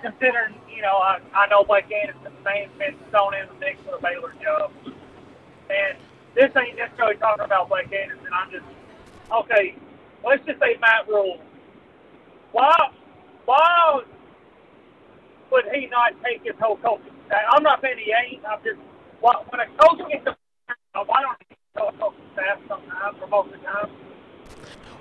Considering, 0.01 0.55
you 0.73 0.81
know, 0.81 0.95
I, 0.95 1.19
I 1.33 1.47
know 1.47 1.65
Blake 1.65 1.91
Anderson's 1.91 2.33
name's 2.45 2.71
been 2.79 2.95
thrown 3.11 3.33
in 3.35 3.47
the 3.47 3.53
mix 3.59 3.81
for 3.81 3.91
the 3.91 4.01
Baylor 4.01 4.33
job. 4.41 4.71
And 5.69 5.97
this 6.35 6.55
ain't 6.55 6.77
necessarily 6.77 7.17
talking 7.17 7.43
about 7.43 7.67
Blake 7.67 7.91
Anderson. 7.91 8.27
I'm 8.31 8.49
just, 8.49 8.65
okay, 9.29 9.75
let's 10.23 10.45
just 10.45 10.59
say 10.59 10.77
Matt 10.79 11.07
Rhule. 11.07 11.41
Why, 12.53 12.91
why 13.49 14.01
would 15.51 15.65
he 15.73 15.87
not 15.87 16.13
take 16.23 16.43
his 16.43 16.53
whole 16.61 16.77
coaching 16.77 17.13
staff? 17.25 17.41
I'm 17.51 17.63
not 17.63 17.81
saying 17.81 17.97
he 17.97 18.13
ain't. 18.13 18.45
I'm 18.45 18.59
just, 18.63 18.77
when 19.21 19.59
a 19.59 19.65
coach 19.79 20.07
gets 20.11 20.27
a 20.27 20.35
why 21.05 21.21
don't 21.21 21.37
he 21.49 21.55
tell 21.75 21.91
coaching 21.93 22.21
staff 22.33 22.59
sometimes 22.67 23.17
or 23.19 23.27
most 23.27 23.53
of 23.53 23.59
the 23.59 23.65
time? 23.65 23.89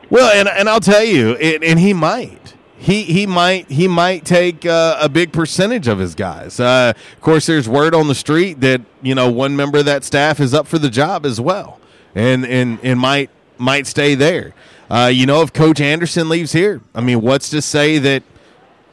Well, 0.08 0.32
and 0.34 0.48
and 0.48 0.66
I'll 0.66 0.80
tell 0.80 1.04
you, 1.04 1.36
and, 1.36 1.62
and 1.62 1.78
he 1.78 1.92
might. 1.92 2.54
He 2.78 3.02
he 3.02 3.26
might 3.26 3.70
he 3.70 3.86
might 3.86 4.24
take 4.24 4.64
uh, 4.64 4.96
a 4.98 5.10
big 5.10 5.30
percentage 5.30 5.86
of 5.86 5.98
his 5.98 6.14
guys. 6.14 6.58
Uh, 6.58 6.94
of 6.96 7.20
course, 7.20 7.44
there's 7.44 7.68
word 7.68 7.94
on 7.94 8.08
the 8.08 8.14
street 8.14 8.60
that 8.62 8.80
you 9.02 9.14
know 9.14 9.30
one 9.30 9.56
member 9.56 9.78
of 9.78 9.84
that 9.84 10.04
staff 10.04 10.40
is 10.40 10.54
up 10.54 10.66
for 10.66 10.78
the 10.78 10.88
job 10.88 11.26
as 11.26 11.38
well, 11.38 11.80
and 12.14 12.46
and 12.46 12.78
and 12.82 12.98
might 12.98 13.28
might 13.58 13.86
stay 13.86 14.14
there. 14.14 14.54
Uh, 14.88 15.10
you 15.12 15.26
know, 15.26 15.42
if 15.42 15.52
Coach 15.52 15.82
Anderson 15.82 16.30
leaves 16.30 16.52
here, 16.52 16.80
I 16.94 17.02
mean, 17.02 17.20
what's 17.20 17.50
to 17.50 17.60
say 17.60 17.98
that 17.98 18.22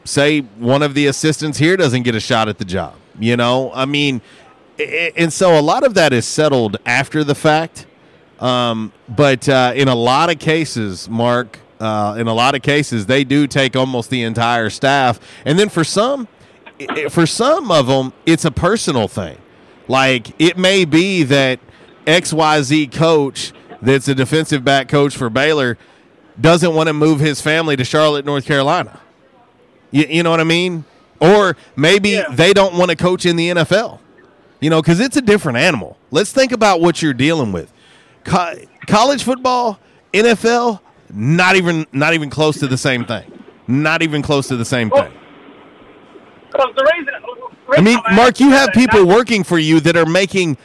say 0.06 0.39
one 0.39 0.82
of 0.82 0.93
the 0.93 1.08
assistants 1.08 1.58
here 1.58 1.76
doesn't 1.76 2.03
get 2.03 2.16
a 2.16 2.20
shot 2.20 2.47
at 2.47 2.58
the 2.58 2.66
job? 2.66 2.95
You 3.20 3.36
know, 3.36 3.72
I 3.74 3.86
mean, 3.86 4.22
and 4.80 5.34
so 5.34 5.60
a 5.60 5.62
lot 5.62 5.84
of 5.84 5.93
that 5.95 6.14
is 6.14 6.26
settled 6.26 6.78
after 6.86 7.24
the 7.24 7.36
fact. 7.36 7.86
Um, 8.39 8.91
but 9.08 9.47
uh, 9.47 9.74
in 9.76 9.88
a 9.88 9.95
lot 9.95 10.30
of 10.30 10.39
cases, 10.39 11.10
Mark, 11.10 11.60
uh, 11.80 12.16
in 12.18 12.28
a 12.28 12.34
lot 12.34 12.56
of 12.56 12.62
cases, 12.62 13.06
they 13.06 13.24
do 13.24 13.47
take 13.47 13.76
almost 13.76 14.10
the 14.10 14.24
entire 14.24 14.70
staff, 14.70 15.20
and 15.45 15.58
then 15.58 15.70
for 15.70 15.84
some, 15.84 16.28
for 17.10 17.26
some 17.26 17.72
of 17.72 17.88
them, 17.88 18.14
it's 18.26 18.45
a 18.45 18.51
personal 18.51 19.08
thing. 19.08 19.38
Like 19.88 20.39
it 20.39 20.58
may 20.58 20.84
be 20.84 21.24
that 21.24 21.60
X 22.06 22.34
Y 22.34 22.62
Z 22.62 22.88
coach, 22.88 23.53
that's 23.82 24.08
a 24.08 24.16
defensive 24.16 24.66
back 24.66 24.89
coach 24.89 25.16
for 25.16 25.30
Baylor, 25.30 25.78
doesn't 26.39 26.74
want 26.74 26.88
to 26.88 26.93
move 26.93 27.20
his 27.20 27.39
family 27.39 27.78
to 27.78 27.86
Charlotte, 27.86 28.26
North 28.26 28.45
Carolina. 28.45 28.99
You, 29.96 30.06
you 30.10 30.24
know 30.24 30.30
what 30.30 30.41
I 30.41 30.43
mean? 30.43 30.84
Or 31.22 31.56
maybe 31.78 32.22
they 32.32 32.52
don't 32.52 32.78
want 32.78 32.91
to 32.91 32.98
coach 32.98 33.26
in 33.26 33.38
the 33.38 33.50
NFL. 33.52 34.00
You 34.60 34.70
know, 34.70 34.82
because 34.82 35.00
it's 35.00 35.16
a 35.16 35.22
different 35.22 35.58
animal. 35.58 35.98
Let's 36.12 36.34
think 36.34 36.52
about 36.52 36.82
what 36.82 37.02
you're 37.02 37.14
dealing 37.14 37.54
with. 37.54 37.72
Co- 38.26 38.56
college 38.88 39.24
football, 39.24 39.80
NFL, 40.12 40.82
not 41.14 41.56
even 41.56 41.86
not 41.93 42.14
even 42.14 42.30
close 42.30 42.60
to 42.60 42.68
the 42.68 42.78
same 42.78 43.06
thing. 43.06 43.32
Not 43.68 44.02
even 44.02 44.22
close 44.22 44.50
to 44.50 44.58
the 44.58 44.66
same 44.66 44.89
thing. 44.89 45.14
Because 46.52 46.74
the 46.76 46.91
reason, 46.93 47.14
I 47.78 47.82
mean, 47.82 48.00
Mark, 48.16 48.41
you 48.41 48.50
have 48.50 48.72
people 48.74 49.06
working 49.06 49.46
for 49.46 49.58
you 49.58 49.80
that 49.80 49.96
are 49.96 50.06
making 50.06 50.58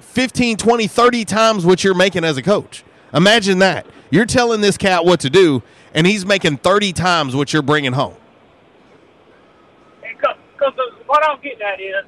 15, 0.00 0.56
20, 0.56 0.86
30 0.86 1.24
times 1.26 1.66
what 1.66 1.84
you're 1.84 1.94
making 1.94 2.24
as 2.24 2.38
a 2.38 2.42
coach. 2.42 2.84
Imagine 3.12 3.58
that. 3.58 3.86
You're 4.10 4.26
telling 4.26 4.62
this 4.62 4.78
cat 4.78 5.04
what 5.04 5.20
to 5.20 5.30
do, 5.30 5.62
and 5.94 6.06
he's 6.06 6.24
making 6.24 6.58
30 6.58 6.94
times 6.94 7.36
what 7.36 7.52
you're 7.52 7.62
bringing 7.62 7.92
home. 7.92 8.14
Because 10.58 10.74
what 11.06 11.24
I'm 11.24 11.40
getting 11.40 11.62
at 11.62 11.80
is, 11.80 12.04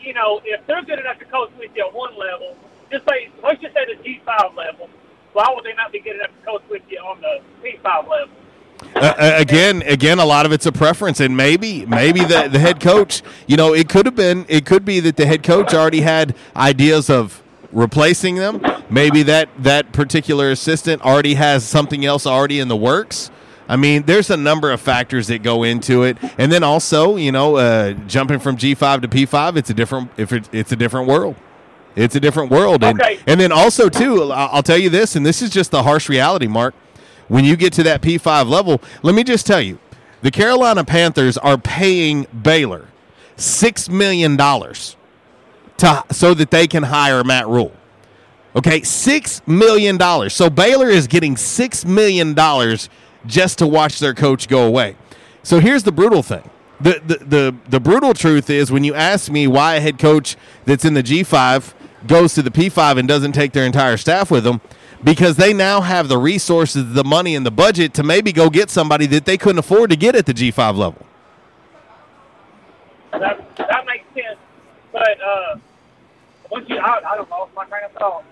you 0.00 0.14
know, 0.14 0.40
if 0.44 0.66
they're 0.66 0.82
good 0.82 0.98
enough 0.98 1.18
to 1.18 1.24
coach 1.24 1.50
with 1.58 1.70
you 1.74 1.86
at 1.86 1.94
one 1.94 2.16
level, 2.16 2.56
just 2.90 3.08
say, 3.08 3.30
let's 3.42 3.60
just 3.60 3.74
say 3.74 3.84
the 3.86 4.02
G5 4.02 4.54
level, 4.54 4.88
why 5.32 5.46
would 5.54 5.64
they 5.64 5.74
not 5.74 5.92
be 5.92 6.00
good 6.00 6.16
enough 6.16 6.30
to 6.38 6.46
coach 6.46 6.62
with 6.70 6.82
you 6.88 6.98
on 6.98 7.20
the 7.20 7.40
P5 7.62 8.08
level? 8.08 8.34
Uh, 8.94 8.98
uh, 9.00 9.32
again, 9.36 9.82
again, 9.82 10.18
a 10.18 10.24
lot 10.24 10.46
of 10.46 10.52
it's 10.52 10.66
a 10.66 10.72
preference, 10.72 11.18
and 11.18 11.36
maybe, 11.36 11.84
maybe 11.86 12.20
the 12.20 12.48
the 12.50 12.60
head 12.60 12.78
coach. 12.78 13.22
You 13.48 13.56
know, 13.56 13.74
it 13.74 13.88
could 13.88 14.06
have 14.06 14.14
been, 14.14 14.46
it 14.48 14.66
could 14.66 14.84
be 14.84 15.00
that 15.00 15.16
the 15.16 15.26
head 15.26 15.42
coach 15.42 15.74
already 15.74 16.00
had 16.00 16.36
ideas 16.54 17.10
of 17.10 17.42
replacing 17.72 18.36
them. 18.36 18.64
Maybe 18.88 19.24
that 19.24 19.48
that 19.58 19.92
particular 19.92 20.50
assistant 20.50 21.02
already 21.02 21.34
has 21.34 21.64
something 21.64 22.04
else 22.04 22.24
already 22.24 22.60
in 22.60 22.68
the 22.68 22.76
works. 22.76 23.32
I 23.68 23.76
mean, 23.76 24.04
there's 24.04 24.30
a 24.30 24.36
number 24.36 24.70
of 24.72 24.80
factors 24.80 25.26
that 25.26 25.42
go 25.42 25.62
into 25.62 26.02
it, 26.04 26.16
and 26.38 26.50
then 26.50 26.62
also, 26.62 27.16
you 27.16 27.30
know, 27.32 27.56
uh, 27.56 27.92
jumping 28.06 28.38
from 28.38 28.56
G5 28.56 29.02
to 29.02 29.08
P5, 29.08 29.56
it's 29.56 29.70
a 29.70 29.74
different 29.74 30.10
if 30.16 30.32
it, 30.32 30.48
it's 30.52 30.72
a 30.72 30.76
different 30.76 31.06
world. 31.08 31.36
It's 31.94 32.14
a 32.14 32.20
different 32.20 32.50
world, 32.50 32.82
and 32.84 33.00
Okay. 33.00 33.18
and 33.26 33.40
then 33.40 33.50
also 33.52 33.88
too, 33.88 34.30
I'll 34.32 34.62
tell 34.62 34.78
you 34.78 34.88
this, 34.88 35.16
and 35.16 35.26
this 35.26 35.42
is 35.42 35.50
just 35.50 35.70
the 35.70 35.82
harsh 35.82 36.08
reality, 36.08 36.46
Mark. 36.46 36.74
When 37.28 37.44
you 37.44 37.56
get 37.56 37.72
to 37.74 37.82
that 37.82 38.00
P5 38.00 38.48
level, 38.48 38.80
let 39.02 39.14
me 39.14 39.22
just 39.24 39.46
tell 39.46 39.60
you, 39.60 39.78
the 40.22 40.30
Carolina 40.30 40.84
Panthers 40.84 41.36
are 41.36 41.58
paying 41.58 42.26
Baylor 42.42 42.86
six 43.36 43.88
million 43.88 44.36
dollars 44.36 44.96
to 45.76 46.02
so 46.10 46.34
that 46.34 46.50
they 46.50 46.66
can 46.66 46.84
hire 46.84 47.22
Matt 47.22 47.46
Rhule. 47.48 47.72
Okay, 48.56 48.82
six 48.82 49.42
million 49.46 49.96
dollars. 49.96 50.34
So 50.34 50.48
Baylor 50.50 50.88
is 50.88 51.06
getting 51.06 51.36
six 51.36 51.84
million 51.84 52.32
dollars 52.34 52.88
just 53.26 53.58
to 53.58 53.66
watch 53.66 53.98
their 53.98 54.14
coach 54.14 54.48
go 54.48 54.66
away. 54.66 54.96
So 55.42 55.60
here's 55.60 55.82
the 55.82 55.92
brutal 55.92 56.22
thing. 56.22 56.48
The, 56.80 57.00
the 57.04 57.24
the 57.24 57.56
the 57.68 57.80
brutal 57.80 58.14
truth 58.14 58.48
is 58.48 58.70
when 58.70 58.84
you 58.84 58.94
ask 58.94 59.30
me 59.30 59.48
why 59.48 59.74
a 59.74 59.80
head 59.80 59.98
coach 59.98 60.36
that's 60.64 60.84
in 60.84 60.94
the 60.94 61.02
G5 61.02 61.74
goes 62.06 62.34
to 62.34 62.42
the 62.42 62.50
P5 62.50 62.98
and 62.98 63.08
doesn't 63.08 63.32
take 63.32 63.52
their 63.52 63.64
entire 63.64 63.96
staff 63.96 64.30
with 64.30 64.44
them, 64.44 64.60
because 65.02 65.36
they 65.36 65.52
now 65.52 65.80
have 65.80 66.08
the 66.08 66.18
resources, 66.18 66.94
the 66.94 67.04
money, 67.04 67.34
and 67.34 67.44
the 67.44 67.50
budget 67.50 67.94
to 67.94 68.02
maybe 68.02 68.32
go 68.32 68.50
get 68.50 68.70
somebody 68.70 69.06
that 69.06 69.24
they 69.24 69.36
couldn't 69.36 69.58
afford 69.58 69.90
to 69.90 69.96
get 69.96 70.14
at 70.14 70.26
the 70.26 70.34
G5 70.34 70.76
level. 70.76 71.04
That, 73.12 73.56
that 73.56 73.86
makes 73.86 74.04
sense. 74.14 74.38
But 74.92 75.20
uh, 75.20 75.56
once 76.50 76.68
you, 76.68 76.78
I, 76.78 77.00
I 77.12 77.16
don't 77.16 77.28
know, 77.30 77.48
my 77.56 77.64
train 77.64 77.84
of 77.84 77.92
thought. 77.92 78.24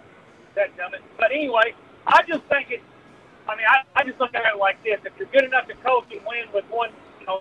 That 0.54 0.76
dumb 0.76 0.94
it. 0.94 1.02
But 1.18 1.32
anyway, 1.32 1.74
I 2.06 2.22
just 2.22 2.44
think 2.44 2.70
it's. 2.70 2.82
I 3.48 3.56
mean, 3.56 3.66
I, 3.68 4.00
I 4.00 4.04
just 4.04 4.18
look 4.18 4.34
at 4.34 4.42
it 4.44 4.58
like 4.58 4.82
this: 4.82 4.98
if 5.04 5.12
you're 5.18 5.28
good 5.28 5.44
enough 5.44 5.66
to 5.68 5.74
coach 5.76 6.06
and 6.10 6.20
win 6.26 6.44
with 6.52 6.64
one, 6.70 6.90
you 7.20 7.26
know, 7.26 7.40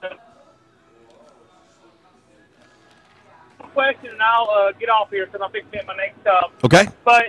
question, 3.74 4.12
and 4.12 4.22
I'll 4.22 4.50
uh, 4.50 4.72
get 4.74 4.90
off 4.90 5.10
here 5.10 5.26
because 5.26 5.42
I'm 5.44 5.52
fixing 5.52 5.86
my 5.86 5.96
next 5.96 6.22
stop. 6.22 6.54
Okay. 6.64 6.88
But 7.04 7.26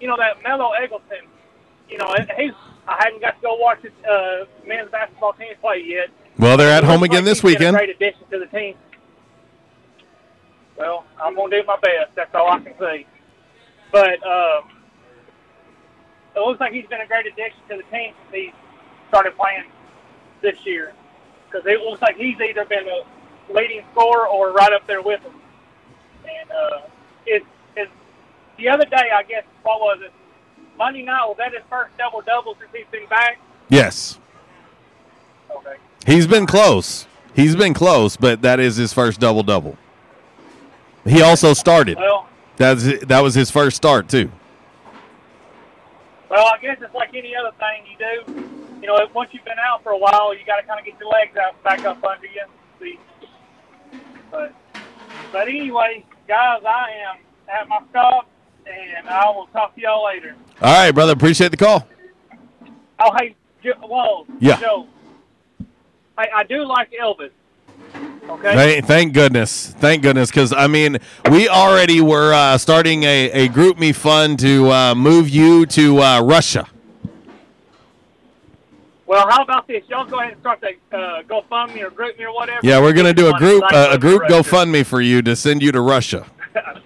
you 0.00 0.08
know 0.08 0.16
that 0.16 0.42
Melo 0.42 0.72
Eggleston, 0.72 1.28
you 1.88 1.98
know, 1.98 2.14
he's. 2.36 2.52
I 2.88 2.96
haven't 3.04 3.20
got 3.20 3.36
to 3.36 3.42
go 3.42 3.54
watch 3.54 3.82
his 3.82 3.92
uh, 4.10 4.46
men's 4.66 4.90
basketball 4.90 5.34
team 5.34 5.52
play 5.60 5.84
yet. 5.86 6.08
Well, 6.38 6.56
they're 6.56 6.72
at 6.72 6.82
home 6.82 7.02
again 7.02 7.24
this 7.24 7.40
he's 7.40 7.54
been 7.56 7.68
a 7.68 7.72
weekend. 7.72 7.76
Great 7.76 7.90
addition 7.90 8.22
to 8.30 8.38
the 8.38 8.46
team. 8.46 8.74
Well, 10.76 11.04
I'm 11.22 11.36
gonna 11.36 11.60
do 11.60 11.66
my 11.66 11.76
best. 11.76 12.16
That's 12.16 12.34
all 12.34 12.50
I 12.50 12.58
can 12.60 12.74
say. 12.80 13.06
But 13.92 14.26
um, 14.26 14.70
it 16.36 16.40
looks 16.40 16.60
like 16.60 16.72
he's 16.72 16.86
been 16.86 17.00
a 17.00 17.06
great 17.06 17.26
addition 17.26 17.58
to 17.68 17.76
the 17.76 17.82
team 17.96 18.14
since 18.22 18.34
he 18.34 18.52
started 19.08 19.36
playing 19.36 19.64
this 20.40 20.64
year. 20.64 20.92
Because 21.50 21.66
it 21.66 21.80
looks 21.80 22.00
like 22.00 22.16
he's 22.16 22.40
either 22.40 22.64
been 22.64 22.86
a 22.88 23.52
leading 23.52 23.82
scorer 23.92 24.28
or 24.28 24.52
right 24.52 24.72
up 24.72 24.86
there 24.86 25.02
with 25.02 25.20
him. 25.22 25.32
And 26.24 26.50
uh, 26.50 26.80
it's 27.26 27.46
it's 27.76 27.90
the 28.56 28.68
other 28.68 28.84
day, 28.84 29.10
I 29.12 29.22
guess. 29.24 29.44
What 29.62 29.80
was 29.80 30.00
it? 30.02 30.12
Monday 30.78 31.02
night 31.02 31.26
was 31.26 31.36
that 31.38 31.52
his 31.52 31.62
first 31.68 31.96
double 31.98 32.22
double 32.22 32.56
since 32.58 32.70
he's 32.72 32.86
been 32.90 33.08
back? 33.08 33.38
Yes. 33.68 34.18
Okay. 35.50 35.74
He's 36.06 36.26
been 36.26 36.46
close. 36.46 37.06
He's 37.34 37.54
been 37.56 37.74
close, 37.74 38.16
but 38.16 38.42
that 38.42 38.60
is 38.60 38.76
his 38.76 38.92
first 38.92 39.20
double 39.20 39.42
double. 39.42 39.76
He 41.04 41.22
also 41.22 41.52
started. 41.54 41.96
Well, 41.98 42.28
That's 42.56 43.04
that 43.06 43.20
was 43.20 43.34
his 43.34 43.50
first 43.50 43.76
start 43.76 44.08
too. 44.08 44.30
Well, 46.30 46.46
I 46.46 46.58
guess 46.62 46.78
it's 46.80 46.94
like 46.94 47.10
any 47.14 47.34
other 47.34 47.50
thing 47.58 47.84
you 47.90 47.98
do. 47.98 48.80
You 48.80 48.86
know, 48.86 48.96
once 49.14 49.30
you've 49.32 49.44
been 49.44 49.58
out 49.58 49.82
for 49.82 49.90
a 49.90 49.98
while, 49.98 50.32
you 50.34 50.40
got 50.46 50.56
to 50.60 50.62
kind 50.66 50.78
of 50.80 50.86
get 50.86 50.94
your 51.00 51.10
legs 51.10 51.36
out, 51.36 51.62
back 51.62 51.84
up 51.84 52.02
under 52.04 52.26
you. 52.26 52.44
See, 52.80 52.98
but 54.30 54.54
but 55.32 55.48
anyway, 55.48 56.04
guys, 56.28 56.62
I 56.66 56.90
am 57.10 57.18
at 57.52 57.68
my 57.68 57.80
stop, 57.90 58.28
and 58.66 59.08
I 59.08 59.28
will 59.30 59.48
talk 59.48 59.74
to 59.74 59.80
y'all 59.80 60.04
later. 60.06 60.34
All 60.62 60.72
right, 60.72 60.92
brother. 60.92 61.12
Appreciate 61.12 61.50
the 61.50 61.56
call. 61.56 61.86
Oh, 63.00 63.12
hey, 63.18 63.34
Jo- 63.62 63.72
whoa, 63.82 64.26
Yeah. 64.38 64.58
Joe. 64.60 64.86
I, 66.16 66.26
I 66.36 66.44
do 66.44 66.64
like 66.64 66.90
Elvis. 66.92 67.30
Okay. 68.28 68.54
Thank, 68.54 68.86
thank 68.86 69.14
goodness. 69.14 69.68
Thank 69.78 70.02
goodness. 70.02 70.30
Because, 70.30 70.52
I 70.52 70.66
mean, 70.66 70.98
we 71.30 71.48
already 71.48 72.00
were 72.00 72.32
uh, 72.32 72.58
starting 72.58 73.02
a, 73.04 73.30
a 73.32 73.48
group 73.48 73.78
me 73.78 73.92
fund 73.92 74.38
to 74.40 74.70
uh, 74.70 74.94
move 74.94 75.28
you 75.28 75.66
to 75.66 76.00
uh, 76.00 76.22
Russia. 76.22 76.68
Well, 79.06 79.28
how 79.28 79.42
about 79.42 79.66
this? 79.66 79.82
Y'all 79.88 80.04
go 80.04 80.20
ahead 80.20 80.34
and 80.34 80.40
start 80.40 80.60
that 80.60 80.74
uh, 80.92 81.22
GoFundMe 81.22 81.82
or 81.82 81.90
group 81.90 82.16
me 82.16 82.24
or 82.24 82.32
whatever. 82.32 82.60
Yeah, 82.62 82.80
we're 82.80 82.92
going 82.92 83.06
to 83.06 83.12
do 83.12 83.34
a 83.34 83.38
group 83.38 83.64
uh, 83.72 83.88
a 83.90 83.98
group. 83.98 84.22
GoFundMe 84.22 84.86
for 84.86 85.00
you 85.00 85.20
to 85.22 85.34
send 85.34 85.62
you 85.62 85.72
to 85.72 85.80
Russia. 85.80 86.26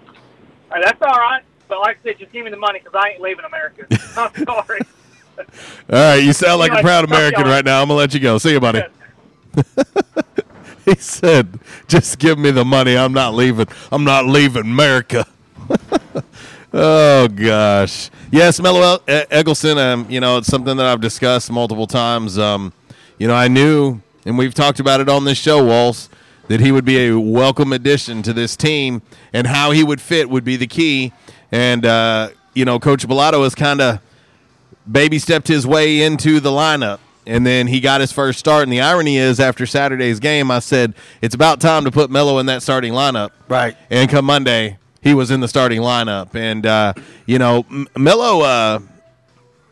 Hey, 0.73 0.81
that's 0.83 1.01
all 1.01 1.17
right. 1.17 1.41
But 1.69 1.79
like 1.79 1.99
I 2.03 2.09
said, 2.09 2.19
just 2.19 2.33
give 2.33 2.43
me 2.43 2.51
the 2.51 2.57
money 2.57 2.79
because 2.79 2.99
I 3.01 3.11
ain't 3.11 3.21
leaving 3.21 3.45
America. 3.45 3.85
I'm 4.17 4.45
sorry. 4.45 4.81
All 5.37 5.45
right, 5.89 6.15
you 6.15 6.33
sound 6.33 6.59
like 6.59 6.73
a 6.73 6.81
proud 6.81 7.05
American 7.05 7.43
right 7.45 7.63
now. 7.63 7.81
I'm 7.81 7.87
going 7.87 7.97
to 7.97 8.01
let 8.01 8.13
you 8.13 8.19
go. 8.19 8.37
See 8.37 8.51
you, 8.51 8.59
buddy. 8.59 8.83
he 10.95 10.95
said, 10.95 11.59
just 11.87 12.19
give 12.19 12.37
me 12.37 12.51
the 12.51 12.63
money. 12.63 12.95
I'm 12.95 13.13
not 13.13 13.33
leaving. 13.33 13.67
I'm 13.91 14.03
not 14.03 14.25
leaving 14.27 14.61
America. 14.61 15.25
oh, 16.73 17.27
gosh. 17.27 18.11
Yes, 18.31 18.59
Melo 18.59 18.99
E- 19.09 19.23
Eggleston, 19.31 19.79
um, 19.79 20.05
you 20.09 20.19
know, 20.19 20.37
it's 20.37 20.47
something 20.47 20.77
that 20.77 20.85
I've 20.85 21.01
discussed 21.01 21.51
multiple 21.51 21.87
times. 21.87 22.37
Um, 22.37 22.71
you 23.17 23.27
know, 23.27 23.33
I 23.33 23.47
knew, 23.47 24.01
and 24.25 24.37
we've 24.37 24.53
talked 24.53 24.79
about 24.79 25.01
it 25.01 25.09
on 25.09 25.25
this 25.25 25.39
show, 25.39 25.65
Walls, 25.65 26.07
that 26.49 26.59
he 26.59 26.71
would 26.71 26.85
be 26.85 27.07
a 27.07 27.19
welcome 27.19 27.73
addition 27.73 28.21
to 28.21 28.31
this 28.33 28.55
team, 28.55 29.01
and 29.33 29.47
how 29.47 29.71
he 29.71 29.83
would 29.83 29.99
fit 29.99 30.29
would 30.29 30.43
be 30.43 30.55
the 30.55 30.67
key. 30.67 31.13
And, 31.51 31.83
uh, 31.83 32.29
you 32.53 32.63
know, 32.63 32.77
Coach 32.77 33.07
Balado 33.07 33.43
has 33.43 33.55
kind 33.55 33.81
of 33.81 33.99
baby 34.89 35.17
stepped 35.17 35.47
his 35.47 35.65
way 35.65 36.03
into 36.03 36.39
the 36.39 36.51
lineup 36.51 36.99
and 37.25 37.45
then 37.45 37.67
he 37.67 37.79
got 37.79 38.01
his 38.01 38.11
first 38.11 38.39
start 38.39 38.63
and 38.63 38.71
the 38.71 38.81
irony 38.81 39.17
is 39.17 39.39
after 39.39 39.65
saturday's 39.65 40.19
game 40.19 40.51
i 40.51 40.59
said 40.59 40.93
it's 41.21 41.35
about 41.35 41.59
time 41.59 41.83
to 41.83 41.91
put 41.91 42.09
Melo 42.09 42.39
in 42.39 42.45
that 42.45 42.61
starting 42.61 42.93
lineup 42.93 43.31
right 43.47 43.75
and 43.89 44.09
come 44.09 44.25
monday 44.25 44.77
he 45.01 45.13
was 45.13 45.31
in 45.31 45.39
the 45.39 45.47
starting 45.47 45.81
lineup 45.81 46.35
and 46.35 46.65
uh, 46.65 46.93
you 47.25 47.37
know 47.39 47.65
M- 47.69 47.87
Melo 47.97 48.41
uh, 48.41 48.79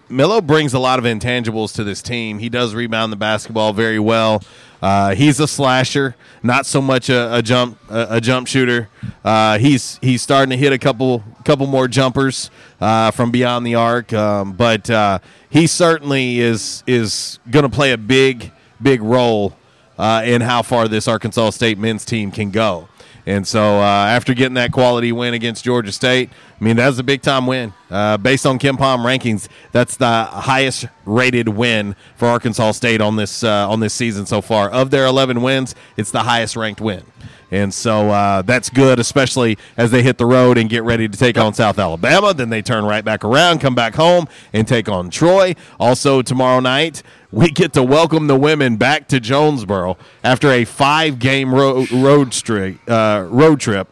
Milo 0.09 0.41
brings 0.41 0.73
a 0.73 0.79
lot 0.79 0.99
of 0.99 1.05
intangibles 1.05 1.73
to 1.73 1.83
this 1.83 2.03
team. 2.03 2.37
He 2.37 2.47
does 2.47 2.75
rebound 2.75 3.11
the 3.11 3.17
basketball 3.17 3.73
very 3.73 3.97
well. 3.97 4.43
Uh, 4.83 5.15
he's 5.15 5.39
a 5.39 5.47
slasher, 5.47 6.13
not 6.43 6.65
so 6.65 6.81
much 6.81 7.09
a, 7.09 7.37
a 7.37 7.41
jump 7.41 7.77
a, 7.89 8.17
a 8.17 8.21
jump 8.21 8.49
shooter. 8.49 8.89
Uh, 9.23 9.57
he's 9.57 9.97
he's 10.01 10.21
starting 10.21 10.49
to 10.49 10.57
hit 10.57 10.73
a 10.73 10.77
couple 10.77 11.23
couple 11.45 11.65
more 11.67 11.87
jumpers 11.87 12.51
uh, 12.81 13.09
from 13.09 13.31
beyond 13.31 13.65
the 13.65 13.75
arc, 13.75 14.11
um, 14.11 14.51
but 14.51 14.89
uh, 14.89 15.19
he 15.49 15.67
certainly 15.67 16.41
is 16.41 16.83
is 16.85 17.39
going 17.49 17.63
to 17.63 17.69
play 17.69 17.93
a 17.93 17.97
big 17.97 18.51
big 18.81 19.01
role 19.01 19.55
uh, 19.97 20.21
in 20.25 20.41
how 20.41 20.61
far 20.61 20.89
this 20.89 21.07
Arkansas 21.07 21.51
State 21.51 21.77
men's 21.77 22.03
team 22.03 22.29
can 22.29 22.51
go. 22.51 22.89
And 23.25 23.47
so, 23.47 23.79
uh, 23.79 23.81
after 23.83 24.33
getting 24.33 24.55
that 24.55 24.73
quality 24.73 25.13
win 25.13 25.33
against 25.33 25.63
Georgia 25.63 25.93
State, 25.93 26.29
I 26.63 26.65
mean 26.65 26.77
that 26.77 26.87
was 26.87 26.97
a 26.97 27.03
big 27.03 27.21
time 27.21 27.45
win. 27.45 27.73
Uh, 27.91 28.15
based 28.15 28.45
on 28.45 28.57
KenPom 28.57 28.99
rankings, 28.99 29.49
that's 29.73 29.97
the 29.97 30.23
highest 30.23 30.85
rated 31.03 31.49
win 31.49 31.93
for 32.15 32.29
Arkansas 32.29 32.71
State 32.71 33.01
on 33.01 33.17
this 33.17 33.43
uh, 33.43 33.69
on 33.69 33.81
this 33.81 33.93
season 33.93 34.25
so 34.25 34.39
far. 34.41 34.69
Of 34.69 34.89
their 34.89 35.05
11 35.05 35.41
wins, 35.41 35.75
it's 35.97 36.11
the 36.11 36.21
highest 36.21 36.55
ranked 36.55 36.79
win. 36.79 37.03
And 37.51 37.73
so 37.73 38.11
uh, 38.11 38.43
that's 38.43 38.69
good, 38.69 38.97
especially 38.97 39.57
as 39.75 39.91
they 39.91 40.03
hit 40.03 40.17
the 40.17 40.25
road 40.25 40.57
and 40.57 40.69
get 40.69 40.83
ready 40.83 41.09
to 41.09 41.17
take 41.17 41.37
on 41.37 41.53
South 41.53 41.77
Alabama. 41.77 42.33
Then 42.33 42.49
they 42.49 42.61
turn 42.61 42.85
right 42.85 43.03
back 43.03 43.25
around, 43.25 43.59
come 43.59 43.75
back 43.75 43.95
home, 43.95 44.29
and 44.53 44.65
take 44.65 44.87
on 44.87 45.09
Troy. 45.09 45.55
Also, 45.81 46.21
tomorrow 46.21 46.61
night, 46.61 47.03
we 47.29 47.49
get 47.49 47.73
to 47.73 47.83
welcome 47.83 48.27
the 48.27 48.39
women 48.39 48.77
back 48.77 49.09
to 49.09 49.19
Jonesboro 49.19 49.97
after 50.23 50.49
a 50.49 50.63
five 50.63 51.19
game 51.19 51.53
ro- 51.53 51.85
road, 51.91 52.33
streak, 52.33 52.77
uh, 52.89 53.27
road 53.29 53.59
trip. 53.59 53.89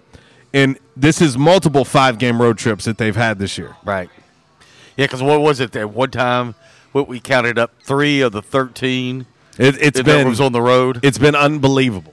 And 0.53 0.77
this 1.01 1.21
is 1.21 1.37
multiple 1.37 1.83
five 1.83 2.17
game 2.17 2.41
road 2.41 2.57
trips 2.57 2.85
that 2.85 2.97
they've 2.97 3.15
had 3.15 3.39
this 3.39 3.57
year. 3.57 3.75
Right. 3.83 4.09
Yeah, 4.95 5.05
because 5.05 5.23
what 5.23 5.41
was 5.41 5.59
it? 5.59 5.75
At 5.75 5.89
one 5.89 6.11
time, 6.11 6.55
what 6.91 7.07
we 7.07 7.19
counted 7.19 7.57
up 7.57 7.71
three 7.83 8.21
of 8.21 8.31
the 8.31 8.41
thirteen. 8.41 9.25
It, 9.57 9.75
it's 9.81 9.97
that 9.97 10.05
been 10.05 10.27
was 10.27 10.39
on 10.39 10.51
the 10.51 10.61
road. 10.61 10.99
It's 11.03 11.17
been 11.17 11.35
unbelievable, 11.35 12.10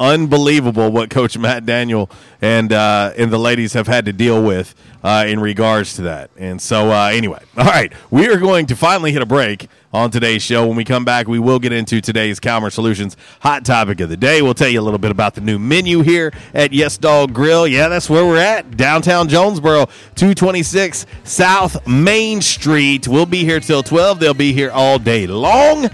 unbelievable 0.00 0.90
what 0.90 1.10
Coach 1.10 1.36
Matt 1.36 1.66
Daniel 1.66 2.10
and 2.40 2.72
uh, 2.72 3.12
and 3.16 3.30
the 3.30 3.38
ladies 3.38 3.72
have 3.72 3.86
had 3.86 4.04
to 4.06 4.12
deal 4.12 4.42
with 4.42 4.74
uh, 5.02 5.24
in 5.26 5.40
regards 5.40 5.94
to 5.94 6.02
that. 6.02 6.30
And 6.36 6.60
so, 6.60 6.90
uh, 6.90 7.10
anyway, 7.12 7.42
all 7.56 7.64
right, 7.64 7.92
we 8.10 8.28
are 8.28 8.38
going 8.38 8.66
to 8.66 8.76
finally 8.76 9.12
hit 9.12 9.22
a 9.22 9.26
break 9.26 9.68
on 9.92 10.10
today's 10.10 10.42
show. 10.42 10.66
When 10.66 10.76
we 10.76 10.84
come 10.84 11.04
back, 11.04 11.28
we 11.28 11.38
will 11.38 11.58
get 11.58 11.72
into 11.72 12.00
today's 12.00 12.38
Calmer 12.40 12.70
Solutions 12.70 13.16
hot 13.40 13.64
topic 13.64 14.00
of 14.00 14.08
the 14.08 14.16
day. 14.16 14.42
We'll 14.42 14.54
tell 14.54 14.68
you 14.68 14.80
a 14.80 14.82
little 14.82 14.98
bit 14.98 15.10
about 15.10 15.34
the 15.34 15.40
new 15.40 15.58
menu 15.58 16.02
here 16.02 16.32
at 16.52 16.72
Yes 16.72 16.98
Dog 16.98 17.32
Grill. 17.32 17.66
Yeah, 17.66 17.88
that's 17.88 18.10
where 18.10 18.24
we're 18.24 18.36
at, 18.36 18.76
downtown 18.76 19.28
Jonesboro, 19.28 19.86
226 20.16 21.06
South 21.24 21.86
Main 21.86 22.42
Street. 22.42 23.08
We'll 23.08 23.26
be 23.26 23.44
here 23.44 23.60
till 23.60 23.82
12. 23.82 24.20
They'll 24.20 24.34
be 24.34 24.52
here 24.52 24.70
all 24.70 24.98
day 24.98 25.26
long. 25.26 25.88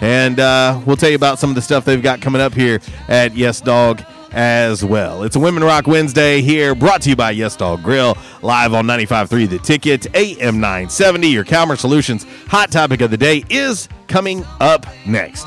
And 0.00 0.38
uh, 0.38 0.80
we'll 0.86 0.96
tell 0.96 1.10
you 1.10 1.16
about 1.16 1.38
some 1.38 1.50
of 1.50 1.56
the 1.56 1.62
stuff 1.62 1.84
they've 1.84 2.02
got 2.02 2.20
coming 2.20 2.40
up 2.40 2.54
here 2.54 2.80
at 3.08 3.34
Yes 3.34 3.60
Dog 3.60 4.02
as 4.30 4.84
well. 4.84 5.22
It's 5.22 5.36
a 5.36 5.40
Women 5.40 5.64
Rock 5.64 5.86
Wednesday 5.86 6.40
here, 6.40 6.74
brought 6.74 7.02
to 7.02 7.10
you 7.10 7.16
by 7.16 7.30
Yes 7.32 7.56
Dog 7.56 7.82
Grill, 7.82 8.16
live 8.42 8.74
on 8.74 8.86
95.3 8.86 9.48
The 9.48 9.58
Ticket, 9.58 10.06
AM 10.14 10.60
970. 10.60 11.28
Your 11.28 11.44
Calmer 11.44 11.76
Solutions 11.76 12.26
hot 12.46 12.70
topic 12.70 13.00
of 13.00 13.10
the 13.10 13.16
day 13.16 13.44
is 13.50 13.88
coming 14.06 14.44
up 14.60 14.86
next. 15.06 15.46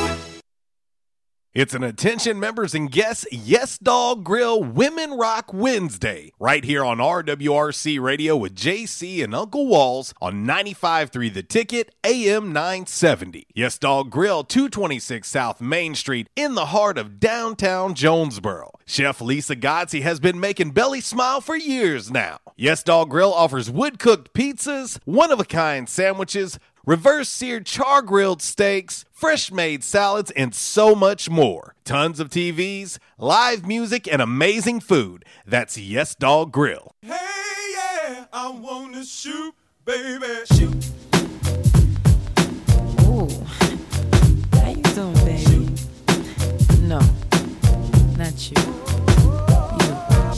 It's 1.53 1.73
an 1.73 1.83
attention 1.83 2.39
members 2.39 2.73
and 2.73 2.89
guests 2.89 3.25
Yes 3.29 3.77
Dog 3.77 4.23
Grill 4.23 4.63
Women 4.63 5.11
Rock 5.17 5.53
Wednesday 5.53 6.31
right 6.39 6.63
here 6.63 6.85
on 6.85 6.99
RWRC 6.99 7.99
Radio 7.99 8.37
with 8.37 8.55
JC 8.55 9.21
and 9.21 9.35
Uncle 9.35 9.67
Walls 9.67 10.13
on 10.21 10.45
95.3 10.45 11.33
The 11.33 11.43
Ticket 11.43 11.93
AM 12.05 12.53
970. 12.53 13.47
Yes 13.53 13.77
Dog 13.77 14.09
Grill 14.09 14.45
226 14.45 15.27
South 15.27 15.59
Main 15.59 15.93
Street 15.93 16.29
in 16.37 16.55
the 16.55 16.67
heart 16.67 16.97
of 16.97 17.19
downtown 17.19 17.95
Jonesboro. 17.95 18.71
Chef 18.85 19.19
Lisa 19.19 19.57
Godsey 19.57 20.03
has 20.03 20.21
been 20.21 20.39
making 20.39 20.71
Belly 20.71 21.01
smile 21.01 21.41
for 21.41 21.57
years 21.57 22.09
now. 22.09 22.39
Yes 22.55 22.81
Dog 22.81 23.09
Grill 23.09 23.33
offers 23.33 23.69
wood 23.69 23.99
cooked 23.99 24.33
pizzas, 24.33 24.99
one 25.03 25.33
of 25.33 25.41
a 25.41 25.45
kind 25.45 25.89
sandwiches, 25.89 26.57
reverse 26.85 27.29
seared 27.29 27.65
char 27.65 28.01
grilled 28.01 28.41
steaks, 28.41 29.05
fresh 29.11 29.51
made 29.51 29.83
salads, 29.83 30.31
and 30.31 30.53
so 30.55 30.95
much 30.95 31.29
more. 31.29 31.75
Tons 31.85 32.19
of 32.19 32.29
TVs, 32.29 32.97
live 33.17 33.65
music, 33.65 34.07
and 34.11 34.21
amazing 34.21 34.79
food. 34.79 35.25
That's 35.45 35.77
Yes 35.77 36.15
Dog 36.15 36.51
Grill. 36.51 36.95
Hey, 37.01 37.17
yeah, 37.75 38.25
I 38.33 38.49
wanna 38.49 39.03
shoot, 39.05 39.53
baby. 39.85 40.27
Shoot. 40.53 40.85
Ooh. 43.01 43.27
How 44.53 44.69
you 44.69 44.83
doing, 44.93 45.13
baby? 45.25 45.67
No, 46.81 46.99
not 48.17 48.49
you. 48.49 48.57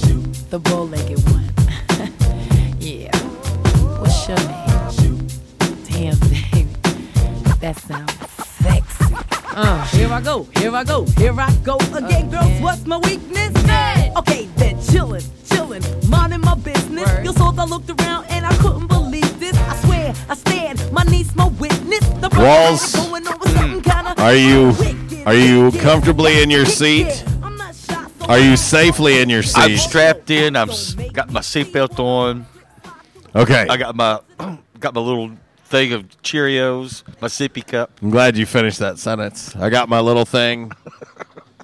You, 0.08 0.22
the 0.50 0.60
bow-legged 0.60 1.20
one. 1.32 1.50
yeah. 2.80 3.16
What's 4.00 4.28
your 4.28 4.38
name? 4.38 5.28
Damn, 5.90 6.20
baby. 6.20 6.33
That 7.64 7.80
sounds 7.80 8.12
sexy. 8.60 9.16
Uh, 9.56 9.86
here 9.86 10.12
I 10.12 10.20
go, 10.20 10.44
here 10.58 10.76
I 10.76 10.84
go, 10.84 11.06
here 11.06 11.34
I 11.40 11.50
go 11.64 11.78
again, 11.96 12.30
girls. 12.30 12.60
What's 12.60 12.86
my 12.86 12.98
weakness? 12.98 13.56
Okay, 14.18 14.50
then 14.58 14.76
chillin', 14.80 15.24
chillin', 15.48 16.10
minding 16.10 16.42
my 16.42 16.56
business. 16.56 17.10
You 17.24 17.32
saw 17.32 17.54
I 17.58 17.64
looked 17.64 17.90
around 17.90 18.26
and 18.26 18.46
I 18.46 18.54
couldn't 18.58 18.88
believe 18.88 19.40
this. 19.40 19.56
I 19.56 19.78
swear, 19.78 20.14
I 20.28 20.36
stand, 20.36 20.92
my 20.92 21.04
niece, 21.04 21.34
my 21.38 21.48
witness. 21.48 22.06
The 22.20 22.28
brother 22.28 22.44
Walls, 22.44 22.96
going 22.96 23.26
on 23.26 23.40
with 23.40 23.84
kinda 23.86 24.14
Are 24.18 24.36
you 24.36 24.76
are 25.26 25.34
you 25.34 25.72
comfortably 25.80 26.44
in 26.44 26.50
your 26.50 26.66
seat? 26.66 27.24
Are 28.28 28.40
you 28.40 28.58
safely 28.58 29.22
in 29.22 29.30
your 29.30 29.42
seat? 29.42 29.62
I'm 29.62 29.78
strapped 29.78 30.30
in. 30.32 30.58
I'm 30.58 30.68
got 31.14 31.32
my 31.32 31.40
seatbelt 31.40 31.98
on. 31.98 32.46
Okay. 33.34 33.66
I 33.70 33.78
got 33.78 33.96
my 33.96 34.20
got 34.82 34.94
my 34.94 35.00
little 35.00 35.38
thing 35.74 35.92
of 35.92 36.08
Cheerios, 36.22 37.02
my 37.20 37.28
sippy 37.28 37.66
cup. 37.66 37.90
I'm 38.00 38.12
glad 38.12 38.38
you 38.38 38.46
finished 38.46 38.78
that 38.78 39.00
sentence. 39.00 39.56
I 39.56 39.72
got 39.72 39.90
my 39.90 40.00
little 40.00 40.24
thing 40.24 40.72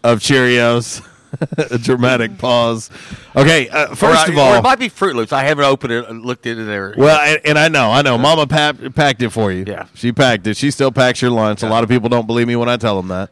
of 0.03 0.20
Cheerios. 0.20 1.05
A 1.70 1.78
dramatic 1.78 2.39
pause. 2.39 2.89
Okay, 3.36 3.70
uh, 3.70 3.93
first 3.93 4.28
I- 4.28 4.32
of 4.32 4.38
all, 4.39 4.55
it 4.55 4.64
might 4.64 4.80
be 4.80 4.89
Fruit 4.89 5.16
Loops. 5.16 5.32
I 5.32 5.43
haven't 5.43 5.64
opened 5.64 5.93
it 5.93 6.10
and 6.10 6.26
looked 6.26 6.47
into 6.47 6.64
there. 6.64 6.95
Well, 6.97 7.20
and, 7.22 7.39
and 7.45 7.60
I 7.60 7.68
know, 7.68 7.91
I 7.91 8.01
know. 8.01 8.18
Mama 8.18 8.47
pa- 8.47 8.74
packed 8.95 9.22
it 9.22 9.30
for 9.30 9.51
you. 9.51 9.64
Yeah, 9.68 9.86
she 9.93 10.12
packed 10.12 10.47
it. 10.47 10.57
She 10.57 10.72
still 10.72 10.91
packs 10.91 11.22
your 11.22 11.30
lunch. 11.30 11.62
A 11.62 11.70
lot 11.70 11.84
of 11.84 11.89
people 11.89 12.10
don't 12.10 12.26
believe 12.26 12.47
me 12.47 12.55
when 12.55 12.68
I 12.68 12.78
tell 12.78 12.99
them 12.99 13.10
that. 13.10 13.30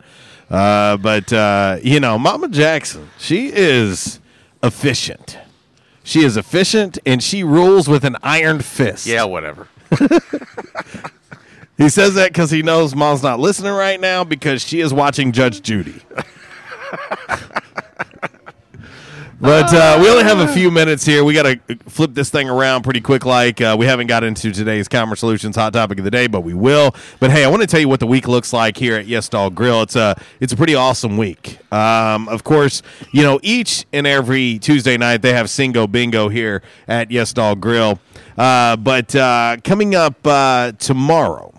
Uh, 0.48 0.98
but 0.98 1.34
uh, 1.34 1.80
you 1.82 2.00
know, 2.00 2.20
Mama 2.20 2.50
Jackson, 2.50 3.10
she 3.18 3.48
is 3.52 4.20
efficient. 4.62 5.40
She 6.04 6.22
is 6.24 6.38
efficient, 6.38 7.00
and 7.04 7.24
she 7.24 7.44
rules 7.44 7.90
with 7.90 8.04
an 8.04 8.16
iron 8.22 8.60
fist. 8.60 9.08
Yeah, 9.08 9.24
whatever. 9.24 9.70
He 11.78 11.90
says 11.90 12.16
that 12.16 12.30
because 12.30 12.50
he 12.50 12.64
knows 12.64 12.96
Mom's 12.96 13.22
not 13.22 13.40
listening 13.40 13.74
right 13.74 14.00
now 14.00 14.24
because 14.24 14.64
she 14.64 14.80
is 14.80 14.92
watching 14.92 15.32
Judge 15.32 15.62
Judy. 15.62 16.02
But 19.40 19.72
uh, 19.72 20.00
we 20.02 20.10
only 20.10 20.24
have 20.24 20.40
a 20.40 20.48
few 20.48 20.72
minutes 20.72 21.06
here. 21.06 21.24
We 21.24 21.36
got 21.36 21.44
to 21.44 21.78
flip 21.88 22.16
this 22.16 22.32
thing 22.32 22.50
around 22.50 22.82
pretty 22.82 23.02
quick. 23.02 23.24
Like 23.24 23.62
uh, 23.62 23.76
we 23.78 23.86
haven't 23.86 24.08
got 24.08 24.24
into 24.24 24.52
today's 24.52 24.88
Calmer 24.88 25.16
Solutions 25.16 25.56
hot 25.56 25.74
topic 25.74 26.00
of 26.00 26.06
the 26.06 26.10
day, 26.10 26.26
but 26.26 26.42
we 26.42 26.56
will. 26.56 26.96
But 27.20 27.30
hey, 27.30 27.46
I 27.46 27.48
want 27.48 27.62
to 27.62 27.68
tell 27.68 27.80
you 27.80 27.88
what 27.88 28.00
the 28.00 28.08
week 28.08 28.28
looks 28.28 28.52
like 28.52 28.78
here 28.78 28.96
at 28.96 29.06
Yes 29.06 29.30
Dog 29.30 29.54
Grill. 29.54 29.84
It's 29.84 29.96
a 29.96 30.20
it's 30.40 30.54
a 30.54 30.58
pretty 30.58 30.74
awesome 30.74 31.18
week. 31.18 31.60
Um, 31.72 32.28
of 32.30 32.44
course, 32.44 32.82
you 33.12 33.22
know 33.22 33.40
each 33.44 33.86
and 33.94 34.08
every 34.08 34.58
Tuesday 34.58 34.98
night 34.98 35.22
they 35.22 35.34
have 35.34 35.46
Singo 35.46 35.90
Bingo 35.92 36.30
here 36.30 36.64
at 36.88 37.12
Yes 37.12 37.32
Dog 37.32 37.62
Grill. 37.62 38.00
Uh, 38.38 38.76
but 38.76 39.16
uh, 39.16 39.58
coming 39.64 39.96
up 39.96 40.16
uh, 40.26 40.72
tomorrow, 40.74 41.54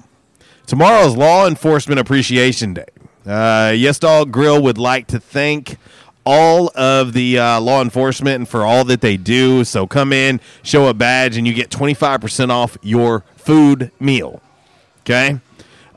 tomorrow 0.67 1.07
is 1.07 1.17
Law 1.17 1.47
Enforcement 1.47 1.99
Appreciation 1.99 2.75
Day. 2.75 2.87
Uh, 3.27 3.73
yes 3.77 3.99
Dog 3.99 4.31
Grill 4.31 4.63
would 4.63 4.79
like 4.79 5.07
to 5.09 5.21
thank 5.21 5.77
all 6.25 6.71
of 6.75 7.15
the 7.15 7.39
uh, 7.39 7.59
law 7.59 7.81
enforcement 7.81 8.37
and 8.37 8.49
for 8.49 8.63
all 8.63 8.85
that 8.85 9.01
they 9.01 9.17
do. 9.17 9.65
So 9.65 9.87
come 9.87 10.13
in, 10.13 10.41
show 10.63 10.87
a 10.87 10.95
badge, 10.95 11.39
and 11.39 11.47
you 11.47 11.55
get 11.55 11.71
25% 11.71 12.51
off 12.51 12.77
your 12.83 13.25
food 13.37 13.91
meal. 13.99 14.43
Okay? 15.01 15.41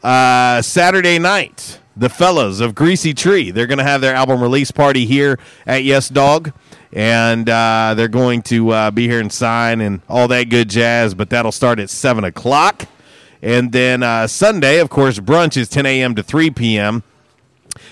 Uh, 0.02 0.62
Saturday 0.62 1.20
night, 1.20 1.80
the 1.98 2.08
fellas 2.10 2.62
of 2.62 2.74
Greasy 2.76 3.14
Tree, 3.14 3.52
they're 3.52 3.68
going 3.68 3.78
to 3.78 3.84
have 3.84 4.00
their 4.00 4.16
album 4.16 4.42
release 4.42 4.72
party 4.72 5.06
here 5.06 5.38
at 5.68 5.84
Yes 5.84 6.08
Dog. 6.08 6.54
And 6.94 7.50
uh, 7.50 7.94
they're 7.96 8.08
going 8.08 8.42
to 8.44 8.70
uh, 8.72 8.92
be 8.92 9.08
here 9.08 9.20
and 9.20 9.32
sign 9.32 9.80
and 9.82 10.02
all 10.10 10.28
that 10.28 10.50
good 10.50 10.70
jazz, 10.70 11.14
but 11.14 11.30
that'll 11.30 11.52
start 11.52 11.80
at 11.80 11.89
7 11.89 12.24
o'clock. 12.24 12.88
And 13.42 13.72
then 13.72 14.04
uh, 14.04 14.28
Sunday, 14.28 14.80
of 14.80 14.89
course, 14.89 15.20
brunch 15.20 15.58
is 15.58 15.70
10 15.70 15.86
a.m. 15.86 16.16
to 16.16 16.24
3 16.24 16.52
p.m. 16.52 17.04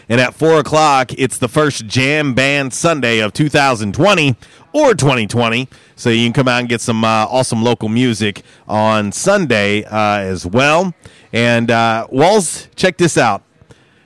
And 0.08 0.20
at 0.20 0.34
4 0.34 0.60
o'clock, 0.60 1.12
it's 1.18 1.38
the 1.38 1.48
first 1.48 1.88
Jam 1.88 2.34
Band 2.34 2.74
Sunday 2.74 3.20
of 3.20 3.34
2020 3.34 4.36
or 4.74 4.94
2020. 4.94 5.68
So 5.96 6.10
you 6.10 6.26
can 6.26 6.34
come 6.34 6.48
out 6.48 6.60
and 6.60 6.70
get 6.70 6.82
some 6.82 7.04
uh, 7.04 7.26
awesome 7.30 7.64
local 7.64 7.90
music 7.90 8.44
on 8.68 9.12
Sunday 9.12 9.84
uh, 9.86 10.20
as 10.20 10.46
well. 10.46 10.94
And 11.32 11.72
uh, 11.72 12.08
Walls, 12.10 12.68
check 12.76 12.98
this 12.98 13.18
out 13.18 13.44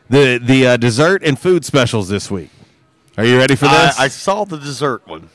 the, 0.10 0.38
the 0.38 0.78
dessert 0.78 1.24
and 1.24 1.40
food 1.40 1.66
specials 1.66 2.10
this 2.10 2.30
week. 2.30 2.50
Are 3.18 3.26
you 3.26 3.38
ready 3.38 3.56
for 3.56 3.66
this? 3.66 4.00
I, 4.00 4.06
I 4.06 4.08
saw 4.08 4.44
the 4.44 4.58
dessert 4.58 5.08
one. 5.08 5.30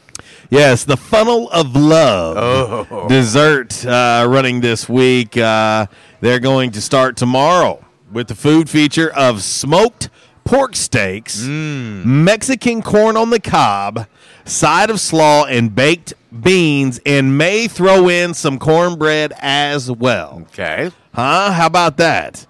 Yes, 0.50 0.84
the 0.84 0.96
Funnel 0.96 1.48
of 1.50 1.76
Love 1.76 2.86
Oh. 2.90 3.08
dessert 3.08 3.84
uh, 3.86 4.26
running 4.28 4.60
this 4.60 4.88
week. 4.88 5.36
Uh, 5.36 5.86
they're 6.20 6.40
going 6.40 6.70
to 6.72 6.80
start 6.80 7.16
tomorrow 7.16 7.84
with 8.12 8.28
the 8.28 8.34
food 8.34 8.68
feature 8.68 9.10
of 9.14 9.42
smoked 9.42 10.08
pork 10.44 10.74
steaks, 10.74 11.42
Mm. 11.42 12.04
Mexican 12.04 12.82
corn 12.82 13.16
on 13.16 13.30
the 13.30 13.38
cob, 13.38 14.06
side 14.44 14.88
of 14.90 14.98
slaw, 14.98 15.44
and 15.44 15.74
baked 15.74 16.14
beans, 16.42 16.98
and 17.06 17.36
may 17.38 17.68
throw 17.68 18.08
in 18.08 18.32
some 18.34 18.58
cornbread 18.58 19.32
as 19.38 19.90
well. 19.90 20.42
Okay. 20.52 20.90
Huh? 21.14 21.52
How 21.52 21.66
about 21.66 21.98
that? 21.98 22.46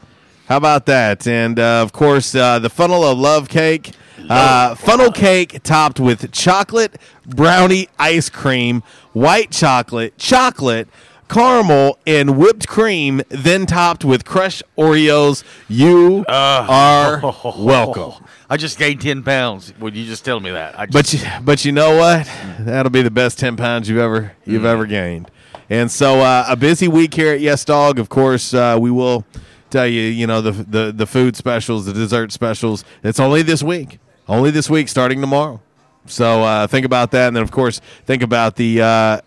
How 0.48 0.56
about 0.56 0.86
that? 0.86 1.26
And 1.26 1.58
uh, 1.58 1.82
of 1.82 1.92
course, 1.92 2.34
uh, 2.34 2.60
the 2.60 2.70
funnel 2.70 3.04
of 3.04 3.18
love 3.18 3.48
cake. 3.48 3.90
Uh, 4.28 4.74
funnel 4.74 5.12
cake 5.12 5.62
topped 5.62 6.00
with 6.00 6.30
chocolate 6.32 6.96
brownie 7.26 7.88
ice 7.98 8.28
cream, 8.28 8.82
white 9.12 9.50
chocolate, 9.50 10.16
chocolate, 10.18 10.88
caramel, 11.28 11.98
and 12.06 12.38
whipped 12.38 12.66
cream, 12.68 13.20
then 13.28 13.66
topped 13.66 14.04
with 14.04 14.24
crushed 14.24 14.62
Oreos. 14.76 15.44
You 15.68 16.24
are 16.28 17.20
welcome. 17.56 18.24
I 18.50 18.56
just 18.56 18.78
gained 18.78 19.00
10 19.02 19.22
pounds. 19.22 19.72
Would 19.78 19.94
you 19.94 20.06
just 20.06 20.24
tell 20.24 20.40
me 20.40 20.50
that? 20.50 20.78
I 20.78 20.86
just, 20.86 20.92
But 20.94 21.12
you, 21.12 21.44
but 21.44 21.64
you 21.64 21.72
know 21.72 21.96
what? 21.96 22.30
That'll 22.60 22.90
be 22.90 23.02
the 23.02 23.10
best 23.10 23.38
ten 23.38 23.56
pounds 23.56 23.88
you've 23.88 23.98
ever 23.98 24.32
you've 24.46 24.64
ever 24.64 24.86
gained. 24.86 25.30
And 25.70 25.90
so 25.90 26.20
uh, 26.20 26.46
a 26.48 26.56
busy 26.56 26.88
week 26.88 27.12
here 27.12 27.34
at 27.34 27.40
Yes 27.40 27.62
Dog. 27.64 27.98
Of 27.98 28.08
course, 28.08 28.54
uh, 28.54 28.78
we 28.80 28.90
will 28.90 29.26
tell 29.68 29.86
you, 29.86 30.00
you 30.00 30.26
know, 30.26 30.40
the, 30.40 30.52
the 30.52 30.92
the 30.92 31.06
food 31.06 31.36
specials, 31.36 31.84
the 31.84 31.92
dessert 31.92 32.32
specials. 32.32 32.84
It's 33.04 33.20
only 33.20 33.42
this 33.42 33.62
week, 33.62 33.98
only 34.28 34.50
this 34.50 34.70
week, 34.70 34.88
starting 34.88 35.20
tomorrow. 35.20 35.60
So 36.06 36.42
uh, 36.42 36.66
think 36.66 36.86
about 36.86 37.10
that, 37.10 37.28
and 37.28 37.36
then 37.36 37.42
of 37.42 37.50
course 37.50 37.80
think 38.06 38.22
about 38.22 38.56
the 38.56 38.80
uh, 38.80 39.20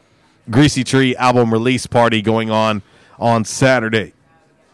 Greasy 0.50 0.84
Tree 0.84 1.16
album 1.16 1.54
release 1.54 1.86
party 1.86 2.22
going 2.22 2.50
on 2.50 2.82
on 3.20 3.46
Saturday. 3.46 4.14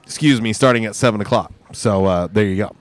Excuse 0.04 0.40
me, 0.40 0.54
starting 0.54 0.86
at 0.86 0.96
seven 0.96 1.20
o'clock. 1.20 1.52
So 1.74 2.06
uh, 2.06 2.28
there 2.28 2.46
you 2.46 2.56
go. 2.56 2.77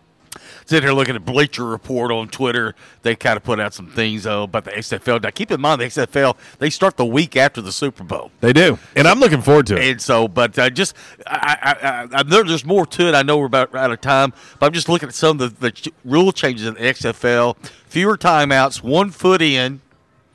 Sitting 0.66 0.86
here 0.88 0.94
looking 0.94 1.16
at 1.16 1.24
Bleacher 1.24 1.64
Report 1.64 2.10
on 2.10 2.28
Twitter. 2.28 2.74
They 3.02 3.16
kind 3.16 3.36
of 3.36 3.44
put 3.44 3.58
out 3.58 3.72
some 3.72 3.86
things 3.86 4.24
though 4.24 4.42
about 4.42 4.64
the 4.64 4.72
XFL. 4.72 5.22
Now, 5.22 5.30
keep 5.30 5.50
in 5.50 5.60
mind, 5.60 5.80
the 5.80 5.86
XFL, 5.86 6.36
they 6.58 6.70
start 6.70 6.96
the 6.96 7.06
week 7.06 7.36
after 7.36 7.60
the 7.62 7.72
Super 7.72 8.04
Bowl. 8.04 8.30
They 8.40 8.52
do, 8.52 8.78
and 8.94 9.08
I'm 9.08 9.20
looking 9.20 9.40
forward 9.40 9.66
to 9.68 9.76
it. 9.76 9.90
And 9.90 10.02
so, 10.02 10.28
but 10.28 10.58
uh, 10.58 10.68
just, 10.70 10.94
I, 11.26 11.56
I, 11.62 11.88
I, 11.88 12.08
I 12.20 12.22
know 12.24 12.42
there's 12.42 12.64
more 12.64 12.84
to 12.86 13.08
it. 13.08 13.14
I 13.14 13.22
know 13.22 13.38
we're 13.38 13.46
about 13.46 13.74
out 13.74 13.90
of 13.90 14.00
time, 14.00 14.32
but 14.58 14.66
I'm 14.66 14.72
just 14.72 14.88
looking 14.88 15.08
at 15.08 15.14
some 15.14 15.40
of 15.40 15.60
the, 15.60 15.70
the 15.70 15.92
rule 16.04 16.32
changes 16.32 16.66
in 16.66 16.74
the 16.74 16.80
XFL. 16.80 17.56
Fewer 17.86 18.18
timeouts, 18.18 18.82
one 18.82 19.10
foot 19.10 19.40
in 19.40 19.80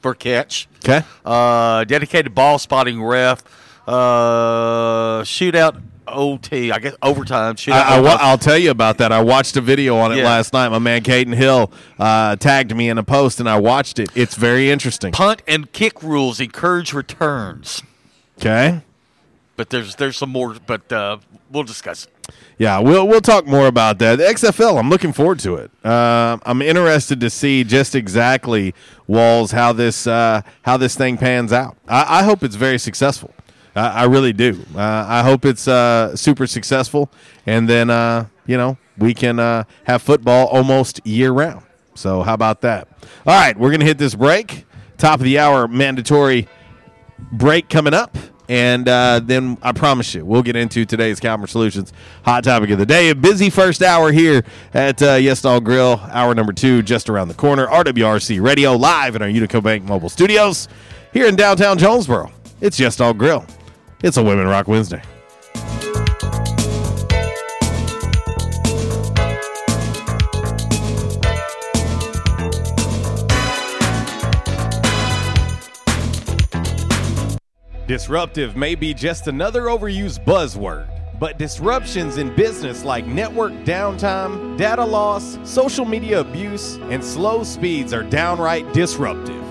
for 0.01 0.15
catch. 0.15 0.67
Okay. 0.83 1.05
Uh, 1.23 1.83
dedicated 1.83 2.33
ball 2.33 2.57
spotting 2.57 3.03
ref. 3.03 3.43
Uh, 3.87 5.21
shootout 5.23 5.81
OT, 6.07 6.71
I 6.71 6.79
guess 6.79 6.95
overtime. 7.01 7.55
Shootout. 7.55 7.71
I, 7.73 7.99
I, 7.99 8.17
I'll 8.21 8.37
tell 8.37 8.57
you 8.57 8.71
about 8.71 8.97
that. 8.99 9.11
I 9.11 9.21
watched 9.21 9.55
a 9.57 9.61
video 9.61 9.97
on 9.97 10.11
it 10.11 10.17
Yeah. 10.17 10.25
last 10.25 10.53
night. 10.53 10.69
My 10.69 10.79
man 10.79 11.01
Caden 11.03 11.33
Hill 11.35 11.71
uh, 11.99 12.35
tagged 12.35 12.75
me 12.75 12.89
in 12.89 12.97
a 12.97 13.03
post, 13.03 13.39
and 13.39 13.47
I 13.49 13.59
watched 13.59 13.99
it. 13.99 14.09
It's 14.15 14.35
very 14.35 14.69
interesting. 14.71 15.11
Punt 15.11 15.41
and 15.47 15.71
kick 15.71 16.01
rules 16.03 16.39
encourage 16.39 16.93
returns. 16.93 17.81
Okay. 18.39 18.81
But 19.55 19.69
there's 19.69 19.95
there's 19.95 20.17
some 20.17 20.29
more, 20.31 20.55
but 20.65 20.91
uh, 20.91 21.17
we'll 21.51 21.63
discuss 21.63 22.05
it. 22.05 22.33
Yeah, 22.57 22.79
we'll 22.79 23.07
we'll 23.07 23.21
talk 23.21 23.45
more 23.45 23.67
about 23.67 23.99
that. 23.99 24.15
The 24.17 24.23
XFL, 24.23 24.79
I'm 24.79 24.89
looking 24.89 25.13
forward 25.13 25.39
to 25.39 25.55
it. 25.55 25.69
Uh, 25.85 26.37
I'm 26.45 26.61
interested 26.61 27.19
to 27.19 27.29
see 27.29 27.63
just 27.63 27.93
exactly 27.93 28.73
Walls 29.07 29.51
how 29.51 29.73
this 29.73 30.07
uh, 30.07 30.41
how 30.63 30.77
this 30.77 30.95
thing 30.95 31.17
pans 31.17 31.53
out. 31.53 31.77
I, 31.87 32.19
I 32.19 32.23
hope 32.23 32.43
it's 32.43 32.55
very 32.55 32.79
successful. 32.79 33.33
I, 33.75 33.87
I 33.87 34.03
really 34.05 34.33
do. 34.33 34.59
Uh, 34.75 35.05
I 35.07 35.23
hope 35.23 35.45
it's 35.45 35.67
uh, 35.67 36.15
super 36.15 36.47
successful, 36.47 37.11
and 37.45 37.67
then 37.69 37.89
uh, 37.89 38.27
you 38.45 38.57
know 38.57 38.77
we 38.97 39.13
can 39.13 39.37
have 39.83 40.01
football 40.01 40.47
almost 40.47 41.05
year 41.05 41.31
round. 41.31 41.63
So 41.95 42.21
how 42.21 42.33
about 42.33 42.61
that? 42.61 42.87
All 43.25 43.39
right, 43.39 43.57
we're 43.57 43.71
gonna 43.71 43.85
hit 43.85 43.97
this 43.97 44.15
break. 44.15 44.65
Top 44.97 45.19
of 45.19 45.23
the 45.23 45.39
hour, 45.39 45.67
mandatory 45.67 46.47
break 47.31 47.69
coming 47.69 47.93
up. 47.93 48.15
And 48.49 48.85
uh, 48.89 49.21
then 49.23 49.57
I 49.61 49.71
promise 49.71 50.13
you, 50.13 50.25
we'll 50.25 50.43
get 50.43 50.57
into 50.57 50.83
today's 50.83 51.21
Calmer 51.21 51.47
Solutions 51.47 51.93
hot 52.25 52.43
topic 52.43 52.69
of 52.71 52.79
the 52.79 52.85
day. 52.85 53.09
A 53.09 53.15
busy 53.15 53.49
first 53.49 53.81
hour 53.81 54.11
here 54.11 54.43
at 54.73 55.01
uh, 55.01 55.13
Yes 55.13 55.41
Dog 55.41 55.63
Grill. 55.63 56.01
Hour 56.11 56.35
number 56.35 56.51
two 56.51 56.81
just 56.81 57.09
around 57.09 57.29
the 57.29 57.33
corner. 57.33 57.65
RWRC 57.67 58.41
Radio 58.41 58.75
live 58.75 59.15
in 59.15 59.21
our 59.21 59.29
Unico 59.29 59.63
Bank 59.63 59.85
mobile 59.85 60.09
studios 60.09 60.67
here 61.13 61.27
in 61.27 61.37
downtown 61.37 61.77
Jonesboro. 61.77 62.29
It's 62.59 62.77
Yes 62.77 62.97
Dog 62.97 63.17
Grill. 63.17 63.45
It's 64.03 64.17
a 64.17 64.23
Women 64.23 64.47
Rock 64.47 64.67
Wednesday. 64.67 64.99
Disruptive 77.87 78.55
may 78.55 78.73
be 78.73 78.95
just 78.95 79.27
another 79.27 79.63
overused 79.63 80.25
buzzword, 80.25 80.87
but 81.19 81.37
disruptions 81.37 82.17
in 82.17 82.35
business 82.35 82.83
like 82.83 83.05
network 83.05 83.51
downtime, 83.65 84.57
data 84.57 84.83
loss, 84.83 85.37
social 85.43 85.85
media 85.85 86.21
abuse, 86.21 86.77
and 86.89 87.03
slow 87.03 87.43
speeds 87.43 87.93
are 87.93 88.03
downright 88.03 88.73
disruptive. 88.73 89.50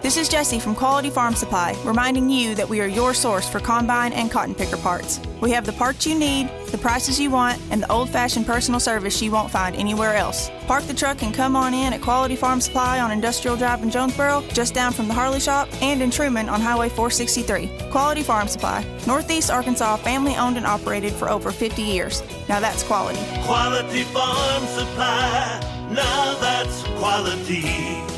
This 0.00 0.16
is 0.16 0.28
Jesse 0.28 0.60
from 0.60 0.76
Quality 0.76 1.10
Farm 1.10 1.34
Supply, 1.34 1.76
reminding 1.84 2.30
you 2.30 2.54
that 2.54 2.68
we 2.68 2.80
are 2.80 2.86
your 2.86 3.12
source 3.12 3.48
for 3.48 3.58
combine 3.58 4.12
and 4.12 4.30
cotton 4.30 4.54
picker 4.54 4.76
parts. 4.76 5.20
We 5.40 5.50
have 5.50 5.66
the 5.66 5.72
parts 5.72 6.06
you 6.06 6.16
need, 6.16 6.48
the 6.70 6.78
prices 6.78 7.18
you 7.18 7.30
want, 7.30 7.60
and 7.72 7.82
the 7.82 7.90
old 7.90 8.08
fashioned 8.08 8.46
personal 8.46 8.78
service 8.78 9.20
you 9.20 9.32
won't 9.32 9.50
find 9.50 9.74
anywhere 9.74 10.14
else. 10.14 10.50
Park 10.68 10.84
the 10.84 10.94
truck 10.94 11.22
and 11.22 11.34
come 11.34 11.56
on 11.56 11.74
in 11.74 11.92
at 11.92 12.00
Quality 12.00 12.36
Farm 12.36 12.60
Supply 12.60 13.00
on 13.00 13.10
Industrial 13.10 13.56
Drive 13.56 13.82
in 13.82 13.90
Jonesboro, 13.90 14.44
just 14.52 14.72
down 14.72 14.92
from 14.92 15.08
the 15.08 15.14
Harley 15.14 15.40
Shop, 15.40 15.68
and 15.82 16.00
in 16.00 16.12
Truman 16.12 16.48
on 16.48 16.60
Highway 16.60 16.88
463. 16.90 17.90
Quality 17.90 18.22
Farm 18.22 18.46
Supply, 18.46 18.86
Northeast 19.04 19.50
Arkansas, 19.50 19.96
family 19.96 20.36
owned 20.36 20.56
and 20.56 20.66
operated 20.66 21.12
for 21.12 21.28
over 21.28 21.50
50 21.50 21.82
years. 21.82 22.22
Now 22.48 22.60
that's 22.60 22.84
quality. 22.84 23.18
Quality 23.42 24.04
farm 24.04 24.64
supply. 24.66 25.60
Now 25.90 26.38
that's 26.38 26.84
quality. 26.98 28.17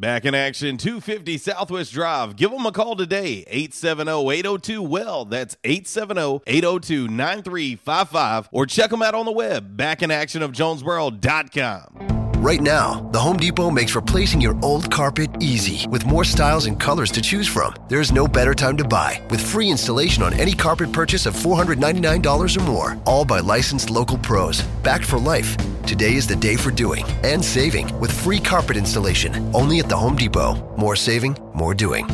Back 0.00 0.24
in 0.24 0.34
action, 0.34 0.78
250 0.78 1.36
Southwest 1.36 1.92
Drive. 1.92 2.36
Give 2.36 2.50
them 2.50 2.64
a 2.64 2.72
call 2.72 2.96
today, 2.96 3.44
870-802-WELL. 3.52 5.26
That's 5.26 5.56
870-802-9355. 5.56 8.48
Or 8.50 8.64
check 8.64 8.88
them 8.88 9.02
out 9.02 9.14
on 9.14 9.26
the 9.26 9.32
web, 9.32 9.76
backinactionofjonesboro.com. 9.76 12.19
Right 12.40 12.62
now, 12.62 13.06
the 13.12 13.18
Home 13.18 13.36
Depot 13.36 13.70
makes 13.70 13.94
replacing 13.94 14.40
your 14.40 14.58
old 14.62 14.90
carpet 14.90 15.28
easy 15.40 15.86
with 15.88 16.06
more 16.06 16.24
styles 16.24 16.64
and 16.64 16.80
colors 16.80 17.10
to 17.10 17.20
choose 17.20 17.46
from. 17.46 17.74
There's 17.88 18.12
no 18.12 18.26
better 18.26 18.54
time 18.54 18.78
to 18.78 18.84
buy 18.88 19.20
with 19.28 19.46
free 19.46 19.68
installation 19.68 20.22
on 20.22 20.32
any 20.32 20.54
carpet 20.54 20.90
purchase 20.90 21.26
of 21.26 21.36
$499 21.36 22.56
or 22.56 22.62
more, 22.62 22.98
all 23.04 23.26
by 23.26 23.40
licensed 23.40 23.90
local 23.90 24.16
pros, 24.16 24.62
backed 24.82 25.04
for 25.04 25.18
life. 25.18 25.54
Today 25.84 26.14
is 26.14 26.26
the 26.26 26.34
day 26.34 26.56
for 26.56 26.70
doing 26.70 27.04
and 27.22 27.44
saving 27.44 27.86
with 28.00 28.10
free 28.10 28.40
carpet 28.40 28.78
installation 28.78 29.34
only 29.54 29.80
at 29.80 29.90
the 29.90 29.96
Home 29.98 30.16
Depot. 30.16 30.56
More 30.78 30.96
saving, 30.96 31.36
more 31.52 31.74
doing. 31.74 32.08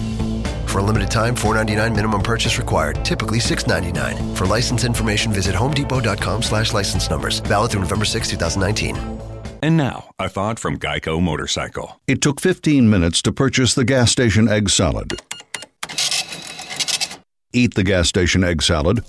For 0.67 0.81
a 0.81 0.83
limited 0.83 1.09
time, 1.09 1.37
$4.99 1.37 1.95
minimum 1.95 2.21
purchase 2.23 2.59
required. 2.59 3.05
Typically 3.05 3.39
$6.99. 3.39 4.37
For 4.37 4.45
license 4.45 4.83
information, 4.83 5.33
visit 5.33 5.55
homedepot.com 5.55 6.43
slash 6.43 6.75
license 6.75 7.09
numbers. 7.09 7.39
Valid 7.39 7.71
through 7.71 7.83
November 7.83 8.05
6, 8.05 8.29
2019. 8.29 9.26
And 9.67 9.77
now, 9.77 10.11
a 10.21 10.29
thought 10.29 10.61
from 10.61 10.79
Geico 10.79 11.21
Motorcycle. 11.21 12.01
It 12.07 12.23
took 12.23 12.41
15 12.41 12.89
minutes 12.89 13.21
to 13.23 13.33
purchase 13.33 13.75
the 13.75 13.85
gas 13.85 14.13
station 14.13 14.47
egg 14.47 14.71
salad. 14.71 15.21
Eat 17.53 17.75
the 17.75 17.83
gas 17.83 18.09
station 18.09 18.45
egg 18.45 18.63
salad 18.63 19.05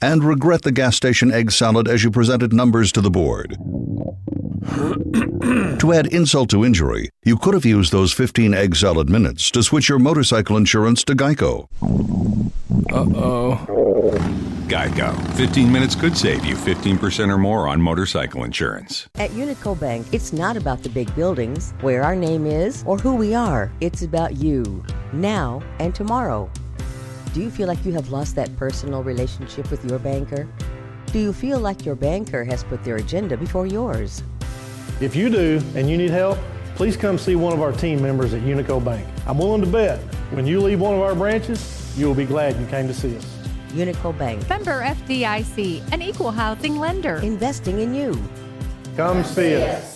and 0.00 0.24
regret 0.24 0.62
the 0.62 0.72
gas 0.72 0.96
station 0.96 1.32
egg 1.32 1.50
salad 1.50 1.88
as 1.88 2.04
you 2.04 2.10
presented 2.10 2.52
numbers 2.52 2.92
to 2.92 3.00
the 3.00 3.10
board. 3.10 3.56
to 5.78 5.92
add 5.92 6.06
insult 6.08 6.50
to 6.50 6.64
injury, 6.64 7.10
you 7.24 7.36
could 7.36 7.54
have 7.54 7.64
used 7.64 7.92
those 7.92 8.12
15 8.12 8.54
egg 8.54 8.76
salad 8.76 9.08
minutes 9.08 9.50
to 9.50 9.62
switch 9.62 9.88
your 9.88 9.98
motorcycle 9.98 10.56
insurance 10.56 11.04
to 11.04 11.14
Geico. 11.14 11.68
Uh 12.92 13.06
oh. 13.16 13.66
Geico. 14.66 15.16
15 15.36 15.70
minutes 15.70 15.94
could 15.94 16.16
save 16.16 16.44
you 16.44 16.56
15% 16.56 17.32
or 17.32 17.38
more 17.38 17.68
on 17.68 17.80
motorcycle 17.80 18.42
insurance. 18.42 19.08
At 19.14 19.30
Unico 19.30 19.78
Bank, 19.78 20.06
it's 20.10 20.32
not 20.32 20.56
about 20.56 20.82
the 20.82 20.88
big 20.88 21.14
buildings, 21.14 21.72
where 21.82 22.02
our 22.02 22.16
name 22.16 22.46
is, 22.46 22.82
or 22.84 22.98
who 22.98 23.14
we 23.14 23.32
are. 23.32 23.70
It's 23.80 24.02
about 24.02 24.36
you, 24.36 24.84
now 25.12 25.62
and 25.78 25.94
tomorrow. 25.94 26.50
Do 27.36 27.42
you 27.42 27.50
feel 27.50 27.68
like 27.68 27.84
you 27.84 27.92
have 27.92 28.08
lost 28.08 28.34
that 28.36 28.56
personal 28.56 29.02
relationship 29.02 29.70
with 29.70 29.84
your 29.84 29.98
banker? 29.98 30.48
Do 31.12 31.18
you 31.18 31.34
feel 31.34 31.60
like 31.60 31.84
your 31.84 31.94
banker 31.94 32.44
has 32.44 32.64
put 32.64 32.82
their 32.82 32.96
agenda 32.96 33.36
before 33.36 33.66
yours? 33.66 34.22
If 35.02 35.14
you 35.14 35.28
do 35.28 35.60
and 35.74 35.90
you 35.90 35.98
need 35.98 36.08
help, 36.08 36.38
please 36.76 36.96
come 36.96 37.18
see 37.18 37.36
one 37.36 37.52
of 37.52 37.60
our 37.60 37.72
team 37.72 38.00
members 38.00 38.32
at 38.32 38.40
Unico 38.40 38.82
Bank. 38.82 39.06
I'm 39.26 39.36
willing 39.36 39.60
to 39.60 39.66
bet 39.66 39.98
when 40.30 40.46
you 40.46 40.62
leave 40.62 40.80
one 40.80 40.94
of 40.94 41.02
our 41.02 41.14
branches, 41.14 41.94
you 41.94 42.06
will 42.06 42.14
be 42.14 42.24
glad 42.24 42.58
you 42.58 42.64
came 42.68 42.88
to 42.88 42.94
see 42.94 43.14
us. 43.14 43.26
Unico 43.72 44.16
Bank. 44.16 44.48
Member 44.48 44.80
FDIC, 44.80 45.92
an 45.92 46.00
equal 46.00 46.30
housing 46.30 46.78
lender. 46.78 47.16
Investing 47.16 47.80
in 47.80 47.94
you. 47.94 48.18
Come 48.96 49.22
see 49.24 49.56
us. 49.56 49.95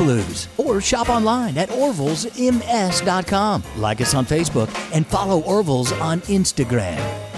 Blues. 0.00 0.48
Or 0.56 0.80
shop 0.80 1.08
online 1.08 1.58
at 1.58 1.68
orvillesms.com. 1.68 3.62
Like 3.76 4.00
us 4.00 4.14
on 4.14 4.24
Facebook 4.26 4.68
and 4.94 5.06
follow 5.06 5.42
Orville's 5.42 5.92
on 5.92 6.22
Instagram. 6.22 7.29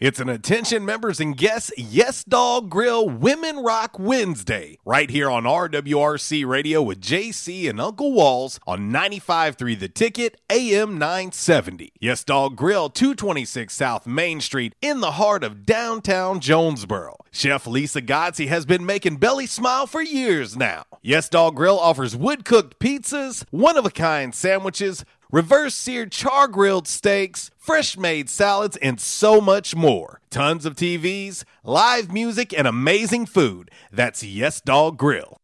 It's 0.00 0.18
an 0.18 0.28
attention 0.28 0.84
members 0.84 1.20
and 1.20 1.36
guests 1.36 1.70
Yes 1.78 2.24
Dog 2.24 2.68
Grill 2.68 3.08
Women 3.08 3.58
Rock 3.58 3.96
Wednesday 3.96 4.76
right 4.84 5.08
here 5.08 5.30
on 5.30 5.44
RWRC 5.44 6.44
Radio 6.44 6.82
with 6.82 7.00
JC 7.00 7.70
and 7.70 7.80
Uncle 7.80 8.12
Walls 8.12 8.58
on 8.66 8.90
95.3 8.90 9.78
The 9.78 9.88
Ticket 9.88 10.40
AM 10.50 10.98
970. 10.98 11.92
Yes 12.00 12.24
Dog 12.24 12.56
Grill 12.56 12.90
226 12.90 13.72
South 13.72 14.04
Main 14.04 14.40
Street 14.40 14.74
in 14.82 14.98
the 14.98 15.12
heart 15.12 15.44
of 15.44 15.64
downtown 15.64 16.40
Jonesboro. 16.40 17.16
Chef 17.30 17.64
Lisa 17.64 18.02
Godsey 18.02 18.48
has 18.48 18.66
been 18.66 18.84
making 18.84 19.18
Belly 19.18 19.46
smile 19.46 19.86
for 19.86 20.02
years 20.02 20.56
now. 20.56 20.82
Yes 21.02 21.28
Dog 21.28 21.54
Grill 21.54 21.78
offers 21.78 22.16
wood 22.16 22.44
cooked 22.44 22.80
pizzas, 22.80 23.44
one 23.50 23.76
of 23.76 23.86
a 23.86 23.90
kind 23.90 24.34
sandwiches, 24.34 25.04
reverse 25.34 25.74
seared 25.74 26.12
char 26.12 26.46
grilled 26.46 26.86
steaks, 26.86 27.50
fresh 27.58 27.96
made 27.96 28.30
salads, 28.30 28.76
and 28.76 29.00
so 29.00 29.40
much 29.40 29.74
more. 29.74 30.20
Tons 30.30 30.64
of 30.64 30.76
TVs, 30.76 31.42
live 31.64 32.12
music, 32.12 32.56
and 32.56 32.68
amazing 32.68 33.26
food. 33.26 33.68
That's 33.90 34.22
Yes 34.22 34.60
Dog 34.60 34.96
Grill. 34.96 35.38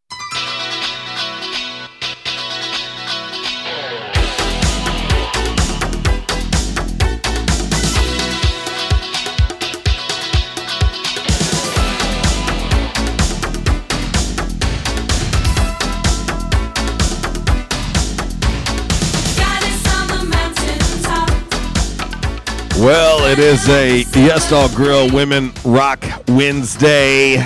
Well, 22.81 23.25
it 23.31 23.37
is 23.37 23.69
a 23.69 23.99
Yes 24.15 24.49
Dog 24.49 24.71
Grill 24.73 25.11
Women 25.13 25.53
Rock 25.63 26.03
Wednesday. 26.29 27.37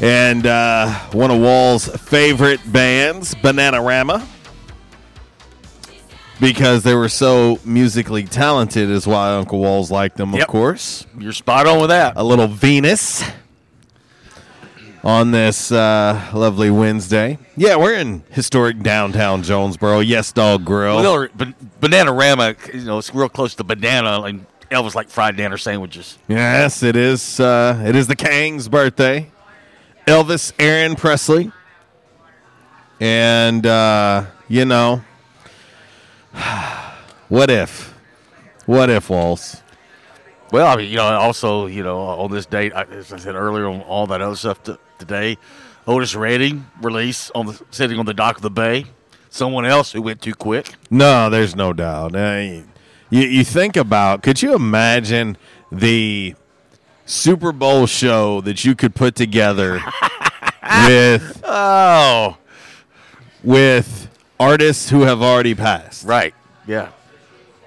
And 0.00 0.46
uh, 0.46 0.88
one 1.12 1.30
of 1.30 1.38
Wall's 1.38 1.86
favorite 1.86 2.60
bands, 2.72 3.34
Bananarama. 3.34 4.26
Because 6.40 6.82
they 6.82 6.94
were 6.94 7.10
so 7.10 7.60
musically 7.66 8.24
talented, 8.24 8.88
is 8.88 9.06
why 9.06 9.32
Uncle 9.34 9.60
Walls 9.60 9.90
liked 9.90 10.16
them, 10.16 10.32
of 10.32 10.38
Yep. 10.38 10.48
course. 10.48 11.06
You're 11.18 11.32
spot 11.32 11.66
on 11.66 11.78
with 11.80 11.90
that. 11.90 12.14
A 12.16 12.24
little 12.24 12.48
Venus 12.48 13.22
on 15.04 15.30
this 15.30 15.72
uh, 15.72 16.30
lovely 16.32 16.70
Wednesday. 16.70 17.38
Yeah, 17.56 17.76
we're 17.76 17.94
in 17.94 18.22
historic 18.30 18.80
downtown 18.80 19.42
Jonesboro. 19.42 20.00
Yes 20.00 20.32
Dog 20.32 20.64
Grill. 20.64 20.96
Well, 20.96 21.28
ban- 21.34 21.54
Bananarama, 21.80 22.74
you 22.74 22.84
know, 22.84 22.98
it's 22.98 23.14
real 23.14 23.28
close 23.28 23.54
to 23.56 23.64
banana, 23.64 24.22
and 24.22 24.46
Elvis 24.70 24.94
like 24.94 25.08
fried 25.08 25.36
dinner 25.36 25.58
sandwiches. 25.58 26.18
Yes, 26.28 26.82
it 26.82 26.96
is. 26.96 27.40
Uh, 27.40 27.82
it 27.86 27.96
is 27.96 28.06
the 28.06 28.16
Kang's 28.16 28.68
birthday. 28.68 29.30
Elvis 30.06 30.52
Aaron 30.58 30.96
Presley, 30.96 31.52
and 33.00 33.64
uh, 33.66 34.24
you 34.48 34.64
know, 34.64 35.02
what 37.28 37.50
if? 37.50 37.92
What 38.66 38.90
if 38.90 39.10
Walls? 39.10 39.62
Well, 40.50 40.66
I 40.66 40.76
mean, 40.76 40.90
you 40.90 40.96
know, 40.96 41.04
also, 41.04 41.66
you 41.66 41.82
know, 41.82 41.98
on 41.98 42.30
this 42.30 42.44
date, 42.46 42.72
as 42.72 43.12
I 43.12 43.16
said 43.16 43.34
earlier, 43.34 43.66
on 43.68 43.80
all 43.82 44.06
that 44.08 44.20
other 44.20 44.36
stuff 44.36 44.62
t- 44.62 44.76
today, 45.02 45.36
Otis 45.86 46.14
Redding 46.14 46.66
release 46.80 47.30
on 47.34 47.46
the 47.46 47.60
sitting 47.70 47.98
on 47.98 48.06
the 48.06 48.14
dock 48.14 48.36
of 48.36 48.42
the 48.42 48.50
bay. 48.50 48.86
Someone 49.30 49.64
else 49.64 49.92
who 49.92 50.02
went 50.02 50.20
too 50.22 50.34
quick. 50.34 50.74
No, 50.90 51.28
there's 51.28 51.56
no 51.56 51.72
doubt. 51.72 52.14
You, 52.14 53.22
you 53.22 53.44
think 53.44 53.76
about? 53.76 54.22
Could 54.22 54.42
you 54.42 54.54
imagine 54.54 55.36
the 55.70 56.34
Super 57.06 57.50
Bowl 57.50 57.86
show 57.86 58.40
that 58.42 58.64
you 58.64 58.74
could 58.74 58.94
put 58.94 59.14
together 59.16 59.80
with 60.86 61.42
oh 61.44 62.36
with 63.42 64.08
artists 64.38 64.88
who 64.90 65.02
have 65.02 65.20
already 65.22 65.54
passed? 65.54 66.04
Right. 66.06 66.34
Yeah. 66.66 66.90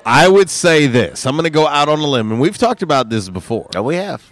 I 0.06 0.28
would 0.28 0.52
say 0.52 0.86
this. 0.88 1.26
I'm 1.26 1.34
going 1.34 1.46
to 1.46 1.50
go 1.50 1.68
out 1.68 1.90
on 1.90 2.00
a 2.00 2.06
limb, 2.06 2.32
and 2.32 2.40
we've 2.40 2.58
talked 2.58 2.84
about 2.84 3.10
this 3.10 3.28
before. 3.28 3.68
Oh, 3.76 3.82
we 3.82 3.96
have. 3.96 4.24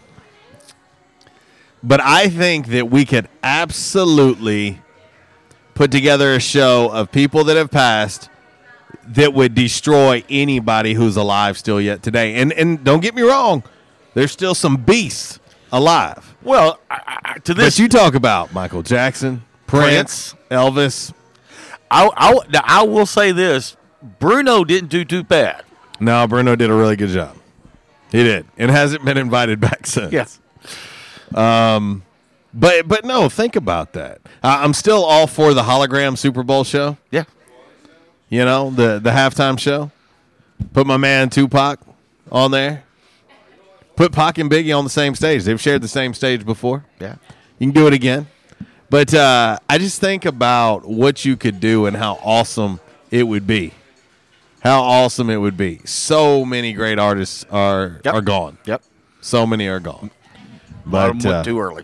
But 1.84 2.00
I 2.02 2.30
think 2.30 2.68
that 2.68 2.90
we 2.90 3.04
could 3.06 3.28
absolutely 3.44 4.82
put 5.74 5.92
together 5.92 6.34
a 6.34 6.40
show 6.40 6.90
of 6.90 7.12
people 7.12 7.44
that 7.46 7.58
have 7.58 7.70
passed 7.72 8.30
that 9.06 9.34
would 9.34 9.54
destroy 9.54 10.24
anybody 10.30 10.94
who's 10.94 11.18
alive 11.18 11.58
still 11.58 11.82
yet 11.82 12.02
today. 12.02 12.36
And 12.36 12.54
and 12.54 12.84
don't 12.84 13.02
get 13.02 13.14
me 13.16 13.22
wrong, 13.22 13.64
there's 14.14 14.32
still 14.32 14.56
some 14.56 14.78
beasts 14.78 15.40
alive. 15.72 16.36
Well, 16.42 16.80
I, 16.90 17.20
I, 17.26 17.40
to 17.40 17.54
this, 17.54 17.76
But 17.76 17.80
you 17.80 17.90
talk 17.90 18.16
about 18.16 18.54
Michael 18.54 18.84
Jackson, 18.84 19.44
Prince, 19.68 20.36
Elvis. 20.50 21.14
I, 21.92 22.10
I, 22.16 22.34
now, 22.50 22.62
I 22.64 22.84
will 22.84 23.06
say 23.06 23.32
this: 23.32 23.76
Bruno 24.20 24.64
didn't 24.64 24.90
do 24.90 25.04
too 25.04 25.24
bad. 25.24 25.64
No, 26.00 26.26
Bruno 26.28 26.56
did 26.56 26.70
a 26.70 26.74
really 26.74 26.96
good 26.96 27.10
job. 27.10 27.36
He 28.12 28.24
did, 28.24 28.46
and 28.58 28.72
hasn't 28.72 29.04
been 29.04 29.18
invited 29.18 29.60
back 29.60 29.86
since. 29.86 30.14
Yes. 30.14 30.40
Um, 31.36 32.04
but 32.54 32.88
but 32.88 33.06
no, 33.06 33.30
think 33.30 33.56
about 33.56 33.94
that. 33.94 34.22
I'm 34.44 34.74
still 34.74 35.04
all 35.04 35.28
for 35.28 35.54
the 35.54 35.64
hologram 35.64 36.18
Super 36.18 36.44
Bowl 36.44 36.64
show. 36.64 36.98
Yeah. 37.12 37.24
You 38.30 38.46
know 38.46 38.70
the 38.70 39.00
the 39.00 39.12
halftime 39.12 39.60
show. 39.60 39.92
Put 40.74 40.88
my 40.88 40.98
man 40.98 41.30
Tupac 41.30 41.80
on 42.32 42.52
there. 42.52 42.84
Put 43.96 44.12
Pac 44.12 44.38
and 44.38 44.50
Biggie 44.50 44.76
on 44.76 44.84
the 44.84 44.90
same 44.90 45.14
stage. 45.14 45.44
They've 45.44 45.62
shared 45.62 45.82
the 45.82 45.88
same 45.88 46.14
stage 46.14 46.46
before. 46.46 46.86
Yeah. 47.00 47.16
You 47.60 47.68
can 47.68 47.72
do 47.72 47.86
it 47.88 47.94
again. 47.94 48.28
But 48.90 49.14
uh, 49.14 49.60
I 49.70 49.78
just 49.78 50.00
think 50.00 50.26
about 50.26 50.86
what 50.86 51.26
you 51.26 51.36
could 51.36 51.60
do 51.60 51.86
and 51.86 51.96
how 51.98 52.20
awesome 52.24 52.80
it 53.12 53.24
would 53.24 53.46
be. 53.46 53.74
How 54.62 54.82
awesome 54.82 55.30
it 55.30 55.38
would 55.38 55.58
be. 55.58 55.82
So 55.86 56.46
many 56.46 56.74
great 56.74 56.98
artists 56.98 57.46
are 57.52 58.02
are 58.06 58.22
gone. 58.22 58.58
Yep. 58.66 58.82
So 59.22 59.46
many 59.46 59.68
are 59.68 59.80
gone. 59.80 60.12
A 60.86 60.90
lot 60.90 61.10
of 61.10 61.18
But 61.20 61.26
uh, 61.26 61.44
too 61.44 61.60
early. 61.60 61.84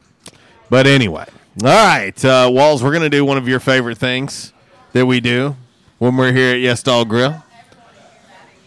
but 0.70 0.88
anyway, 0.88 1.26
all 1.64 1.70
right, 1.70 2.26
uh, 2.26 2.50
Walls. 2.52 2.84
We're 2.84 2.94
gonna 2.94 3.10
do 3.10 3.26
one 3.26 3.38
of 3.38 3.48
your 3.48 3.60
favorite 3.60 3.98
things 3.98 4.54
that 4.94 5.06
we 5.06 5.20
do 5.20 5.56
when 5.98 6.18
we're 6.18 6.32
here 6.32 6.54
at 6.54 6.60
Yes 6.60 6.84
Dog 6.84 7.10
Grill. 7.10 7.44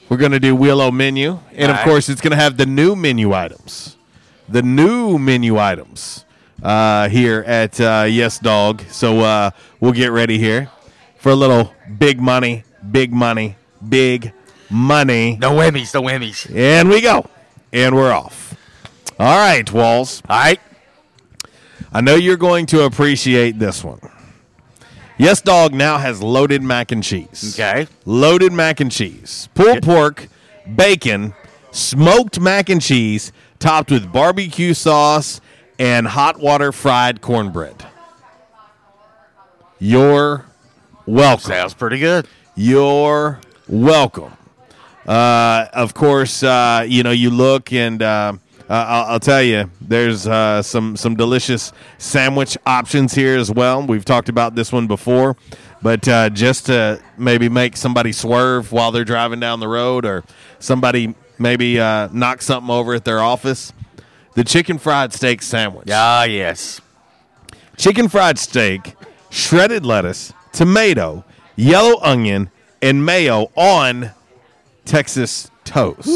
We're 0.09 0.17
gonna 0.19 0.41
do 0.41 0.55
Willow 0.55 0.91
Menu, 0.91 1.41
and 1.53 1.71
of 1.71 1.79
right. 1.79 1.85
course, 1.85 2.09
it's 2.09 2.21
gonna 2.21 2.37
have 2.37 2.57
the 2.57 2.67
new 2.67 2.95
menu 2.95 3.33
items, 3.33 3.97
the 4.49 4.63
new 4.63 5.19
menu 5.19 5.59
items 5.59 6.25
uh, 6.63 7.09
here 7.09 7.45
at 7.47 7.81
uh, 7.81 8.07
Yes 8.09 8.39
Dog. 8.39 8.83
So 8.91 9.21
uh, 9.21 9.51
we'll 9.81 9.93
get 9.93 10.13
ready 10.13 10.39
here 10.39 10.71
for 11.17 11.31
a 11.31 11.37
little 11.37 11.73
big 11.99 12.21
money, 12.21 12.65
big 12.91 13.13
money, 13.13 13.57
big 13.89 14.33
money. 14.69 15.37
No 15.37 15.53
whammies, 15.53 15.95
no 15.95 16.03
whammies. 16.03 16.55
And 16.55 16.89
we 16.89 17.01
go. 17.01 17.27
And 17.73 17.95
we're 17.97 18.13
off. 18.13 18.42
All 19.19 19.39
right, 19.39 19.71
Walls. 19.73 20.23
All 20.29 20.39
right. 20.39 20.61
I 21.93 22.01
know 22.01 22.15
you're 22.15 22.37
going 22.37 22.67
to 22.67 22.85
appreciate 22.85 23.59
this 23.59 23.85
one. 23.85 24.01
Yes 25.19 25.41
Dog 25.43 25.75
now 25.75 25.99
has 25.99 26.23
loaded 26.23 26.63
mac 26.63 26.91
and 26.91 27.05
cheese. 27.05 27.55
Okay. 27.55 27.87
Loaded 28.07 28.53
mac 28.53 28.81
and 28.81 28.91
cheese. 28.91 29.49
Pulled 29.55 29.83
pork, 29.83 30.29
bacon, 30.75 31.35
smoked 31.71 32.41
mac 32.41 32.69
and 32.71 32.81
cheese, 32.81 33.31
topped 33.59 33.91
with 33.91 34.11
barbecue 34.11 34.75
sauce 34.75 35.41
and 35.79 36.07
hot 36.07 36.41
water 36.41 36.73
fried 36.73 37.21
cornbread. 37.21 37.87
You're 39.79 40.47
welcome. 41.07 41.51
Sounds 41.51 41.75
pretty 41.75 41.99
good. 41.99 42.27
You're 42.55 43.41
welcome. 43.69 44.33
Uh, 45.07 45.67
of 45.73 45.95
course, 45.95 46.43
uh, 46.43 46.85
you 46.89 47.03
know 47.03 47.11
you 47.11 47.31
look, 47.31 47.73
and 47.73 48.01
uh, 48.01 48.07
uh, 48.07 48.35
I'll, 48.73 49.05
I'll 49.05 49.21
tell 49.21 49.43
you, 49.43 49.71
there's 49.81 50.27
uh, 50.27 50.63
some 50.63 50.97
some 50.97 51.15
delicious 51.15 51.73
sandwich 51.99 52.57
options 52.65 53.15
here 53.15 53.37
as 53.37 53.51
well. 53.51 53.87
We've 53.87 54.05
talked 54.05 54.31
about 54.31 54.55
this 54.55 54.73
one 54.73 54.87
before, 54.87 55.37
but 55.83 56.09
uh, 56.09 56.31
just 56.31 56.67
to 56.67 57.03
maybe 57.19 57.49
make 57.51 57.77
somebody 57.77 58.13
swerve 58.13 58.73
while 58.73 58.91
they're 58.91 59.05
driving 59.05 59.41
down 59.41 59.61
the 59.61 59.69
road, 59.69 60.07
or 60.07 60.25
somebody 60.59 61.15
maybe 61.39 61.79
uh, 61.79 62.09
knock 62.13 62.41
something 62.41 62.71
over 62.71 62.95
at 62.95 63.05
their 63.05 63.21
office, 63.21 63.73
the 64.35 64.45
chicken 64.45 64.79
fried 64.79 65.13
steak 65.13 65.43
sandwich. 65.43 65.89
Ah, 65.93 66.25
yes. 66.25 66.81
Chicken 67.77 68.09
fried 68.09 68.39
steak, 68.39 68.95
shredded 69.29 69.85
lettuce, 69.85 70.33
tomato, 70.53 71.25
yellow 71.57 72.01
onion, 72.01 72.51
and 72.81 73.05
mayo 73.05 73.51
on 73.55 74.13
Texas 74.85 75.51
toast. 75.65 76.09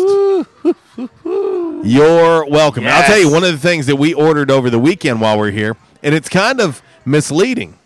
You're 1.85 2.47
welcome. 2.47 2.85
And 2.85 2.93
I'll 2.93 3.05
tell 3.07 3.19
you 3.19 3.31
one 3.31 3.45
of 3.45 3.53
the 3.53 3.59
things 3.59 3.87
that 3.87 3.97
we 3.97 4.15
ordered 4.15 4.51
over 4.51 4.71
the 4.71 4.79
weekend 4.79 5.21
while 5.21 5.39
we're 5.39 5.51
here, 5.51 5.77
and 6.03 6.15
it's 6.15 6.29
kind 6.29 6.61
of 6.61 6.83
misleading 7.05 7.79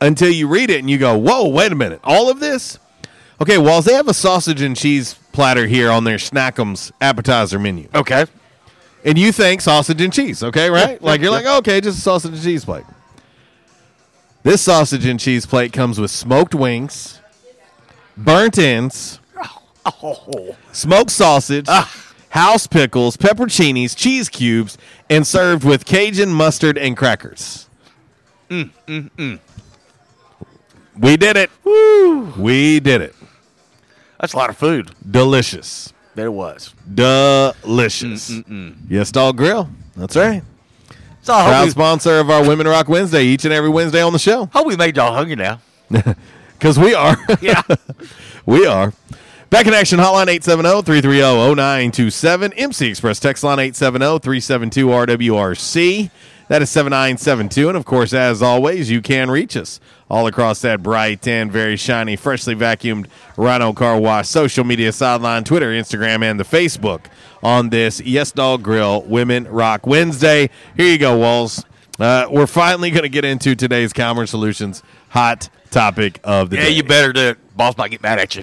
until 0.00 0.30
you 0.30 0.46
read 0.48 0.70
it 0.70 0.78
and 0.80 0.90
you 0.90 0.98
go, 0.98 1.16
"Whoa, 1.16 1.48
wait 1.48 1.72
a 1.72 1.74
minute! 1.74 2.00
All 2.04 2.30
of 2.30 2.40
this?" 2.40 2.78
Okay, 3.40 3.58
Walls, 3.58 3.84
they 3.84 3.94
have 3.94 4.08
a 4.08 4.14
sausage 4.14 4.60
and 4.62 4.76
cheese 4.76 5.14
platter 5.32 5.66
here 5.66 5.90
on 5.90 6.04
their 6.04 6.18
Snackums 6.18 6.92
appetizer 7.00 7.58
menu. 7.58 7.88
Okay. 7.94 8.26
and 9.04 9.18
you 9.18 9.32
think 9.32 9.60
sausage 9.60 10.00
and 10.00 10.12
cheese, 10.12 10.42
okay, 10.42 10.70
right? 10.70 11.02
like 11.02 11.20
you're 11.20 11.30
like, 11.32 11.44
okay, 11.44 11.80
just 11.80 11.98
a 11.98 12.00
sausage 12.00 12.32
and 12.34 12.42
cheese 12.42 12.64
plate. 12.64 12.84
This 14.44 14.62
sausage 14.62 15.04
and 15.04 15.18
cheese 15.18 15.46
plate 15.46 15.72
comes 15.72 15.98
with 15.98 16.10
smoked 16.10 16.54
wings, 16.54 17.20
burnt 18.16 18.56
ends, 18.58 19.18
Oh. 20.02 20.54
smoked 20.72 21.10
sausage, 21.10 21.66
ah. 21.68 21.90
House 22.34 22.66
pickles, 22.66 23.16
pepperoncinis, 23.16 23.96
cheese 23.96 24.28
cubes, 24.28 24.76
and 25.08 25.24
served 25.24 25.62
with 25.64 25.84
Cajun 25.84 26.30
mustard 26.30 26.76
and 26.76 26.96
crackers. 26.96 27.68
Mm, 28.50 28.70
mm, 28.88 29.10
mm. 29.16 29.38
We 30.98 31.16
did 31.16 31.36
it. 31.36 31.50
Woo! 31.62 32.32
We 32.36 32.80
did 32.80 33.00
it. 33.02 33.14
That's 34.20 34.32
a 34.32 34.36
lot 34.36 34.50
of 34.50 34.56
food. 34.56 34.90
Delicious. 35.08 35.92
There 36.16 36.30
was. 36.32 36.74
Delicious. 36.92 38.30
Mm-mm-mm. 38.30 38.76
Yes, 38.88 39.12
Dog 39.12 39.36
Grill. 39.36 39.68
That's 39.96 40.16
right. 40.16 40.42
So 41.22 41.32
Proud 41.32 41.64
we- 41.66 41.70
sponsor 41.70 42.18
of 42.18 42.30
our 42.30 42.46
Women 42.46 42.66
Rock 42.66 42.88
Wednesday 42.88 43.22
each 43.22 43.44
and 43.44 43.54
every 43.54 43.70
Wednesday 43.70 44.02
on 44.02 44.12
the 44.12 44.18
show. 44.18 44.46
Hope 44.46 44.66
we 44.66 44.76
made 44.76 44.96
y'all 44.96 45.14
hungry 45.14 45.36
now. 45.36 45.60
Because 46.56 46.78
we 46.78 46.94
are. 46.94 47.16
Yeah. 47.42 47.60
we 48.46 48.64
are. 48.64 48.94
Back 49.54 49.68
in 49.68 49.74
action, 49.74 50.00
hotline 50.00 50.26
870-330-0927. 50.40 52.54
MC 52.56 52.88
Express 52.88 53.20
text 53.20 53.44
line 53.44 53.58
870-372-RWRC. 53.58 56.10
That 56.48 56.60
is 56.60 56.70
7972. 56.70 57.68
And 57.68 57.78
of 57.78 57.84
course, 57.84 58.12
as 58.12 58.42
always, 58.42 58.90
you 58.90 59.00
can 59.00 59.30
reach 59.30 59.56
us 59.56 59.78
all 60.10 60.26
across 60.26 60.60
that 60.62 60.82
bright 60.82 61.28
and 61.28 61.52
very 61.52 61.76
shiny, 61.76 62.16
freshly 62.16 62.56
vacuumed 62.56 63.06
Rhino 63.36 63.72
Car 63.72 64.00
Wash 64.00 64.28
social 64.28 64.64
media 64.64 64.90
sideline, 64.90 65.44
Twitter, 65.44 65.70
Instagram, 65.70 66.28
and 66.28 66.40
the 66.40 66.44
Facebook 66.44 67.04
on 67.40 67.68
this 67.68 68.00
Yes 68.00 68.32
Dog 68.32 68.64
Grill 68.64 69.02
Women 69.02 69.46
Rock 69.46 69.86
Wednesday. 69.86 70.50
Here 70.76 70.90
you 70.90 70.98
go, 70.98 71.16
Walls. 71.16 71.64
Uh, 72.00 72.26
we're 72.28 72.48
finally 72.48 72.90
going 72.90 73.04
to 73.04 73.08
get 73.08 73.24
into 73.24 73.54
today's 73.54 73.92
Calmer 73.92 74.26
Solutions 74.26 74.82
hot 75.10 75.48
topic 75.70 76.18
of 76.24 76.50
the 76.50 76.56
Yeah, 76.56 76.64
day. 76.64 76.70
you 76.70 76.82
better 76.82 77.12
do 77.12 77.28
it. 77.28 77.56
Boss 77.56 77.78
might 77.78 77.92
get 77.92 78.02
mad 78.02 78.18
at 78.18 78.34
you. 78.34 78.42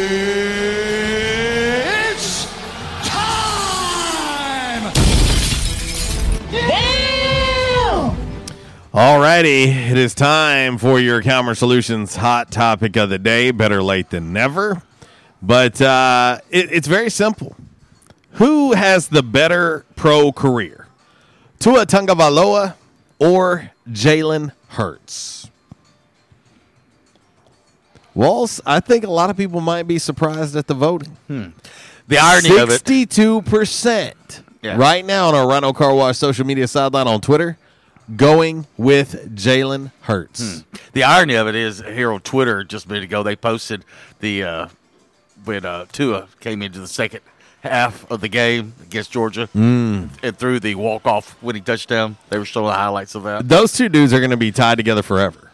Alrighty, 8.93 9.67
it 9.91 9.97
is 9.97 10.13
time 10.13 10.77
for 10.77 10.99
your 10.99 11.21
Calmer 11.21 11.55
Solutions 11.55 12.17
hot 12.17 12.51
topic 12.51 12.97
of 12.97 13.09
the 13.09 13.17
day. 13.17 13.51
Better 13.51 13.81
late 13.81 14.09
than 14.09 14.33
never. 14.33 14.81
But 15.41 15.81
uh, 15.81 16.39
it, 16.49 16.71
it's 16.73 16.87
very 16.87 17.09
simple. 17.09 17.55
Who 18.33 18.73
has 18.73 19.07
the 19.07 19.23
better 19.23 19.85
pro 19.95 20.33
career? 20.33 20.87
Tua 21.59 21.85
Tagovailoa 21.85 22.75
or 23.17 23.71
Jalen 23.89 24.51
Hurts? 24.69 25.49
Walls, 28.13 28.59
I 28.65 28.81
think 28.81 29.05
a 29.05 29.09
lot 29.11 29.29
of 29.29 29.37
people 29.37 29.61
might 29.61 29.83
be 29.83 29.99
surprised 29.99 30.57
at 30.57 30.67
the 30.67 30.73
voting. 30.73 31.15
The 31.29 32.17
irony 32.17 32.57
of 32.59 32.69
it. 32.69 32.83
62% 32.83 34.41
Yeah. 34.61 34.75
right 34.75 35.05
now 35.05 35.29
on 35.29 35.35
our 35.35 35.47
Rhino 35.47 35.71
Car 35.71 35.95
Wash 35.95 36.17
social 36.17 36.45
media 36.45 36.67
sideline 36.67 37.07
on 37.07 37.21
Twitter 37.21 37.57
going 38.15 38.65
with 38.77 39.35
Jalen 39.35 39.91
Hurts. 40.01 40.63
The 40.93 41.03
irony 41.03 41.35
of 41.35 41.47
it 41.47 41.55
is 41.55 41.79
here 41.81 42.11
on 42.11 42.21
Twitter 42.21 42.63
just 42.63 42.85
a 42.85 42.89
minute 42.89 43.03
ago 43.03 43.23
they 43.23 43.35
posted 43.35 43.85
the 44.19 44.43
uh, 44.43 44.67
when 45.45 45.65
uh, 45.65 45.85
Tua 45.91 46.27
came 46.39 46.61
into 46.61 46.79
the 46.79 46.87
second 46.87 47.21
half 47.63 48.09
of 48.11 48.21
the 48.21 48.27
game 48.27 48.73
against 48.81 49.11
Georgia 49.11 49.47
Mm. 49.55 50.09
and 50.23 50.37
threw 50.37 50.59
the 50.59 50.75
walk 50.75 51.05
off 51.05 51.41
winning 51.43 51.63
touchdown. 51.63 52.17
They 52.29 52.37
were 52.39 52.45
showing 52.45 52.67
the 52.67 52.73
highlights 52.73 53.13
of 53.15 53.23
that. 53.23 53.47
Those 53.47 53.71
two 53.73 53.87
dudes 53.87 54.13
are 54.13 54.19
going 54.19 54.31
to 54.31 54.37
be 54.37 54.51
tied 54.51 54.75
together 54.77 55.03
forever. 55.03 55.51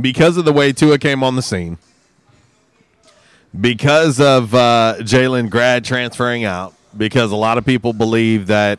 Because 0.00 0.36
of 0.36 0.44
the 0.44 0.52
way 0.52 0.72
Tua 0.72 0.98
came 0.98 1.22
on 1.22 1.36
the 1.36 1.42
scene, 1.42 1.78
because 3.58 4.20
of 4.20 4.54
uh, 4.54 4.96
Jalen 5.00 5.48
grad 5.50 5.84
transferring 5.84 6.44
out, 6.44 6.74
because 6.96 7.30
a 7.32 7.36
lot 7.36 7.56
of 7.58 7.64
people 7.64 7.92
believe 7.92 8.46
that, 8.48 8.78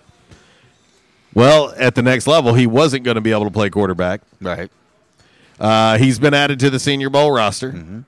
well, 1.38 1.72
at 1.78 1.94
the 1.94 2.02
next 2.02 2.26
level, 2.26 2.56
he 2.56 2.66
wasn't 2.66 3.04
going 3.04 3.14
to 3.16 3.22
be 3.22 3.32
able 3.32 3.46
to 3.46 3.52
play 3.52 3.70
quarterback. 3.70 4.22
Right. 4.42 4.72
Uh, 5.60 6.00
he's 6.00 6.18
been 6.18 6.34
added 6.34 6.60
to 6.62 6.72
the 6.72 6.80
Senior 6.80 7.12
Bowl 7.12 7.32
roster. 7.32 7.72
Mm-hmm. 7.74 8.00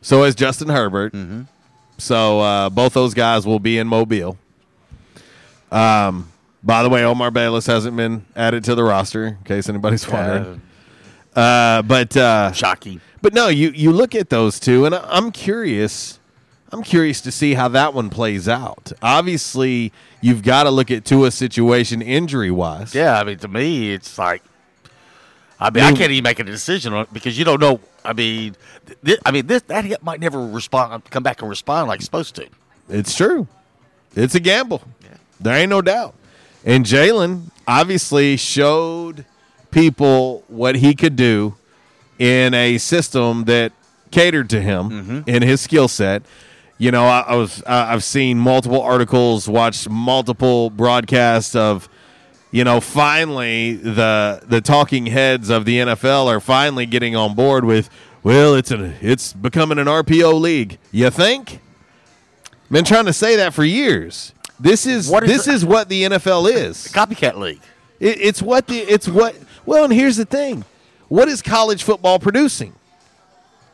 So 0.00 0.22
has 0.22 0.34
Justin 0.34 0.68
Herbert. 0.70 1.14
So 1.98 2.40
uh, 2.40 2.70
both 2.70 2.94
those 2.94 3.12
guys 3.12 3.46
will 3.46 3.58
be 3.58 3.76
in 3.76 3.86
Mobile. 3.86 4.38
Um, 5.70 6.32
by 6.62 6.82
the 6.82 6.88
way, 6.88 7.04
Omar 7.04 7.30
Bayless 7.30 7.66
hasn't 7.66 7.96
been 7.98 8.24
added 8.34 8.64
to 8.64 8.74
the 8.74 8.82
roster, 8.82 9.26
in 9.26 9.36
case 9.44 9.68
anybody's 9.68 10.08
wondering. 10.08 10.62
Uh, 11.36 11.82
but 11.82 12.16
uh, 12.16 12.52
shocking. 12.52 13.00
But 13.20 13.34
no, 13.34 13.48
you 13.48 13.70
you 13.70 13.92
look 13.92 14.14
at 14.14 14.30
those 14.30 14.58
two, 14.60 14.86
and 14.86 14.94
I- 14.94 15.04
I'm 15.08 15.32
curious. 15.32 16.18
I'm 16.74 16.82
curious 16.82 17.20
to 17.20 17.30
see 17.30 17.54
how 17.54 17.68
that 17.68 17.94
one 17.94 18.10
plays 18.10 18.48
out. 18.48 18.92
Obviously, 19.00 19.92
you've 20.20 20.42
got 20.42 20.64
to 20.64 20.70
look 20.70 20.90
at 20.90 21.04
Tua's 21.04 21.36
situation 21.36 22.02
injury 22.02 22.50
wise. 22.50 22.96
Yeah, 22.96 23.20
I 23.20 23.22
mean 23.22 23.38
to 23.38 23.48
me 23.48 23.92
it's 23.92 24.18
like 24.18 24.42
I 25.60 25.70
mean 25.70 25.84
I 25.84 25.92
can't 25.92 26.10
even 26.10 26.24
make 26.24 26.40
a 26.40 26.44
decision 26.44 26.92
on 26.92 27.02
it 27.02 27.12
because 27.12 27.38
you 27.38 27.44
don't 27.44 27.60
know. 27.60 27.78
I 28.04 28.12
mean, 28.12 28.56
th- 29.04 29.20
I 29.24 29.30
mean 29.30 29.46
this 29.46 29.62
that 29.62 29.84
hit 29.84 30.02
might 30.02 30.18
never 30.18 30.44
respond, 30.44 31.04
come 31.10 31.22
back 31.22 31.42
and 31.42 31.48
respond 31.48 31.86
like 31.86 31.98
it's 31.98 32.06
supposed 32.06 32.34
to. 32.34 32.48
It's 32.88 33.16
true. 33.16 33.46
It's 34.16 34.34
a 34.34 34.40
gamble. 34.40 34.82
There 35.40 35.56
ain't 35.56 35.70
no 35.70 35.80
doubt. 35.80 36.14
And 36.64 36.84
Jalen 36.84 37.50
obviously 37.68 38.36
showed 38.36 39.24
people 39.70 40.42
what 40.48 40.74
he 40.74 40.96
could 40.96 41.14
do 41.14 41.54
in 42.18 42.52
a 42.52 42.78
system 42.78 43.44
that 43.44 43.72
catered 44.10 44.50
to 44.50 44.60
him 44.60 44.90
mm-hmm. 44.90 45.20
in 45.28 45.42
his 45.42 45.60
skill 45.60 45.86
set. 45.86 46.22
You 46.78 46.90
know, 46.90 47.04
I, 47.04 47.20
I 47.20 47.36
was 47.36 47.62
I, 47.64 47.92
I've 47.92 48.04
seen 48.04 48.38
multiple 48.38 48.82
articles, 48.82 49.48
watched 49.48 49.88
multiple 49.88 50.70
broadcasts 50.70 51.54
of, 51.54 51.88
you 52.50 52.64
know, 52.64 52.80
finally 52.80 53.74
the 53.74 54.42
the 54.46 54.60
talking 54.60 55.06
heads 55.06 55.50
of 55.50 55.64
the 55.64 55.78
NFL 55.78 56.26
are 56.26 56.40
finally 56.40 56.86
getting 56.86 57.14
on 57.14 57.34
board 57.34 57.64
with. 57.64 57.90
Well, 58.22 58.54
it's 58.54 58.70
an 58.70 58.94
it's 59.00 59.32
becoming 59.32 59.78
an 59.78 59.86
RPO 59.86 60.40
league. 60.40 60.78
You 60.90 61.10
think? 61.10 61.60
Been 62.70 62.84
trying 62.84 63.04
to 63.04 63.12
say 63.12 63.36
that 63.36 63.54
for 63.54 63.64
years. 63.64 64.32
This 64.58 64.86
is, 64.86 65.10
this 65.10 65.46
it? 65.46 65.54
is 65.54 65.64
what 65.64 65.88
the 65.88 66.04
NFL 66.04 66.50
is. 66.50 66.88
Copycat 66.92 67.36
league. 67.36 67.60
It, 68.00 68.20
it's 68.20 68.42
what 68.42 68.66
the 68.66 68.78
it's 68.78 69.08
what. 69.08 69.36
Well, 69.66 69.84
and 69.84 69.92
here's 69.92 70.16
the 70.16 70.24
thing: 70.24 70.64
what 71.08 71.28
is 71.28 71.42
college 71.42 71.82
football 71.82 72.18
producing? 72.18 72.74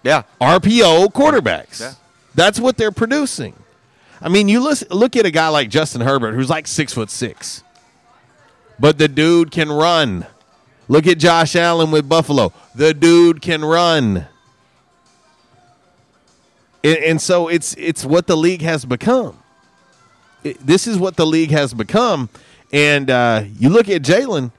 Yeah, 0.03 0.23
RPO 0.41 1.13
quarterbacks. 1.13 1.81
Yeah. 1.81 1.95
That's 2.35 2.61
what 2.61 2.77
they're 2.77 2.93
producing. 2.93 3.55
I 4.21 4.29
mean, 4.29 4.49
you 4.49 4.61
listen, 4.61 4.89
look 4.91 5.17
at 5.17 5.27
a 5.27 5.31
guy 5.31 5.49
like 5.49 5.71
Justin 5.71 6.03
Herbert, 6.03 6.35
who's 6.35 6.51
like 6.51 6.67
six 6.67 6.93
foot 6.93 7.11
six, 7.11 7.63
but 8.79 8.99
the 8.99 9.09
dude 9.09 9.51
can 9.51 9.71
run. 9.71 10.27
Look 10.89 11.07
at 11.07 11.19
Josh 11.19 11.55
Allen 11.57 11.91
with 11.91 12.09
Buffalo. 12.09 12.53
The 12.75 12.93
dude 12.93 13.41
can 13.41 13.65
run. 13.65 14.27
And, 16.83 16.99
and 16.99 17.21
so 17.21 17.49
it's 17.49 17.75
it's 17.75 18.05
what 18.05 18.27
the 18.27 18.37
league 18.37 18.63
has 18.63 18.85
become. 18.85 19.39
It- 20.43 20.65
this 20.67 20.87
is 20.87 20.99
what 20.99 21.17
the 21.17 21.27
league 21.27 21.51
has 21.51 21.75
become. 21.75 22.29
And 22.73 23.11
uh, 23.11 23.45
you 23.59 23.69
look 23.69 23.89
at 23.89 24.03
Jalen. 24.03 24.53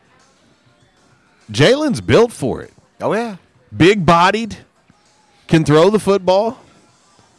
Jalen's 1.52 2.00
built 2.02 2.32
for 2.32 2.62
it. 2.62 2.72
Oh 3.02 3.14
yeah, 3.14 3.36
big 3.76 4.06
bodied, 4.06 4.58
can 5.48 5.66
throw 5.66 5.90
the 5.90 6.00
football. 6.00 6.61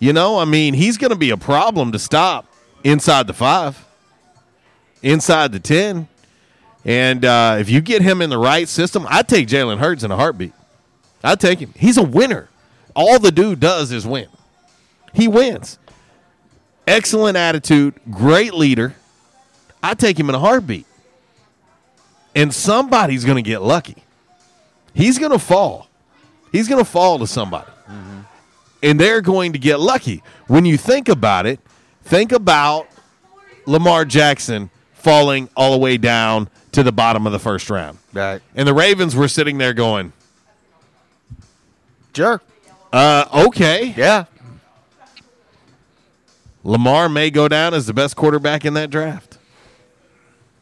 You 0.02 0.12
know, 0.12 0.36
I 0.36 0.46
mean, 0.46 0.74
he's 0.74 0.98
going 0.98 1.12
to 1.12 1.16
be 1.16 1.30
a 1.30 1.36
problem 1.36 1.92
to 1.92 1.98
stop 2.00 2.52
inside 2.82 3.28
the 3.28 3.32
five, 3.32 3.86
inside 5.00 5.52
the 5.52 5.60
ten. 5.60 6.08
And 6.84 7.24
uh, 7.24 7.58
if 7.60 7.70
you 7.70 7.80
get 7.80 8.02
him 8.02 8.20
in 8.20 8.28
the 8.28 8.36
right 8.36 8.66
system, 8.66 9.06
I'd 9.08 9.28
take 9.28 9.46
Jalen 9.46 9.78
Hurts 9.78 10.02
in 10.02 10.10
a 10.10 10.16
heartbeat. 10.16 10.54
I'd 11.22 11.38
take 11.38 11.60
him. 11.60 11.72
He's 11.76 11.98
a 11.98 12.02
winner. 12.02 12.48
All 12.96 13.20
the 13.20 13.30
dude 13.30 13.60
does 13.60 13.92
is 13.92 14.04
win. 14.04 14.26
He 15.14 15.28
wins. 15.28 15.78
Excellent 16.84 17.36
attitude, 17.36 17.94
great 18.10 18.54
leader. 18.54 18.96
I'd 19.84 20.00
take 20.00 20.18
him 20.18 20.28
in 20.28 20.34
a 20.34 20.40
heartbeat. 20.40 20.86
and 22.34 22.52
somebody's 22.52 23.24
going 23.24 23.36
to 23.36 23.48
get 23.48 23.62
lucky. 23.62 24.02
He's 24.94 25.18
going 25.18 25.32
to 25.32 25.38
fall. 25.38 25.88
He's 26.50 26.68
going 26.68 26.82
to 26.82 26.90
fall 26.90 27.20
to 27.20 27.26
somebody. 27.28 27.71
And 28.82 28.98
they're 28.98 29.20
going 29.20 29.52
to 29.52 29.58
get 29.58 29.78
lucky. 29.80 30.22
When 30.48 30.64
you 30.64 30.76
think 30.76 31.08
about 31.08 31.46
it, 31.46 31.60
think 32.02 32.32
about 32.32 32.88
Lamar 33.66 34.04
Jackson 34.04 34.70
falling 34.94 35.48
all 35.56 35.72
the 35.72 35.78
way 35.78 35.96
down 35.96 36.48
to 36.72 36.82
the 36.82 36.92
bottom 36.92 37.26
of 37.26 37.32
the 37.32 37.38
first 37.38 37.70
round. 37.70 37.98
Right. 38.12 38.40
And 38.54 38.66
the 38.66 38.74
Ravens 38.74 39.14
were 39.14 39.28
sitting 39.28 39.58
there 39.58 39.72
going, 39.74 40.12
Sure. 42.14 42.40
uh, 42.92 43.46
okay. 43.48 43.94
Yeah. 43.96 44.24
Lamar 46.64 47.08
may 47.08 47.30
go 47.30 47.48
down 47.48 47.74
as 47.74 47.86
the 47.86 47.94
best 47.94 48.14
quarterback 48.16 48.64
in 48.64 48.74
that 48.74 48.90
draft. 48.90 49.38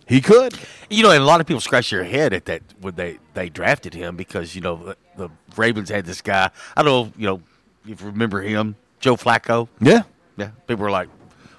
He 0.06 0.20
could. 0.20 0.58
You 0.88 1.02
know, 1.04 1.10
and 1.10 1.22
a 1.22 1.26
lot 1.26 1.40
of 1.40 1.46
people 1.46 1.60
scratch 1.60 1.90
their 1.90 2.04
head 2.04 2.32
at 2.32 2.46
that 2.46 2.62
when 2.80 2.94
they, 2.96 3.18
they 3.34 3.48
drafted 3.48 3.94
him 3.94 4.16
because, 4.16 4.54
you 4.54 4.60
know, 4.60 4.76
the, 4.76 4.96
the 5.16 5.28
Ravens 5.56 5.88
had 5.88 6.04
this 6.06 6.20
guy. 6.20 6.50
I 6.76 6.82
don't 6.82 7.06
know, 7.08 7.12
you 7.16 7.26
know, 7.26 7.42
if 7.90 8.00
you 8.00 8.06
remember 8.06 8.40
him, 8.40 8.76
Joe 9.00 9.16
Flacco. 9.16 9.68
Yeah. 9.80 10.02
Yeah. 10.36 10.50
People 10.66 10.84
were 10.84 10.90
like, 10.90 11.08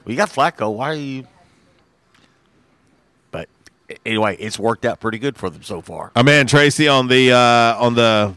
well, 0.04 0.12
you 0.12 0.18
got 0.18 0.30
Flacco. 0.30 0.74
Why 0.74 0.90
are 0.90 0.96
you. 0.96 1.28
But 3.32 3.50
anyway, 4.06 4.38
it's 4.38 4.58
worked 4.58 4.86
out 4.86 5.00
pretty 5.00 5.20
good 5.20 5.38
for 5.38 5.50
them 5.50 5.64
so 5.64 5.82
far. 5.82 6.12
Our 6.16 6.24
man 6.24 6.48
Tracy 6.48 6.88
on 6.88 7.08
the 7.08 7.32
uh, 7.32 7.84
on 7.84 7.96
the 7.96 8.34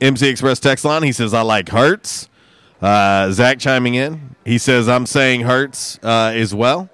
MC 0.00 0.28
Express 0.28 0.58
text 0.58 0.84
line. 0.84 1.02
He 1.02 1.12
says 1.12 1.32
I 1.32 1.42
like 1.42 1.68
Hurts. 1.68 2.28
Uh, 2.82 3.30
Zach 3.30 3.58
chiming 3.58 3.94
in. 3.94 4.36
He 4.44 4.58
says 4.58 4.88
I'm 4.88 5.06
saying 5.06 5.42
Hurts 5.42 5.98
uh, 6.02 6.32
as 6.34 6.54
well. 6.54 6.90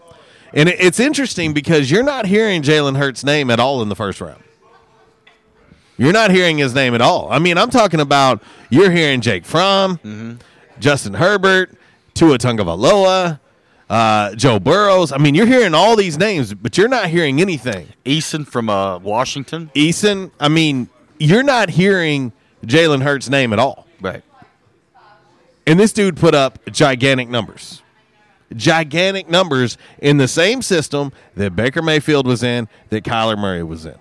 And 0.52 0.68
it's 0.68 0.98
interesting 0.98 1.52
because 1.52 1.90
you're 1.90 2.02
not 2.02 2.26
hearing 2.26 2.62
Jalen 2.62 2.96
Hurts' 2.96 3.24
name 3.24 3.50
at 3.50 3.60
all 3.60 3.82
in 3.82 3.88
the 3.88 3.94
first 3.96 4.20
round. 4.20 4.42
You're 6.00 6.14
not 6.14 6.30
hearing 6.30 6.56
his 6.56 6.74
name 6.74 6.94
at 6.94 7.02
all. 7.02 7.30
I 7.30 7.38
mean, 7.38 7.58
I'm 7.58 7.68
talking 7.68 8.00
about 8.00 8.42
you're 8.70 8.90
hearing 8.90 9.20
Jake 9.20 9.44
Fromm, 9.44 10.38
Justin 10.78 11.12
Herbert, 11.12 11.76
Tua 12.14 12.38
Tagovailoa, 12.38 13.38
uh, 13.90 14.34
Joe 14.34 14.58
Burrows. 14.58 15.12
I 15.12 15.18
mean, 15.18 15.34
you're 15.34 15.44
hearing 15.44 15.74
all 15.74 15.96
these 15.96 16.16
names, 16.16 16.54
but 16.54 16.78
you're 16.78 16.88
not 16.88 17.08
hearing 17.08 17.42
anything. 17.42 17.88
Eason 18.06 18.46
from 18.46 18.70
uh, 18.70 18.96
Washington. 19.00 19.70
Eason, 19.74 20.30
I 20.40 20.48
mean, 20.48 20.88
you're 21.18 21.42
not 21.42 21.68
hearing 21.68 22.32
Jalen 22.64 23.02
Hurts' 23.02 23.28
name 23.28 23.52
at 23.52 23.58
all. 23.58 23.86
Right. 24.00 24.22
And 25.66 25.78
this 25.78 25.92
dude 25.92 26.16
put 26.16 26.34
up 26.34 26.64
gigantic 26.72 27.28
numbers. 27.28 27.82
Gigantic 28.56 29.28
numbers 29.28 29.76
in 29.98 30.16
the 30.16 30.28
same 30.28 30.62
system 30.62 31.12
that 31.34 31.54
Baker 31.54 31.82
Mayfield 31.82 32.26
was 32.26 32.42
in, 32.42 32.68
that 32.88 33.04
Kyler 33.04 33.36
Murray 33.36 33.62
was 33.62 33.84
in. 33.84 33.98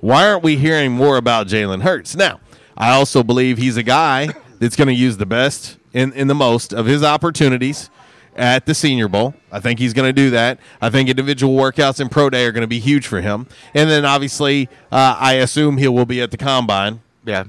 Why 0.00 0.28
aren't 0.28 0.42
we 0.44 0.56
hearing 0.56 0.92
more 0.92 1.16
about 1.16 1.48
Jalen 1.48 1.82
Hurts? 1.82 2.14
Now, 2.14 2.40
I 2.76 2.90
also 2.90 3.22
believe 3.22 3.58
he's 3.58 3.76
a 3.76 3.82
guy 3.82 4.28
that's 4.60 4.76
going 4.76 4.88
to 4.88 4.94
use 4.94 5.16
the 5.16 5.26
best 5.26 5.78
in, 5.92 6.12
in 6.12 6.28
the 6.28 6.34
most 6.34 6.72
of 6.72 6.86
his 6.86 7.02
opportunities 7.02 7.90
at 8.36 8.66
the 8.66 8.74
Senior 8.74 9.08
Bowl. 9.08 9.34
I 9.50 9.58
think 9.58 9.80
he's 9.80 9.92
going 9.92 10.08
to 10.08 10.12
do 10.12 10.30
that. 10.30 10.60
I 10.80 10.90
think 10.90 11.08
individual 11.08 11.56
workouts 11.56 11.98
and 11.98 12.10
pro 12.10 12.30
day 12.30 12.46
are 12.46 12.52
going 12.52 12.62
to 12.62 12.68
be 12.68 12.78
huge 12.78 13.06
for 13.06 13.20
him. 13.20 13.48
And 13.74 13.90
then 13.90 14.04
obviously, 14.04 14.68
uh, 14.92 15.16
I 15.18 15.34
assume 15.34 15.78
he 15.78 15.88
will 15.88 16.06
be 16.06 16.22
at 16.22 16.30
the 16.30 16.36
combine. 16.36 17.00
Yeah. 17.24 17.44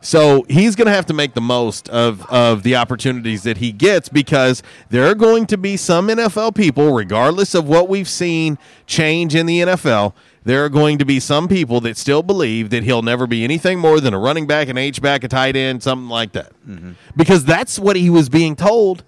So 0.00 0.44
he's 0.50 0.76
going 0.76 0.86
to 0.86 0.92
have 0.92 1.06
to 1.06 1.14
make 1.14 1.32
the 1.32 1.40
most 1.40 1.88
of, 1.88 2.26
of 2.30 2.62
the 2.62 2.76
opportunities 2.76 3.42
that 3.44 3.56
he 3.56 3.72
gets 3.72 4.10
because 4.10 4.62
there 4.90 5.06
are 5.10 5.14
going 5.14 5.46
to 5.46 5.56
be 5.56 5.78
some 5.78 6.08
NFL 6.08 6.54
people, 6.54 6.92
regardless 6.92 7.54
of 7.54 7.66
what 7.66 7.88
we've 7.88 8.08
seen 8.08 8.58
change 8.86 9.34
in 9.34 9.46
the 9.46 9.60
NFL, 9.60 10.12
there 10.44 10.64
are 10.64 10.68
going 10.68 10.98
to 10.98 11.04
be 11.04 11.20
some 11.20 11.48
people 11.48 11.80
that 11.80 11.96
still 11.96 12.22
believe 12.22 12.70
that 12.70 12.82
he'll 12.82 13.02
never 13.02 13.26
be 13.26 13.44
anything 13.44 13.78
more 13.78 14.00
than 14.00 14.12
a 14.12 14.18
running 14.18 14.46
back, 14.46 14.68
an 14.68 14.76
H 14.76 15.00
back, 15.00 15.24
a 15.24 15.28
tight 15.28 15.56
end, 15.56 15.82
something 15.82 16.08
like 16.08 16.32
that. 16.32 16.52
Mm-hmm. 16.68 16.92
Because 17.16 17.44
that's 17.44 17.78
what 17.78 17.96
he 17.96 18.10
was 18.10 18.28
being 18.28 18.54
told 18.54 19.04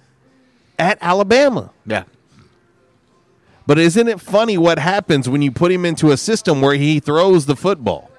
at 0.78 0.98
Alabama. 1.00 1.70
Yeah. 1.84 2.04
But 3.66 3.78
isn't 3.78 4.08
it 4.08 4.20
funny 4.20 4.56
what 4.56 4.78
happens 4.78 5.28
when 5.28 5.42
you 5.42 5.50
put 5.50 5.72
him 5.72 5.84
into 5.84 6.10
a 6.10 6.16
system 6.16 6.60
where 6.60 6.74
he 6.74 7.00
throws 7.00 7.46
the 7.46 7.56
football 7.56 8.10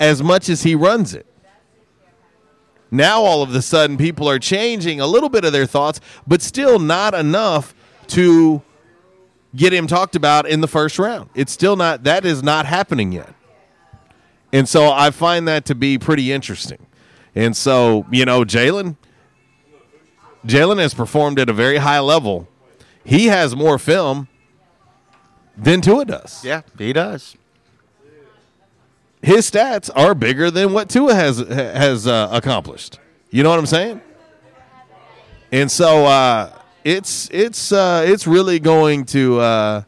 as 0.00 0.22
much 0.22 0.48
as 0.48 0.62
he 0.62 0.74
runs 0.74 1.14
it? 1.14 1.26
Now 2.90 3.20
all 3.22 3.42
of 3.42 3.54
a 3.54 3.60
sudden 3.60 3.98
people 3.98 4.30
are 4.30 4.38
changing 4.38 5.00
a 5.00 5.06
little 5.06 5.28
bit 5.28 5.44
of 5.44 5.52
their 5.52 5.66
thoughts, 5.66 6.00
but 6.26 6.40
still 6.40 6.78
not 6.78 7.12
enough 7.12 7.74
to 8.08 8.62
get 9.54 9.72
him 9.72 9.86
talked 9.86 10.16
about 10.16 10.46
in 10.48 10.60
the 10.60 10.68
first 10.68 10.98
round. 10.98 11.30
It's 11.34 11.52
still 11.52 11.76
not 11.76 12.04
that 12.04 12.24
is 12.24 12.42
not 12.42 12.66
happening 12.66 13.12
yet. 13.12 13.34
And 14.52 14.68
so 14.68 14.90
I 14.90 15.10
find 15.10 15.46
that 15.48 15.64
to 15.66 15.74
be 15.74 15.98
pretty 15.98 16.32
interesting. 16.32 16.86
And 17.34 17.56
so, 17.56 18.06
you 18.10 18.24
know, 18.24 18.44
Jalen 18.44 18.96
Jalen 20.46 20.78
has 20.78 20.94
performed 20.94 21.38
at 21.38 21.48
a 21.48 21.52
very 21.52 21.78
high 21.78 22.00
level. 22.00 22.48
He 23.04 23.26
has 23.26 23.56
more 23.56 23.78
film 23.78 24.28
than 25.56 25.80
Tua 25.80 26.04
does. 26.04 26.44
Yeah, 26.44 26.62
he 26.76 26.92
does. 26.92 27.36
His 29.20 29.50
stats 29.50 29.90
are 29.96 30.14
bigger 30.14 30.50
than 30.50 30.72
what 30.72 30.88
Tua 30.88 31.14
has 31.14 31.38
has 31.38 32.06
uh, 32.06 32.28
accomplished. 32.30 32.98
You 33.30 33.42
know 33.42 33.50
what 33.50 33.58
I'm 33.58 33.66
saying? 33.66 34.00
And 35.50 35.70
so 35.70 36.06
uh, 36.06 36.57
it's 36.88 37.28
it's 37.30 37.70
uh, 37.70 38.02
it's 38.06 38.26
really 38.26 38.58
going 38.58 39.04
to 39.06 39.38
uh, 39.40 39.82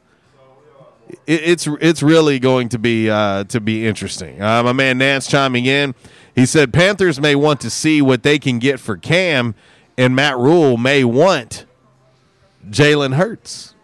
it, 1.27 1.41
it's 1.43 1.67
it's 1.81 2.03
really 2.03 2.39
going 2.39 2.69
to 2.69 2.79
be 2.79 3.09
uh, 3.09 3.45
to 3.45 3.61
be 3.61 3.87
interesting. 3.87 4.41
Uh, 4.41 4.63
my 4.63 4.73
man 4.73 4.99
Nance 4.99 5.27
chiming 5.27 5.65
in. 5.65 5.95
He 6.35 6.47
said 6.47 6.73
Panthers 6.73 7.19
may 7.19 7.35
want 7.35 7.61
to 7.63 7.71
see 7.71 8.03
what 8.03 8.23
they 8.23 8.39
can 8.39 8.59
get 8.59 8.79
for 8.79 8.97
Cam, 8.97 9.55
and 9.97 10.15
Matt 10.15 10.37
Rhule 10.37 10.77
may 10.77 11.03
want 11.03 11.65
Jalen 12.69 13.15
Hurts 13.15 13.75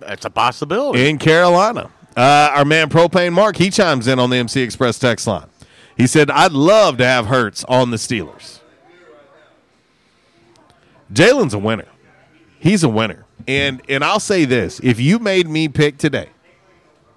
That's 0.00 0.24
a 0.24 0.30
possibility. 0.30 1.08
in 1.08 1.18
Carolina. 1.18 1.90
Uh, 2.16 2.52
our 2.54 2.64
man 2.64 2.88
Propane 2.88 3.32
Mark 3.32 3.56
he 3.56 3.70
chimes 3.70 4.06
in 4.08 4.18
on 4.18 4.30
the 4.30 4.36
MC 4.36 4.62
Express 4.62 4.98
text 4.98 5.26
line. 5.26 5.48
He 5.96 6.06
said, 6.06 6.30
"I'd 6.30 6.52
love 6.52 6.96
to 6.98 7.04
have 7.04 7.26
Hurts 7.26 7.64
on 7.64 7.90
the 7.90 7.98
Steelers." 7.98 8.60
Jalen's 11.14 11.54
a 11.54 11.58
winner. 11.58 11.86
He's 12.58 12.82
a 12.82 12.88
winner, 12.88 13.24
and 13.46 13.80
and 13.88 14.04
I'll 14.04 14.20
say 14.20 14.44
this: 14.44 14.80
if 14.82 14.98
you 14.98 15.18
made 15.18 15.48
me 15.48 15.68
pick 15.68 15.98
today, 15.98 16.30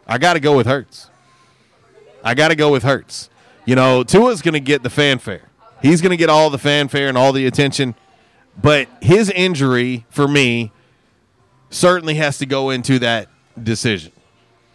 I 0.06 0.18
got 0.18 0.34
to 0.34 0.40
go 0.40 0.56
with 0.56 0.68
Hurts. 0.68 1.10
I 2.24 2.34
got 2.34 2.49
to 2.49 2.56
go 2.56 2.72
with 2.72 2.84
Hurts. 2.84 3.30
You 3.65 3.76
know, 3.76 4.03
Tua's 4.03 4.41
going 4.41 4.53
to 4.53 4.60
get 4.60 4.84
the 4.84 4.90
fanfare. 4.90 5.49
He's 5.82 6.02
going 6.02 6.11
to 6.11 6.18
get 6.18 6.30
all 6.30 6.49
the 6.49 6.57
fanfare 6.57 7.07
and 7.10 7.18
all 7.18 7.34
the 7.34 7.45
attention, 7.45 7.95
but 8.61 8.88
his 9.02 9.30
injury 9.30 10.06
for 10.10 10.28
me 10.28 10.72
certainly 11.69 12.15
has 12.15 12.38
to 12.40 12.45
go 12.45 12.69
into 12.69 12.99
that 12.99 13.30
decision. 13.61 14.11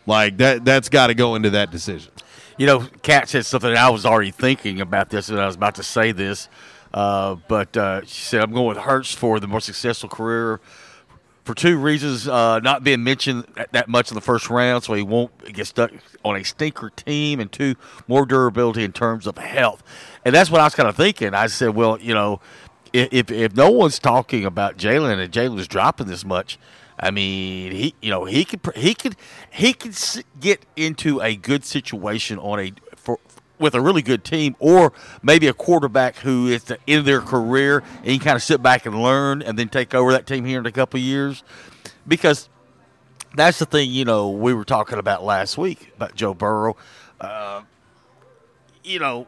Like 0.06 0.38
that 0.38 0.64
that's 0.64 0.88
got 0.88 1.08
to 1.08 1.14
go 1.14 1.34
into 1.34 1.50
that 1.50 1.70
decision. 1.70 2.12
You 2.58 2.66
know, 2.66 2.80
Cat 3.02 3.28
said 3.28 3.46
something. 3.46 3.74
I 3.76 3.88
was 3.90 4.04
already 4.04 4.30
thinking 4.30 4.80
about 4.80 5.10
this, 5.10 5.28
and 5.28 5.40
I 5.40 5.46
was 5.46 5.56
about 5.56 5.76
to 5.76 5.82
say 5.82 6.12
this. 6.12 6.48
Uh, 6.92 7.36
but 7.48 7.76
uh, 7.76 8.04
she 8.04 8.22
said, 8.22 8.42
"I'm 8.42 8.52
going 8.52 8.66
with 8.66 8.78
Hurts 8.78 9.14
for 9.14 9.40
the 9.40 9.46
more 9.46 9.60
successful 9.60 10.08
career 10.08 10.60
for 11.44 11.54
two 11.54 11.78
reasons: 11.78 12.28
uh, 12.28 12.60
not 12.60 12.84
being 12.84 13.02
mentioned 13.02 13.46
that, 13.72 13.88
much 13.88 14.10
in 14.10 14.14
the 14.14 14.20
first 14.20 14.50
round, 14.50 14.84
so 14.84 14.94
he 14.94 15.02
won't 15.02 15.52
get 15.52 15.66
stuck 15.66 15.90
on 16.24 16.36
a 16.36 16.44
stinker 16.44 16.90
team, 16.90 17.40
and 17.40 17.50
two, 17.50 17.74
more 18.06 18.26
durability 18.26 18.84
in 18.84 18.92
terms 18.92 19.26
of 19.26 19.38
health." 19.38 19.82
And 20.24 20.34
that's 20.34 20.50
what 20.50 20.60
I 20.60 20.64
was 20.64 20.74
kind 20.74 20.88
of 20.88 20.96
thinking. 20.96 21.34
I 21.34 21.46
said, 21.46 21.70
"Well, 21.70 21.98
you 22.00 22.14
know, 22.14 22.40
if 22.92 23.30
if, 23.30 23.56
no 23.56 23.70
one's 23.70 23.98
talking 23.98 24.44
about 24.44 24.76
Jalen 24.76 25.18
and 25.18 25.32
Jalen's 25.32 25.68
dropping 25.68 26.08
this 26.08 26.24
much." 26.24 26.58
I 26.98 27.10
mean, 27.10 27.72
he 27.72 27.94
you 28.02 28.10
know 28.10 28.26
he 28.26 28.44
could 28.44 28.60
he 28.76 28.94
could 28.94 29.16
he 29.50 29.72
could 29.72 29.96
get 30.38 30.64
into 30.76 31.20
a 31.20 31.34
good 31.34 31.64
situation 31.64 32.38
on 32.38 32.60
a 32.60 32.72
with 33.62 33.74
a 33.74 33.80
really 33.80 34.02
good 34.02 34.24
team, 34.24 34.56
or 34.58 34.92
maybe 35.22 35.46
a 35.46 35.54
quarterback 35.54 36.16
who 36.16 36.48
is 36.48 36.64
the 36.64 36.78
end 36.86 36.98
of 36.98 37.04
their 37.06 37.20
career 37.20 37.82
and 38.02 38.12
you 38.12 38.18
kind 38.18 38.36
of 38.36 38.42
sit 38.42 38.62
back 38.62 38.84
and 38.84 39.02
learn, 39.02 39.40
and 39.40 39.58
then 39.58 39.68
take 39.68 39.94
over 39.94 40.12
that 40.12 40.26
team 40.26 40.44
here 40.44 40.58
in 40.58 40.66
a 40.66 40.72
couple 40.72 41.00
years, 41.00 41.42
because 42.06 42.48
that's 43.34 43.58
the 43.58 43.66
thing 43.66 43.90
you 43.90 44.04
know 44.04 44.28
we 44.28 44.52
were 44.52 44.64
talking 44.64 44.98
about 44.98 45.24
last 45.24 45.56
week 45.56 45.92
about 45.96 46.14
Joe 46.14 46.34
Burrow. 46.34 46.76
Uh, 47.20 47.62
you 48.84 48.98
know, 48.98 49.26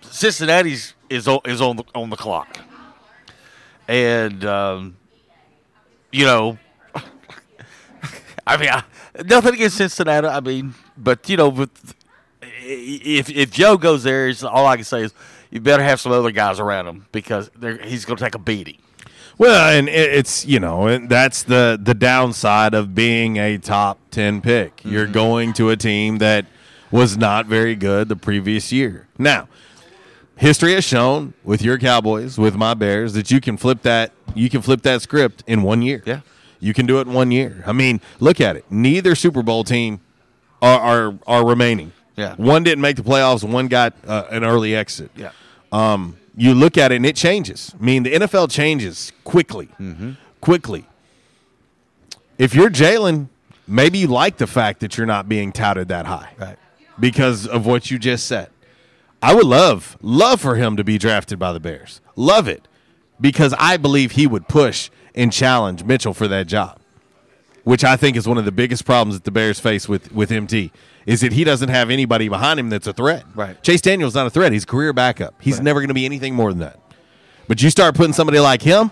Cincinnati's 0.00 0.94
is 1.10 1.28
on, 1.28 1.40
is 1.44 1.60
on 1.60 1.76
the 1.76 1.84
on 1.94 2.10
the 2.10 2.16
clock, 2.16 2.58
and 3.86 4.44
um, 4.44 4.96
you 6.10 6.24
know. 6.24 6.58
I 8.46 8.56
mean, 8.56 8.70
I, 8.70 8.82
nothing 9.26 9.54
against 9.54 9.76
Cincinnati. 9.76 10.26
I 10.26 10.40
mean, 10.40 10.72
but 10.96 11.28
you 11.28 11.36
know, 11.36 11.50
with, 11.50 11.94
if 12.68 13.30
if 13.30 13.50
Joe 13.50 13.76
goes 13.76 14.02
there, 14.04 14.28
it's, 14.28 14.42
all 14.42 14.66
I 14.66 14.76
can 14.76 14.84
say 14.84 15.02
is 15.02 15.14
you 15.50 15.60
better 15.60 15.82
have 15.82 16.00
some 16.00 16.12
other 16.12 16.30
guys 16.30 16.60
around 16.60 16.86
him 16.86 17.06
because 17.12 17.50
he's 17.84 18.04
going 18.04 18.16
to 18.16 18.24
take 18.24 18.34
a 18.34 18.38
beating. 18.38 18.78
Well, 19.38 19.76
and 19.76 19.88
it, 19.88 20.12
it's 20.12 20.44
you 20.44 20.60
know, 20.60 20.86
and 20.86 21.08
that's 21.08 21.42
the 21.42 21.78
the 21.80 21.94
downside 21.94 22.74
of 22.74 22.94
being 22.94 23.36
a 23.36 23.58
top 23.58 23.98
ten 24.10 24.40
pick. 24.40 24.84
You're 24.84 25.04
mm-hmm. 25.04 25.12
going 25.12 25.52
to 25.54 25.70
a 25.70 25.76
team 25.76 26.18
that 26.18 26.46
was 26.90 27.16
not 27.16 27.46
very 27.46 27.74
good 27.74 28.08
the 28.08 28.16
previous 28.16 28.72
year. 28.72 29.08
Now, 29.18 29.48
history 30.36 30.72
has 30.74 30.84
shown 30.84 31.34
with 31.44 31.62
your 31.62 31.78
Cowboys, 31.78 32.38
with 32.38 32.56
my 32.56 32.74
Bears, 32.74 33.12
that 33.14 33.30
you 33.30 33.40
can 33.40 33.56
flip 33.56 33.82
that 33.82 34.12
you 34.34 34.50
can 34.50 34.60
flip 34.60 34.82
that 34.82 35.02
script 35.02 35.44
in 35.46 35.62
one 35.62 35.82
year. 35.82 36.02
Yeah. 36.04 36.20
You 36.60 36.74
can 36.74 36.86
do 36.86 36.98
it 36.98 37.06
in 37.06 37.12
one 37.12 37.30
year. 37.30 37.62
I 37.66 37.72
mean, 37.72 38.00
look 38.18 38.40
at 38.40 38.56
it. 38.56 38.64
Neither 38.68 39.14
Super 39.14 39.42
Bowl 39.44 39.62
team 39.62 40.00
are 40.60 40.80
are, 40.80 41.18
are 41.26 41.46
remaining. 41.46 41.92
Yeah. 42.18 42.34
One 42.34 42.64
didn't 42.64 42.82
make 42.82 42.96
the 42.96 43.02
playoffs. 43.02 43.48
One 43.48 43.68
got 43.68 43.94
uh, 44.06 44.24
an 44.30 44.44
early 44.44 44.74
exit. 44.74 45.10
Yeah. 45.16 45.30
Um, 45.70 46.16
you 46.36 46.52
look 46.54 46.76
at 46.76 46.92
it 46.92 46.96
and 46.96 47.06
it 47.06 47.16
changes. 47.16 47.74
I 47.78 47.82
mean, 47.82 48.02
the 48.02 48.12
NFL 48.12 48.50
changes 48.50 49.12
quickly, 49.24 49.68
quickly. 50.40 50.86
If 52.38 52.54
you're 52.54 52.70
Jalen, 52.70 53.28
maybe 53.66 53.98
you 53.98 54.06
like 54.06 54.36
the 54.36 54.46
fact 54.46 54.80
that 54.80 54.96
you're 54.96 55.06
not 55.06 55.28
being 55.28 55.52
touted 55.52 55.88
that 55.88 56.06
high, 56.06 56.32
right? 56.38 56.56
Because 57.00 57.46
of 57.46 57.66
what 57.66 57.90
you 57.90 57.98
just 57.98 58.26
said. 58.26 58.50
I 59.20 59.34
would 59.34 59.46
love, 59.46 59.96
love 60.00 60.40
for 60.40 60.54
him 60.54 60.76
to 60.76 60.84
be 60.84 60.96
drafted 60.96 61.38
by 61.40 61.52
the 61.52 61.58
Bears. 61.60 62.00
Love 62.14 62.46
it, 62.46 62.68
because 63.20 63.52
I 63.58 63.76
believe 63.76 64.12
he 64.12 64.28
would 64.28 64.46
push 64.46 64.90
and 65.14 65.32
challenge 65.32 65.82
Mitchell 65.82 66.14
for 66.14 66.28
that 66.28 66.46
job, 66.46 66.78
which 67.68 67.84
I 67.84 67.96
think 67.98 68.16
is 68.16 68.26
one 68.26 68.38
of 68.38 68.46
the 68.46 68.50
biggest 68.50 68.86
problems 68.86 69.14
that 69.14 69.24
the 69.24 69.30
Bears 69.30 69.60
face 69.60 69.86
with 69.86 70.10
with 70.10 70.32
MT. 70.32 70.72
Is 71.04 71.20
that 71.20 71.32
he 71.34 71.44
doesn't 71.44 71.68
have 71.68 71.90
anybody 71.90 72.26
behind 72.30 72.58
him 72.58 72.70
that's 72.70 72.86
a 72.86 72.94
threat. 72.94 73.24
Right. 73.34 73.62
Chase 73.62 73.82
Daniel's 73.82 74.14
not 74.14 74.26
a 74.26 74.30
threat. 74.30 74.52
He's 74.52 74.64
a 74.64 74.66
career 74.66 74.94
backup. 74.94 75.34
He's 75.38 75.60
never 75.60 75.80
going 75.80 75.88
to 75.88 75.94
be 75.94 76.06
anything 76.06 76.34
more 76.34 76.50
than 76.50 76.60
that. 76.60 76.80
But 77.46 77.62
you 77.62 77.68
start 77.68 77.94
putting 77.94 78.14
somebody 78.14 78.38
like 78.40 78.62
him, 78.62 78.90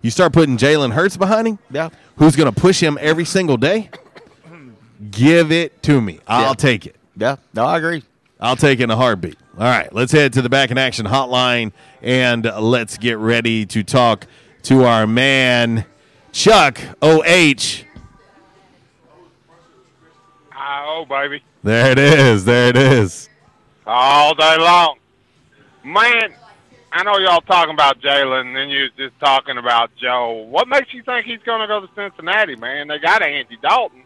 you 0.00 0.10
start 0.12 0.32
putting 0.32 0.56
Jalen 0.56 0.92
Hurts 0.92 1.16
behind 1.16 1.48
him, 1.48 1.58
Yeah. 1.72 1.88
who's 2.18 2.36
going 2.36 2.52
to 2.54 2.60
push 2.60 2.80
him 2.80 2.98
every 3.00 3.24
single 3.24 3.56
day. 3.56 3.90
Give 5.10 5.50
it 5.50 5.82
to 5.84 6.00
me. 6.00 6.20
I'll 6.28 6.50
Yeah. 6.50 6.54
take 6.54 6.86
it. 6.86 6.94
Yeah. 7.16 7.36
No, 7.52 7.64
I 7.66 7.78
agree. 7.78 8.04
I'll 8.40 8.56
take 8.56 8.78
it 8.78 8.84
in 8.84 8.90
a 8.92 8.96
heartbeat. 8.96 9.36
All 9.58 9.64
right, 9.64 9.92
let's 9.92 10.12
head 10.12 10.32
to 10.34 10.42
the 10.42 10.48
back 10.48 10.70
in 10.70 10.78
action 10.78 11.06
hotline 11.06 11.72
and 12.00 12.44
let's 12.60 12.96
get 12.96 13.18
ready 13.18 13.66
to 13.66 13.82
talk 13.82 14.26
to 14.64 14.84
our 14.84 15.06
man 15.06 15.84
Chuck 16.34 16.80
OH. 17.00 17.84
Oh, 20.52 21.06
baby. 21.08 21.44
There 21.62 21.92
it 21.92 21.98
is. 21.98 22.44
There 22.44 22.70
it 22.70 22.76
is. 22.76 23.28
All 23.86 24.34
day 24.34 24.56
long. 24.58 24.98
Man, 25.84 26.34
I 26.92 27.04
know 27.04 27.18
y'all 27.18 27.40
talking 27.42 27.72
about 27.72 28.00
Jalen, 28.00 28.48
and 28.48 28.56
then 28.56 28.68
you 28.68 28.82
was 28.82 28.90
just 28.96 29.18
talking 29.20 29.58
about 29.58 29.94
Joe. 29.94 30.44
What 30.50 30.66
makes 30.66 30.92
you 30.92 31.04
think 31.04 31.24
he's 31.24 31.38
going 31.46 31.60
to 31.60 31.68
go 31.68 31.80
to 31.80 31.88
Cincinnati, 31.94 32.56
man? 32.56 32.88
They 32.88 32.98
got 32.98 33.22
Andy 33.22 33.56
Dalton, 33.62 34.02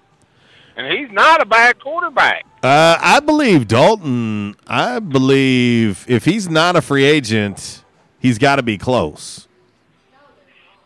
and 0.76 0.98
he's 0.98 1.10
not 1.10 1.40
a 1.40 1.46
bad 1.46 1.80
quarterback. 1.80 2.44
Uh, 2.62 2.98
I 3.00 3.20
believe 3.20 3.66
Dalton. 3.66 4.54
I 4.66 4.98
believe 4.98 6.04
if 6.06 6.26
he's 6.26 6.46
not 6.46 6.76
a 6.76 6.82
free 6.82 7.04
agent, 7.04 7.84
he's 8.18 8.36
got 8.36 8.56
to 8.56 8.62
be 8.62 8.76
close. 8.76 9.48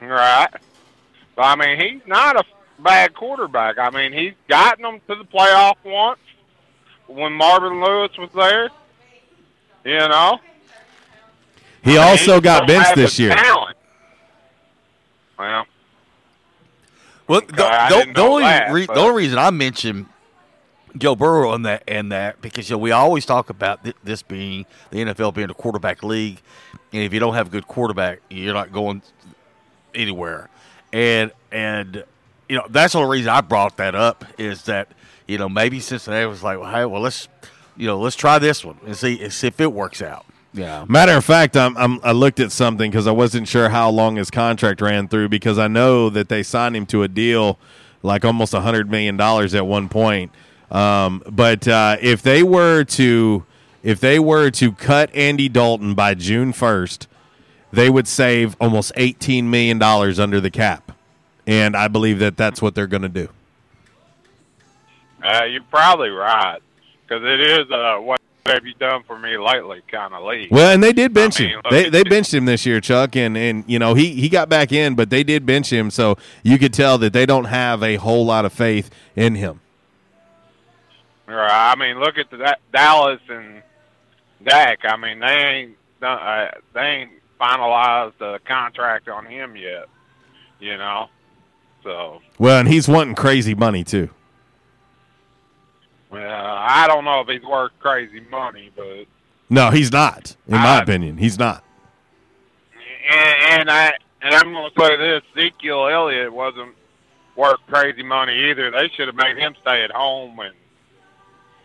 Right. 0.00 0.48
But, 1.36 1.42
I 1.42 1.56
mean, 1.56 1.80
he's 1.80 2.06
not 2.06 2.36
a 2.36 2.44
bad 2.78 3.14
quarterback. 3.14 3.78
I 3.78 3.90
mean, 3.90 4.12
he's 4.12 4.34
gotten 4.48 4.82
them 4.82 5.00
to 5.08 5.14
the 5.14 5.24
playoff 5.24 5.76
once 5.84 6.18
when 7.06 7.32
Marvin 7.32 7.80
Lewis 7.82 8.10
was 8.18 8.30
there. 8.34 8.68
You 9.84 10.08
know? 10.08 10.38
He 11.84 11.92
I 11.92 11.94
mean, 11.94 11.98
also 12.10 12.34
he 12.36 12.40
got 12.42 12.58
don't 12.60 12.66
benched 12.68 12.94
this 12.94 13.18
year. 13.18 13.34
Talent. 13.34 13.76
Well, 15.38 15.66
Well, 17.26 17.38
Okay, 17.42 17.56
the, 17.56 18.04
the- 18.06 18.12
the 18.14 18.20
only 18.20 18.42
that, 18.44 18.72
re- 18.72 18.86
the 18.86 18.94
only 18.94 19.22
reason 19.24 19.38
I 19.38 19.50
mentioned 19.50 20.06
Joe 20.96 21.16
Burrow 21.16 21.52
and 21.54 21.64
that 21.66 21.82
and 21.88 22.12
that 22.12 22.40
because 22.42 22.68
you 22.68 22.74
know, 22.76 22.78
we 22.78 22.90
always 22.92 23.24
talk 23.26 23.48
about 23.50 23.82
thi- 23.82 23.94
this 24.04 24.22
being 24.22 24.66
the 24.90 24.98
NFL 24.98 25.34
being 25.34 25.50
a 25.50 25.54
quarterback 25.54 26.02
league, 26.02 26.40
and 26.92 27.02
if 27.02 27.12
you 27.12 27.18
don't 27.18 27.34
have 27.34 27.46
a 27.48 27.50
good 27.50 27.66
quarterback, 27.66 28.20
you're 28.30 28.54
not 28.54 28.72
going 28.72 29.02
anywhere. 29.94 30.48
And 30.92 31.32
and 31.50 32.04
you 32.48 32.56
know 32.56 32.66
that's 32.68 32.92
the 32.92 33.00
only 33.00 33.18
reason 33.18 33.30
I 33.30 33.40
brought 33.40 33.76
that 33.78 33.94
up 33.94 34.24
is 34.38 34.64
that 34.64 34.88
you 35.26 35.38
know 35.38 35.48
maybe 35.48 35.80
Cincinnati 35.80 36.26
was 36.26 36.42
like, 36.42 36.58
well, 36.58 36.70
hey, 36.70 36.84
well 36.84 37.00
let's 37.00 37.28
you 37.76 37.86
know 37.86 37.98
let's 37.98 38.16
try 38.16 38.38
this 38.38 38.64
one 38.64 38.78
and 38.84 38.96
see, 38.96 39.22
and 39.22 39.32
see 39.32 39.46
if 39.46 39.60
it 39.60 39.72
works 39.72 40.02
out. 40.02 40.26
Yeah. 40.54 40.84
Matter 40.86 41.12
of 41.12 41.24
fact, 41.24 41.56
I'm, 41.56 41.74
I'm, 41.78 41.98
I 42.02 42.12
looked 42.12 42.38
at 42.38 42.52
something 42.52 42.90
because 42.90 43.06
I 43.06 43.10
wasn't 43.10 43.48
sure 43.48 43.70
how 43.70 43.88
long 43.88 44.16
his 44.16 44.30
contract 44.30 44.82
ran 44.82 45.08
through 45.08 45.30
because 45.30 45.58
I 45.58 45.66
know 45.66 46.10
that 46.10 46.28
they 46.28 46.42
signed 46.42 46.76
him 46.76 46.84
to 46.86 47.02
a 47.02 47.08
deal 47.08 47.58
like 48.02 48.24
almost 48.24 48.52
$100 48.52 48.88
million 48.88 49.20
at 49.20 49.66
one 49.66 49.88
point. 49.88 50.32
Um, 50.70 51.22
but 51.30 51.68
uh, 51.68 51.96
if 52.00 52.22
they 52.22 52.42
were 52.42 52.84
to 52.84 53.44
if 53.82 54.00
they 54.00 54.18
were 54.18 54.50
to 54.50 54.72
cut 54.72 55.14
Andy 55.14 55.48
Dalton 55.48 55.94
by 55.94 56.14
June 56.14 56.52
1st, 56.52 57.06
they 57.72 57.90
would 57.90 58.06
save 58.06 58.56
almost 58.60 58.92
$18 58.96 59.44
million 59.44 59.82
under 59.82 60.40
the 60.40 60.50
cap. 60.50 60.92
And 61.46 61.76
I 61.76 61.88
believe 61.88 62.18
that 62.20 62.36
that's 62.36 62.62
what 62.62 62.74
they're 62.74 62.86
going 62.86 63.02
to 63.02 63.08
do. 63.08 63.28
Uh, 65.22 65.44
you're 65.44 65.62
probably 65.64 66.10
right 66.10 66.60
because 67.02 67.22
it 67.24 67.40
is 67.40 67.70
uh, 67.70 67.96
what 67.98 68.20
have 68.46 68.66
you 68.66 68.74
done 68.74 69.02
for 69.04 69.18
me 69.18 69.36
lately 69.38 69.82
kind 69.88 70.12
of 70.14 70.24
league. 70.24 70.50
Well, 70.50 70.72
and 70.72 70.82
they 70.82 70.92
did 70.92 71.14
bench 71.14 71.40
I 71.40 71.44
mean, 71.44 71.52
him. 71.52 71.62
They 71.70 71.90
they 71.90 72.02
benched 72.02 72.34
him 72.34 72.44
this 72.44 72.66
year, 72.66 72.80
Chuck, 72.80 73.14
and 73.14 73.36
and 73.36 73.64
you 73.68 73.78
know 73.78 73.94
he 73.94 74.14
he 74.14 74.28
got 74.28 74.48
back 74.48 74.72
in, 74.72 74.94
but 74.94 75.10
they 75.10 75.22
did 75.22 75.46
bench 75.46 75.72
him, 75.72 75.90
so 75.90 76.16
you 76.42 76.58
could 76.58 76.72
tell 76.72 76.98
that 76.98 77.12
they 77.12 77.24
don't 77.24 77.44
have 77.44 77.82
a 77.82 77.96
whole 77.96 78.26
lot 78.26 78.44
of 78.44 78.52
faith 78.52 78.90
in 79.14 79.36
him. 79.36 79.60
Right. 81.26 81.72
I 81.72 81.76
mean, 81.76 82.00
look 82.00 82.18
at 82.18 82.30
the, 82.30 82.38
that 82.38 82.60
Dallas 82.72 83.20
and 83.28 83.62
Dak. 84.44 84.80
I 84.84 84.96
mean, 84.96 85.20
they 85.20 85.26
ain't 85.26 85.76
done, 86.00 86.18
uh, 86.18 86.50
they 86.74 86.80
ain't 86.80 87.10
finalized 87.42 88.12
the 88.18 88.38
contract 88.46 89.08
on 89.08 89.26
him 89.26 89.56
yet. 89.56 89.86
You 90.60 90.76
know, 90.78 91.08
so 91.82 92.20
Well, 92.38 92.60
and 92.60 92.68
he's 92.68 92.86
wanting 92.86 93.16
crazy 93.16 93.54
money 93.54 93.82
too. 93.82 94.10
well, 96.10 96.56
I 96.56 96.86
don't 96.86 97.04
know 97.04 97.20
if 97.20 97.28
he's 97.28 97.42
worth 97.42 97.72
crazy 97.80 98.20
money, 98.30 98.70
but 98.76 99.06
No, 99.50 99.70
he's 99.70 99.90
not. 99.90 100.36
In 100.46 100.54
my 100.54 100.80
opinion, 100.80 101.16
he's 101.18 101.38
not. 101.38 101.64
and, 103.10 103.60
and 103.60 103.70
I 103.70 103.92
and 104.20 104.34
I'm 104.34 104.52
going 104.52 104.70
to 104.70 104.80
say 104.80 104.96
this: 104.96 105.22
Ezekiel 105.36 105.88
Elliott 105.88 106.32
wasn't 106.32 106.74
worth 107.34 107.58
crazy 107.66 108.02
money 108.04 108.50
either. 108.50 108.70
They 108.70 108.88
should 108.94 109.08
have 109.08 109.16
made 109.16 109.36
him 109.36 109.54
stay 109.62 109.82
at 109.82 109.90
home 109.90 110.38
and 110.38 110.54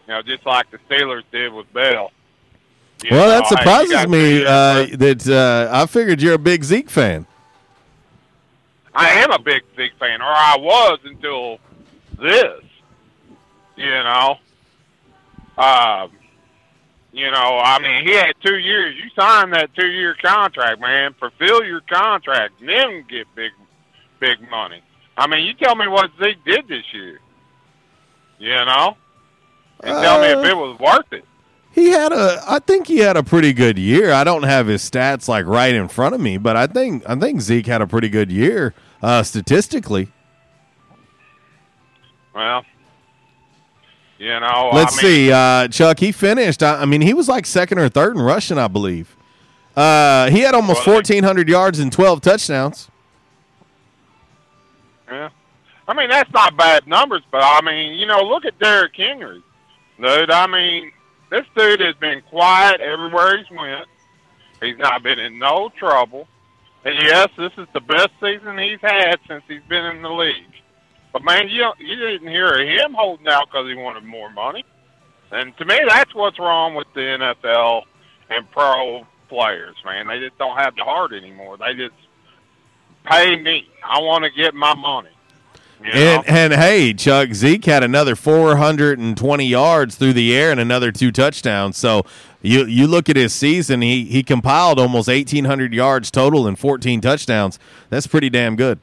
you 0.08 0.14
know, 0.14 0.22
just 0.22 0.46
like 0.46 0.72
the 0.72 0.78
Steelers 0.90 1.24
did 1.32 1.52
with 1.54 1.72
Bell. 1.74 2.12
You 3.04 3.12
well, 3.12 3.28
know, 3.28 3.30
that 3.30 3.48
surprises 3.48 4.08
me. 4.08 4.44
Uh, 4.44 4.98
that 4.98 5.28
uh, 5.28 5.70
I 5.72 5.86
figured 5.86 6.22
you're 6.22 6.34
a 6.34 6.40
big 6.40 6.64
Zeke 6.64 6.90
fan. 6.90 7.26
I 8.94 9.10
am 9.10 9.32
a 9.32 9.40
big 9.40 9.62
Zeke 9.76 9.94
fan, 10.00 10.22
or 10.22 10.26
I 10.26 10.58
was 10.60 11.00
until 11.06 11.60
this. 12.18 12.64
You 13.76 13.86
know, 13.86 14.38
um, 15.58 16.12
you 17.12 17.30
know, 17.30 17.60
I 17.64 17.80
mean, 17.80 18.08
he 18.08 18.14
had 18.14 18.34
two 18.44 18.58
years. 18.58 18.96
You 18.96 19.10
signed 19.16 19.54
that 19.54 19.70
two-year 19.76 20.16
contract, 20.16 20.82
man. 20.82 21.14
Fulfill 21.20 21.64
your 21.64 21.82
contract, 21.82 22.60
and 22.60 22.70
then 22.70 23.06
get 23.08 23.28
big, 23.36 23.52
big 24.20 24.42
money. 24.50 24.82
I 25.16 25.28
mean, 25.28 25.46
you 25.46 25.54
tell 25.54 25.76
me 25.76 25.88
what 25.88 26.10
Zeke 26.20 26.44
did 26.44 26.68
this 26.68 26.84
year. 26.94 27.20
You 28.40 28.56
know, 28.66 28.98
and 29.84 30.02
tell 30.04 30.22
me 30.22 30.28
if 30.28 30.38
Uh, 30.38 30.50
it 30.50 30.58
was 30.58 30.80
worth 30.80 31.14
it. 31.14 31.26
He 31.78 31.90
had 31.92 32.12
a, 32.12 32.44
I 32.48 32.58
think 32.58 32.88
he 32.88 32.98
had 32.98 33.18
a 33.18 33.24
pretty 33.24 33.54
good 33.54 33.78
year. 33.78 34.12
I 34.12 34.24
don't 34.24 34.42
have 34.42 34.66
his 34.66 34.82
stats 34.82 35.28
like 35.28 35.46
right 35.46 35.76
in 35.76 35.88
front 35.88 36.16
of 36.16 36.20
me, 36.20 36.40
but 36.40 36.58
I 36.58 36.66
think 36.66 37.08
I 37.08 37.16
think 37.16 37.40
Zeke 37.40 37.68
had 37.68 37.84
a 37.84 37.88
pretty 37.88 38.10
good 38.10 38.32
year 38.32 38.74
uh, 39.04 39.22
statistically. 39.22 40.08
Well, 42.34 42.66
you 44.18 44.40
know, 44.40 44.72
Let's 44.74 44.98
I 44.98 45.04
mean, 45.04 45.12
see, 45.14 45.32
uh, 45.32 45.68
Chuck. 45.68 46.00
He 46.00 46.12
finished. 46.12 46.64
I, 46.64 46.82
I 46.82 46.86
mean, 46.86 47.02
he 47.02 47.14
was 47.14 47.30
like 47.30 47.46
second 47.46 47.78
or 47.78 47.90
third 47.90 48.16
in 48.16 48.24
rushing, 48.24 48.58
I 48.58 48.68
believe. 48.68 49.16
Uh, 49.76 50.32
he 50.32 50.40
had 50.40 50.56
almost 50.56 50.84
fourteen 50.84 51.24
hundred 51.24 51.48
yards 51.48 51.78
and 51.78 51.94
twelve 51.94 52.22
touchdowns. 52.22 52.90
Yeah. 55.08 55.30
I 55.88 55.94
mean, 55.94 56.10
that's 56.10 56.34
not 56.34 56.58
bad 56.58 56.88
numbers, 56.88 57.22
but 57.30 57.44
I 57.44 57.62
mean, 57.62 58.00
you 58.00 58.08
know, 58.08 58.24
look 58.24 58.46
at 58.46 58.58
Derrick 58.58 58.96
Henry. 58.96 59.44
Dude, 60.02 60.32
I 60.32 60.48
mean, 60.48 60.92
this 61.30 61.46
dude 61.56 61.80
has 61.82 61.96
been 61.96 62.22
quiet 62.30 62.82
everywhere 62.82 63.38
he's 63.38 63.50
went. 63.52 63.88
He's 64.62 64.78
not 64.78 65.04
been 65.04 65.20
in 65.20 65.38
no 65.40 65.70
trouble. 65.78 66.28
And 66.86 66.96
yes, 67.02 67.30
this 67.38 67.52
is 67.58 67.68
the 67.74 67.82
best 67.82 68.10
season 68.22 68.58
he's 68.58 68.80
had 68.82 69.18
since 69.28 69.44
he's 69.48 69.62
been 69.68 69.86
in 69.86 70.02
the 70.02 70.10
league. 70.10 70.36
But 71.12 71.24
man, 71.24 71.50
you 71.50 71.66
you 71.80 71.96
didn't 71.96 72.28
hear 72.28 72.58
him 72.60 72.94
holding 72.94 73.28
out 73.28 73.48
because 73.50 73.68
he 73.68 73.76
wanted 73.76 74.04
more 74.04 74.30
money. 74.32 74.64
And 75.32 75.56
to 75.58 75.66
me, 75.66 75.78
that's 75.88 76.14
what's 76.16 76.40
wrong 76.40 76.76
with 76.76 76.88
the 76.94 77.02
NFL 77.02 77.84
and 78.30 78.50
pro 78.52 79.06
players, 79.28 79.76
man. 79.84 80.08
They 80.08 80.20
just 80.20 80.38
don't 80.38 80.58
have 80.58 80.76
the 80.76 80.84
heart 80.84 81.14
anymore. 81.14 81.58
They 81.58 81.74
just 81.74 81.96
pay 83.04 83.36
me. 83.36 83.68
I 83.84 84.00
want 84.00 84.24
to 84.24 84.30
get 84.30 84.54
my 84.54 84.74
money. 84.74 85.10
You 85.84 85.94
know? 85.94 86.00
And 86.00 86.28
and 86.28 86.54
hey, 86.54 86.94
Chuck 86.94 87.34
Zeke 87.34 87.66
had 87.66 87.84
another 87.84 88.16
420 88.16 89.46
yards 89.46 89.96
through 89.96 90.14
the 90.14 90.36
air 90.36 90.52
and 90.52 90.60
another 90.60 90.92
two 90.92 91.12
touchdowns. 91.12 91.78
So 91.78 92.04
you 92.42 92.66
you 92.66 92.88
look 92.88 93.10
at 93.10 93.16
his 93.16 93.34
season, 93.34 93.82
he 93.82 94.06
he 94.06 94.24
compiled 94.24 94.80
almost 94.80 95.08
1800 95.08 95.74
yards 95.74 96.10
total 96.10 96.48
and 96.48 96.58
14 96.58 97.02
touchdowns. 97.02 97.60
That's 97.90 98.08
pretty 98.08 98.30
damn 98.30 98.56
good. 98.56 98.80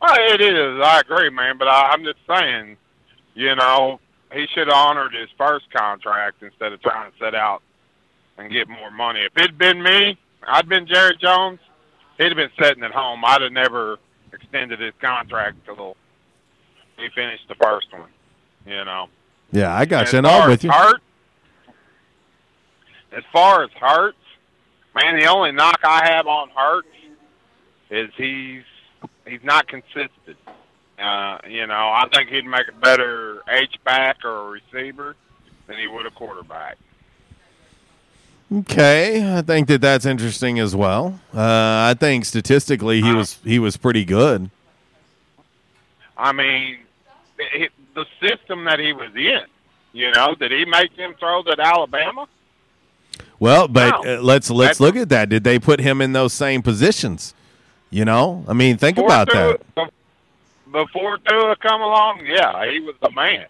Well, 0.00 0.16
it 0.18 0.40
is. 0.40 0.80
I 0.82 1.00
agree, 1.00 1.30
man. 1.30 1.58
But 1.58 1.68
I, 1.68 1.90
I'm 1.90 2.02
just 2.02 2.18
saying, 2.26 2.76
you 3.34 3.54
know, 3.54 4.00
he 4.32 4.46
should 4.52 4.66
have 4.66 4.76
honored 4.76 5.14
his 5.14 5.28
first 5.38 5.70
contract 5.70 6.42
instead 6.42 6.72
of 6.72 6.82
trying 6.82 7.12
to 7.12 7.18
set 7.18 7.34
out 7.36 7.62
and 8.38 8.50
get 8.50 8.68
more 8.68 8.90
money. 8.90 9.20
If 9.20 9.36
it'd 9.36 9.58
been 9.58 9.82
me, 9.82 10.18
I'd 10.46 10.68
been 10.68 10.86
Jerry 10.88 11.16
Jones. 11.20 11.60
He'd 12.18 12.28
have 12.28 12.36
been 12.36 12.50
sitting 12.60 12.82
at 12.82 12.90
home. 12.90 13.24
I'd 13.24 13.42
have 13.42 13.52
never 13.52 13.98
extended 14.32 14.80
his 14.80 14.94
contract 15.00 15.56
till 15.64 15.96
he 16.96 17.08
finished 17.14 17.46
the 17.48 17.54
first 17.56 17.92
one. 17.92 18.10
You 18.66 18.84
know. 18.84 19.08
Yeah, 19.50 19.74
I 19.74 19.84
got 19.84 20.06
As 20.06 20.12
you. 20.12 20.18
And 20.18 20.26
I'm 20.26 20.48
with 20.48 20.64
you. 20.64 20.70
Hurt, 20.70 21.00
as 23.12 23.22
far 23.32 23.64
as 23.64 23.70
Hurts, 23.72 24.16
man, 24.94 25.18
the 25.18 25.26
only 25.26 25.52
knock 25.52 25.80
I 25.84 26.10
have 26.10 26.26
on 26.26 26.48
Hurts 26.50 26.88
is 27.90 28.10
he's 28.16 28.62
he's 29.26 29.42
not 29.44 29.68
consistent. 29.68 30.38
Uh, 30.98 31.38
you 31.48 31.66
know, 31.66 31.74
I 31.74 32.06
think 32.12 32.30
he'd 32.30 32.46
make 32.46 32.68
a 32.68 32.80
better 32.80 33.42
H 33.48 33.74
back 33.84 34.24
or 34.24 34.48
a 34.48 34.50
receiver 34.50 35.16
than 35.66 35.76
he 35.78 35.86
would 35.88 36.06
a 36.06 36.10
quarterback. 36.10 36.78
Okay, 38.52 39.36
I 39.38 39.40
think 39.42 39.68
that 39.68 39.80
that's 39.80 40.04
interesting 40.04 40.58
as 40.58 40.76
well. 40.76 41.18
Uh, 41.34 41.40
I 41.40 41.94
think 41.98 42.24
statistically 42.24 43.00
he 43.00 43.12
was 43.14 43.38
he 43.44 43.58
was 43.58 43.76
pretty 43.76 44.04
good. 44.04 44.50
I 46.18 46.32
mean, 46.32 46.78
it, 47.38 47.72
the 47.94 48.04
system 48.20 48.64
that 48.64 48.78
he 48.78 48.92
was 48.92 49.10
in. 49.14 49.42
You 49.94 50.10
know, 50.12 50.34
did 50.34 50.50
he 50.52 50.64
make 50.64 50.96
them 50.96 51.14
throws 51.18 51.46
at 51.50 51.60
Alabama? 51.60 52.26
Well, 53.38 53.68
but 53.68 54.04
No. 54.04 54.18
uh, 54.18 54.22
let's 54.22 54.50
let's 54.50 54.78
That's- 54.78 54.80
look 54.80 54.96
at 54.96 55.08
that. 55.10 55.28
Did 55.28 55.44
they 55.44 55.58
put 55.58 55.80
him 55.80 56.00
in 56.00 56.12
those 56.12 56.32
same 56.32 56.62
positions? 56.62 57.34
You 57.90 58.04
know, 58.04 58.44
I 58.48 58.52
mean, 58.54 58.76
think 58.78 58.96
about 58.98 59.28
that. 59.32 59.60
Before 60.70 61.18
Tua 61.18 61.56
come 61.56 61.82
along, 61.82 62.24
yeah, 62.26 62.70
he 62.70 62.80
was 62.80 62.94
the 63.02 63.10
man. 63.10 63.46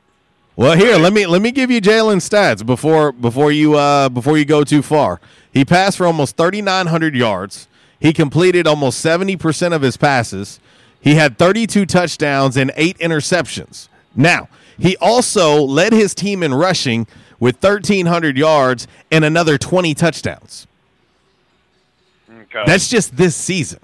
Well, 0.54 0.76
here 0.76 0.96
let 0.98 1.12
me 1.14 1.26
let 1.26 1.40
me 1.40 1.50
give 1.50 1.70
you 1.70 1.80
Jalen's 1.80 2.28
stats 2.28 2.64
before 2.64 3.10
before 3.12 3.50
you 3.52 3.74
uh, 3.74 4.10
before 4.10 4.36
you 4.36 4.44
go 4.44 4.64
too 4.64 4.82
far. 4.82 5.20
He 5.52 5.64
passed 5.64 5.96
for 5.96 6.06
almost 6.06 6.36
thirty 6.36 6.60
nine 6.60 6.88
hundred 6.88 7.14
yards. 7.14 7.68
He 7.98 8.12
completed 8.12 8.66
almost 8.66 9.00
seventy 9.00 9.36
percent 9.36 9.72
of 9.72 9.80
his 9.80 9.96
passes. 9.96 10.60
He 11.00 11.14
had 11.14 11.38
thirty 11.38 11.66
two 11.66 11.86
touchdowns 11.86 12.56
and 12.56 12.70
eight 12.76 12.98
interceptions. 12.98 13.88
Now 14.14 14.48
he 14.78 14.96
also 14.98 15.62
led 15.62 15.92
his 15.92 16.14
team 16.14 16.42
in 16.42 16.52
rushing 16.52 17.06
with 17.40 17.56
thirteen 17.56 18.06
hundred 18.06 18.36
yards 18.36 18.86
and 19.10 19.24
another 19.24 19.56
twenty 19.56 19.94
touchdowns. 19.94 20.66
Okay. 22.30 22.62
That's 22.66 22.88
just 22.88 23.16
this 23.16 23.34
season. 23.34 23.80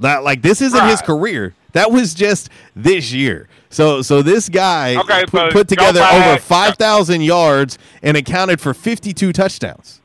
That 0.00 0.24
like 0.24 0.42
this 0.42 0.60
isn't 0.60 0.86
his 0.88 1.00
career. 1.00 1.54
That 1.72 1.90
was 1.90 2.14
just 2.14 2.50
this 2.76 3.12
year. 3.12 3.48
So 3.70 4.02
so 4.02 4.22
this 4.22 4.48
guy 4.48 4.96
Okay, 4.96 5.24
put, 5.26 5.52
put 5.52 5.68
together 5.68 6.02
over 6.02 6.38
five 6.38 6.76
thousand 6.76 7.22
yards 7.22 7.78
and 8.02 8.16
accounted 8.16 8.60
for 8.60 8.74
fifty 8.74 9.12
two 9.14 9.32
touchdowns. 9.32 10.00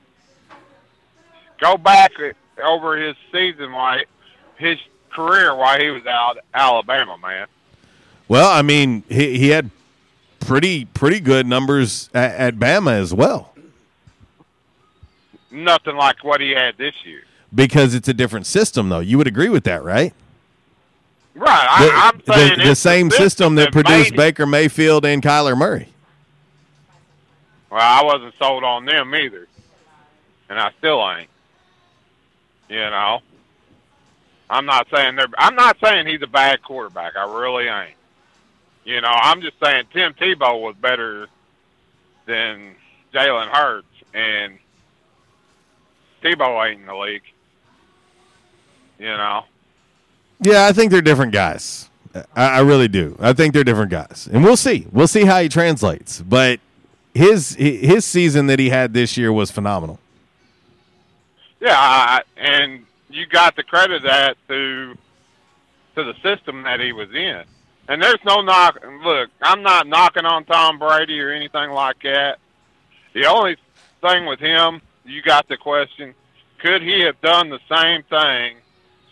Go 1.59 1.75
back 1.77 2.11
over 2.63 2.97
his 2.97 3.15
season, 3.31 3.71
why 3.73 4.03
his 4.57 4.77
career, 5.11 5.55
while 5.55 5.79
he 5.79 5.89
was 5.89 6.05
out 6.05 6.37
Alabama, 6.53 7.17
man. 7.17 7.47
Well, 8.27 8.49
I 8.49 8.61
mean 8.61 9.03
he 9.09 9.37
he 9.37 9.49
had 9.49 9.69
pretty 10.39 10.85
pretty 10.85 11.19
good 11.19 11.45
numbers 11.45 12.09
at, 12.13 12.35
at 12.35 12.55
Bama 12.55 12.91
as 12.93 13.13
well 13.13 13.53
Nothing 15.51 15.95
like 15.95 16.23
what 16.23 16.39
he 16.39 16.51
had 16.51 16.77
this 16.77 16.93
year. 17.03 17.23
because 17.53 17.93
it's 17.95 18.07
a 18.07 18.13
different 18.13 18.45
system 18.45 18.87
though. 18.89 18.99
You 18.99 19.17
would 19.17 19.27
agree 19.27 19.49
with 19.49 19.63
that, 19.65 19.83
right? 19.83 20.13
Right. 21.37 21.77
The, 21.79 21.93
I, 21.93 22.11
I'm 22.11 22.21
saying 22.25 22.57
the, 22.57 22.63
the 22.63 22.71
it's 22.71 22.79
same 22.79 23.11
system 23.11 23.55
that 23.55 23.73
made 23.73 23.85
produced. 23.85 24.15
Baker 24.15 24.47
Mayfield 24.47 25.05
and 25.05 25.21
Kyler 25.21 25.55
Murray. 25.55 25.87
Well, 27.69 27.79
I 27.79 28.03
wasn't 28.03 28.33
sold 28.39 28.63
on 28.63 28.85
them 28.85 29.13
either, 29.13 29.47
and 30.49 30.59
I 30.59 30.71
still 30.79 30.99
ain't. 31.11 31.29
You 32.69 32.77
know, 32.77 33.19
I'm 34.49 34.65
not 34.65 34.87
saying 34.91 35.15
they're. 35.15 35.27
I'm 35.37 35.55
not 35.55 35.77
saying 35.79 36.07
he's 36.07 36.23
a 36.23 36.27
bad 36.27 36.63
quarterback. 36.63 37.15
I 37.15 37.31
really 37.39 37.67
ain't. 37.67 37.95
You 38.83 39.01
know, 39.01 39.11
I'm 39.11 39.41
just 39.41 39.59
saying 39.63 39.85
Tim 39.93 40.13
Tebow 40.13 40.59
was 40.59 40.75
better 40.75 41.27
than 42.25 42.73
Jalen 43.13 43.49
Hurts, 43.49 43.85
and 44.13 44.57
Tebow 46.23 46.67
ain't 46.67 46.81
in 46.81 46.87
the 46.87 46.95
league. 46.95 47.21
You 48.97 49.05
know. 49.05 49.43
Yeah, 50.39 50.65
I 50.65 50.71
think 50.73 50.91
they're 50.91 51.01
different 51.01 51.33
guys. 51.33 51.89
I, 52.35 52.45
I 52.45 52.59
really 52.59 52.87
do. 52.87 53.15
I 53.19 53.33
think 53.33 53.53
they're 53.53 53.63
different 53.63 53.91
guys, 53.91 54.27
and 54.31 54.43
we'll 54.43 54.57
see. 54.57 54.87
We'll 54.91 55.07
see 55.07 55.25
how 55.25 55.41
he 55.41 55.49
translates. 55.49 56.21
But 56.21 56.59
his 57.13 57.55
his 57.55 58.05
season 58.05 58.47
that 58.47 58.59
he 58.59 58.69
had 58.69 58.93
this 58.93 59.17
year 59.17 59.31
was 59.31 59.51
phenomenal. 59.51 59.99
Yeah, 61.59 62.19
and 62.37 62.85
you 63.09 63.25
got 63.25 63.55
the 63.55 63.63
credit 63.63 64.03
that 64.03 64.37
to 64.47 64.95
to 65.95 66.03
the 66.03 66.13
system 66.21 66.63
that 66.63 66.79
he 66.79 66.93
was 66.93 67.09
in. 67.13 67.43
And 67.89 68.01
there's 68.01 68.19
no 68.25 68.41
knock. 68.41 68.83
Look, 69.03 69.29
I'm 69.41 69.63
not 69.63 69.87
knocking 69.87 70.25
on 70.25 70.43
Tom 70.45 70.77
Brady 70.77 71.19
or 71.19 71.31
anything 71.31 71.71
like 71.71 72.01
that. 72.03 72.37
The 73.13 73.25
only 73.25 73.55
thing 74.01 74.25
with 74.25 74.39
him, 74.39 74.81
you 75.05 75.21
got 75.21 75.47
the 75.47 75.57
question: 75.57 76.13
Could 76.59 76.81
he 76.81 77.01
have 77.01 77.19
done 77.21 77.49
the 77.49 77.59
same 77.69 78.03
thing 78.03 78.57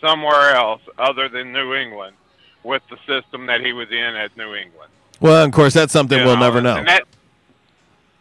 somewhere 0.00 0.54
else 0.54 0.80
other 0.98 1.28
than 1.28 1.52
New 1.52 1.74
England 1.74 2.16
with 2.62 2.82
the 2.90 2.96
system 3.06 3.46
that 3.46 3.60
he 3.60 3.72
was 3.72 3.88
in 3.90 4.16
at 4.16 4.36
New 4.36 4.54
England? 4.54 4.90
Well, 5.20 5.44
of 5.44 5.52
course, 5.52 5.74
that's 5.74 5.92
something 5.92 6.18
You 6.18 6.24
we'll 6.24 6.34
know, 6.36 6.40
never 6.42 6.60
know. 6.60 6.84
that- 6.84 7.04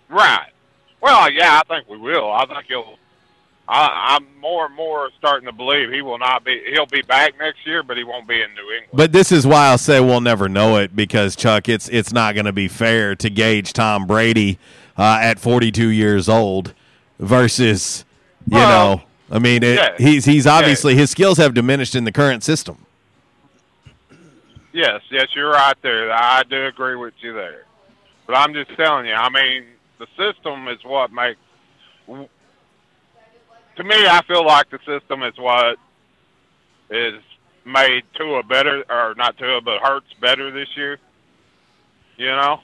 right. 0.09 0.49
Well, 1.01 1.29
yeah, 1.31 1.61
I 1.63 1.63
think 1.67 1.87
we 1.89 1.97
will. 1.97 2.31
I 2.31 2.45
think 2.45 2.65
he'll. 2.67 2.97
I, 3.67 4.15
I'm 4.19 4.27
more 4.39 4.67
and 4.67 4.75
more 4.75 5.09
starting 5.17 5.47
to 5.47 5.51
believe 5.51 5.89
he 5.91 6.01
will 6.03 6.19
not 6.19 6.43
be. 6.43 6.61
He'll 6.71 6.85
be 6.85 7.01
back 7.01 7.33
next 7.39 7.65
year, 7.65 7.81
but 7.83 7.97
he 7.97 8.03
won't 8.03 8.27
be 8.27 8.35
in 8.41 8.53
New 8.53 8.61
England. 8.71 8.89
But 8.93 9.11
this 9.11 9.31
is 9.31 9.45
why 9.47 9.67
I'll 9.67 9.77
say 9.79 9.99
we'll 9.99 10.21
never 10.21 10.47
know 10.47 10.77
it 10.77 10.95
because 10.95 11.35
Chuck, 11.35 11.67
it's 11.67 11.89
it's 11.89 12.13
not 12.13 12.35
going 12.35 12.45
to 12.45 12.51
be 12.53 12.67
fair 12.67 13.15
to 13.15 13.29
gauge 13.29 13.73
Tom 13.73 14.05
Brady 14.05 14.59
uh, 14.97 15.17
at 15.21 15.39
42 15.39 15.87
years 15.89 16.29
old 16.29 16.73
versus 17.19 18.05
you 18.47 18.57
Well, 18.57 18.97
know. 18.97 19.03
I 19.35 19.39
mean, 19.39 19.63
it, 19.63 19.75
yeah. 19.75 19.95
he's 19.97 20.23
he's 20.23 20.47
obviously 20.47 20.95
his 20.95 21.09
skills 21.09 21.37
have 21.39 21.53
diminished 21.53 21.93
in 21.93 22.05
the 22.05 22.11
current 22.13 22.41
system. 22.41 22.85
Yes, 24.71 25.01
yes, 25.11 25.27
you're 25.35 25.51
right 25.51 25.75
there. 25.81 26.09
I 26.09 26.43
do 26.49 26.67
agree 26.67 26.95
with 26.95 27.15
you 27.19 27.33
there. 27.33 27.65
But 28.27 28.37
I'm 28.37 28.53
just 28.53 28.71
telling 28.77 29.07
you. 29.07 29.13
I 29.13 29.29
mean, 29.29 29.65
the 29.99 30.07
system 30.15 30.69
is 30.69 30.81
what 30.85 31.11
makes. 31.11 31.37
To 32.07 33.83
me, 33.83 34.07
I 34.07 34.21
feel 34.25 34.45
like 34.45 34.69
the 34.69 34.79
system 34.85 35.21
is 35.21 35.37
what 35.37 35.77
is 36.89 37.21
made 37.65 38.03
Tua 38.13 38.41
better, 38.43 38.85
or 38.89 39.15
not 39.15 39.37
Tua, 39.37 39.59
but 39.59 39.81
Hurts 39.81 40.13
better 40.21 40.49
this 40.49 40.69
year. 40.77 40.97
You 42.15 42.27
know. 42.27 42.61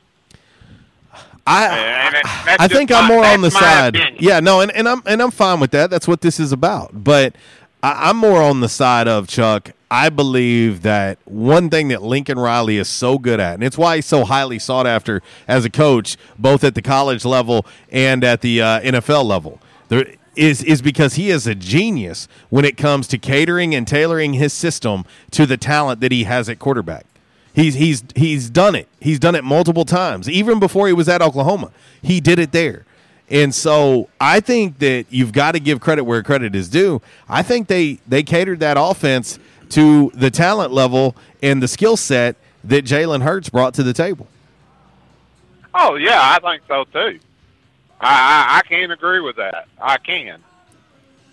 I 1.54 2.56
I 2.60 2.68
just 2.68 2.74
think 2.78 2.92
I'm 2.92 3.08
my- 3.08 3.16
more 3.16 3.26
on 3.26 3.42
the 3.42 3.52
side. 3.52 3.96
opinion. 3.96 4.18
Yeah, 4.20 4.40
no, 4.40 4.62
and, 4.62 4.72
and 4.72 4.88
I'm 4.88 5.02
and 5.06 5.22
I'm 5.22 5.32
fine 5.32 5.60
with 5.60 5.72
that. 5.72 5.90
That's 5.90 6.08
what 6.08 6.22
this 6.22 6.40
is 6.40 6.52
about. 6.52 7.04
But 7.04 7.36
I, 7.84 8.10
I'm 8.10 8.18
more 8.18 8.42
on 8.42 8.60
the 8.62 8.70
side 8.70 9.08
of 9.08 9.28
Chuck. 9.28 9.72
I 9.90 10.08
believe 10.10 10.84
that 10.84 11.20
one 11.26 11.70
thing 11.70 11.90
that 11.90 12.02
Lincoln 12.02 12.40
Riley 12.40 12.78
is 12.78 12.88
so 12.88 13.18
good 13.18 13.42
at, 13.42 13.56
and 13.56 13.64
it's 13.64 13.78
why 13.78 13.98
he's 13.98 14.06
so 14.06 14.24
highly 14.24 14.58
sought 14.58 14.88
after 14.88 15.22
as 15.50 15.66
a 15.66 15.70
coach, 15.70 16.16
both 16.40 16.64
at 16.64 16.76
the 16.76 16.82
college 16.82 17.26
level 17.26 17.66
and 17.92 18.24
at 18.24 18.40
the 18.40 18.62
uh, 18.62 18.80
NFL 18.80 19.26
level, 19.26 19.60
there 19.90 20.06
is 20.38 20.64
is 20.64 20.82
because 20.82 21.16
he 21.16 21.30
is 21.30 21.46
a 21.46 21.54
genius 21.56 22.30
when 22.50 22.64
it 22.64 22.78
comes 22.78 23.06
to 23.10 23.18
catering 23.18 23.76
and 23.76 23.86
tailoring 23.86 24.34
his 24.36 24.54
system 24.54 25.04
to 25.32 25.46
the 25.46 25.58
talent 25.58 26.00
that 26.00 26.14
he 26.14 26.24
has 26.24 26.48
at 26.48 26.58
quarterback. 26.58 27.06
He's 27.54 27.76
he's 27.76 28.04
he's 28.16 28.50
done 28.50 28.76
it. 28.76 28.88
He's 29.00 29.20
done 29.20 29.36
it 29.36 29.44
multiple 29.44 29.86
times. 29.86 30.30
Even 30.30 30.60
before 30.60 30.88
he 30.88 30.94
was 30.94 31.10
at 31.10 31.22
Oklahoma, 31.22 31.72
he 32.02 32.22
did 32.22 32.40
it 32.40 32.52
there. 32.52 32.86
And 33.30 33.56
so 33.56 34.10
I 34.20 34.40
think 34.42 34.80
that 34.80 35.06
you've 35.10 35.32
got 35.32 35.54
to 35.54 35.60
give 35.60 35.80
credit 35.80 36.04
where 36.04 36.22
credit 36.24 36.56
is 36.56 36.70
due. 36.70 37.02
I 37.30 37.44
think 37.44 37.68
they 37.68 38.00
they 38.08 38.24
catered 38.24 38.60
that 38.62 38.78
offense 38.80 39.40
to 39.70 40.12
the 40.14 40.30
talent 40.30 40.72
level 40.74 41.16
and 41.42 41.62
the 41.62 41.68
skill 41.68 41.98
set 41.98 42.36
that 42.64 42.86
Jalen 42.86 43.22
Hurts 43.24 43.50
brought 43.50 43.74
to 43.76 43.84
the 43.84 43.94
table. 43.94 44.28
Oh 45.74 45.96
yeah, 45.96 46.20
I 46.22 46.40
think 46.40 46.64
so 46.68 46.86
too. 46.86 47.20
I, 48.00 48.10
I 48.10 48.58
I 48.58 48.62
can't 48.64 48.92
agree 48.92 49.20
with 49.20 49.38
that. 49.38 49.68
I 49.82 49.98
can. 49.98 50.40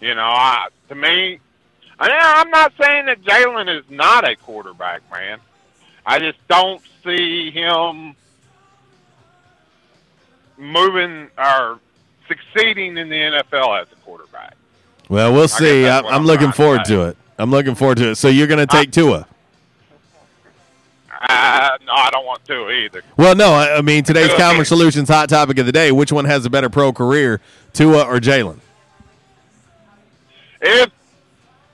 You 0.01 0.15
know, 0.15 0.23
I 0.23 0.69
to 0.89 0.95
me, 0.95 1.41
I, 1.99 2.11
I'm 2.11 2.51
not 2.51 2.73
saying 2.81 3.07
that 3.07 3.23
Jalen 3.23 3.77
is 3.77 3.85
not 3.91 4.29
a 4.29 4.37
quarterback, 4.37 5.03
man. 5.11 5.41
I 6.09 6.19
just 6.19 6.39
don't 6.49 6.81
see 7.05 7.51
him 7.51 8.17
moving 10.57 11.29
or 11.37 11.81
succeeding 12.27 12.97
in 12.97 13.11
the 13.11 13.15
NFL 13.15 13.83
as 13.83 13.93
a 13.93 13.97
quarterback. 13.97 14.57
Well, 15.11 15.35
we'll 15.35 15.49
see. 15.49 15.87
I'm 15.87 16.07
I'm 16.07 16.25
looking 16.25 16.51
forward 16.51 16.87
to 16.87 17.03
it. 17.03 17.19
I'm 17.39 17.51
looking 17.51 17.75
forward 17.75 17.99
to 17.99 18.11
it. 18.13 18.15
So 18.15 18.29
you're 18.29 18.47
going 18.47 18.59
to 18.59 18.67
take 18.67 18.91
Tua? 18.91 19.27
Uh, 21.21 21.79
no, 21.87 21.93
I 21.93 22.09
don't 22.11 22.25
want 22.25 22.43
to 22.47 22.71
either. 22.71 23.03
Well, 23.19 23.37
no. 23.37 23.51
I, 23.51 23.77
I 23.77 23.83
mean, 23.83 24.03
today's. 24.03 24.33
Calmer 24.33 24.65
Solutions 24.65 25.11
hot 25.11 25.29
topic 25.29 25.59
of 25.59 25.67
the 25.67 25.73
day: 25.73 25.93
which 25.93 26.11
one 26.11 26.25
has 26.25 26.47
a 26.47 26.51
better 26.51 26.71
pro 26.71 26.91
career, 26.91 27.43
Tua 27.75 28.05
or 28.05 28.19
Jalen? 28.19 28.61
If 30.63 30.91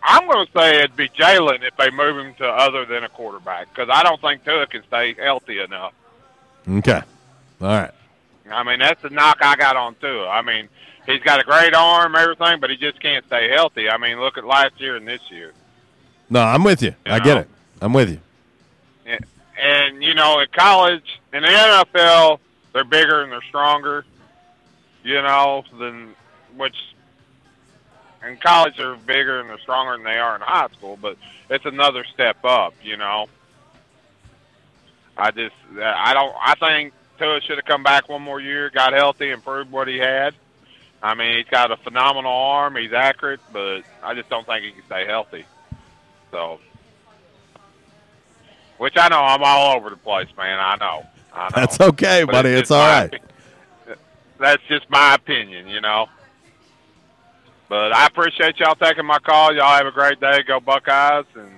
I'm 0.07 0.29
going 0.29 0.47
to 0.47 0.53
say 0.53 0.79
it'd 0.81 0.97
be 0.97 1.09
Jalen 1.09 1.63
if 1.63 1.77
they 1.79 1.91
move 1.91 2.19
him 2.19 2.35
to 2.35 2.47
other 2.47 2.85
than 2.85 3.05
a 3.05 3.09
quarterback 3.09 3.71
because 3.71 3.89
I 3.91 4.03
don't 4.03 4.21
think 4.21 4.45
Tua 4.45 4.67
can 4.67 4.83
stay 4.85 5.15
healthy 5.15 5.61
enough. 5.61 5.95
Okay. 6.69 7.01
All 7.61 7.69
right. 7.69 7.91
I 8.51 8.63
mean, 8.63 8.81
that's 8.81 9.01
the 9.01 9.09
knock 9.09 9.39
I 9.41 9.57
got 9.57 9.77
on 9.77 9.95
Tua. 9.97 10.29
I 10.29 10.43
mean, 10.43 10.69
he's 11.07 11.23
got 11.23 11.41
a 11.41 11.45
great 11.45 11.75
arm, 11.75 12.15
everything, 12.15 12.61
but 12.61 12.69
he 12.69 12.77
just 12.77 13.01
can't 13.01 13.25
stay 13.27 13.49
healthy. 13.49 13.89
I 13.89 13.97
mean, 13.97 14.21
look 14.21 14.37
at 14.37 14.45
last 14.45 14.79
year 14.79 14.97
and 14.97 15.09
this 15.09 15.23
year. 15.31 15.53
No, 16.29 16.43
I'm 16.43 16.65
with 16.65 16.83
you. 16.83 16.95
I 17.07 17.19
get 17.21 17.39
it. 17.39 17.49
I'm 17.81 17.95
with 17.95 18.11
you. 18.11 18.21
And, 19.07 19.25
and 19.59 20.03
you 20.03 20.13
know, 20.13 20.41
in 20.41 20.49
college, 20.53 21.21
in 21.33 21.43
the 21.43 21.49
NFL, 21.49 22.41
they're 22.75 22.85
bigger 22.85 23.23
and 23.23 23.33
they're 23.33 23.43
stronger. 23.43 24.05
You 25.03 25.21
know, 25.23 25.65
than 25.79 26.15
which 26.57 26.77
in 28.29 28.37
college 28.39 28.77
they're 28.77 28.97
bigger 28.97 29.41
and 29.41 29.49
they're 29.49 29.59
stronger 29.59 29.97
than 29.97 30.05
they 30.05 30.19
are 30.19 30.35
in 30.37 30.41
high 30.43 30.69
school. 30.69 30.99
But 31.01 31.17
it's 31.51 31.65
another 31.65 32.05
step 32.05 32.45
up. 32.45 32.75
You 32.83 32.97
know, 32.97 33.27
I 35.17 35.31
just 35.31 35.55
I 35.81 36.13
don't 36.15 36.35
I 36.41 36.55
think 36.55 36.93
Tua 37.19 37.41
should 37.41 37.57
have 37.57 37.65
come 37.65 37.83
back 37.83 38.09
one 38.09 38.23
more 38.23 38.41
year, 38.41 38.71
got 38.71 38.93
healthy, 38.93 39.31
and 39.31 39.43
proved 39.43 39.71
what 39.71 39.89
he 39.89 39.99
had. 39.99 40.35
I 41.03 41.15
mean, 41.15 41.37
he's 41.37 41.49
got 41.49 41.71
a 41.71 41.77
phenomenal 41.77 42.33
arm. 42.33 42.77
He's 42.77 42.93
accurate, 42.95 43.41
but 43.53 43.83
I 44.03 44.15
just 44.15 44.31
don't 44.31 44.47
think 44.47 44.65
he 44.65 44.73
can 44.73 44.85
stay 44.87 45.07
healthy. 45.07 45.45
So, 46.31 46.59
which 48.79 48.95
I 48.97 49.09
know 49.09 49.21
I'm 49.21 49.43
all 49.43 49.77
over 49.77 49.91
the 49.91 49.97
place, 49.97 50.29
man. 50.37 50.59
I 50.59 50.77
know. 50.77 51.07
I 51.33 51.45
know. 51.45 51.51
That's 51.55 51.81
okay, 51.81 52.25
But 52.25 52.33
buddy. 52.33 52.51
just 52.53 52.63
It's 52.63 52.71
all 52.71 52.87
right. 52.87 53.23
That's 54.39 54.63
just 54.65 54.89
my 54.89 55.15
opinion, 55.15 55.69
you 55.69 55.81
know. 55.81 56.09
But 57.69 57.93
I 57.93 58.07
appreciate 58.07 58.59
y'all 58.59 58.75
taking 58.75 59.07
my 59.07 59.19
call. 59.19 59.55
Y'all 59.55 59.77
have 59.77 59.87
a 59.87 59.91
great 59.91 60.21
day. 60.21 60.43
Go 60.43 60.61
Buckeyes, 60.61 61.25
and 61.35 61.51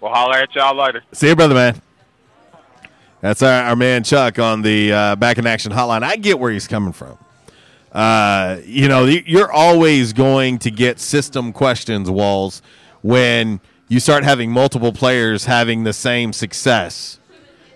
we'll 0.00 0.12
holler 0.12 0.36
at 0.36 0.54
y'all 0.54 0.76
later. 0.76 1.02
See 1.12 1.28
you, 1.28 1.36
brother, 1.36 1.54
man. 1.54 1.80
That's 3.20 3.42
our, 3.42 3.64
our 3.64 3.76
man 3.76 4.04
Chuck 4.04 4.38
on 4.38 4.62
the 4.62 4.92
uh, 4.92 5.16
back 5.16 5.38
in 5.38 5.46
action 5.46 5.72
hotline. 5.72 6.02
I 6.02 6.16
get 6.16 6.38
where 6.38 6.52
he's 6.52 6.68
coming 6.68 6.92
from. 6.92 7.18
Uh, 7.90 8.58
you 8.64 8.88
know, 8.88 9.04
you're 9.04 9.50
always 9.50 10.12
going 10.12 10.58
to 10.58 10.70
get 10.70 10.98
system 10.98 11.52
questions, 11.52 12.10
Walls, 12.10 12.60
when 13.02 13.60
you 13.88 14.00
start 14.00 14.24
having 14.24 14.50
multiple 14.50 14.92
players 14.92 15.44
having 15.44 15.84
the 15.84 15.92
same 15.92 16.32
success. 16.32 17.20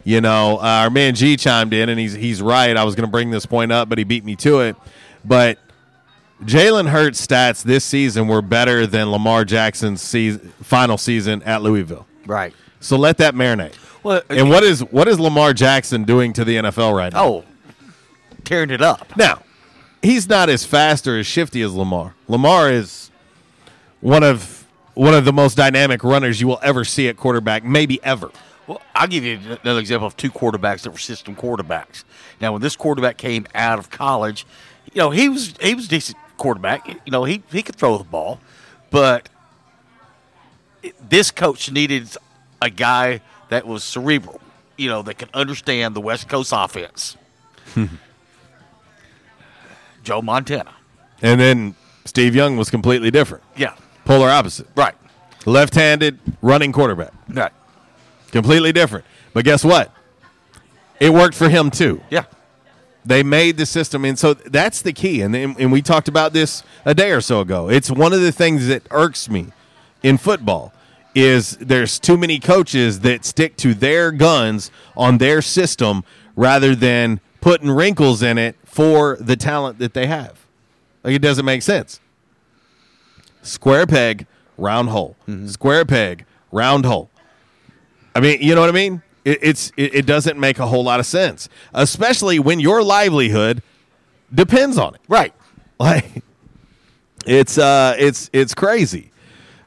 You 0.04 0.20
know, 0.20 0.58
uh, 0.58 0.82
our 0.84 0.90
man 0.90 1.14
G 1.14 1.36
chimed 1.36 1.72
in, 1.72 1.88
and 1.88 2.00
he's 2.00 2.14
he's 2.14 2.42
right. 2.42 2.76
I 2.76 2.84
was 2.84 2.94
going 2.94 3.06
to 3.06 3.10
bring 3.10 3.30
this 3.30 3.46
point 3.46 3.72
up, 3.72 3.88
but 3.88 3.98
he 3.98 4.04
beat 4.04 4.24
me 4.24 4.36
to 4.36 4.60
it. 4.60 4.76
But 5.24 5.58
Jalen 6.42 6.88
Hurts' 6.88 7.24
stats 7.24 7.62
this 7.62 7.84
season 7.84 8.28
were 8.28 8.42
better 8.42 8.86
than 8.86 9.10
Lamar 9.10 9.44
Jackson's 9.44 10.00
season, 10.00 10.52
final 10.62 10.96
season 10.96 11.42
at 11.42 11.62
Louisville. 11.62 12.06
Right. 12.26 12.54
So 12.80 12.96
let 12.96 13.18
that 13.18 13.34
marinate. 13.34 13.74
Well, 14.02 14.18
uh, 14.18 14.34
and 14.34 14.48
what 14.48 14.62
is 14.62 14.80
what 14.84 15.08
is 15.08 15.18
Lamar 15.18 15.52
Jackson 15.52 16.04
doing 16.04 16.32
to 16.34 16.44
the 16.44 16.56
NFL 16.56 16.96
right 16.96 17.12
now? 17.12 17.24
Oh, 17.24 17.44
tearing 18.44 18.70
it 18.70 18.80
up. 18.80 19.16
Now, 19.16 19.42
he's 20.00 20.28
not 20.28 20.48
as 20.48 20.64
fast 20.64 21.06
or 21.08 21.18
as 21.18 21.26
shifty 21.26 21.60
as 21.62 21.74
Lamar. 21.74 22.14
Lamar 22.28 22.70
is 22.70 23.10
one 24.00 24.22
of 24.22 24.66
one 24.94 25.14
of 25.14 25.24
the 25.24 25.32
most 25.32 25.56
dynamic 25.56 26.04
runners 26.04 26.40
you 26.40 26.46
will 26.46 26.60
ever 26.62 26.84
see 26.84 27.08
at 27.08 27.16
quarterback, 27.16 27.64
maybe 27.64 28.02
ever. 28.04 28.30
Well, 28.68 28.80
I'll 28.94 29.08
give 29.08 29.24
you 29.24 29.38
another 29.62 29.80
example 29.80 30.06
of 30.06 30.16
two 30.16 30.30
quarterbacks 30.30 30.82
that 30.82 30.90
were 30.90 30.98
system 30.98 31.34
quarterbacks. 31.34 32.04
Now, 32.40 32.52
when 32.52 32.60
this 32.60 32.76
quarterback 32.76 33.16
came 33.16 33.46
out 33.54 33.78
of 33.78 33.90
college, 33.90 34.46
you 34.92 35.00
know 35.00 35.10
he 35.10 35.28
was 35.28 35.54
he 35.60 35.74
was 35.74 35.88
decent 35.88 36.16
quarterback. 36.38 36.88
You 36.88 37.12
know 37.12 37.24
he 37.24 37.42
he 37.50 37.62
could 37.62 37.76
throw 37.76 37.98
the 37.98 38.04
ball, 38.04 38.40
but 38.90 39.28
this 41.08 41.30
coach 41.30 41.70
needed 41.70 42.08
a 42.62 42.70
guy 42.70 43.20
that 43.50 43.66
was 43.66 43.84
cerebral. 43.84 44.40
You 44.76 44.88
know 44.88 45.02
that 45.02 45.18
could 45.18 45.30
understand 45.34 45.94
the 45.94 46.00
West 46.00 46.28
Coast 46.28 46.52
offense. 46.54 47.16
Joe 50.02 50.22
Montana. 50.22 50.74
And 51.20 51.38
then 51.40 51.74
Steve 52.06 52.34
Young 52.34 52.56
was 52.56 52.70
completely 52.70 53.10
different. 53.10 53.44
Yeah. 53.56 53.74
Polar 54.06 54.30
opposite. 54.30 54.66
Right. 54.74 54.94
Left-handed 55.44 56.18
running 56.40 56.72
quarterback. 56.72 57.12
Right. 57.28 57.52
Completely 58.30 58.72
different. 58.72 59.04
But 59.34 59.44
guess 59.44 59.64
what? 59.64 59.92
It 61.00 61.10
worked 61.10 61.34
for 61.34 61.48
him 61.48 61.70
too. 61.70 62.00
Yeah. 62.10 62.24
They 63.08 63.22
made 63.22 63.56
the 63.56 63.64
system, 63.64 64.04
and 64.04 64.18
so 64.18 64.34
that's 64.34 64.82
the 64.82 64.92
key. 64.92 65.22
And 65.22 65.34
and 65.34 65.72
we 65.72 65.80
talked 65.80 66.08
about 66.08 66.34
this 66.34 66.62
a 66.84 66.94
day 66.94 67.10
or 67.10 67.22
so 67.22 67.40
ago. 67.40 67.70
It's 67.70 67.90
one 67.90 68.12
of 68.12 68.20
the 68.20 68.32
things 68.32 68.66
that 68.66 68.82
irks 68.90 69.30
me 69.30 69.46
in 70.02 70.18
football 70.18 70.74
is 71.14 71.56
there's 71.56 71.98
too 71.98 72.18
many 72.18 72.38
coaches 72.38 73.00
that 73.00 73.24
stick 73.24 73.56
to 73.56 73.72
their 73.72 74.12
guns 74.12 74.70
on 74.94 75.16
their 75.16 75.40
system 75.40 76.04
rather 76.36 76.74
than 76.74 77.20
putting 77.40 77.70
wrinkles 77.70 78.22
in 78.22 78.36
it 78.36 78.56
for 78.64 79.16
the 79.18 79.36
talent 79.36 79.78
that 79.78 79.94
they 79.94 80.06
have. 80.06 80.44
Like 81.02 81.14
it 81.14 81.22
doesn't 81.22 81.46
make 81.46 81.62
sense. 81.62 82.00
Square 83.40 83.86
peg, 83.86 84.26
round 84.58 84.90
hole. 84.90 85.16
Mm-hmm. 85.26 85.46
Square 85.46 85.86
peg, 85.86 86.26
round 86.52 86.84
hole. 86.84 87.08
I 88.14 88.20
mean, 88.20 88.42
you 88.42 88.54
know 88.54 88.60
what 88.60 88.68
I 88.68 88.74
mean? 88.74 89.02
It, 89.28 89.38
it's 89.42 89.72
it, 89.76 89.94
it 89.94 90.06
doesn't 90.06 90.38
make 90.38 90.58
a 90.58 90.66
whole 90.66 90.82
lot 90.82 91.00
of 91.00 91.06
sense, 91.06 91.50
especially 91.74 92.38
when 92.38 92.60
your 92.60 92.82
livelihood 92.82 93.62
depends 94.34 94.78
on 94.78 94.94
it. 94.94 95.00
Right. 95.08 95.34
Like 95.80 96.24
it's 97.24 97.56
uh 97.56 97.94
it's 97.96 98.30
it's 98.32 98.52
crazy. 98.52 99.12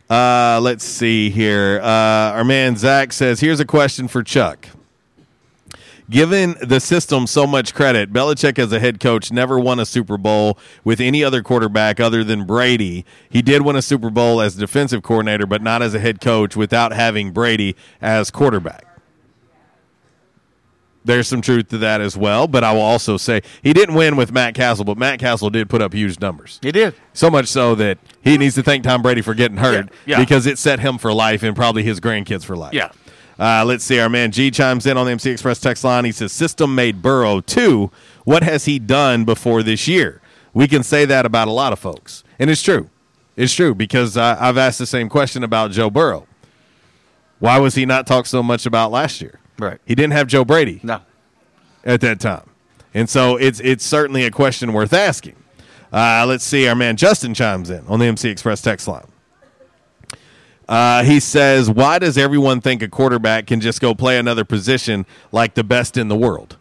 Uh, 0.09 0.59
let's 0.61 0.83
see 0.83 1.29
here. 1.29 1.79
Uh, 1.81 2.35
our 2.35 2.43
man 2.43 2.75
Zach 2.75 3.13
says, 3.13 3.39
"Here's 3.39 3.61
a 3.61 3.65
question 3.65 4.09
for 4.09 4.21
Chuck." 4.21 4.67
Given 6.09 6.57
the 6.61 6.81
system 6.81 7.27
so 7.27 7.47
much 7.47 7.73
credit, 7.73 8.11
Belichick 8.11 8.59
as 8.59 8.73
a 8.73 8.79
head 8.81 8.99
coach 8.99 9.31
never 9.31 9.57
won 9.57 9.79
a 9.79 9.85
Super 9.85 10.17
Bowl 10.17 10.59
with 10.83 10.99
any 10.99 11.23
other 11.23 11.41
quarterback 11.41 12.01
other 12.01 12.25
than 12.25 12.45
Brady. 12.45 13.05
He 13.29 13.41
did 13.41 13.61
win 13.61 13.77
a 13.77 13.81
Super 13.81 14.09
Bowl 14.09 14.41
as 14.41 14.57
defensive 14.57 15.01
coordinator, 15.01 15.45
but 15.45 15.61
not 15.61 15.81
as 15.81 15.93
a 15.93 15.99
head 15.99 16.19
coach 16.19 16.57
without 16.57 16.91
having 16.91 17.31
Brady 17.31 17.77
as 18.01 18.31
quarterback. 18.31 18.90
There's 21.03 21.27
some 21.27 21.41
truth 21.41 21.69
to 21.69 21.79
that 21.79 21.99
as 21.99 22.15
well, 22.15 22.47
but 22.47 22.63
I 22.63 22.73
will 22.73 22.81
also 22.81 23.17
say 23.17 23.41
he 23.63 23.73
didn't 23.73 23.95
win 23.95 24.15
with 24.15 24.31
Matt 24.31 24.53
Cassel, 24.53 24.85
but 24.85 24.97
Matt 24.99 25.19
Cassel 25.19 25.49
did 25.49 25.67
put 25.69 25.81
up 25.81 25.93
huge 25.93 26.19
numbers. 26.19 26.59
He 26.61 26.71
did. 26.71 26.93
So 27.13 27.29
much 27.31 27.47
so 27.47 27.73
that 27.75 27.97
he 28.23 28.37
needs 28.37 28.53
to 28.55 28.63
thank 28.63 28.83
Tom 28.83 29.01
Brady 29.01 29.21
for 29.21 29.33
getting 29.33 29.57
hurt 29.57 29.89
Yeah, 30.05 30.17
yeah. 30.17 30.19
because 30.19 30.45
it 30.45 30.59
set 30.59 30.79
him 30.79 30.99
for 30.99 31.11
life 31.11 31.41
and 31.41 31.55
probably 31.55 31.81
his 31.81 31.99
grandkids 31.99 32.45
for 32.45 32.55
life. 32.55 32.73
Yeah. 32.73 32.91
Uh, 33.39 33.65
let's 33.65 33.83
see. 33.83 33.99
Our 33.99 34.09
man 34.09 34.31
G 34.31 34.51
chimes 34.51 34.85
in 34.85 34.95
on 34.97 35.07
the 35.07 35.11
MC 35.13 35.31
Express 35.31 35.59
text 35.59 35.83
line. 35.83 36.05
He 36.05 36.11
says, 36.11 36.31
System 36.31 36.75
made 36.75 37.01
Burrow 37.01 37.41
too. 37.41 37.89
What 38.23 38.43
has 38.43 38.65
he 38.65 38.77
done 38.77 39.25
before 39.25 39.63
this 39.63 39.87
year? 39.87 40.21
We 40.53 40.67
can 40.67 40.83
say 40.83 41.05
that 41.05 41.25
about 41.25 41.47
a 41.47 41.51
lot 41.51 41.73
of 41.73 41.79
folks. 41.79 42.23
And 42.37 42.51
it's 42.51 42.61
true. 42.61 42.89
It's 43.35 43.53
true 43.55 43.73
because 43.73 44.17
uh, 44.17 44.37
I've 44.39 44.57
asked 44.59 44.77
the 44.77 44.85
same 44.85 45.09
question 45.09 45.43
about 45.43 45.71
Joe 45.71 45.89
Burrow. 45.89 46.27
Why 47.39 47.57
was 47.57 47.73
he 47.73 47.87
not 47.87 48.05
talked 48.05 48.27
so 48.27 48.43
much 48.43 48.67
about 48.67 48.91
last 48.91 49.19
year? 49.21 49.39
Right. 49.61 49.79
He 49.85 49.95
didn't 49.95 50.13
have 50.13 50.27
Joe 50.27 50.43
Brady 50.43 50.79
No. 50.83 50.99
at 51.85 52.01
that 52.01 52.19
time. 52.19 52.49
And 52.93 53.09
so 53.09 53.37
it's 53.37 53.59
it's 53.61 53.85
certainly 53.85 54.25
a 54.25 54.31
question 54.31 54.73
worth 54.73 54.91
asking. 54.93 55.35
Uh, 55.93 56.25
let's 56.27 56.43
see. 56.43 56.67
Our 56.67 56.75
man 56.75 56.97
Justin 56.97 57.33
chimes 57.33 57.69
in 57.69 57.85
on 57.87 57.99
the 57.99 58.05
MC 58.05 58.29
Express 58.29 58.61
text 58.61 58.87
line. 58.87 59.05
Uh, 60.67 61.03
he 61.03 61.19
says, 61.19 61.69
"Why 61.69 61.99
does 61.99 62.17
everyone 62.17 62.61
think 62.61 62.81
a 62.81 62.87
quarterback 62.87 63.47
can 63.47 63.59
just 63.59 63.81
go 63.81 63.93
play 63.93 64.17
another 64.17 64.45
position 64.45 65.05
like 65.31 65.53
the 65.53 65.63
best 65.63 65.97
in 65.97 66.07
the 66.07 66.15
world? 66.15 66.57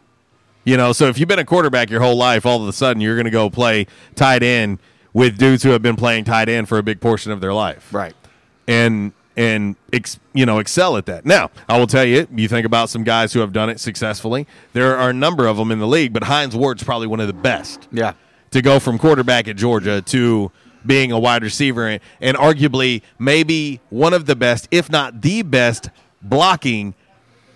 You 0.65 0.77
know, 0.77 0.93
so 0.93 1.07
if 1.07 1.19
you've 1.19 1.29
been 1.29 1.39
a 1.39 1.45
quarterback 1.45 1.91
your 1.91 2.01
whole 2.01 2.17
life, 2.17 2.45
all 2.45 2.61
of 2.63 2.69
a 2.69 2.73
sudden 2.73 3.01
you're 3.01 3.15
going 3.15 3.25
to 3.25 3.31
go 3.31 3.49
play 3.51 3.87
tight 4.15 4.43
end 4.43 4.79
with 5.13 5.39
dudes 5.39 5.63
who 5.63 5.71
have 5.71 5.83
been 5.83 5.97
playing 5.97 6.25
tight 6.25 6.49
end 6.49 6.69
for 6.69 6.79
a 6.79 6.83
big 6.83 7.01
portion 7.01 7.33
of 7.33 7.41
their 7.41 7.53
life, 7.55 7.93
Right. 7.93 8.15
and 8.69 9.13
and 9.41 9.75
ex, 9.93 10.21
you 10.35 10.45
know 10.45 10.59
excel 10.59 10.97
at 10.99 11.07
that. 11.07 11.25
Now, 11.25 11.51
I 11.69 11.79
will 11.79 11.87
tell 11.87 12.05
you, 12.05 12.29
you 12.35 12.47
think 12.47 12.67
about 12.67 12.91
some 12.91 13.05
guys 13.05 13.33
who 13.33 13.41
have 13.41 13.53
done 13.53 13.71
it 13.71 13.81
successfully. 13.81 14.47
There 14.75 14.97
are 14.97 15.11
a 15.11 15.15
number 15.15 15.47
of 15.47 15.57
them 15.57 15.71
in 15.71 15.79
the 15.79 15.87
league, 15.87 16.13
but 16.13 16.25
Hines 16.25 16.55
Ward's 16.55 16.83
probably 16.85 17.07
one 17.07 17.21
of 17.21 17.27
the 17.27 17.33
best 17.33 17.89
Yeah. 17.91 18.13
to 18.51 18.61
go 18.61 18.79
from 18.79 18.99
quarterback 18.99 19.49
at 19.49 19.57
Georgia 19.57 20.03
to 20.03 20.53
being 20.85 21.11
a 21.13 21.19
wide 21.19 21.43
receiver 21.43 21.87
and, 21.89 22.01
and 22.21 22.37
arguably 22.37 23.03
maybe 23.19 23.81
one 23.91 24.13
of 24.13 24.27
the 24.27 24.37
best, 24.37 24.69
if 24.71 24.91
not 24.91 25.23
the 25.23 25.43
best, 25.43 25.89
blocking 26.23 26.95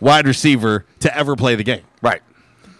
wide 0.00 0.26
receiver 0.26 0.84
to 1.00 1.14
ever 1.16 1.36
play 1.36 1.54
the 1.54 1.64
game. 1.64 1.82
Right. 2.02 2.22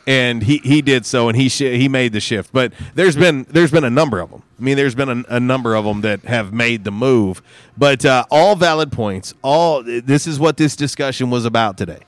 And 0.07 0.43
he, 0.43 0.59
he 0.59 0.83
did 0.83 1.07
so, 1.07 1.29
and 1.29 1.37
he 1.37 1.49
sh- 1.49 1.61
he 1.61 1.89
made 1.89 2.13
the 2.13 2.21
shift. 2.21 2.53
But 2.53 2.75
there's 2.95 3.17
been 3.17 3.47
there's 3.49 3.71
been 3.71 3.85
a 3.85 3.91
number 3.91 4.21
of 4.21 4.31
them. 4.31 4.43
I 4.59 4.63
mean, 4.63 4.77
there's 4.77 4.95
been 4.95 5.09
a, 5.09 5.37
a 5.37 5.41
number 5.41 5.75
of 5.75 5.85
them 5.87 6.03
that 6.03 6.21
have 6.25 6.53
made 6.53 6.85
the 6.85 6.91
move. 6.91 7.43
But 7.79 8.05
uh, 8.05 8.27
all 8.31 8.55
valid 8.55 8.93
points. 8.93 9.33
All 9.43 9.83
this 9.83 10.27
is 10.27 10.39
what 10.39 10.59
this 10.59 10.77
discussion 10.77 11.31
was 11.31 11.47
about 11.47 11.79
today. 11.79 12.01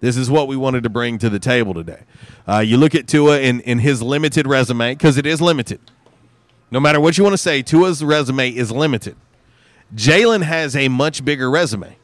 This 0.00 0.16
is 0.16 0.30
what 0.30 0.48
we 0.48 0.56
wanted 0.56 0.82
to 0.84 0.88
bring 0.88 1.18
to 1.18 1.28
the 1.28 1.38
table 1.38 1.74
today. 1.74 2.00
Uh, 2.48 2.58
you 2.60 2.76
look 2.78 2.94
at 2.94 3.06
Tua 3.06 3.38
in, 3.40 3.60
in 3.60 3.78
his 3.80 4.02
limited 4.02 4.46
resume 4.46 4.94
because 4.94 5.18
it 5.18 5.26
is 5.26 5.40
limited. 5.40 5.80
No 6.70 6.80
matter 6.80 7.00
what 7.00 7.18
you 7.18 7.24
want 7.24 7.34
to 7.34 7.38
say, 7.38 7.62
Tua's 7.62 8.02
resume 8.02 8.48
is 8.48 8.70
limited. 8.70 9.16
Jalen 9.94 10.42
has 10.42 10.74
a 10.76 10.88
much 10.88 11.24
bigger 11.24 11.50
resume, 11.50 11.96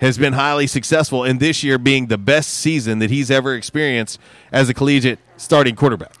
has 0.00 0.18
been 0.18 0.34
highly 0.34 0.66
successful, 0.66 1.24
and 1.24 1.40
this 1.40 1.62
year 1.62 1.78
being 1.78 2.06
the 2.06 2.18
best 2.18 2.50
season 2.50 2.98
that 2.98 3.10
he's 3.10 3.30
ever 3.30 3.54
experienced 3.54 4.20
as 4.52 4.68
a 4.68 4.74
collegiate 4.74 5.18
starting 5.36 5.74
quarterback. 5.74 6.14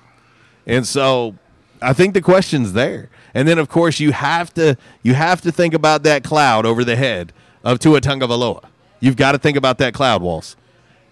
And 0.66 0.86
so 0.86 1.36
I 1.82 1.92
think 1.92 2.14
the 2.14 2.22
question's 2.22 2.72
there. 2.72 3.10
And 3.34 3.46
then 3.46 3.58
of 3.58 3.68
course 3.68 4.00
you 4.00 4.12
have 4.12 4.52
to 4.54 4.76
you 5.02 5.14
have 5.14 5.40
to 5.42 5.52
think 5.52 5.74
about 5.74 6.02
that 6.04 6.24
cloud 6.24 6.64
over 6.64 6.84
the 6.84 6.96
head 6.96 7.32
of 7.62 7.78
Tua 7.78 8.00
Tagovailoa. 8.00 8.64
You've 9.00 9.16
got 9.16 9.32
to 9.32 9.38
think 9.38 9.56
about 9.56 9.78
that 9.78 9.92
cloud, 9.92 10.22
Walls. 10.22 10.56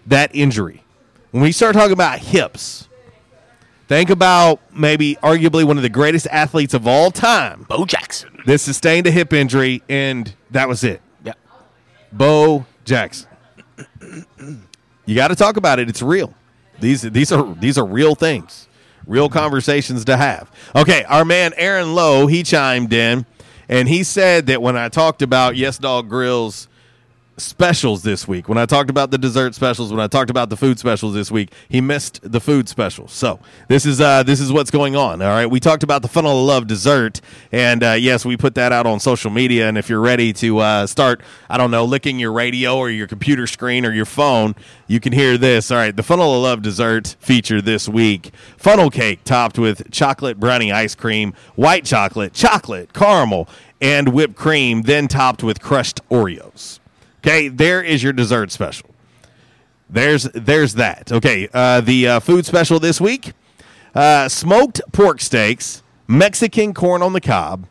That 0.07 0.33
injury. 0.33 0.83
When 1.31 1.43
we 1.43 1.51
start 1.51 1.75
talking 1.75 1.91
about 1.93 2.19
hips, 2.19 2.87
think 3.87 4.09
about 4.09 4.59
maybe 4.73 5.15
arguably 5.21 5.63
one 5.63 5.77
of 5.77 5.83
the 5.83 5.89
greatest 5.89 6.27
athletes 6.27 6.73
of 6.73 6.87
all 6.87 7.11
time, 7.11 7.65
Bo 7.67 7.85
Jackson. 7.85 8.41
that 8.45 8.59
sustained 8.59 9.05
a 9.05 9.11
hip 9.11 9.33
injury, 9.33 9.83
and 9.89 10.33
that 10.51 10.67
was 10.67 10.83
it. 10.83 11.01
Bo 12.15 12.65
Jackson. 12.85 13.27
You 15.05 15.15
got 15.15 15.27
to 15.27 15.35
talk 15.35 15.57
about 15.57 15.79
it. 15.79 15.89
It's 15.89 16.01
real. 16.01 16.33
These 16.79 17.03
these 17.03 17.31
are 17.31 17.53
these 17.55 17.77
are 17.77 17.85
real 17.85 18.15
things, 18.15 18.67
real 19.05 19.29
conversations 19.29 20.05
to 20.05 20.17
have. 20.17 20.51
Okay, 20.75 21.03
our 21.05 21.25
man 21.25 21.53
Aaron 21.57 21.95
Lowe 21.95 22.27
he 22.27 22.43
chimed 22.43 22.91
in, 22.93 23.25
and 23.69 23.87
he 23.87 24.03
said 24.03 24.47
that 24.47 24.61
when 24.61 24.77
I 24.77 24.89
talked 24.89 25.21
about 25.21 25.55
Yes 25.55 25.77
Dog 25.77 26.09
Grill's 26.09 26.67
specials 27.37 28.03
this 28.03 28.27
week, 28.27 28.47
when 28.47 28.57
I 28.57 28.65
talked 28.65 28.89
about 28.89 29.11
the 29.11 29.17
dessert 29.17 29.55
specials, 29.55 29.91
when 29.91 29.99
I 29.99 30.07
talked 30.07 30.29
about 30.29 30.49
the 30.49 30.57
food 30.57 30.79
specials 30.79 31.13
this 31.13 31.29
week, 31.29 31.51
he 31.67 31.81
missed 31.81 32.19
the 32.23 32.39
food 32.39 32.69
specials. 32.69 33.11
So 33.11 33.39
this 33.67 33.85
is 33.85 33.99
uh, 33.99 34.23
this 34.23 34.39
is 34.39 34.51
what's 34.51 34.71
going 34.71 34.95
on. 34.95 35.21
All 35.21 35.29
right, 35.29 35.49
we 35.49 35.59
talked 35.59 35.83
about 35.83 36.01
the 36.01 36.07
funnel 36.07 36.39
of 36.39 36.45
love 36.47 36.67
dessert, 36.67 37.21
and 37.51 37.83
uh, 37.83 37.91
yes, 37.91 38.25
we 38.25 38.37
put 38.37 38.55
that 38.55 38.71
out 38.71 38.85
on 38.85 38.99
social 38.99 39.31
media. 39.31 39.67
And 39.67 39.77
if 39.77 39.89
you're 39.89 40.01
ready 40.01 40.31
to 40.33 40.59
uh, 40.59 40.87
start, 40.87 41.21
I 41.49 41.57
don't 41.57 41.71
know, 41.71 41.85
licking 41.85 42.19
your 42.19 42.31
radio 42.31 42.77
or 42.77 42.89
your 42.89 43.07
computer 43.07 43.47
screen 43.47 43.85
or 43.85 43.91
your 43.91 44.05
phone, 44.05 44.55
you 44.87 44.99
can 44.99 45.13
hear 45.13 45.37
this. 45.37 45.71
All 45.71 45.77
right, 45.77 45.95
the 45.95 46.03
funnel 46.03 46.35
of 46.35 46.43
love 46.43 46.61
dessert 46.61 47.15
feature 47.19 47.61
this 47.61 47.89
week: 47.89 48.31
funnel 48.57 48.89
cake 48.89 49.23
topped 49.23 49.59
with 49.59 49.91
chocolate 49.91 50.39
brownie 50.39 50.71
ice 50.71 50.95
cream, 50.95 51.33
white 51.55 51.85
chocolate, 51.85 52.33
chocolate, 52.33 52.93
caramel, 52.93 53.49
and 53.81 54.09
whipped 54.09 54.35
cream, 54.35 54.83
then 54.83 55.07
topped 55.07 55.43
with 55.43 55.61
crushed 55.61 55.99
Oreos. 56.09 56.79
Okay, 57.25 57.47
there 57.47 57.81
is 57.81 58.03
your 58.03 58.13
dessert 58.13 58.51
special. 58.51 58.87
There's 59.89 60.25
there's 60.35 60.75
that. 60.75 61.11
Okay, 61.11 61.49
uh, 61.51 61.81
the 61.81 62.07
uh, 62.07 62.19
food 62.19 62.45
special 62.45 62.79
this 62.79 63.01
week: 63.01 63.33
uh, 63.95 64.29
smoked 64.29 64.79
pork 64.91 65.19
steaks, 65.19 65.81
Mexican 66.07 66.71
corn 66.75 67.01
on 67.01 67.13
the 67.13 67.21
cob, 67.21 67.65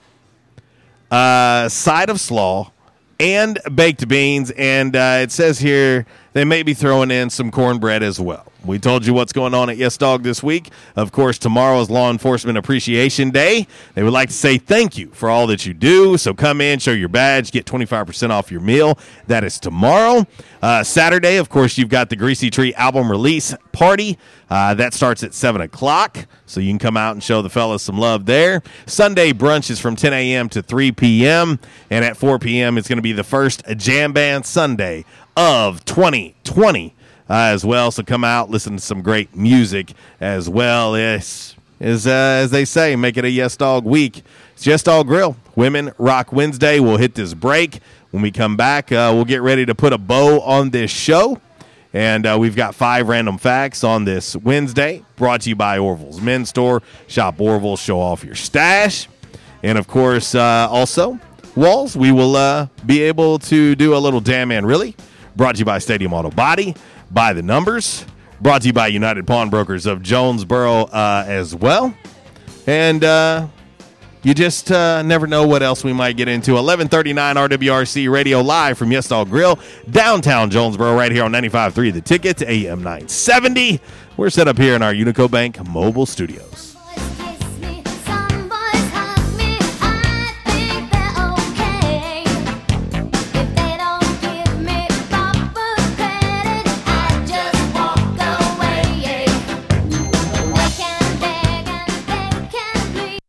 uh, 1.08 1.68
side 1.68 2.10
of 2.10 2.18
slaw, 2.18 2.72
and 3.20 3.60
baked 3.72 4.08
beans. 4.08 4.50
And 4.56 4.96
uh, 4.96 5.20
it 5.22 5.30
says 5.30 5.60
here 5.60 6.04
they 6.32 6.44
may 6.44 6.64
be 6.64 6.74
throwing 6.74 7.12
in 7.12 7.30
some 7.30 7.52
cornbread 7.52 8.02
as 8.02 8.18
well. 8.18 8.50
We 8.64 8.78
told 8.78 9.04
you 9.04 9.12
what's 9.12 9.34
going 9.34 9.52
on 9.52 9.68
at 9.68 9.76
Yes 9.76 9.98
Dog 9.98 10.22
this 10.22 10.42
week. 10.42 10.70
Of 10.96 11.12
course, 11.12 11.38
tomorrow 11.38 11.80
is 11.80 11.90
Law 11.90 12.10
Enforcement 12.10 12.56
Appreciation 12.56 13.28
Day. 13.28 13.66
They 13.94 14.02
would 14.02 14.14
like 14.14 14.30
to 14.30 14.34
say 14.34 14.56
thank 14.56 14.96
you 14.96 15.08
for 15.08 15.28
all 15.28 15.46
that 15.48 15.66
you 15.66 15.74
do. 15.74 16.16
So 16.16 16.32
come 16.32 16.62
in, 16.62 16.78
show 16.78 16.92
your 16.92 17.10
badge, 17.10 17.52
get 17.52 17.66
25% 17.66 18.30
off 18.30 18.50
your 18.50 18.62
meal. 18.62 18.98
That 19.26 19.44
is 19.44 19.58
tomorrow. 19.60 20.26
Uh, 20.62 20.82
Saturday, 20.82 21.36
of 21.36 21.50
course, 21.50 21.76
you've 21.76 21.90
got 21.90 22.08
the 22.08 22.16
Greasy 22.16 22.48
Tree 22.48 22.72
album 22.74 23.10
release 23.10 23.54
party. 23.72 24.18
Uh, 24.48 24.72
that 24.72 24.94
starts 24.94 25.22
at 25.22 25.34
7 25.34 25.60
o'clock. 25.60 26.26
So 26.46 26.60
you 26.60 26.70
can 26.70 26.78
come 26.78 26.96
out 26.96 27.12
and 27.12 27.22
show 27.22 27.42
the 27.42 27.50
fellas 27.50 27.82
some 27.82 27.98
love 27.98 28.24
there. 28.24 28.62
Sunday 28.86 29.32
brunch 29.34 29.70
is 29.70 29.78
from 29.78 29.94
10 29.94 30.14
a.m. 30.14 30.48
to 30.48 30.62
3 30.62 30.92
p.m. 30.92 31.58
And 31.90 32.02
at 32.02 32.16
4 32.16 32.38
p.m., 32.38 32.78
it's 32.78 32.88
going 32.88 32.98
to 32.98 33.02
be 33.02 33.12
the 33.12 33.24
first 33.24 33.62
Jam 33.76 34.14
Band 34.14 34.46
Sunday 34.46 35.04
of 35.36 35.84
2020 35.84 36.88
uh, 36.88 37.03
as 37.28 37.64
well. 37.64 37.90
So 37.90 38.02
come 38.02 38.24
out, 38.24 38.50
listen 38.50 38.76
to 38.76 38.82
some 38.82 39.02
great 39.02 39.34
music 39.34 39.92
as 40.20 40.48
well. 40.48 40.94
As, 40.94 41.54
as, 41.80 42.06
uh, 42.06 42.10
as 42.10 42.50
they 42.50 42.64
say, 42.64 42.96
make 42.96 43.16
it 43.16 43.24
a 43.24 43.30
Yes 43.30 43.56
Dog 43.56 43.84
week. 43.84 44.22
It's 44.54 44.66
Yes 44.66 44.82
Dog 44.82 45.06
Grill. 45.06 45.36
Women 45.56 45.92
Rock 45.98 46.32
Wednesday. 46.32 46.80
We'll 46.80 46.96
hit 46.96 47.14
this 47.14 47.34
break. 47.34 47.80
When 48.10 48.22
we 48.22 48.30
come 48.30 48.56
back, 48.56 48.92
uh, 48.92 49.10
we'll 49.14 49.24
get 49.24 49.42
ready 49.42 49.66
to 49.66 49.74
put 49.74 49.92
a 49.92 49.98
bow 49.98 50.40
on 50.40 50.70
this 50.70 50.90
show. 50.90 51.40
And 51.92 52.26
uh, 52.26 52.36
we've 52.40 52.56
got 52.56 52.74
five 52.74 53.08
random 53.08 53.38
facts 53.38 53.84
on 53.84 54.04
this 54.04 54.34
Wednesday, 54.34 55.04
brought 55.14 55.42
to 55.42 55.48
you 55.48 55.56
by 55.56 55.78
Orville's 55.78 56.20
Men's 56.20 56.48
Store. 56.48 56.82
Shop 57.06 57.40
Orville, 57.40 57.76
show 57.76 58.00
off 58.00 58.24
your 58.24 58.34
stash. 58.34 59.08
And 59.62 59.78
of 59.78 59.86
course, 59.86 60.34
uh, 60.34 60.68
also, 60.68 61.20
Walls, 61.54 61.96
we 61.96 62.10
will 62.10 62.34
uh, 62.34 62.66
be 62.84 63.02
able 63.02 63.38
to 63.40 63.76
do 63.76 63.94
a 63.94 63.98
little 63.98 64.20
Damn 64.20 64.48
Man 64.48 64.66
Really, 64.66 64.96
brought 65.36 65.56
to 65.56 65.58
you 65.60 65.64
by 65.64 65.78
Stadium 65.78 66.12
Auto 66.12 66.30
Body, 66.30 66.74
by 67.10 67.32
the 67.32 67.42
numbers, 67.42 68.04
brought 68.40 68.62
to 68.62 68.68
you 68.68 68.72
by 68.72 68.88
United 68.88 69.26
Pawnbrokers 69.26 69.86
of 69.86 70.02
Jonesboro 70.02 70.84
uh, 70.84 71.24
as 71.26 71.54
well. 71.54 71.94
And 72.66 73.04
uh, 73.04 73.48
you 74.22 74.32
just 74.32 74.72
uh, 74.72 75.02
never 75.02 75.26
know 75.26 75.46
what 75.46 75.62
else 75.62 75.84
we 75.84 75.92
might 75.92 76.16
get 76.16 76.28
into. 76.28 76.52
1139 76.52 77.36
RWRC 77.36 78.10
Radio 78.10 78.40
live 78.40 78.78
from 78.78 78.90
Yes 78.90 79.08
Dog 79.08 79.28
Grill, 79.28 79.58
downtown 79.90 80.50
Jonesboro, 80.50 80.94
right 80.96 81.12
here 81.12 81.24
on 81.24 81.32
95.3 81.32 81.92
The 81.92 82.00
Ticket, 82.00 82.42
AM 82.42 82.82
970. 82.82 83.80
We're 84.16 84.30
set 84.30 84.48
up 84.48 84.56
here 84.56 84.74
in 84.74 84.82
our 84.82 84.94
Unico 84.94 85.30
Bank 85.30 85.62
mobile 85.68 86.06
studios. 86.06 86.73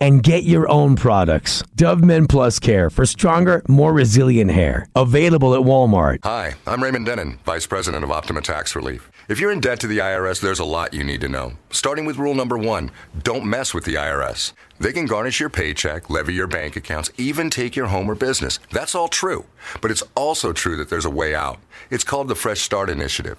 and 0.00 0.22
get 0.22 0.44
your 0.44 0.68
own 0.68 0.96
products. 0.96 1.62
Dove 1.74 2.02
Men 2.02 2.26
Plus 2.26 2.58
Care 2.58 2.90
for 2.90 3.06
stronger, 3.06 3.62
more 3.68 3.92
resilient 3.92 4.50
hair. 4.50 4.88
Available 4.94 5.54
at 5.54 5.60
Walmart. 5.60 6.20
Hi, 6.24 6.54
I'm 6.66 6.82
Raymond 6.82 7.06
Denon, 7.06 7.38
Vice 7.44 7.66
President 7.66 8.04
of 8.04 8.10
Optima 8.10 8.40
Tax 8.40 8.76
Relief. 8.76 9.10
If 9.28 9.40
you're 9.40 9.50
in 9.50 9.60
debt 9.60 9.80
to 9.80 9.88
the 9.88 9.98
IRS, 9.98 10.40
there's 10.40 10.60
a 10.60 10.64
lot 10.64 10.94
you 10.94 11.02
need 11.02 11.20
to 11.22 11.28
know. 11.28 11.54
Starting 11.70 12.04
with 12.04 12.16
rule 12.16 12.34
number 12.34 12.56
one 12.56 12.92
don't 13.22 13.44
mess 13.44 13.74
with 13.74 13.84
the 13.84 13.94
IRS. 13.94 14.52
They 14.78 14.92
can 14.92 15.06
garnish 15.06 15.40
your 15.40 15.50
paycheck, 15.50 16.08
levy 16.08 16.34
your 16.34 16.46
bank 16.46 16.76
accounts, 16.76 17.10
even 17.16 17.50
take 17.50 17.74
your 17.74 17.86
home 17.86 18.08
or 18.08 18.14
business. 18.14 18.60
That's 18.70 18.94
all 18.94 19.08
true. 19.08 19.46
But 19.80 19.90
it's 19.90 20.04
also 20.14 20.52
true 20.52 20.76
that 20.76 20.90
there's 20.90 21.04
a 21.04 21.10
way 21.10 21.34
out. 21.34 21.58
It's 21.90 22.04
called 22.04 22.28
the 22.28 22.34
Fresh 22.36 22.60
Start 22.60 22.88
Initiative. 22.88 23.38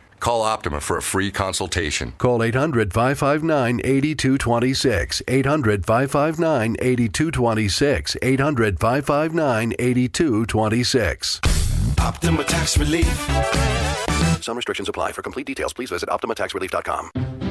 Call 0.21 0.43
Optima 0.43 0.79
for 0.79 0.97
a 0.97 1.01
free 1.01 1.31
consultation. 1.31 2.13
Call 2.19 2.43
800 2.43 2.93
559 2.93 3.81
8226. 3.83 5.21
800 5.27 5.83
559 5.85 6.75
8226. 6.79 8.17
800 8.21 8.79
559 8.79 9.73
8226. 9.79 11.41
Optima 11.99 12.43
Tax 12.43 12.77
Relief. 12.77 13.07
Some 14.43 14.55
restrictions 14.55 14.87
apply. 14.87 15.11
For 15.11 15.23
complete 15.23 15.47
details, 15.47 15.73
please 15.73 15.89
visit 15.89 16.07
OptimaTaxRelief.com. 16.09 17.50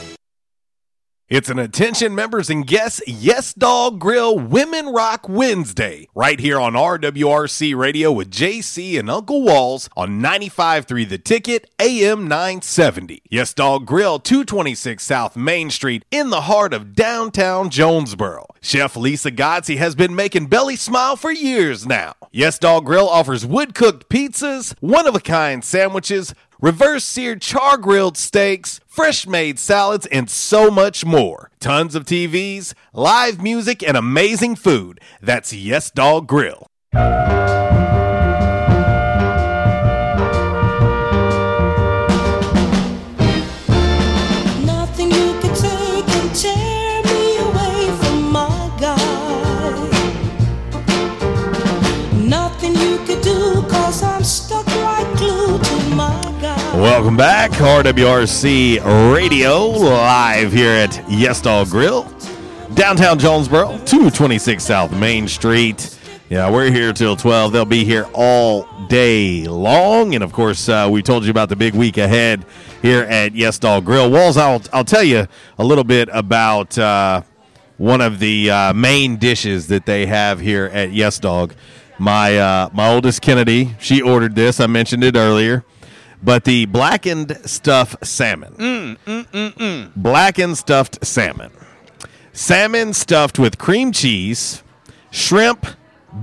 It's 1.31 1.49
an 1.49 1.59
attention 1.59 2.13
members 2.13 2.49
and 2.49 2.67
guests 2.67 3.01
Yes 3.07 3.53
Dog 3.53 4.01
Grill 4.01 4.37
Women 4.37 4.87
Rock 4.87 5.29
Wednesday 5.29 6.09
right 6.13 6.37
here 6.37 6.59
on 6.59 6.73
RWRC 6.73 7.73
Radio 7.73 8.11
with 8.11 8.29
JC 8.29 8.99
and 8.99 9.09
Uncle 9.09 9.41
Walls 9.41 9.89
on 9.95 10.19
95.3 10.19 11.07
The 11.07 11.17
Ticket 11.17 11.69
AM 11.79 12.27
970. 12.27 13.21
Yes 13.29 13.53
Dog 13.53 13.85
Grill 13.85 14.19
226 14.19 15.01
South 15.01 15.37
Main 15.37 15.69
Street 15.69 16.03
in 16.11 16.31
the 16.31 16.41
heart 16.41 16.73
of 16.73 16.95
downtown 16.95 17.69
Jonesboro. 17.69 18.47
Chef 18.61 18.97
Lisa 18.97 19.31
Godsey 19.31 19.77
has 19.77 19.95
been 19.95 20.13
making 20.13 20.47
Belly 20.47 20.75
smile 20.75 21.15
for 21.15 21.31
years 21.31 21.87
now. 21.87 22.13
Yes 22.33 22.59
Dog 22.59 22.85
Grill 22.85 23.07
offers 23.07 23.45
wood 23.45 23.73
cooked 23.73 24.09
pizzas, 24.09 24.75
one 24.81 25.07
of 25.07 25.15
a 25.15 25.21
kind 25.21 25.63
sandwiches, 25.63 26.35
reverse 26.61 27.03
seared 27.03 27.41
char 27.41 27.77
grilled 27.77 28.15
steaks, 28.17 28.79
fresh 28.87 29.27
made 29.27 29.59
salads, 29.59 30.05
and 30.07 30.29
so 30.29 30.71
much 30.71 31.03
more. 31.03 31.51
Tons 31.59 31.95
of 31.95 32.05
TVs, 32.05 32.73
live 32.93 33.41
music, 33.41 33.83
and 33.83 33.97
amazing 33.97 34.55
food. 34.55 35.01
That's 35.21 35.51
Yes 35.51 35.91
Dog 35.91 36.27
Grill. 36.27 36.67
Welcome 56.81 57.15
back, 57.15 57.51
RWRC 57.51 59.13
Radio, 59.13 59.67
live 59.67 60.51
here 60.51 60.71
at 60.71 61.07
Yes 61.07 61.39
Dog 61.39 61.69
Grill, 61.69 62.11
downtown 62.73 63.19
Jonesboro, 63.19 63.77
226 63.85 64.63
South 64.63 64.91
Main 64.91 65.27
Street. 65.27 65.95
Yeah, 66.31 66.49
we're 66.49 66.71
here 66.71 66.91
till 66.91 67.15
12. 67.15 67.51
They'll 67.53 67.65
be 67.65 67.85
here 67.85 68.07
all 68.15 68.67
day 68.87 69.47
long. 69.47 70.15
And 70.15 70.23
of 70.23 70.33
course, 70.33 70.67
uh, 70.69 70.89
we 70.91 71.03
told 71.03 71.23
you 71.23 71.29
about 71.29 71.49
the 71.49 71.55
big 71.55 71.75
week 71.75 71.99
ahead 71.99 72.47
here 72.81 73.03
at 73.03 73.35
Yes 73.35 73.59
Dog 73.59 73.85
Grill. 73.85 74.09
Walls, 74.09 74.35
I'll, 74.35 74.63
I'll 74.73 74.83
tell 74.83 75.03
you 75.03 75.27
a 75.59 75.63
little 75.63 75.83
bit 75.83 76.09
about 76.11 76.75
uh, 76.79 77.21
one 77.77 78.01
of 78.01 78.17
the 78.17 78.49
uh, 78.49 78.73
main 78.73 79.17
dishes 79.17 79.67
that 79.67 79.85
they 79.85 80.07
have 80.07 80.39
here 80.39 80.65
at 80.73 80.91
Yes 80.91 81.19
Dog. 81.19 81.53
My, 81.99 82.39
uh, 82.39 82.69
my 82.73 82.89
oldest 82.89 83.21
Kennedy, 83.21 83.75
she 83.79 84.01
ordered 84.01 84.33
this. 84.33 84.59
I 84.59 84.65
mentioned 84.65 85.03
it 85.03 85.15
earlier. 85.15 85.63
But 86.23 86.43
the 86.43 86.65
blackened 86.65 87.37
stuffed 87.45 88.05
salmon. 88.05 88.53
Mm, 88.53 88.97
mm, 89.05 89.27
mm, 89.27 89.53
mm. 89.53 89.91
Blackened 89.95 90.57
stuffed 90.57 91.03
salmon. 91.05 91.51
Salmon 92.33 92.93
stuffed 92.93 93.39
with 93.39 93.57
cream 93.57 93.91
cheese, 93.91 94.63
shrimp, 95.09 95.65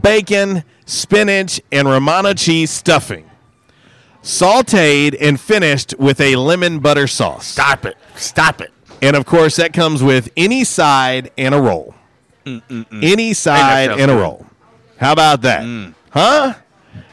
bacon, 0.03 0.65
spinach, 0.87 1.61
and 1.73 1.89
Romano 1.89 2.33
cheese 2.33 2.71
stuffing. 2.71 3.29
Sauteed 4.23 5.17
and 5.21 5.41
finished 5.41 5.95
with 5.99 6.21
a 6.21 6.37
lemon 6.37 6.81
butter 6.81 7.07
sauce. 7.07 7.47
Stop 7.47 7.85
it. 7.85 7.97
Stop 8.17 8.61
it. 8.61 8.73
And 9.01 9.17
of 9.17 9.27
course, 9.27 9.57
that 9.57 9.73
comes 9.73 10.03
with 10.03 10.29
any 10.37 10.65
side 10.65 11.31
and 11.39 11.55
a 11.55 11.61
roll. 11.61 11.95
Mm, 12.45 12.63
mm. 12.69 12.87
Any 13.03 13.33
side 13.35 13.91
and 13.91 14.11
a 14.11 14.17
roll. 14.17 14.47
How 14.99 15.13
about 15.13 15.43
that? 15.43 15.95
Huh? 16.11 16.55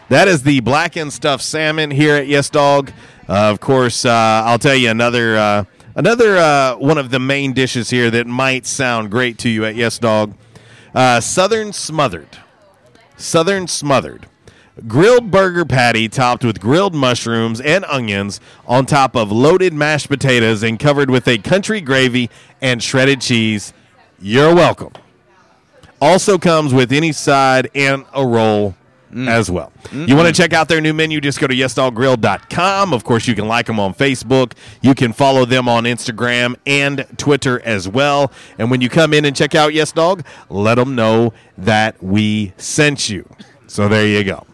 That 0.09 0.27
is 0.27 0.43
the 0.43 0.59
blackened 0.59 1.13
stuffed 1.13 1.43
salmon 1.43 1.89
here 1.89 2.15
at 2.15 2.27
Yes 2.27 2.51
Dog. 2.51 2.91
Uh, 3.27 3.49
of 3.49 3.59
course, 3.59 4.05
uh, 4.05 4.43
I'll 4.45 4.59
tell 4.59 4.75
you 4.75 4.91
another 4.91 5.35
uh, 5.35 5.63
another 5.95 6.37
uh, 6.37 6.75
one 6.75 6.99
of 6.99 7.09
the 7.09 7.19
main 7.19 7.53
dishes 7.53 7.89
here 7.89 8.11
that 8.11 8.27
might 8.27 8.67
sound 8.67 9.09
great 9.09 9.39
to 9.39 9.49
you 9.49 9.65
at 9.65 9.73
Yes 9.73 9.97
Dog. 9.97 10.35
Uh, 10.93 11.19
Southern 11.19 11.73
smothered. 11.73 12.37
Southern 13.17 13.67
smothered. 13.67 14.27
Grilled 14.87 15.31
burger 15.31 15.65
patty 15.65 16.07
topped 16.07 16.45
with 16.45 16.59
grilled 16.59 16.93
mushrooms 16.93 17.59
and 17.59 17.83
onions 17.85 18.39
on 18.67 18.85
top 18.85 19.15
of 19.15 19.31
loaded 19.31 19.73
mashed 19.73 20.09
potatoes 20.09 20.61
and 20.61 20.77
covered 20.77 21.09
with 21.09 21.27
a 21.27 21.39
country 21.39 21.81
gravy 21.81 22.29
and 22.61 22.83
shredded 22.83 23.21
cheese. 23.21 23.73
You're 24.19 24.53
welcome. 24.53 24.93
Also 25.99 26.37
comes 26.37 26.75
with 26.75 26.91
any 26.91 27.11
side 27.11 27.71
and 27.73 28.05
a 28.13 28.23
roll 28.23 28.75
Mm. 29.15 29.29
as 29.29 29.49
well. 29.49 29.71
You 29.93 29.99
want 29.99 30.09
to 30.09 30.15
mm-hmm. 30.15 30.31
check 30.33 30.51
out 30.51 30.67
their 30.67 30.81
new 30.81 30.93
menu, 30.93 31.21
just 31.21 31.39
go 31.39 31.47
to 31.47 31.55
yesdoggrill.com. 31.55 32.93
Of 32.93 33.05
course, 33.05 33.29
you 33.29 33.33
can 33.33 33.47
like 33.47 33.65
them 33.65 33.79
on 33.79 33.93
Facebook. 33.93 34.51
You 34.81 34.93
can 34.93 35.13
follow 35.13 35.45
them 35.45 35.69
on 35.69 35.85
Instagram 35.85 36.57
and 36.67 37.07
Twitter 37.17 37.61
as 37.61 37.87
well. 37.87 38.29
And 38.57 38.69
when 38.69 38.81
you 38.81 38.89
come 38.89 39.13
in 39.13 39.23
and 39.23 39.33
check 39.33 39.55
out 39.55 39.73
Yes 39.73 39.93
Dog, 39.93 40.25
let 40.49 40.75
them 40.75 40.95
know 40.95 41.31
that 41.57 42.03
we 42.03 42.51
sent 42.57 43.09
you. 43.09 43.25
So 43.67 43.87
there 43.87 44.05
you 44.05 44.25
go. 44.25 44.45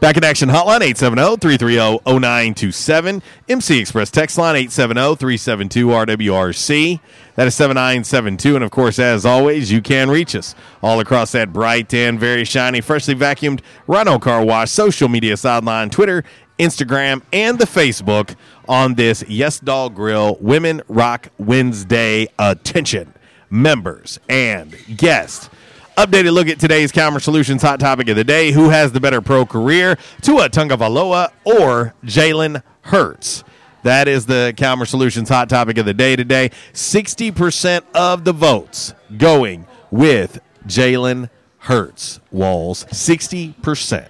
Back 0.00 0.16
in 0.16 0.24
action 0.24 0.48
hotline 0.48 0.80
870-330-0927. 0.80 3.22
MC 3.50 3.78
Express 3.78 4.10
text 4.10 4.38
line 4.38 4.66
870-372-RWRC. 4.66 7.00
That 7.34 7.46
is 7.46 7.54
7972 7.54 8.56
and 8.56 8.64
of 8.64 8.70
course 8.70 8.98
as 8.98 9.24
always 9.24 9.72
you 9.72 9.80
can 9.80 10.10
reach 10.10 10.36
us 10.36 10.54
all 10.82 11.00
across 11.00 11.32
that 11.32 11.50
bright 11.50 11.92
and 11.94 12.20
very 12.20 12.44
shiny 12.44 12.82
freshly 12.82 13.14
vacuumed 13.14 13.60
Rhino 13.86 14.18
car 14.18 14.44
wash 14.44 14.70
social 14.70 15.08
media 15.08 15.38
sideline 15.38 15.88
Twitter, 15.88 16.24
Instagram 16.58 17.22
and 17.32 17.58
the 17.58 17.64
Facebook 17.64 18.36
on 18.68 18.94
this 18.94 19.24
Yes 19.26 19.58
Dog 19.60 19.94
Grill 19.94 20.36
Women 20.40 20.82
Rock 20.88 21.28
Wednesday 21.38 22.26
attention 22.38 23.14
members 23.48 24.20
and 24.28 24.76
guests. 24.96 25.48
Updated 25.96 26.32
look 26.32 26.48
at 26.48 26.58
today's 26.58 26.92
Calmer 26.92 27.20
Solutions 27.20 27.62
hot 27.62 27.80
topic 27.80 28.08
of 28.08 28.16
the 28.16 28.24
day. 28.24 28.50
Who 28.52 28.70
has 28.70 28.92
the 28.92 29.00
better 29.00 29.20
pro 29.20 29.44
career, 29.44 29.98
Tua 30.20 30.48
Tagovailoa 30.48 31.30
or 31.44 31.94
Jalen 32.04 32.62
Hurts? 32.82 33.44
That 33.82 34.06
is 34.06 34.26
the 34.26 34.54
Calmer 34.56 34.84
Solutions 34.84 35.28
hot 35.28 35.48
topic 35.48 35.76
of 35.78 35.86
the 35.86 35.94
day 35.94 36.14
today. 36.14 36.50
60% 36.72 37.82
of 37.94 38.24
the 38.24 38.32
votes 38.32 38.94
going 39.16 39.66
with 39.90 40.40
Jalen 40.66 41.30
Hurts. 41.58 42.20
Walls, 42.30 42.84
60%. 42.86 44.08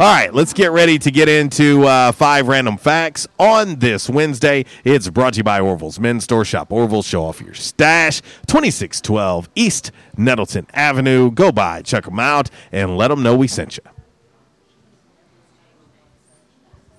All 0.00 0.06
right, 0.14 0.32
let's 0.32 0.52
get 0.52 0.70
ready 0.70 0.96
to 1.00 1.10
get 1.10 1.28
into 1.28 1.84
uh, 1.84 2.12
five 2.12 2.46
random 2.46 2.76
facts 2.76 3.26
on 3.36 3.80
this 3.80 4.08
Wednesday. 4.08 4.64
It's 4.84 5.10
brought 5.10 5.32
to 5.32 5.38
you 5.38 5.44
by 5.44 5.58
Orville's 5.58 5.98
Men's 5.98 6.22
Store 6.22 6.44
Shop. 6.44 6.70
Orville, 6.70 7.02
show 7.02 7.24
off 7.24 7.40
your 7.40 7.54
stash. 7.54 8.20
2612 8.46 9.48
East 9.56 9.90
Nettleton 10.16 10.68
Avenue. 10.72 11.32
Go 11.32 11.50
by, 11.50 11.82
check 11.82 12.04
them 12.04 12.20
out, 12.20 12.48
and 12.70 12.96
let 12.96 13.08
them 13.08 13.24
know 13.24 13.36
we 13.36 13.48
sent 13.48 13.76
you. 13.76 13.82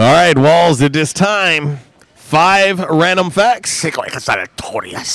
All 0.00 0.06
right, 0.06 0.38
Walls, 0.38 0.80
it 0.80 0.96
is 0.96 1.12
time. 1.12 1.76
Five 2.14 2.78
random 2.78 3.28
facts 3.28 3.82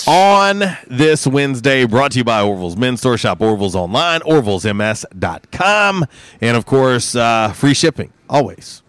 on 0.07 0.61
this 0.85 1.25
Wednesday, 1.25 1.85
brought 1.85 2.11
to 2.11 2.19
you 2.19 2.23
by 2.23 2.43
Orville's 2.43 2.77
Men's 2.77 2.99
Store. 2.99 3.17
Shop 3.17 3.41
Orville's 3.41 3.75
online, 3.75 4.21
orvillesms.com. 4.21 6.05
And 6.39 6.55
of 6.55 6.67
course, 6.67 7.15
uh, 7.15 7.51
free 7.53 7.73
shipping, 7.73 8.13
always. 8.29 8.83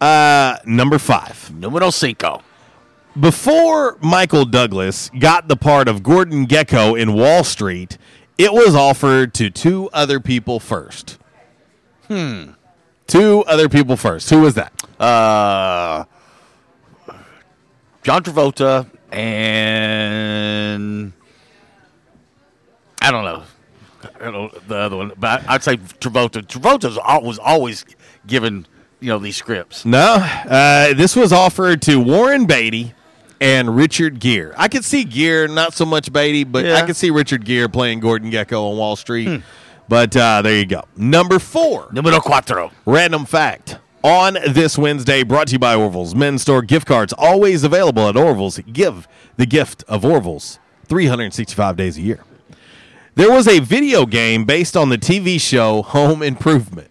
Uh, 0.00 0.56
number 0.66 0.98
five. 0.98 1.54
Numero 1.54 1.90
cinco. 1.90 2.42
Before 3.16 3.96
Michael 4.00 4.44
Douglas 4.44 5.10
got 5.16 5.46
the 5.46 5.56
part 5.56 5.86
of 5.86 6.02
Gordon 6.02 6.48
Gekko 6.48 7.00
in 7.00 7.12
Wall 7.12 7.44
Street, 7.44 7.98
it 8.36 8.52
was 8.52 8.74
offered 8.74 9.32
to 9.34 9.48
two 9.48 9.88
other 9.92 10.18
people 10.18 10.58
first. 10.58 11.18
Hmm. 12.08 12.53
Two 13.06 13.44
other 13.46 13.68
people 13.68 13.96
first. 13.96 14.30
Who 14.30 14.40
was 14.40 14.54
that? 14.54 14.72
Uh, 15.00 16.04
John 18.02 18.22
Travolta 18.22 18.86
and 19.12 21.12
I 23.00 23.10
don't 23.10 23.24
know. 23.24 23.42
I 24.20 24.24
don't 24.24 24.32
know 24.32 24.50
the 24.68 24.76
other 24.76 24.96
one, 24.96 25.12
but 25.18 25.48
I'd 25.48 25.62
say 25.62 25.76
Travolta. 25.76 26.42
Travolta 26.46 27.22
was 27.22 27.38
always 27.38 27.84
given 28.26 28.66
you 29.00 29.08
know 29.08 29.18
these 29.18 29.36
scripts. 29.36 29.84
No, 29.84 30.14
uh, 30.48 30.94
this 30.94 31.14
was 31.16 31.32
offered 31.32 31.82
to 31.82 32.00
Warren 32.00 32.46
Beatty 32.46 32.94
and 33.40 33.74
Richard 33.76 34.20
Gere. 34.20 34.52
I 34.56 34.68
could 34.68 34.84
see 34.84 35.04
Gere, 35.04 35.48
not 35.48 35.74
so 35.74 35.84
much 35.84 36.12
Beatty, 36.12 36.44
but 36.44 36.64
Yeah. 36.64 36.76
I 36.76 36.82
could 36.82 36.96
see 36.96 37.10
Richard 37.10 37.44
Gere 37.44 37.68
playing 37.68 38.00
Gordon 38.00 38.30
Gekko 38.30 38.70
on 38.70 38.76
Wall 38.78 38.96
Street. 38.96 39.42
But 39.88 40.16
uh, 40.16 40.42
there 40.42 40.56
you 40.58 40.66
go. 40.66 40.84
Number 40.96 41.38
four. 41.38 41.88
Numero 41.92 42.18
cuatro. 42.18 42.72
Random 42.86 43.24
fact. 43.24 43.78
On 44.02 44.34
this 44.46 44.76
Wednesday, 44.76 45.22
brought 45.22 45.46
to 45.46 45.52
you 45.54 45.58
by 45.58 45.74
Orville's 45.74 46.14
Men's 46.14 46.42
Store 46.42 46.60
gift 46.60 46.86
cards, 46.86 47.14
always 47.16 47.64
available 47.64 48.06
at 48.08 48.16
Orville's. 48.16 48.58
Give 48.58 49.08
the 49.38 49.46
gift 49.46 49.82
of 49.88 50.04
Orville's 50.04 50.58
365 50.88 51.76
days 51.76 51.96
a 51.96 52.02
year. 52.02 52.22
There 53.14 53.30
was 53.30 53.48
a 53.48 53.60
video 53.60 54.04
game 54.04 54.44
based 54.44 54.76
on 54.76 54.90
the 54.90 54.98
TV 54.98 55.40
show 55.40 55.82
Home 55.82 56.22
Improvement. 56.22 56.90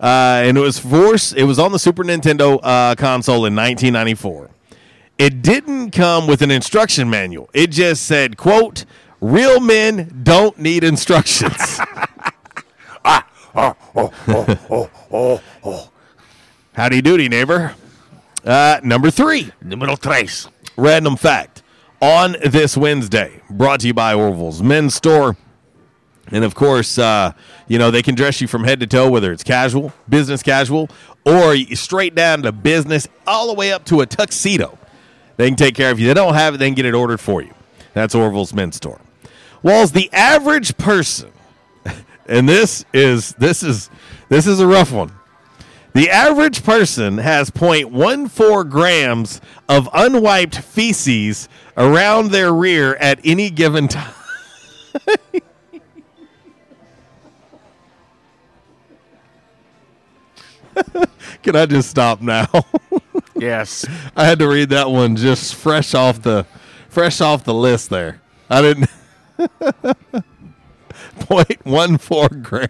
Uh, 0.00 0.40
and 0.44 0.56
it 0.56 0.60
was 0.60 0.78
force. 0.78 1.32
It 1.32 1.44
was 1.44 1.58
on 1.58 1.72
the 1.72 1.78
Super 1.78 2.02
Nintendo 2.02 2.58
uh, 2.62 2.94
console 2.94 3.44
in 3.44 3.54
1994. 3.54 4.48
It 5.18 5.42
didn't 5.42 5.90
come 5.90 6.26
with 6.26 6.40
an 6.40 6.50
instruction 6.50 7.10
manual. 7.10 7.50
It 7.52 7.66
just 7.66 8.04
said, 8.04 8.38
"quote 8.38 8.86
Real 9.20 9.60
men 9.60 10.20
don't 10.22 10.58
need 10.58 10.84
instructions." 10.84 11.80
Howdy 16.72 17.02
doody, 17.02 17.28
neighbor. 17.28 17.74
Uh, 18.44 18.80
number 18.82 19.10
three. 19.10 19.50
Numero 19.62 19.96
tres. 19.96 20.48
Random 20.76 21.16
fact. 21.16 21.62
On 22.00 22.36
this 22.44 22.76
Wednesday, 22.76 23.42
brought 23.50 23.80
to 23.80 23.88
you 23.88 23.94
by 23.94 24.14
Orville's 24.14 24.62
Men's 24.62 24.94
Store. 24.94 25.36
And 26.32 26.44
of 26.44 26.54
course, 26.54 26.96
uh, 26.96 27.32
you 27.68 27.78
know, 27.78 27.90
they 27.90 28.02
can 28.02 28.14
dress 28.14 28.40
you 28.40 28.46
from 28.46 28.64
head 28.64 28.80
to 28.80 28.86
toe, 28.86 29.10
whether 29.10 29.32
it's 29.32 29.44
casual, 29.44 29.92
business 30.08 30.42
casual, 30.42 30.88
or 31.26 31.56
straight 31.74 32.14
down 32.14 32.42
to 32.42 32.52
business, 32.52 33.06
all 33.26 33.48
the 33.48 33.54
way 33.54 33.72
up 33.72 33.84
to 33.86 34.00
a 34.00 34.06
tuxedo. 34.06 34.78
They 35.36 35.48
can 35.48 35.56
take 35.56 35.74
care 35.74 35.90
of 35.90 35.98
you. 36.00 36.06
They 36.06 36.14
don't 36.14 36.34
have 36.34 36.54
it, 36.54 36.58
they 36.58 36.68
can 36.68 36.74
get 36.74 36.86
it 36.86 36.94
ordered 36.94 37.20
for 37.20 37.42
you. 37.42 37.52
That's 37.92 38.14
Orville's 38.14 38.54
Men's 38.54 38.76
Store. 38.76 39.00
Walls, 39.62 39.92
the 39.92 40.10
average 40.12 40.76
person, 40.76 41.30
and 42.26 42.48
this 42.48 42.84
is 42.92 43.32
this 43.34 43.62
is 43.62 43.90
this 44.28 44.46
is 44.46 44.60
a 44.60 44.66
rough 44.66 44.92
one. 44.92 45.12
The 45.92 46.08
average 46.08 46.62
person 46.62 47.18
has 47.18 47.50
0.14 47.50 48.70
grams 48.70 49.40
of 49.68 49.88
unwiped 49.92 50.56
feces 50.56 51.48
around 51.76 52.30
their 52.30 52.52
rear 52.52 52.94
at 52.96 53.18
any 53.24 53.50
given 53.50 53.88
time. 53.88 54.14
Can 61.42 61.56
I 61.56 61.66
just 61.66 61.90
stop 61.90 62.20
now? 62.20 62.46
Yes. 63.36 63.86
I 64.14 64.26
had 64.26 64.38
to 64.40 64.48
read 64.48 64.68
that 64.68 64.90
one 64.90 65.16
just 65.16 65.54
fresh 65.54 65.94
off 65.94 66.20
the 66.20 66.44
fresh 66.90 67.22
off 67.22 67.42
the 67.42 67.54
list 67.54 67.88
there. 67.88 68.20
I 68.50 68.60
didn't 68.60 68.90
0.14 71.20 72.42
gram. 72.42 72.68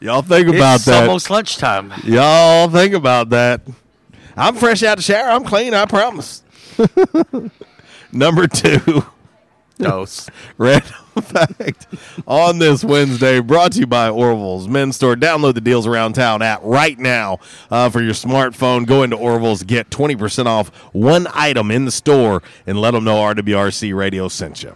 Y'all 0.00 0.22
think 0.22 0.48
about 0.48 0.76
it's 0.76 0.84
that. 0.86 1.02
almost 1.02 1.30
lunchtime. 1.30 1.92
Y'all 2.04 2.68
think 2.68 2.94
about 2.94 3.30
that. 3.30 3.62
I'm 4.36 4.54
fresh 4.56 4.82
out 4.82 4.96
the 4.98 5.02
shower. 5.02 5.30
I'm 5.30 5.44
clean. 5.44 5.72
I 5.72 5.86
promise. 5.86 6.42
Number 8.12 8.46
two. 8.46 9.04
Dose. 9.78 10.28
Random 10.58 10.92
fact 11.22 11.86
on 12.26 12.58
this 12.58 12.84
Wednesday, 12.84 13.40
brought 13.40 13.72
to 13.72 13.80
you 13.80 13.86
by 13.86 14.08
Orville's 14.08 14.68
Men's 14.68 14.96
Store. 14.96 15.14
Download 15.16 15.54
the 15.54 15.60
deals 15.60 15.86
around 15.86 16.14
town 16.14 16.42
app 16.42 16.60
right 16.62 16.98
now 16.98 17.38
uh, 17.70 17.88
for 17.90 18.02
your 18.02 18.14
smartphone. 18.14 18.86
Go 18.86 19.02
into 19.02 19.16
Orville's, 19.16 19.62
get 19.62 19.90
20% 19.90 20.46
off 20.46 20.68
one 20.92 21.26
item 21.32 21.70
in 21.70 21.84
the 21.84 21.90
store, 21.90 22.42
and 22.66 22.80
let 22.80 22.92
them 22.92 23.04
know 23.04 23.16
RWRC 23.16 23.94
Radio 23.96 24.28
sent 24.28 24.62
you. 24.62 24.74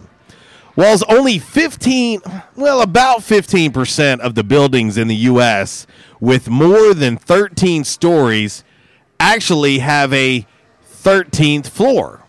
Well, 0.75 0.97
only 1.09 1.39
15, 1.39 2.21
well, 2.55 2.81
about 2.81 3.19
15% 3.19 4.19
of 4.19 4.35
the 4.35 4.43
buildings 4.45 4.97
in 4.97 5.09
the 5.09 5.15
U.S. 5.15 5.85
with 6.21 6.49
more 6.49 6.93
than 6.93 7.17
13 7.17 7.83
stories 7.83 8.63
actually 9.19 9.79
have 9.79 10.13
a 10.13 10.45
13th 10.89 11.67
floor. 11.67 12.23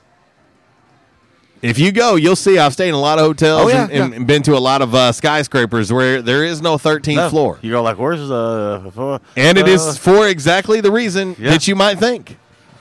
If 1.62 1.78
you 1.78 1.93
go, 1.93 2.15
you'll 2.16 2.37
see. 2.37 2.59
I've 2.59 2.73
stayed 2.73 2.89
in 2.89 2.95
a 2.95 3.01
lot 3.01 3.19
of 3.19 3.27
hotels 3.27 3.62
Oh, 3.65 3.69
yeah, 3.69 3.82
and, 3.85 3.93
and 3.93 4.12
yeah. 4.15 4.19
been 4.24 4.43
to 4.45 4.57
a 4.57 4.59
lot 4.59 4.81
of 4.81 4.95
uh, 4.95 5.12
skyscrapers 5.12 5.93
where 5.93 6.23
there 6.23 6.43
is 6.45 6.62
no 6.62 6.77
13th 6.78 7.16
No. 7.16 7.28
floor. 7.28 7.59
You 7.61 7.70
go 7.73 7.82
like, 7.82 7.99
where's 7.99 8.27
the 8.27 8.91
floor? 8.95 9.20
And 9.37 9.59
it 9.59 9.66
Uh, 9.66 9.73
is 9.73 9.99
for 9.99 10.27
exactly 10.27 10.81
the 10.81 10.91
reason 10.91 11.37
Yeah. 11.39 11.51
that 11.51 11.69
you 11.69 11.74
might 11.77 11.99
think. 11.99 12.39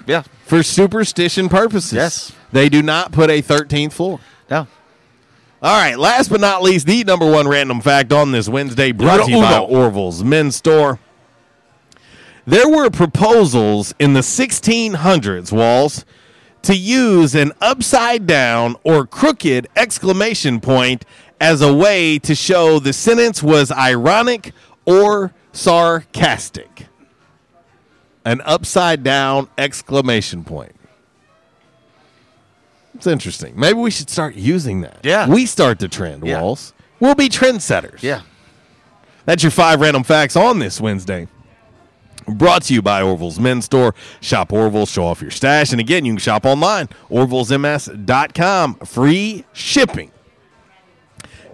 Yeah. 0.08 0.24
For 0.46 0.64
superstition 0.64 1.50
purposes. 1.50 1.92
Yes. 1.94 2.32
They 2.54 2.70
do 2.70 2.82
not 2.82 3.12
put 3.12 3.30
a 3.30 3.42
13th 3.42 3.92
floor. 3.94 4.20
No. 4.50 4.66
All 5.62 5.78
right. 5.78 6.00
Last 6.00 6.30
but 6.30 6.40
not 6.40 6.64
least, 6.64 6.88
the 6.88 7.04
number 7.04 7.30
one 7.30 7.48
random 7.50 7.82
fact 7.82 8.14
on 8.14 8.32
this 8.32 8.48
Wednesday 8.48 8.94
brought 8.94 9.26
to 9.26 9.32
you 9.32 9.42
by. 9.42 9.60
Orville's 9.60 10.24
Men's 10.24 10.56
Store. 10.56 11.00
There 12.48 12.68
were 12.70 12.90
proposals 12.90 13.94
in 14.00 14.14
the 14.14 14.22
1600s, 14.22 15.52
Walls, 15.52 16.06
to 16.64 16.76
use 16.76 17.36
an 17.36 17.52
upside 17.62 18.28
down 18.28 18.76
or 18.84 19.06
crooked 19.06 19.68
exclamation 19.76 20.60
point 20.60 21.06
as 21.40 21.62
a 21.62 21.74
way 21.74 22.20
to 22.20 22.36
show 22.36 22.80
the 22.80 22.94
sentence 22.94 23.42
was 23.42 23.72
ironic 23.72 24.52
or 24.86 25.34
sarcastic. 25.54 26.88
An 28.26 28.42
upside 28.42 29.04
down 29.04 29.48
exclamation 29.58 30.44
point. 30.44 30.76
It's 32.96 33.08
interesting. 33.08 33.54
Maybe 33.58 33.80
we 33.80 33.92
should 33.92 34.10
start 34.10 34.36
using 34.36 34.82
that. 34.82 35.00
Yeah. 35.04 35.30
We 35.30 35.46
start 35.46 35.80
the 35.80 35.88
trend, 35.88 36.26
Yeah. 36.26 36.42
Walls. 36.42 36.74
We'll 37.00 37.16
be 37.16 37.30
trendsetters. 37.30 38.04
Yeah. 38.04 38.22
That's 39.26 39.42
your 39.42 39.52
five 39.52 39.80
random 39.80 40.04
facts 40.04 40.36
on 40.36 40.60
this 40.60 40.82
Wednesday. 40.82 41.28
Brought 42.38 42.64
to 42.64 42.74
you 42.74 42.82
by 42.82 43.02
Orville's 43.02 43.40
Men's 43.40 43.66
Store. 43.66 43.96
Shop 44.22 44.54
Orville, 44.54 44.86
show 44.86 45.06
off 45.06 45.22
your 45.22 45.32
stash. 45.32 45.72
And 45.72 45.80
again, 45.80 46.06
you 46.06 46.14
can 46.14 46.20
shop 46.20 46.46
online, 46.46 46.88
orvillesms.com. 47.10 48.76
Free 48.76 49.46
shipping. 49.54 50.12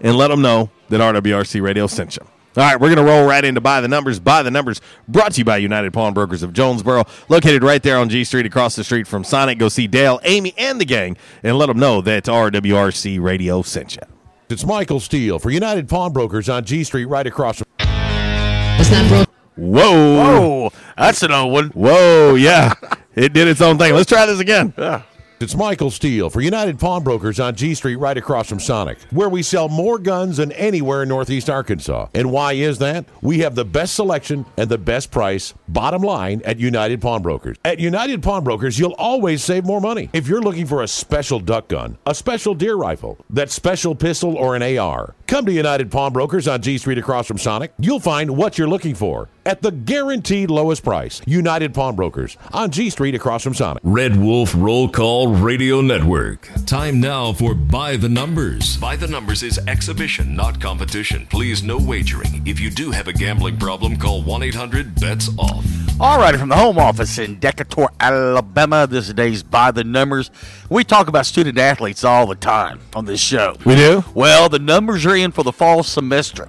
And 0.00 0.16
let 0.16 0.28
them 0.28 0.42
know 0.42 0.70
that 0.88 1.00
RWRC 1.00 1.62
Radio 1.62 1.86
sent 1.86 2.16
you. 2.16 2.26
All 2.56 2.62
right, 2.62 2.80
we're 2.80 2.94
going 2.94 3.04
to 3.04 3.12
roll 3.12 3.26
right 3.26 3.44
into 3.44 3.60
By 3.60 3.82
the 3.82 3.88
Numbers. 3.88 4.18
By 4.18 4.42
the 4.42 4.50
Numbers 4.50 4.80
brought 5.08 5.32
to 5.32 5.40
you 5.40 5.44
by 5.44 5.58
United 5.58 5.92
Pawnbrokers 5.92 6.42
of 6.42 6.54
Jonesboro, 6.54 7.04
located 7.28 7.62
right 7.62 7.82
there 7.82 7.98
on 7.98 8.08
G 8.08 8.24
Street 8.24 8.46
across 8.46 8.76
the 8.76 8.84
street 8.84 9.06
from 9.06 9.24
Sonic. 9.24 9.58
Go 9.58 9.68
see 9.68 9.86
Dale, 9.86 10.20
Amy, 10.24 10.54
and 10.56 10.80
the 10.80 10.86
gang 10.86 11.18
and 11.42 11.58
let 11.58 11.66
them 11.66 11.78
know 11.78 12.00
that 12.00 12.24
RWRC 12.24 13.20
Radio 13.20 13.60
sent 13.60 13.96
you. 13.96 14.02
It's 14.48 14.64
Michael 14.64 15.00
Steele 15.00 15.38
for 15.38 15.50
United 15.50 15.86
Pawnbrokers 15.86 16.48
on 16.48 16.64
G 16.64 16.82
Street 16.82 17.06
right 17.06 17.26
across 17.26 17.58
from. 17.58 19.25
Whoa. 19.56 19.80
Whoa. 19.80 20.72
That's 20.96 21.22
an 21.22 21.32
old 21.32 21.52
one. 21.52 21.68
Whoa, 21.70 22.34
yeah. 22.34 22.74
it 23.14 23.32
did 23.32 23.48
its 23.48 23.60
own 23.60 23.78
thing. 23.78 23.94
Let's 23.94 24.08
try 24.08 24.26
this 24.26 24.40
again. 24.40 24.74
Yeah. 24.76 25.02
It's 25.38 25.54
Michael 25.54 25.90
Steele 25.90 26.30
for 26.30 26.40
United 26.40 26.78
Pawnbrokers 26.78 27.38
on 27.38 27.56
G 27.56 27.74
Street 27.74 27.96
right 27.96 28.16
across 28.16 28.48
from 28.48 28.58
Sonic, 28.58 28.98
where 29.10 29.28
we 29.28 29.42
sell 29.42 29.68
more 29.68 29.98
guns 29.98 30.38
than 30.38 30.50
anywhere 30.52 31.02
in 31.02 31.10
Northeast 31.10 31.50
Arkansas. 31.50 32.08
And 32.14 32.32
why 32.32 32.54
is 32.54 32.78
that? 32.78 33.04
We 33.20 33.40
have 33.40 33.54
the 33.54 33.66
best 33.66 33.94
selection 33.94 34.46
and 34.56 34.70
the 34.70 34.78
best 34.78 35.10
price, 35.10 35.52
bottom 35.68 36.00
line, 36.00 36.40
at 36.46 36.58
United 36.58 37.02
Pawnbrokers. 37.02 37.58
At 37.66 37.80
United 37.80 38.22
Pawnbrokers, 38.22 38.78
you'll 38.78 38.94
always 38.96 39.44
save 39.44 39.66
more 39.66 39.80
money. 39.80 40.08
If 40.14 40.26
you're 40.26 40.40
looking 40.40 40.64
for 40.64 40.82
a 40.82 40.88
special 40.88 41.38
duck 41.38 41.68
gun, 41.68 41.98
a 42.06 42.14
special 42.14 42.54
deer 42.54 42.76
rifle, 42.76 43.18
that 43.28 43.50
special 43.50 43.94
pistol, 43.94 44.36
or 44.36 44.56
an 44.56 44.62
AR, 44.78 45.14
come 45.26 45.44
to 45.46 45.52
United 45.52 45.90
Pawnbrokers 45.90 46.46
on 46.48 46.62
G 46.62 46.78
Street 46.78 46.98
across 46.98 47.26
from 47.26 47.38
Sonic. 47.38 47.72
You'll 47.78 48.00
find 48.00 48.36
what 48.36 48.58
you're 48.58 48.68
looking 48.68 48.94
for 48.94 49.28
at 49.44 49.62
the 49.62 49.70
guaranteed 49.72 50.50
lowest 50.50 50.84
price. 50.84 51.20
United 51.26 51.74
Pawnbrokers 51.74 52.36
on 52.52 52.70
G 52.70 52.90
Street 52.90 53.14
across 53.14 53.42
from 53.42 53.54
Sonic. 53.54 53.82
Red 53.84 54.16
Wolf 54.16 54.54
Roll 54.56 54.88
Call 54.88 55.28
Radio 55.28 55.80
Network. 55.80 56.48
Time 56.66 57.00
now 57.00 57.32
for 57.32 57.54
By 57.54 57.96
the 57.96 58.08
Numbers. 58.08 58.76
By 58.76 58.96
the 58.96 59.08
Numbers 59.08 59.42
is 59.42 59.58
exhibition, 59.66 60.34
not 60.36 60.60
competition. 60.60 61.26
Please, 61.26 61.62
no 61.62 61.78
wagering. 61.78 62.46
If 62.46 62.60
you 62.60 62.70
do 62.70 62.90
have 62.90 63.08
a 63.08 63.12
gambling 63.12 63.58
problem, 63.58 63.96
call 63.96 64.22
1 64.22 64.42
800 64.42 65.00
BETS 65.00 65.30
OFF. 65.38 65.86
All 65.98 66.18
right, 66.18 66.36
from 66.36 66.50
the 66.50 66.56
home 66.56 66.78
office 66.78 67.16
in 67.16 67.38
Decatur, 67.38 67.86
Alabama, 67.98 68.86
this 68.86 69.04
is 69.04 69.08
today's 69.08 69.42
By 69.42 69.70
the 69.70 69.82
Numbers. 69.82 70.30
We 70.68 70.84
talk 70.84 71.08
about 71.08 71.24
student 71.24 71.56
athletes 71.56 72.04
all 72.04 72.26
the 72.26 72.34
time 72.34 72.80
on 72.94 73.06
this 73.06 73.18
show. 73.18 73.56
We 73.64 73.76
do? 73.76 74.04
Well, 74.12 74.50
the 74.50 74.58
numbers 74.58 75.06
are 75.06 75.15
in 75.22 75.32
for 75.32 75.42
the 75.42 75.52
fall 75.52 75.82
semester. 75.82 76.48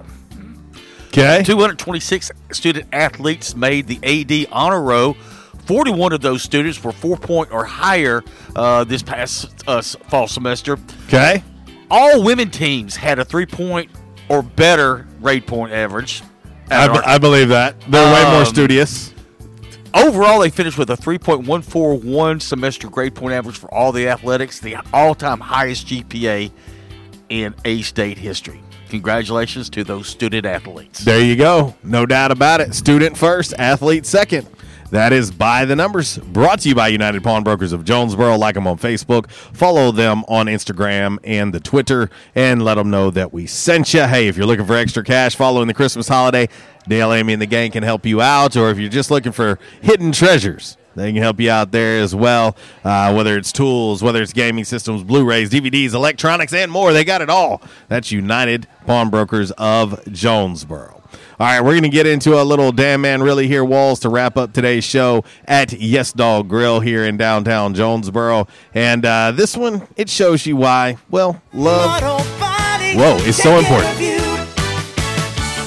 Okay. 1.08 1.42
226 1.44 2.30
student 2.52 2.86
athletes 2.92 3.54
made 3.56 3.86
the 3.86 3.98
AD 4.02 4.48
honor 4.52 4.82
row. 4.82 5.14
41 5.66 6.12
of 6.12 6.20
those 6.20 6.42
students 6.42 6.82
were 6.82 6.92
four 6.92 7.16
point 7.16 7.50
or 7.52 7.64
higher 7.64 8.22
uh, 8.56 8.84
this 8.84 9.02
past 9.02 9.64
uh, 9.66 9.80
fall 9.82 10.26
semester. 10.28 10.78
Okay. 11.06 11.42
All 11.90 12.22
women 12.22 12.50
teams 12.50 12.96
had 12.96 13.18
a 13.18 13.24
three 13.24 13.46
point 13.46 13.90
or 14.28 14.42
better 14.42 15.06
grade 15.20 15.46
point 15.46 15.72
average. 15.72 16.22
I, 16.70 16.86
our- 16.88 17.02
I 17.06 17.18
believe 17.18 17.48
that. 17.48 17.80
They're 17.88 18.12
way 18.14 18.30
more 18.30 18.40
Um, 18.40 18.46
studious. 18.46 19.14
Overall, 19.94 20.40
they 20.40 20.50
finished 20.50 20.76
with 20.76 20.90
a 20.90 20.96
3.141 20.96 22.42
semester 22.42 22.88
grade 22.90 23.14
point 23.14 23.32
average 23.32 23.56
for 23.56 23.72
all 23.72 23.90
the 23.90 24.06
athletics, 24.08 24.60
the 24.60 24.76
all 24.92 25.14
time 25.14 25.40
highest 25.40 25.86
GPA 25.86 26.50
in 27.28 27.54
A 27.64 27.82
state 27.82 28.18
history. 28.18 28.60
Congratulations 28.88 29.68
to 29.70 29.84
those 29.84 30.08
student 30.08 30.46
athletes. 30.46 31.00
There 31.04 31.22
you 31.22 31.36
go. 31.36 31.74
No 31.82 32.06
doubt 32.06 32.30
about 32.30 32.60
it. 32.60 32.74
Student 32.74 33.16
first, 33.16 33.52
athlete 33.58 34.06
second. 34.06 34.48
That 34.90 35.12
is 35.12 35.30
by 35.30 35.66
the 35.66 35.76
numbers. 35.76 36.16
Brought 36.16 36.60
to 36.60 36.70
you 36.70 36.74
by 36.74 36.88
United 36.88 37.22
Pawnbrokers 37.22 37.74
of 37.74 37.84
Jonesboro. 37.84 38.38
Like 38.38 38.54
them 38.54 38.66
on 38.66 38.78
Facebook, 38.78 39.30
follow 39.30 39.92
them 39.92 40.24
on 40.28 40.46
Instagram 40.46 41.18
and 41.24 41.52
the 41.52 41.60
Twitter, 41.60 42.08
and 42.34 42.64
let 42.64 42.76
them 42.76 42.88
know 42.88 43.10
that 43.10 43.30
we 43.30 43.46
sent 43.46 43.92
you. 43.92 44.04
Hey, 44.04 44.28
if 44.28 44.38
you're 44.38 44.46
looking 44.46 44.64
for 44.64 44.74
extra 44.74 45.04
cash 45.04 45.36
following 45.36 45.68
the 45.68 45.74
Christmas 45.74 46.08
holiday, 46.08 46.48
Dale, 46.88 47.12
Amy, 47.12 47.34
and 47.34 47.42
the 47.42 47.46
gang 47.46 47.70
can 47.70 47.82
help 47.82 48.06
you 48.06 48.22
out. 48.22 48.56
Or 48.56 48.70
if 48.70 48.78
you're 48.78 48.88
just 48.88 49.10
looking 49.10 49.32
for 49.32 49.58
hidden 49.82 50.10
treasures, 50.10 50.78
they 50.98 51.12
can 51.12 51.22
help 51.22 51.40
you 51.40 51.50
out 51.50 51.70
there 51.70 52.00
as 52.00 52.14
well. 52.14 52.56
Uh, 52.84 53.12
whether 53.12 53.36
it's 53.36 53.52
tools, 53.52 54.02
whether 54.02 54.22
it's 54.22 54.32
gaming 54.32 54.64
systems, 54.64 55.02
Blu-rays, 55.04 55.50
DVDs, 55.50 55.94
electronics, 55.94 56.52
and 56.52 56.70
more, 56.70 56.92
they 56.92 57.04
got 57.04 57.22
it 57.22 57.30
all. 57.30 57.62
That's 57.88 58.10
United 58.12 58.66
Pawnbrokers 58.86 59.50
of 59.52 60.04
Jonesboro. 60.12 61.02
All 61.40 61.46
right, 61.46 61.60
we're 61.60 61.70
going 61.70 61.84
to 61.84 61.88
get 61.88 62.06
into 62.06 62.40
a 62.40 62.42
little 62.42 62.72
damn 62.72 63.00
man 63.00 63.22
really 63.22 63.46
here 63.46 63.64
walls 63.64 64.00
to 64.00 64.08
wrap 64.08 64.36
up 64.36 64.52
today's 64.52 64.82
show 64.82 65.24
at 65.44 65.72
Yes 65.72 66.12
Dog 66.12 66.48
Grill 66.48 66.80
here 66.80 67.04
in 67.04 67.16
downtown 67.16 67.74
Jonesboro. 67.74 68.48
And 68.74 69.04
uh, 69.04 69.30
this 69.30 69.56
one, 69.56 69.86
it 69.96 70.10
shows 70.10 70.44
you 70.46 70.56
why, 70.56 70.96
well, 71.10 71.40
love, 71.52 72.02
whoa, 72.96 73.16
is 73.18 73.36
so 73.40 73.56
important. 73.58 74.27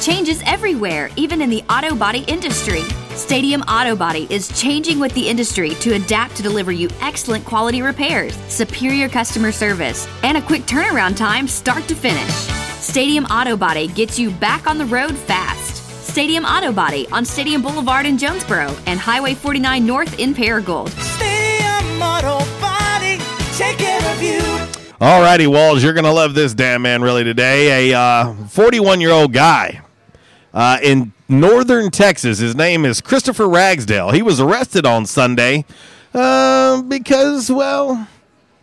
Changes 0.02 0.42
everywhere, 0.48 1.12
even 1.16 1.44
in 1.44 1.52
the 1.52 1.62
auto 1.70 1.96
body 1.96 2.26
industry. 2.28 2.82
Stadium 3.14 3.62
Auto 3.62 3.96
Body 3.96 4.26
is 4.32 4.48
changing 4.60 5.00
with 5.00 5.14
the 5.14 5.30
industry 5.30 5.76
to 5.76 5.94
adapt 5.94 6.36
to 6.38 6.42
deliver 6.42 6.72
you 6.72 6.90
excellent 7.02 7.46
quality 7.46 7.84
repairs, 7.84 8.36
superior 8.48 9.08
customer 9.08 9.52
service, 9.52 10.08
and 10.24 10.40
a 10.40 10.42
quick 10.42 10.64
turnaround 10.64 11.16
time 11.16 11.48
start 11.48 11.88
to 11.88 11.94
finish. 11.94 12.34
Stadium 12.80 13.26
Auto 13.26 13.56
Body 13.56 13.90
gets 13.90 14.18
you 14.18 14.32
back 14.32 14.66
on 14.66 14.80
the 14.80 14.86
road 14.88 15.16
fast. 15.16 15.86
Stadium 16.04 16.46
Auto 16.46 16.72
Body 16.72 17.08
on 17.12 17.24
Stadium 17.24 17.62
Boulevard 17.62 18.08
in 18.08 18.18
Jonesboro 18.18 18.76
and 18.88 19.00
Highway 19.00 19.36
49 19.36 19.86
North 19.86 20.18
in 20.18 20.34
Paragould. 20.34 20.90
Stadium 21.00 22.02
Auto 22.02 22.40
Body, 22.60 23.20
take 23.56 23.78
care 23.78 24.02
of 24.12 24.20
you. 24.20 24.42
All 25.00 25.22
righty, 25.22 25.46
Walls, 25.46 25.84
you're 25.84 25.94
going 25.94 26.06
to 26.06 26.12
love 26.12 26.34
this 26.34 26.56
damn 26.56 26.82
man 26.82 27.04
really 27.04 27.24
today. 27.24 27.92
A 27.92 28.00
uh, 28.00 28.34
41 28.48 29.00
year 29.00 29.12
old 29.12 29.32
guy 29.32 29.82
uh, 30.54 30.80
in 30.82 31.14
northern 31.30 31.92
Texas. 31.92 32.40
His 32.40 32.56
name 32.56 32.86
is 32.86 33.02
Christopher 33.02 33.48
Ragsdale. 33.48 34.12
He 34.12 34.22
was 34.22 34.40
arrested 34.40 34.86
on 34.86 35.06
Sunday 35.06 35.66
uh, 36.14 36.82
because, 36.84 37.52
well, 37.52 38.08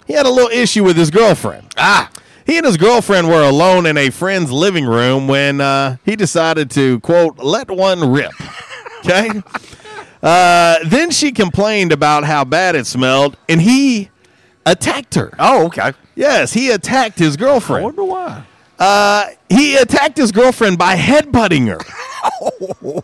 he 0.06 0.12
had 0.14 0.26
a 0.26 0.30
little 0.30 0.50
issue 0.50 0.84
with 0.84 0.96
his 0.96 1.10
girlfriend. 1.10 1.72
Ah. 1.76 2.10
He 2.46 2.56
and 2.56 2.64
his 2.64 2.78
girlfriend 2.78 3.28
were 3.28 3.42
alone 3.42 3.84
in 3.84 3.98
a 3.98 4.08
friend's 4.08 4.50
living 4.50 4.86
room 4.86 5.28
when 5.28 5.60
uh, 5.60 5.98
he 6.06 6.16
decided 6.16 6.70
to, 6.72 6.98
quote, 7.00 7.38
let 7.38 7.70
one 7.70 8.10
rip. 8.12 8.32
Okay? 9.04 9.30
Uh, 10.20 10.78
then 10.84 11.12
she 11.12 11.30
complained 11.30 11.92
about 11.92 12.24
how 12.24 12.44
bad 12.44 12.74
it 12.74 12.84
smelled, 12.84 13.36
and 13.48 13.62
he 13.62 14.10
attacked 14.66 15.14
her. 15.14 15.32
Oh, 15.38 15.66
okay. 15.66 15.92
Yes, 16.16 16.52
he 16.52 16.70
attacked 16.70 17.16
his 17.18 17.36
girlfriend. 17.36 17.82
I 17.82 17.84
wonder 17.84 18.04
why. 18.04 18.44
Uh, 18.78 19.30
he 19.48 19.76
attacked 19.76 20.16
his 20.16 20.30
girlfriend 20.30 20.78
by 20.78 20.94
headbutting 20.94 21.66
her. 21.66 21.80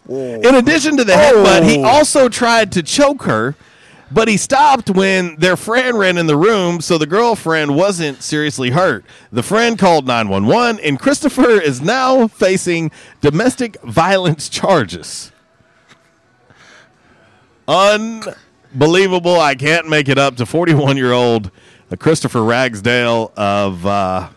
In 0.46 0.54
addition 0.54 0.96
to 0.96 1.04
the 1.04 1.12
headbutt, 1.12 1.68
he 1.68 1.82
also 1.82 2.28
tried 2.28 2.70
to 2.72 2.82
choke 2.82 3.24
her, 3.24 3.56
but 4.10 4.28
he 4.28 4.36
stopped 4.36 4.90
when 4.90 5.36
their 5.36 5.56
friend 5.56 5.98
ran 5.98 6.16
in 6.16 6.26
the 6.28 6.36
room, 6.36 6.80
so 6.80 6.96
the 6.98 7.06
girlfriend 7.06 7.74
wasn't 7.74 8.22
seriously 8.22 8.70
hurt. 8.70 9.04
The 9.32 9.42
friend 9.42 9.76
called 9.78 10.06
911, 10.06 10.80
and 10.84 11.00
Christopher 11.00 11.60
is 11.60 11.80
now 11.80 12.28
facing 12.28 12.92
domestic 13.20 13.80
violence 13.82 14.48
charges. 14.48 15.32
Unbelievable. 17.66 19.40
I 19.40 19.54
can't 19.54 19.88
make 19.88 20.08
it 20.08 20.18
up 20.18 20.36
to 20.36 20.46
41 20.46 20.96
year 20.96 21.12
old 21.12 21.50
Christopher 21.98 22.42
Ragsdale 22.44 23.32
of 23.36 23.86
uh, 23.86 24.28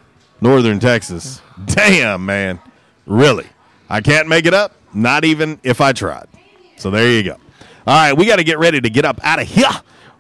Northern 0.42 0.80
Texas. 0.80 1.42
Damn, 1.66 2.26
man. 2.26 2.60
Really. 3.06 3.48
I 3.90 4.02
can't 4.02 4.28
make 4.28 4.46
it 4.46 4.54
up, 4.54 4.74
not 4.94 5.26
even 5.26 5.60
if 5.64 5.82
I 5.82 5.94
tried. 5.94 6.28
So 6.78 6.92
there 6.92 7.10
you 7.12 7.24
go. 7.24 7.38
All 7.88 7.96
right, 7.96 8.14
we 8.14 8.26
got 8.26 8.36
to 8.36 8.44
get 8.44 8.60
ready 8.60 8.82
to 8.82 8.90
get 8.90 9.06
up 9.06 9.20
out 9.24 9.42
of 9.42 9.48
here. 9.48 9.70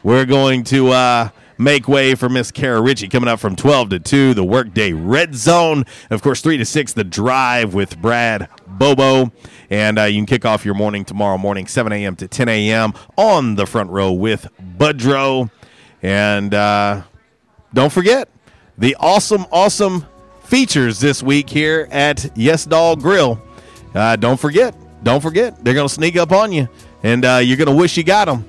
We're 0.03 0.25
going 0.25 0.63
to 0.65 0.89
uh, 0.89 1.29
make 1.57 1.87
way 1.87 2.15
for 2.15 2.29
Miss 2.29 2.51
Kara 2.51 2.79
Ritchie 2.81 3.09
coming 3.09 3.27
up 3.27 3.39
from 3.39 3.55
12 3.55 3.89
to 3.89 3.99
2, 3.99 4.33
the 4.33 4.43
Workday 4.43 4.93
Red 4.93 5.35
Zone. 5.35 5.83
Of 6.09 6.21
course, 6.21 6.41
3 6.41 6.57
to 6.57 6.65
6, 6.65 6.93
the 6.93 7.03
Drive 7.03 7.73
with 7.73 8.01
Brad 8.01 8.47
Bobo. 8.65 9.31
And 9.69 9.99
uh, 9.99 10.03
you 10.03 10.19
can 10.19 10.25
kick 10.25 10.45
off 10.45 10.63
your 10.63 10.75
morning 10.75 11.03
tomorrow 11.03 11.37
morning, 11.37 11.67
7 11.67 11.91
a.m. 11.91 12.15
to 12.15 12.27
10 12.27 12.47
a.m. 12.47 12.93
on 13.17 13.55
the 13.55 13.65
front 13.65 13.89
row 13.89 14.13
with 14.13 14.47
Budrow. 14.77 15.51
And 16.01 16.53
uh, 16.53 17.01
don't 17.73 17.91
forget 17.91 18.29
the 18.77 18.95
awesome, 18.99 19.45
awesome 19.51 20.05
features 20.43 20.99
this 20.99 21.23
week 21.23 21.49
here 21.49 21.87
at 21.91 22.29
Yes 22.35 22.65
Dog 22.65 23.01
Grill. 23.01 23.41
Uh, 23.93 24.15
don't 24.15 24.39
forget, 24.39 24.75
don't 25.03 25.21
forget, 25.21 25.63
they're 25.63 25.73
going 25.73 25.87
to 25.87 25.93
sneak 25.93 26.15
up 26.15 26.31
on 26.31 26.51
you, 26.51 26.69
and 27.03 27.25
uh, 27.25 27.37
you're 27.37 27.57
going 27.57 27.69
to 27.69 27.75
wish 27.75 27.97
you 27.97 28.03
got 28.03 28.25
them. 28.25 28.47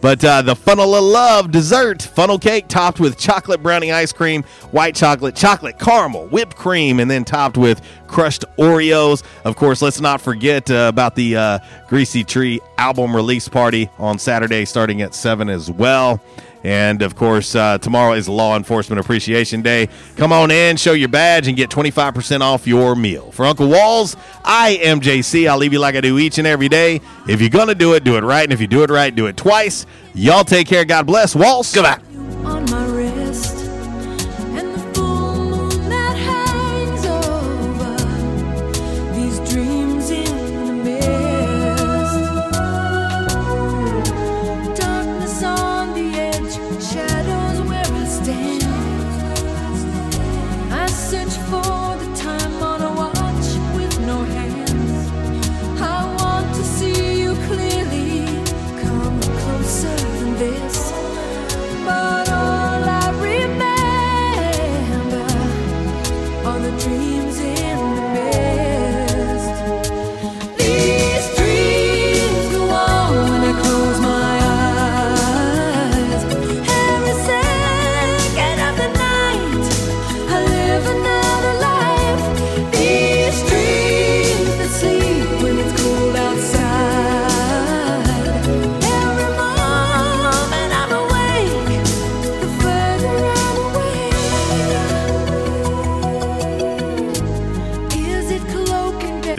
But 0.00 0.24
uh, 0.24 0.42
the 0.42 0.54
funnel 0.54 0.94
of 0.94 1.02
love 1.02 1.50
dessert, 1.50 2.02
funnel 2.02 2.38
cake 2.38 2.68
topped 2.68 3.00
with 3.00 3.18
chocolate 3.18 3.62
brownie 3.62 3.92
ice 3.92 4.12
cream, 4.12 4.42
white 4.70 4.94
chocolate, 4.94 5.34
chocolate 5.34 5.78
caramel, 5.78 6.28
whipped 6.28 6.54
cream, 6.54 7.00
and 7.00 7.10
then 7.10 7.24
topped 7.24 7.56
with 7.56 7.80
crushed 8.06 8.44
Oreos. 8.58 9.22
Of 9.44 9.56
course, 9.56 9.82
let's 9.82 10.00
not 10.00 10.20
forget 10.20 10.70
uh, 10.70 10.86
about 10.88 11.16
the 11.16 11.36
uh, 11.36 11.58
Greasy 11.88 12.24
Tree 12.24 12.60
album 12.78 13.16
release 13.16 13.48
party 13.48 13.90
on 13.98 14.18
Saturday 14.18 14.64
starting 14.64 15.02
at 15.02 15.14
7 15.14 15.48
as 15.48 15.70
well. 15.70 16.22
And 16.66 17.00
of 17.02 17.14
course, 17.14 17.54
uh, 17.54 17.78
tomorrow 17.78 18.14
is 18.14 18.28
Law 18.28 18.56
Enforcement 18.56 18.98
Appreciation 18.98 19.62
Day. 19.62 19.88
Come 20.16 20.32
on 20.32 20.50
in, 20.50 20.76
show 20.76 20.94
your 20.94 21.08
badge, 21.08 21.46
and 21.46 21.56
get 21.56 21.70
25% 21.70 22.40
off 22.40 22.66
your 22.66 22.96
meal. 22.96 23.30
For 23.30 23.46
Uncle 23.46 23.68
Walls, 23.68 24.16
I 24.44 24.70
am 24.82 25.00
JC. 25.00 25.48
I'll 25.48 25.58
leave 25.58 25.72
you 25.72 25.78
like 25.78 25.94
I 25.94 26.00
do 26.00 26.18
each 26.18 26.38
and 26.38 26.46
every 26.46 26.68
day. 26.68 27.00
If 27.28 27.40
you're 27.40 27.50
going 27.50 27.68
to 27.68 27.76
do 27.76 27.94
it, 27.94 28.02
do 28.02 28.16
it 28.16 28.24
right. 28.24 28.42
And 28.42 28.52
if 28.52 28.60
you 28.60 28.66
do 28.66 28.82
it 28.82 28.90
right, 28.90 29.14
do 29.14 29.26
it 29.26 29.36
twice. 29.36 29.86
Y'all 30.12 30.42
take 30.42 30.66
care. 30.66 30.84
God 30.84 31.06
bless. 31.06 31.36
Walls. 31.36 31.72
Goodbye. 31.72 32.00